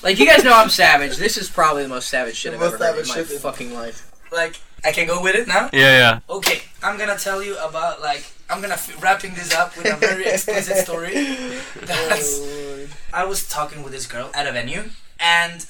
Like 0.03 0.19
you 0.19 0.27
guys 0.27 0.45
know 0.45 0.53
I'm 0.55 0.71
savage. 0.71 1.17
This 1.17 1.37
is 1.37 1.49
probably 1.51 1.83
the 1.83 1.89
most 1.89 2.09
savage 2.09 2.37
shit 2.37 2.55
I've 2.55 2.63
ever 2.63 2.77
heard 2.79 2.99
in 3.01 3.09
my 3.09 3.15
shit. 3.15 3.27
fucking 3.27 3.75
life. 3.75 4.11
like 4.33 4.57
I 4.85 4.93
can 4.93 5.07
go 5.07 5.23
with 5.23 5.35
it 5.35 5.49
now. 5.49 5.71
yeah, 5.73 5.99
yeah. 5.99 6.21
Okay, 6.31 6.63
I'm 6.83 6.97
gonna 6.99 7.17
tell 7.19 7.43
you 7.43 7.59
about 7.59 8.01
like 8.01 8.25
I'm 8.51 8.61
gonna 8.61 8.75
f- 8.75 9.03
wrapping 9.03 9.35
this 9.35 9.55
up 9.55 9.77
with 9.77 9.87
a 9.87 9.97
very 9.97 10.25
explicit 10.27 10.79
story. 10.79 11.13
That's 11.83 12.41
oh, 12.41 12.87
I 13.13 13.25
was 13.25 13.47
talking 13.49 13.83
with 13.83 13.93
this 13.93 14.07
girl 14.07 14.31
at 14.35 14.47
a 14.47 14.53
venue, 14.53 14.85
and 15.21 15.67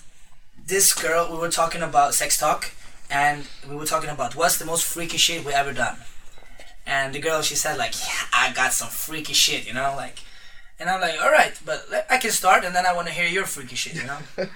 this 0.65 0.95
girl 0.95 1.29
we 1.33 1.39
were 1.39 1.51
talking 1.51 1.83
about 1.83 2.15
sex 2.15 2.39
talk, 2.39 2.71
and 3.11 3.47
we 3.69 3.75
were 3.75 3.87
talking 3.87 4.11
about 4.11 4.37
what's 4.37 4.59
the 4.59 4.65
most 4.65 4.85
freaky 4.85 5.19
shit 5.19 5.45
we 5.45 5.53
ever 5.53 5.73
done. 5.73 5.97
And 6.87 7.15
the 7.15 7.21
girl 7.21 7.43
she 7.43 7.55
said 7.55 7.77
like, 7.79 7.95
yeah, 8.07 8.23
I 8.33 8.53
got 8.53 8.73
some 8.73 8.89
freaky 8.89 9.35
shit, 9.35 9.67
you 9.67 9.75
know, 9.75 9.95
like. 9.97 10.21
And 10.81 10.89
I'm 10.89 11.01
like, 11.01 11.21
all 11.21 11.31
right, 11.31 11.59
but 11.65 11.91
le- 11.91 12.05
I 12.09 12.19
can 12.19 12.31
start, 12.31 12.65
and 12.65 12.73
then 12.73 12.87
I 12.87 12.93
want 12.93 13.09
to 13.09 13.13
hear 13.13 13.27
your 13.27 13.47
freaky 13.47 13.75
shit, 13.75 13.97
you 13.97 14.05
know. 14.05 14.19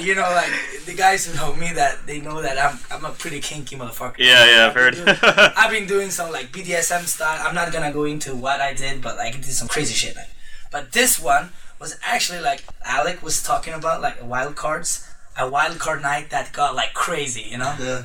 you 0.00 0.14
know, 0.14 0.22
like 0.22 0.50
the 0.86 0.94
guys 0.96 1.26
who 1.26 1.36
know 1.36 1.54
me, 1.54 1.72
that 1.74 2.06
they 2.06 2.18
know 2.18 2.40
that 2.40 2.56
I'm 2.58 2.78
I'm 2.90 3.04
a 3.04 3.12
pretty 3.12 3.40
kinky 3.40 3.76
motherfucker. 3.76 4.16
Yeah, 4.16 4.46
yeah, 4.46 4.66
I've 4.66 4.74
heard. 4.74 4.96
I've 5.56 5.70
been 5.70 5.86
doing 5.86 6.10
some 6.10 6.32
like 6.32 6.50
BDSM 6.52 7.04
stuff. 7.04 7.42
I'm 7.44 7.54
not 7.54 7.70
gonna 7.70 7.92
go 7.92 8.04
into 8.04 8.34
what 8.34 8.62
I 8.62 8.72
did, 8.72 9.02
but 9.02 9.18
like 9.18 9.34
I 9.34 9.38
did 9.38 9.52
some 9.52 9.68
crazy 9.68 9.92
shit. 9.92 10.16
Like, 10.16 10.30
but 10.72 10.92
this 10.92 11.18
one 11.20 11.50
was 11.78 11.98
actually 12.02 12.40
like 12.40 12.64
Alex 12.86 13.22
was 13.22 13.42
talking 13.42 13.74
about 13.74 14.00
like 14.00 14.22
wild 14.26 14.56
cards, 14.56 15.06
a 15.36 15.48
wild 15.48 15.78
card 15.78 16.00
night 16.00 16.30
that 16.30 16.54
got 16.54 16.74
like 16.74 16.94
crazy, 16.94 17.42
you 17.42 17.58
know. 17.58 17.74
Yeah. 17.78 18.04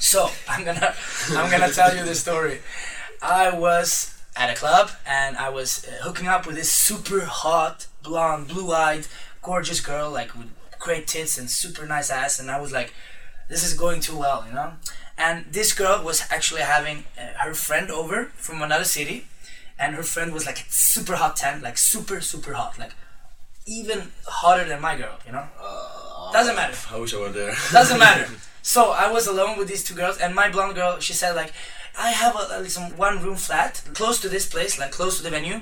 So 0.00 0.30
I'm 0.48 0.64
gonna 0.64 0.94
I'm 1.30 1.50
gonna 1.50 1.70
tell 1.70 1.94
you 1.94 2.04
the 2.04 2.14
story. 2.14 2.60
I 3.20 3.50
was 3.50 4.15
at 4.36 4.50
a 4.50 4.54
club 4.54 4.90
and 5.06 5.36
I 5.36 5.48
was 5.48 5.86
uh, 5.86 6.04
hooking 6.04 6.26
up 6.26 6.46
with 6.46 6.56
this 6.56 6.72
super 6.72 7.24
hot, 7.24 7.86
blonde, 8.02 8.48
blue-eyed, 8.48 9.06
gorgeous 9.42 9.80
girl, 9.80 10.10
like 10.10 10.36
with 10.36 10.50
great 10.78 11.06
tits 11.06 11.38
and 11.38 11.50
super 11.50 11.86
nice 11.86 12.10
ass, 12.10 12.38
and 12.38 12.50
I 12.50 12.60
was 12.60 12.72
like, 12.72 12.92
this 13.48 13.64
is 13.64 13.74
going 13.74 14.00
too 14.00 14.16
well, 14.18 14.44
you 14.46 14.54
know. 14.54 14.72
And 15.16 15.46
this 15.50 15.72
girl 15.72 16.04
was 16.04 16.26
actually 16.30 16.62
having 16.62 17.04
uh, 17.18 17.38
her 17.44 17.54
friend 17.54 17.90
over 17.90 18.26
from 18.36 18.60
another 18.60 18.84
city, 18.84 19.26
and 19.78 19.94
her 19.94 20.02
friend 20.02 20.32
was 20.32 20.44
like 20.46 20.64
super 20.68 21.16
hot 21.16 21.36
ten, 21.36 21.62
like 21.62 21.78
super 21.78 22.20
super 22.20 22.52
hot, 22.54 22.78
like 22.78 22.92
even 23.66 24.12
hotter 24.26 24.68
than 24.68 24.80
my 24.80 24.96
girl, 24.96 25.18
you 25.26 25.32
know. 25.32 25.46
Doesn't 26.32 26.56
matter. 26.56 26.76
I 26.92 26.98
wish 26.98 27.14
I 27.14 27.18
were 27.18 27.30
there. 27.30 27.54
Doesn't 27.72 27.98
matter. 27.98 28.28
So 28.66 28.90
I 28.90 29.08
was 29.12 29.28
alone 29.28 29.56
with 29.56 29.68
these 29.68 29.84
two 29.84 29.94
girls, 29.94 30.18
and 30.18 30.34
my 30.34 30.50
blonde 30.50 30.74
girl, 30.74 30.98
she 30.98 31.12
said 31.12 31.36
like, 31.36 31.52
I 31.96 32.10
have 32.10 32.34
a, 32.34 32.62
a 32.62 32.68
some 32.68 32.96
one 32.96 33.22
room 33.22 33.36
flat 33.36 33.80
close 33.94 34.20
to 34.22 34.28
this 34.28 34.44
place, 34.44 34.76
like 34.76 34.90
close 34.90 35.16
to 35.18 35.22
the 35.22 35.30
venue, 35.30 35.60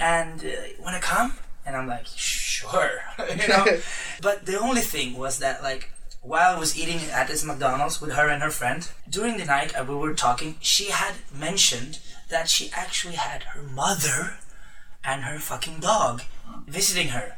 and 0.00 0.42
uh, 0.42 0.48
wanna 0.82 1.00
come? 1.00 1.34
And 1.66 1.76
I'm 1.76 1.86
like, 1.86 2.06
sure, 2.06 3.02
you 3.30 3.46
know. 3.46 3.66
but 4.22 4.46
the 4.46 4.58
only 4.58 4.80
thing 4.80 5.18
was 5.18 5.38
that 5.40 5.62
like 5.62 5.90
while 6.22 6.56
I 6.56 6.58
was 6.58 6.78
eating 6.78 7.00
at 7.10 7.28
this 7.28 7.44
McDonald's 7.44 8.00
with 8.00 8.12
her 8.12 8.30
and 8.30 8.42
her 8.42 8.50
friend 8.50 8.88
during 9.06 9.36
the 9.36 9.44
night, 9.44 9.78
uh, 9.78 9.84
we 9.84 9.94
were 9.94 10.14
talking. 10.14 10.56
She 10.60 10.86
had 10.90 11.16
mentioned 11.30 11.98
that 12.30 12.48
she 12.48 12.70
actually 12.74 13.16
had 13.16 13.42
her 13.52 13.62
mother 13.62 14.38
and 15.04 15.24
her 15.24 15.38
fucking 15.38 15.80
dog 15.80 16.22
visiting 16.66 17.08
her 17.08 17.36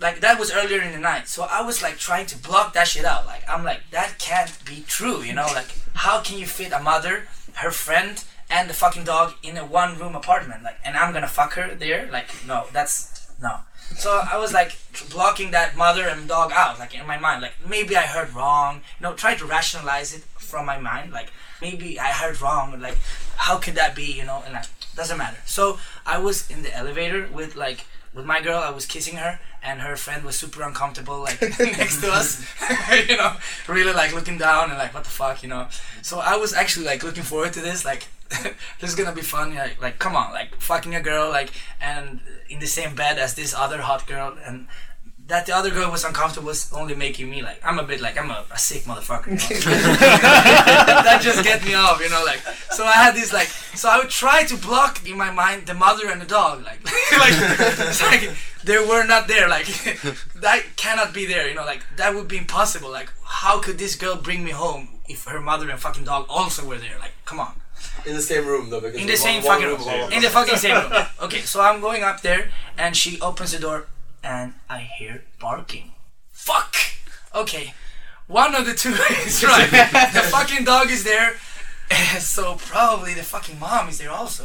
like 0.00 0.20
that 0.20 0.38
was 0.38 0.52
earlier 0.52 0.80
in 0.82 0.92
the 0.92 0.98
night. 0.98 1.28
So 1.28 1.46
i 1.50 1.62
was 1.62 1.82
like 1.82 1.98
trying 1.98 2.26
to 2.26 2.38
block 2.38 2.72
that 2.74 2.88
shit 2.88 3.04
out. 3.04 3.26
Like 3.26 3.42
i'm 3.48 3.64
like 3.64 3.80
that 3.90 4.18
can't 4.18 4.52
be 4.64 4.84
true 4.86 5.22
you 5.22 5.32
know? 5.32 5.46
Like 5.54 5.68
how 5.94 6.20
can 6.20 6.38
you 6.38 6.46
fit 6.46 6.72
a 6.72 6.80
mother 6.80 7.28
her 7.54 7.70
friend 7.70 8.24
and 8.50 8.68
the 8.68 8.74
fucking 8.74 9.04
dog 9.04 9.34
in 9.42 9.56
a 9.56 9.64
one 9.64 9.98
room 9.98 10.14
apartment? 10.14 10.62
Like 10.62 10.76
and 10.84 10.96
i'm 10.96 11.12
gonna 11.12 11.28
fuck 11.28 11.54
her 11.54 11.74
there? 11.74 12.08
Like 12.10 12.28
no 12.46 12.66
that's 12.72 13.28
no. 13.40 13.58
So 13.96 14.22
i 14.30 14.36
was 14.36 14.52
like 14.52 14.76
blocking 15.10 15.50
that 15.52 15.76
mother 15.76 16.08
and 16.08 16.26
dog 16.28 16.50
out 16.52 16.78
like 16.78 16.94
in 16.98 17.06
my 17.06 17.18
mind. 17.18 17.42
Like 17.42 17.54
maybe 17.66 17.96
i 17.96 18.02
heard 18.02 18.32
wrong. 18.34 18.82
You 18.98 19.04
know 19.04 19.14
try 19.14 19.34
to 19.36 19.44
rationalize 19.44 20.14
it 20.14 20.22
from 20.38 20.66
my 20.66 20.78
mind. 20.78 21.12
Like 21.12 21.30
maybe 21.62 21.98
i 22.00 22.08
heard 22.08 22.40
wrong. 22.40 22.80
Like 22.80 22.98
how 23.36 23.58
could 23.58 23.74
that 23.74 23.94
be 23.94 24.12
you 24.12 24.24
know? 24.24 24.42
And 24.44 24.54
like 24.54 24.66
doesn't 24.96 25.18
matter. 25.18 25.38
So 25.46 25.78
i 26.06 26.18
was 26.18 26.50
in 26.50 26.62
the 26.62 26.74
elevator 26.74 27.28
with 27.32 27.56
like 27.56 27.86
with 28.14 28.24
my 28.24 28.40
girl, 28.40 28.58
I 28.58 28.70
was 28.70 28.86
kissing 28.86 29.16
her, 29.16 29.40
and 29.62 29.80
her 29.80 29.96
friend 29.96 30.24
was 30.24 30.36
super 30.36 30.62
uncomfortable, 30.62 31.20
like 31.20 31.40
next 31.58 32.00
to 32.00 32.12
us, 32.12 32.46
you 33.08 33.16
know, 33.16 33.34
really 33.68 33.92
like 33.92 34.14
looking 34.14 34.38
down 34.38 34.70
and 34.70 34.78
like 34.78 34.94
what 34.94 35.04
the 35.04 35.10
fuck, 35.10 35.42
you 35.42 35.48
know. 35.48 35.68
So 36.02 36.20
I 36.20 36.36
was 36.36 36.54
actually 36.54 36.86
like 36.86 37.02
looking 37.02 37.24
forward 37.24 37.52
to 37.54 37.60
this, 37.60 37.84
like 37.84 38.06
this 38.80 38.90
is 38.90 38.94
gonna 38.94 39.14
be 39.14 39.22
fun, 39.22 39.54
like, 39.54 39.82
like 39.82 39.98
come 39.98 40.14
on, 40.14 40.32
like 40.32 40.54
fucking 40.60 40.94
a 40.94 41.00
girl, 41.00 41.28
like 41.28 41.50
and 41.80 42.20
in 42.48 42.60
the 42.60 42.66
same 42.66 42.94
bed 42.94 43.18
as 43.18 43.34
this 43.34 43.52
other 43.54 43.82
hot 43.82 44.06
girl, 44.06 44.36
and 44.44 44.68
that 45.26 45.46
the 45.46 45.56
other 45.56 45.70
girl 45.70 45.90
was 45.90 46.04
uncomfortable 46.04 46.48
was 46.48 46.70
only 46.72 46.94
making 46.94 47.30
me 47.30 47.42
like 47.42 47.58
I'm 47.64 47.78
a 47.78 47.82
bit 47.82 48.00
like 48.00 48.18
I'm 48.18 48.30
a, 48.30 48.44
a 48.50 48.58
sick 48.58 48.82
motherfucker. 48.82 49.28
You 49.28 49.32
know? 49.32 49.96
that 49.96 51.20
just 51.22 51.42
get 51.42 51.64
me 51.64 51.74
off, 51.74 52.00
you 52.00 52.10
know. 52.10 52.22
Like 52.24 52.40
so, 52.70 52.84
I 52.84 52.92
had 52.92 53.14
this 53.14 53.32
like 53.32 53.48
so 53.48 53.88
I 53.88 53.98
would 53.98 54.10
try 54.10 54.44
to 54.44 54.56
block 54.56 55.08
in 55.08 55.16
my 55.16 55.30
mind 55.30 55.66
the 55.66 55.74
mother 55.74 56.10
and 56.10 56.20
the 56.20 56.26
dog, 56.26 56.62
like 56.64 56.80
like 57.12 58.00
like 58.00 58.36
they 58.64 58.78
were 58.78 59.06
not 59.06 59.26
there. 59.26 59.48
Like 59.48 59.66
that 60.36 60.62
cannot 60.76 61.14
be 61.14 61.24
there, 61.24 61.48
you 61.48 61.54
know. 61.54 61.64
Like 61.64 61.84
that 61.96 62.14
would 62.14 62.28
be 62.28 62.36
impossible. 62.36 62.90
Like 62.90 63.10
how 63.24 63.60
could 63.60 63.78
this 63.78 63.96
girl 63.96 64.16
bring 64.16 64.44
me 64.44 64.50
home 64.50 64.88
if 65.08 65.24
her 65.24 65.40
mother 65.40 65.70
and 65.70 65.80
fucking 65.80 66.04
dog 66.04 66.26
also 66.28 66.66
were 66.66 66.78
there? 66.78 66.98
Like 67.00 67.12
come 67.24 67.40
on 67.40 67.54
In 68.06 68.14
the 68.14 68.22
same 68.22 68.46
room 68.46 68.68
though. 68.68 68.80
Because 68.80 69.00
in 69.00 69.06
the 69.06 69.16
same 69.16 69.42
one 69.42 69.54
fucking 69.54 69.68
room. 69.68 69.76
blah, 69.78 69.96
blah, 69.96 70.08
blah. 70.08 70.16
In 70.16 70.22
the 70.22 70.28
fucking 70.28 70.56
same 70.56 70.76
room. 70.76 71.06
Okay, 71.22 71.40
so 71.40 71.62
I'm 71.62 71.80
going 71.80 72.02
up 72.02 72.20
there, 72.20 72.50
and 72.76 72.94
she 72.94 73.18
opens 73.20 73.52
the 73.52 73.58
door, 73.58 73.86
and 74.24 74.54
I 74.68 74.80
hear 74.80 75.24
barking. 75.38 75.92
Fuck. 76.32 76.74
Okay, 77.34 77.74
one 78.26 78.54
of 78.54 78.64
the 78.64 78.74
two 78.74 78.90
is 79.26 79.44
right. 79.44 79.70
the 79.70 80.20
fucking 80.30 80.64
dog 80.64 80.90
is 80.90 81.04
there, 81.04 81.34
so 82.18 82.56
probably 82.56 83.12
the 83.14 83.22
fucking 83.22 83.58
mom 83.58 83.88
is 83.88 83.98
there 83.98 84.10
also. 84.10 84.44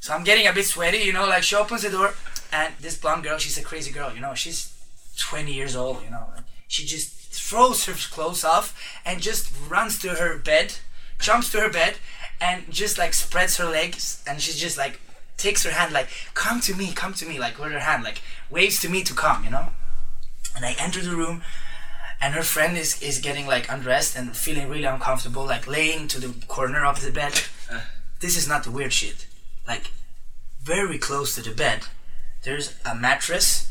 So 0.00 0.14
I'm 0.14 0.22
getting 0.22 0.46
a 0.46 0.52
bit 0.52 0.64
sweaty, 0.64 0.98
you 0.98 1.12
know. 1.12 1.26
Like 1.26 1.42
she 1.42 1.56
opens 1.56 1.82
the 1.82 1.90
door, 1.90 2.14
and 2.52 2.72
this 2.80 2.96
blonde 2.96 3.24
girl, 3.24 3.38
she's 3.38 3.58
a 3.58 3.62
crazy 3.62 3.90
girl, 3.90 4.14
you 4.14 4.20
know. 4.20 4.34
She's 4.34 4.72
20 5.18 5.52
years 5.52 5.74
old, 5.74 6.02
you 6.04 6.10
know. 6.10 6.26
She 6.68 6.84
just 6.86 7.10
throws 7.32 7.84
her 7.86 7.94
clothes 7.94 8.44
off 8.44 8.78
and 9.04 9.20
just 9.20 9.52
runs 9.68 9.98
to 10.00 10.10
her 10.10 10.38
bed, 10.38 10.74
jumps 11.18 11.50
to 11.52 11.60
her 11.60 11.70
bed, 11.70 11.96
and 12.40 12.70
just 12.70 12.96
like 12.96 13.14
spreads 13.14 13.56
her 13.56 13.64
legs, 13.64 14.22
and 14.26 14.40
she's 14.40 14.58
just 14.58 14.78
like 14.78 15.00
takes 15.38 15.64
her 15.64 15.70
hand, 15.70 15.92
like 15.92 16.08
come 16.34 16.60
to 16.60 16.74
me, 16.74 16.92
come 16.92 17.14
to 17.14 17.26
me, 17.26 17.38
like 17.38 17.58
with 17.58 17.72
her 17.72 17.78
hand, 17.80 18.04
like 18.04 18.20
waves 18.50 18.80
to 18.80 18.88
me 18.88 19.02
to 19.04 19.14
come, 19.14 19.44
you 19.44 19.50
know. 19.50 19.68
And 20.54 20.64
I 20.64 20.74
enter 20.78 21.00
the 21.00 21.16
room, 21.16 21.42
and 22.20 22.34
her 22.34 22.42
friend 22.42 22.76
is 22.76 23.00
is 23.00 23.18
getting 23.18 23.46
like 23.46 23.70
undressed 23.70 24.16
and 24.16 24.36
feeling 24.36 24.68
really 24.68 24.84
uncomfortable, 24.84 25.44
like 25.46 25.66
laying 25.66 26.08
to 26.08 26.20
the 26.20 26.46
corner 26.46 26.84
of 26.84 27.02
the 27.02 27.10
bed. 27.10 27.44
This 28.20 28.36
is 28.36 28.48
not 28.48 28.64
the 28.64 28.70
weird 28.70 28.92
shit. 28.92 29.26
Like 29.66 29.92
very 30.60 30.98
close 30.98 31.34
to 31.36 31.42
the 31.42 31.54
bed, 31.54 31.86
there's 32.42 32.74
a 32.84 32.94
mattress, 32.94 33.68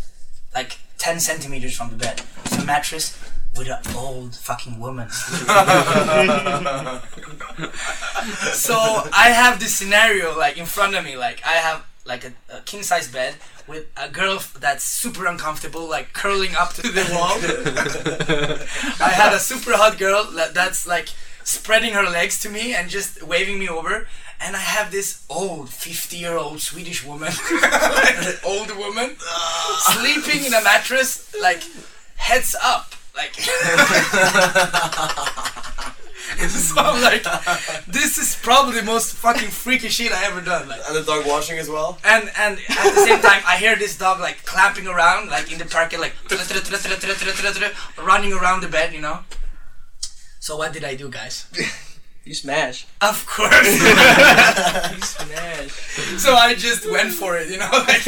like 0.56 0.80
10 0.98 1.20
centimeters 1.20 1.76
from 1.76 1.90
the 1.90 1.96
bed. 1.96 2.22
It's 2.46 2.58
a 2.58 2.66
mattress 2.66 3.18
with 3.58 3.70
an 3.70 3.96
old 3.96 4.36
fucking 4.36 4.80
woman. 4.80 5.10
so 8.54 8.76
I 9.14 9.30
have 9.34 9.60
this 9.60 9.76
scenario 9.76 10.38
like 10.38 10.58
in 10.58 10.66
front 10.66 10.96
of 10.96 11.04
me, 11.04 11.18
like 11.18 11.42
I 11.46 11.54
have 11.54 11.86
like 12.06 12.24
a, 12.24 12.34
a 12.54 12.62
king 12.62 12.84
size 12.84 13.08
bed 13.08 13.36
with 13.68 13.86
a 13.98 14.10
girl 14.10 14.42
that's 14.60 14.84
super 14.84 15.26
uncomfortable, 15.26 15.88
like 15.88 16.14
curling 16.14 16.56
up 16.56 16.74
to 16.74 16.82
the 16.82 17.06
wall. 17.14 17.38
I 19.06 19.10
had 19.10 19.34
a 19.34 19.40
super 19.40 19.74
hot 19.74 19.98
girl 19.98 20.26
that's 20.54 20.88
like 20.88 21.10
spreading 21.44 21.94
her 21.94 22.04
legs 22.04 22.42
to 22.42 22.50
me 22.50 22.74
and 22.74 22.90
just 22.90 23.22
waving 23.24 23.60
me 23.60 23.68
over. 23.70 24.08
And 24.40 24.56
I 24.56 24.60
have 24.60 24.92
this 24.92 25.26
old 25.30 25.70
50 25.70 26.16
year 26.16 26.38
old 26.38 26.62
Swedish 26.62 27.04
woman, 27.04 27.32
like 27.52 28.18
an 28.26 28.36
old 28.46 28.76
woman, 28.78 29.16
sleeping 29.80 30.46
in 30.46 30.54
a 30.54 30.62
mattress, 30.64 31.36
like 31.42 31.64
heads 32.16 32.56
up. 32.62 32.94
Like, 33.18 33.34
so 36.48 36.76
I'm 36.78 37.02
like, 37.02 37.24
this 37.88 38.18
is 38.18 38.36
probably 38.42 38.76
the 38.80 38.84
most 38.86 39.14
fucking 39.16 39.50
freaky 39.50 39.90
shit 39.90 40.12
I 40.12 40.26
ever 40.26 40.42
done. 40.42 40.68
Like, 40.68 40.82
And 40.88 40.96
the 40.96 41.02
dog 41.04 41.26
washing 41.26 41.58
as 41.58 41.68
well. 41.70 41.98
and 42.06 42.30
and 42.38 42.60
at 42.70 42.94
the 42.96 43.02
same 43.06 43.20
time, 43.22 43.42
I 43.46 43.58
hear 43.58 43.76
this 43.76 43.98
dog 43.98 44.20
like 44.20 44.46
clapping 44.46 44.88
around, 44.88 45.30
like 45.30 45.52
in 45.52 45.58
the 45.58 45.66
park, 45.66 45.94
like 45.98 46.14
running 47.98 48.34
around 48.34 48.62
the 48.62 48.68
bed, 48.70 48.94
you 48.94 49.02
know. 49.02 49.20
So 50.40 50.56
what 50.58 50.74
did 50.74 50.84
I 50.84 50.96
do, 50.96 51.10
guys? 51.10 51.46
You 52.28 52.34
smash. 52.34 52.86
Of 53.00 53.26
course. 53.26 53.54
You 53.64 55.02
smash. 55.02 55.72
so 56.20 56.34
I 56.36 56.56
just 56.56 56.90
went 56.92 57.14
for 57.14 57.38
it, 57.38 57.50
you 57.50 57.58
know, 57.58 57.70
like 57.88 58.04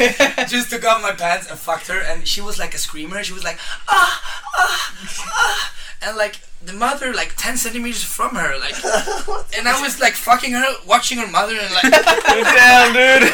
just 0.48 0.68
took 0.68 0.84
off 0.84 1.00
my 1.00 1.12
pants 1.12 1.48
and 1.50 1.58
fucked 1.58 1.86
her, 1.88 2.00
and 2.00 2.28
she 2.28 2.42
was 2.42 2.58
like 2.58 2.74
a 2.74 2.78
screamer. 2.78 3.22
She 3.24 3.32
was 3.32 3.44
like 3.44 3.58
ah 3.88 4.20
ah 4.58 4.94
ah, 5.26 5.72
and 6.02 6.16
like 6.18 6.40
the 6.62 6.74
mother 6.74 7.14
like 7.14 7.34
ten 7.38 7.56
centimeters 7.56 8.04
from 8.04 8.34
her, 8.34 8.58
like, 8.58 8.74
and 9.56 9.66
I 9.66 9.80
was 9.80 9.98
like 10.00 10.12
fucking 10.12 10.52
her, 10.52 10.66
watching 10.86 11.16
her 11.16 11.26
mother, 11.26 11.56
and 11.58 11.72
like 11.72 11.90
Damn, 11.90 12.92
dude. 12.92 13.30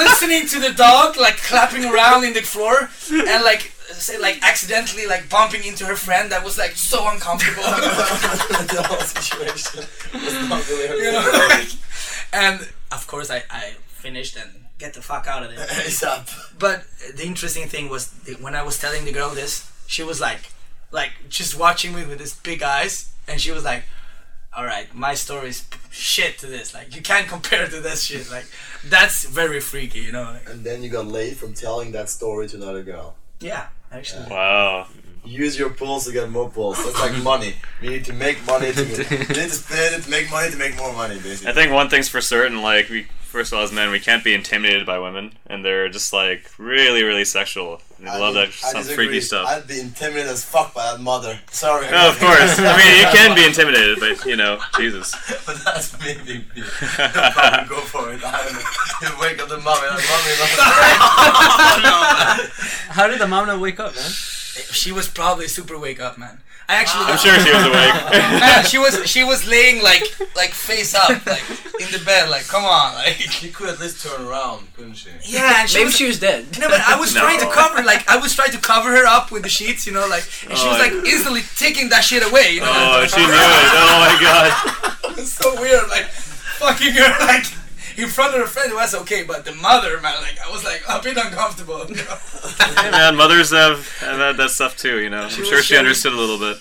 listening 0.00 0.48
to 0.48 0.58
the 0.58 0.74
dog 0.76 1.16
like 1.16 1.36
clapping 1.36 1.84
around 1.84 2.24
in 2.24 2.32
the 2.32 2.42
floor 2.42 2.90
and 3.12 3.44
like 3.44 3.70
say 4.00 4.18
like 4.18 4.38
accidentally 4.42 5.06
like 5.06 5.28
bumping 5.28 5.64
into 5.64 5.84
her 5.86 5.96
friend 5.96 6.30
that 6.32 6.44
was 6.44 6.56
like 6.58 6.72
so 6.72 7.08
uncomfortable. 7.10 7.62
The 8.72 8.82
whole 8.86 9.00
situation 9.00 9.84
was 10.14 10.48
not 10.48 10.66
really 10.68 11.04
you 11.04 11.12
know? 11.12 11.46
like, 11.50 11.68
and 12.32 12.68
of 12.90 13.06
course 13.06 13.30
I, 13.30 13.42
I 13.50 13.74
finished 13.88 14.36
and 14.36 14.50
get 14.78 14.94
the 14.94 15.02
fuck 15.02 15.26
out 15.26 15.42
of 15.42 15.50
there. 15.54 15.66
ASAP. 15.86 16.58
but 16.58 16.84
the 17.16 17.24
interesting 17.26 17.68
thing 17.68 17.88
was 17.88 18.12
when 18.40 18.54
I 18.54 18.62
was 18.62 18.78
telling 18.78 19.04
the 19.04 19.12
girl 19.12 19.30
this 19.30 19.70
she 19.86 20.02
was 20.02 20.20
like 20.20 20.50
like 20.90 21.12
just 21.28 21.58
watching 21.58 21.94
me 21.94 22.04
with 22.04 22.18
his 22.20 22.34
big 22.34 22.62
eyes 22.62 23.12
and 23.28 23.40
she 23.40 23.50
was 23.52 23.64
like 23.64 23.84
all 24.56 24.64
right 24.64 24.94
my 24.94 25.14
story's 25.14 25.66
shit 25.90 26.38
to 26.38 26.46
this. 26.46 26.72
Like 26.74 26.94
you 26.96 27.02
can't 27.02 27.28
compare 27.28 27.66
to 27.68 27.80
this 27.80 28.04
shit. 28.04 28.30
Like 28.30 28.46
that's 28.84 29.24
very 29.24 29.60
freaky 29.60 30.00
you 30.00 30.12
know? 30.12 30.24
Like, 30.34 30.48
And 30.48 30.64
then 30.64 30.82
you 30.82 30.88
got 30.90 31.06
laid 31.06 31.36
from 31.36 31.52
telling 31.54 31.92
that 31.92 32.08
story 32.08 32.48
to 32.48 32.56
another 32.56 32.82
girl. 32.82 33.16
yeah 33.40 33.66
actually 33.92 34.26
Wow. 34.30 34.86
Use 35.24 35.56
your 35.58 35.70
pulls 35.70 36.04
to 36.06 36.12
get 36.12 36.28
more 36.30 36.48
pulls. 36.50 36.82
That's 36.84 36.98
like 37.00 37.22
money. 37.22 37.54
You 37.80 37.90
need 37.90 38.04
to 38.06 38.12
make 38.12 38.44
money 38.46 38.72
to 38.72 38.84
get, 38.84 39.10
you 39.10 39.18
need 39.18 39.26
to 39.28 39.50
spend 39.50 39.94
it 39.96 40.02
to 40.04 40.10
make 40.10 40.30
money 40.30 40.50
to 40.50 40.56
make 40.56 40.76
more 40.76 40.92
money, 40.92 41.14
basically. 41.20 41.50
I 41.50 41.54
think 41.54 41.72
one 41.72 41.88
thing's 41.88 42.08
for 42.08 42.20
certain, 42.20 42.60
like 42.62 42.88
we 42.88 43.06
first 43.22 43.50
of 43.52 43.56
all 43.58 43.64
as 43.64 43.72
men, 43.72 43.90
we 43.90 43.98
can't 43.98 44.22
be 44.22 44.34
intimidated 44.34 44.84
by 44.84 44.98
women, 44.98 45.32
and 45.46 45.64
they're 45.64 45.88
just 45.88 46.12
like 46.12 46.50
really, 46.58 47.02
really 47.02 47.24
sexual. 47.24 47.80
And 47.98 48.06
they 48.06 48.10
I 48.10 48.18
love 48.18 48.34
di- 48.34 48.44
that 48.46 48.52
some 48.52 48.82
disagree. 48.82 49.06
freaky 49.06 49.20
stuff. 49.22 49.46
I'd 49.48 49.66
be 49.66 49.80
intimidated 49.80 50.28
as 50.30 50.44
fuck 50.44 50.74
by 50.74 50.90
that 50.92 51.00
mother. 51.00 51.38
Sorry. 51.50 51.88
No, 51.90 52.08
of 52.10 52.18
course. 52.18 52.58
I 52.58 52.76
mean, 52.76 52.98
you 53.00 53.06
can 53.16 53.34
be 53.36 53.44
intimidated, 53.46 54.00
but 54.00 54.26
you 54.26 54.36
know, 54.36 54.58
Jesus. 54.76 55.14
but 55.46 55.56
that's 55.64 55.98
maybe 56.00 56.38
me. 56.40 56.44
No 56.56 56.64
problem, 57.30 57.68
go 57.68 57.80
for 57.80 58.12
it. 58.12 58.20
I 58.24 58.42
don't 58.42 58.52
know. 58.52 58.60
You 59.02 59.20
wake 59.22 59.40
up 59.40 59.48
the 59.48 59.58
mommy, 59.58 59.86
and 59.86 59.96
mommy, 59.96 60.32
How 62.90 63.06
did 63.06 63.18
the 63.20 63.26
mom 63.28 63.46
not 63.46 63.60
wake 63.60 63.78
up, 63.80 63.94
man? 63.94 64.10
She 64.72 64.92
was 64.92 65.08
probably 65.08 65.48
super 65.48 65.78
wake 65.78 66.00
up, 66.00 66.18
man. 66.18 66.38
I 66.68 66.76
actually 66.76 67.04
I'm 67.06 67.18
sure 67.18 67.34
she 67.40 67.52
was 67.52 67.64
awake. 67.66 67.94
man, 68.40 68.64
she 68.64 68.78
was 68.78 68.94
she 69.10 69.24
was 69.24 69.46
laying 69.48 69.82
like 69.82 70.04
like 70.36 70.50
face 70.50 70.94
up, 70.94 71.10
like 71.26 71.42
in 71.80 71.90
the 71.90 72.00
bed, 72.04 72.30
like 72.30 72.46
come 72.46 72.64
on, 72.64 72.94
like 72.94 73.14
She 73.16 73.50
could 73.50 73.68
at 73.68 73.80
least 73.80 74.02
turn 74.06 74.24
around, 74.26 74.72
couldn't 74.76 74.94
she? 74.94 75.10
yeah. 75.24 75.60
And 75.62 75.68
she 75.68 75.78
Maybe 75.78 75.84
was, 75.86 75.96
she 75.96 76.06
was 76.06 76.20
dead. 76.20 76.46
no, 76.60 76.68
but 76.68 76.80
I 76.80 76.98
was 76.98 77.14
No. 77.14 77.20
trying 77.22 77.40
to 77.40 77.50
cover, 77.50 77.82
like 77.82 78.08
I 78.08 78.16
was 78.16 78.34
trying 78.34 78.52
to 78.52 78.58
cover 78.58 78.90
her 78.90 79.04
up 79.06 79.30
with 79.32 79.42
the 79.42 79.48
sheets, 79.48 79.86
you 79.86 79.92
know, 79.92 80.06
like 80.08 80.24
and 80.48 80.56
she 80.56 80.68
was 80.68 80.76
Oh, 80.78 80.82
like 80.84 80.92
instantly 81.04 81.42
taking 81.56 81.88
that 81.90 82.04
shit 82.04 82.22
away, 82.26 82.52
you 82.54 82.60
know. 82.60 82.70
oh, 82.72 83.06
she 83.06 83.20
knew 83.20 83.26
it. 83.26 83.72
Oh 83.82 83.96
my 84.06 84.14
god. 84.22 85.18
It's 85.18 85.32
so 85.32 85.60
weird, 85.60 85.88
like 85.88 86.06
fucking 86.62 86.92
her 86.94 87.26
like 87.26 87.44
in 87.96 88.08
front 88.08 88.34
of 88.34 88.40
her 88.40 88.46
friend. 88.46 88.70
It 88.72 88.74
was 88.74 88.94
okay, 88.94 89.24
but 89.24 89.44
the 89.44 89.54
mother, 89.54 90.00
man, 90.00 90.14
like 90.22 90.38
I 90.46 90.50
was 90.50 90.64
like 90.64 90.82
a 90.88 91.00
bit 91.02 91.16
uncomfortable. 91.16 91.84
You? 91.88 91.96
Hey 91.96 92.90
man, 92.90 93.16
mothers 93.16 93.50
have, 93.50 93.86
have 93.98 94.18
had 94.18 94.36
that 94.36 94.50
stuff 94.50 94.76
too, 94.76 95.00
you 95.00 95.10
know. 95.10 95.22
I'm 95.22 95.30
sure 95.30 95.62
she 95.62 95.74
sharing- 95.74 95.86
understood 95.86 96.12
a 96.12 96.16
little 96.16 96.38
bit. 96.38 96.58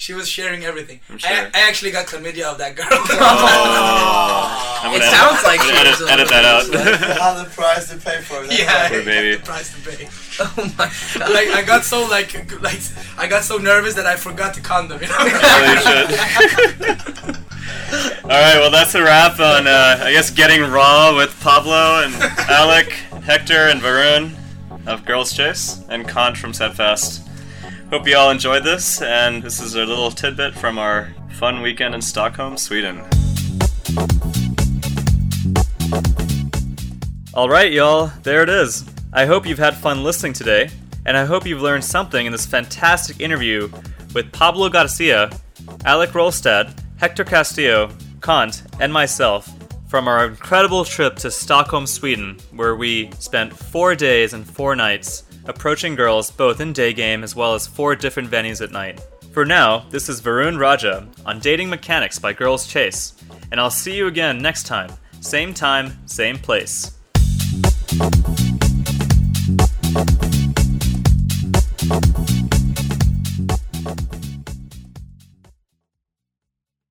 She 0.00 0.14
was 0.14 0.28
sharing 0.28 0.64
everything. 0.64 1.00
I'm 1.10 1.18
sure. 1.18 1.28
I, 1.28 1.46
I 1.52 1.68
actually 1.68 1.90
got 1.90 2.06
chlamydia 2.06 2.44
of 2.44 2.58
that 2.58 2.76
girl. 2.76 2.86
Oh, 2.88 4.80
I'm 4.84 4.94
It 4.94 5.00
gonna 5.00 5.10
sounds 5.10 5.42
like 5.42 5.60
she 5.60 5.72
edit, 5.72 5.98
was 5.98 6.08
a 6.08 6.12
edit 6.12 6.28
that 6.28 6.44
out. 6.44 6.62
How 7.18 7.34
the 7.42 7.50
price 7.50 7.88
to 7.90 7.96
pay 7.96 8.20
for 8.22 8.44
it. 8.44 8.56
yeah, 8.56 8.88
Poor 8.88 9.02
baby. 9.04 9.36
the 9.36 9.42
price 9.44 9.74
to 9.74 9.80
pay. 9.90 10.08
Oh 10.40 10.72
my 10.78 10.88
god. 11.18 11.32
like 11.34 11.48
I 11.48 11.62
got 11.66 11.82
so 11.84 12.06
like 12.08 12.32
like 12.62 12.78
I 13.18 13.26
got 13.26 13.42
so 13.42 13.56
nervous 13.58 13.94
that 13.94 14.06
I 14.06 14.14
forgot 14.14 14.54
the 14.54 14.60
condom. 14.60 15.00
You 15.02 15.08
know? 15.08 15.14
Holy 15.18 15.30
shit. 15.82 17.36
All 18.22 18.30
right, 18.30 18.58
well 18.60 18.70
that's 18.70 18.94
a 18.94 19.02
wrap 19.02 19.40
on 19.40 19.66
uh, 19.66 19.98
I 20.00 20.12
guess 20.12 20.30
getting 20.30 20.60
raw 20.70 21.16
with 21.16 21.34
Pablo 21.40 22.04
and 22.04 22.14
Alex, 22.48 22.92
Hector 23.24 23.66
and 23.68 23.80
Varun 23.80 24.34
of 24.86 25.04
Girls 25.04 25.32
Chase 25.32 25.82
and 25.88 26.06
Kant 26.08 26.36
from 26.36 26.52
Setfest. 26.52 27.27
Hope 27.90 28.06
you 28.06 28.18
all 28.18 28.30
enjoyed 28.30 28.64
this, 28.64 29.00
and 29.00 29.42
this 29.42 29.62
is 29.62 29.74
a 29.74 29.82
little 29.82 30.10
tidbit 30.10 30.54
from 30.54 30.76
our 30.76 31.08
fun 31.30 31.62
weekend 31.62 31.94
in 31.94 32.02
Stockholm, 32.02 32.58
Sweden. 32.58 33.00
All 37.32 37.48
right, 37.48 37.72
y'all, 37.72 38.12
there 38.24 38.42
it 38.42 38.50
is. 38.50 38.84
I 39.14 39.24
hope 39.24 39.46
you've 39.46 39.58
had 39.58 39.74
fun 39.74 40.04
listening 40.04 40.34
today, 40.34 40.68
and 41.06 41.16
I 41.16 41.24
hope 41.24 41.46
you've 41.46 41.62
learned 41.62 41.82
something 41.82 42.26
in 42.26 42.30
this 42.30 42.44
fantastic 42.44 43.20
interview 43.20 43.70
with 44.12 44.32
Pablo 44.32 44.68
Garcia, 44.68 45.30
Alex 45.86 46.12
Rolstad, 46.12 46.78
Hector 46.98 47.24
Castillo, 47.24 47.90
Kant, 48.20 48.64
and 48.80 48.92
myself 48.92 49.50
from 49.88 50.08
our 50.08 50.26
incredible 50.26 50.84
trip 50.84 51.16
to 51.16 51.30
Stockholm, 51.30 51.86
Sweden, 51.86 52.36
where 52.52 52.76
we 52.76 53.10
spent 53.18 53.56
four 53.56 53.94
days 53.94 54.34
and 54.34 54.46
four 54.46 54.76
nights 54.76 55.22
approaching 55.48 55.96
girls 55.96 56.30
both 56.30 56.60
in 56.60 56.72
day 56.72 56.92
game 56.92 57.24
as 57.24 57.34
well 57.34 57.54
as 57.54 57.66
four 57.66 57.96
different 57.96 58.30
venues 58.30 58.62
at 58.62 58.70
night. 58.70 59.00
For 59.32 59.44
now, 59.44 59.86
this 59.90 60.08
is 60.08 60.20
Varun 60.20 60.58
Raja 60.58 61.08
on 61.26 61.40
Dating 61.40 61.68
Mechanics 61.68 62.18
by 62.18 62.32
Girls 62.32 62.66
Chase, 62.66 63.14
and 63.50 63.60
I'll 63.60 63.70
see 63.70 63.96
you 63.96 64.06
again 64.06 64.38
next 64.38 64.66
time, 64.66 64.90
same 65.20 65.52
time, 65.54 65.98
same 66.06 66.38
place. 66.38 66.92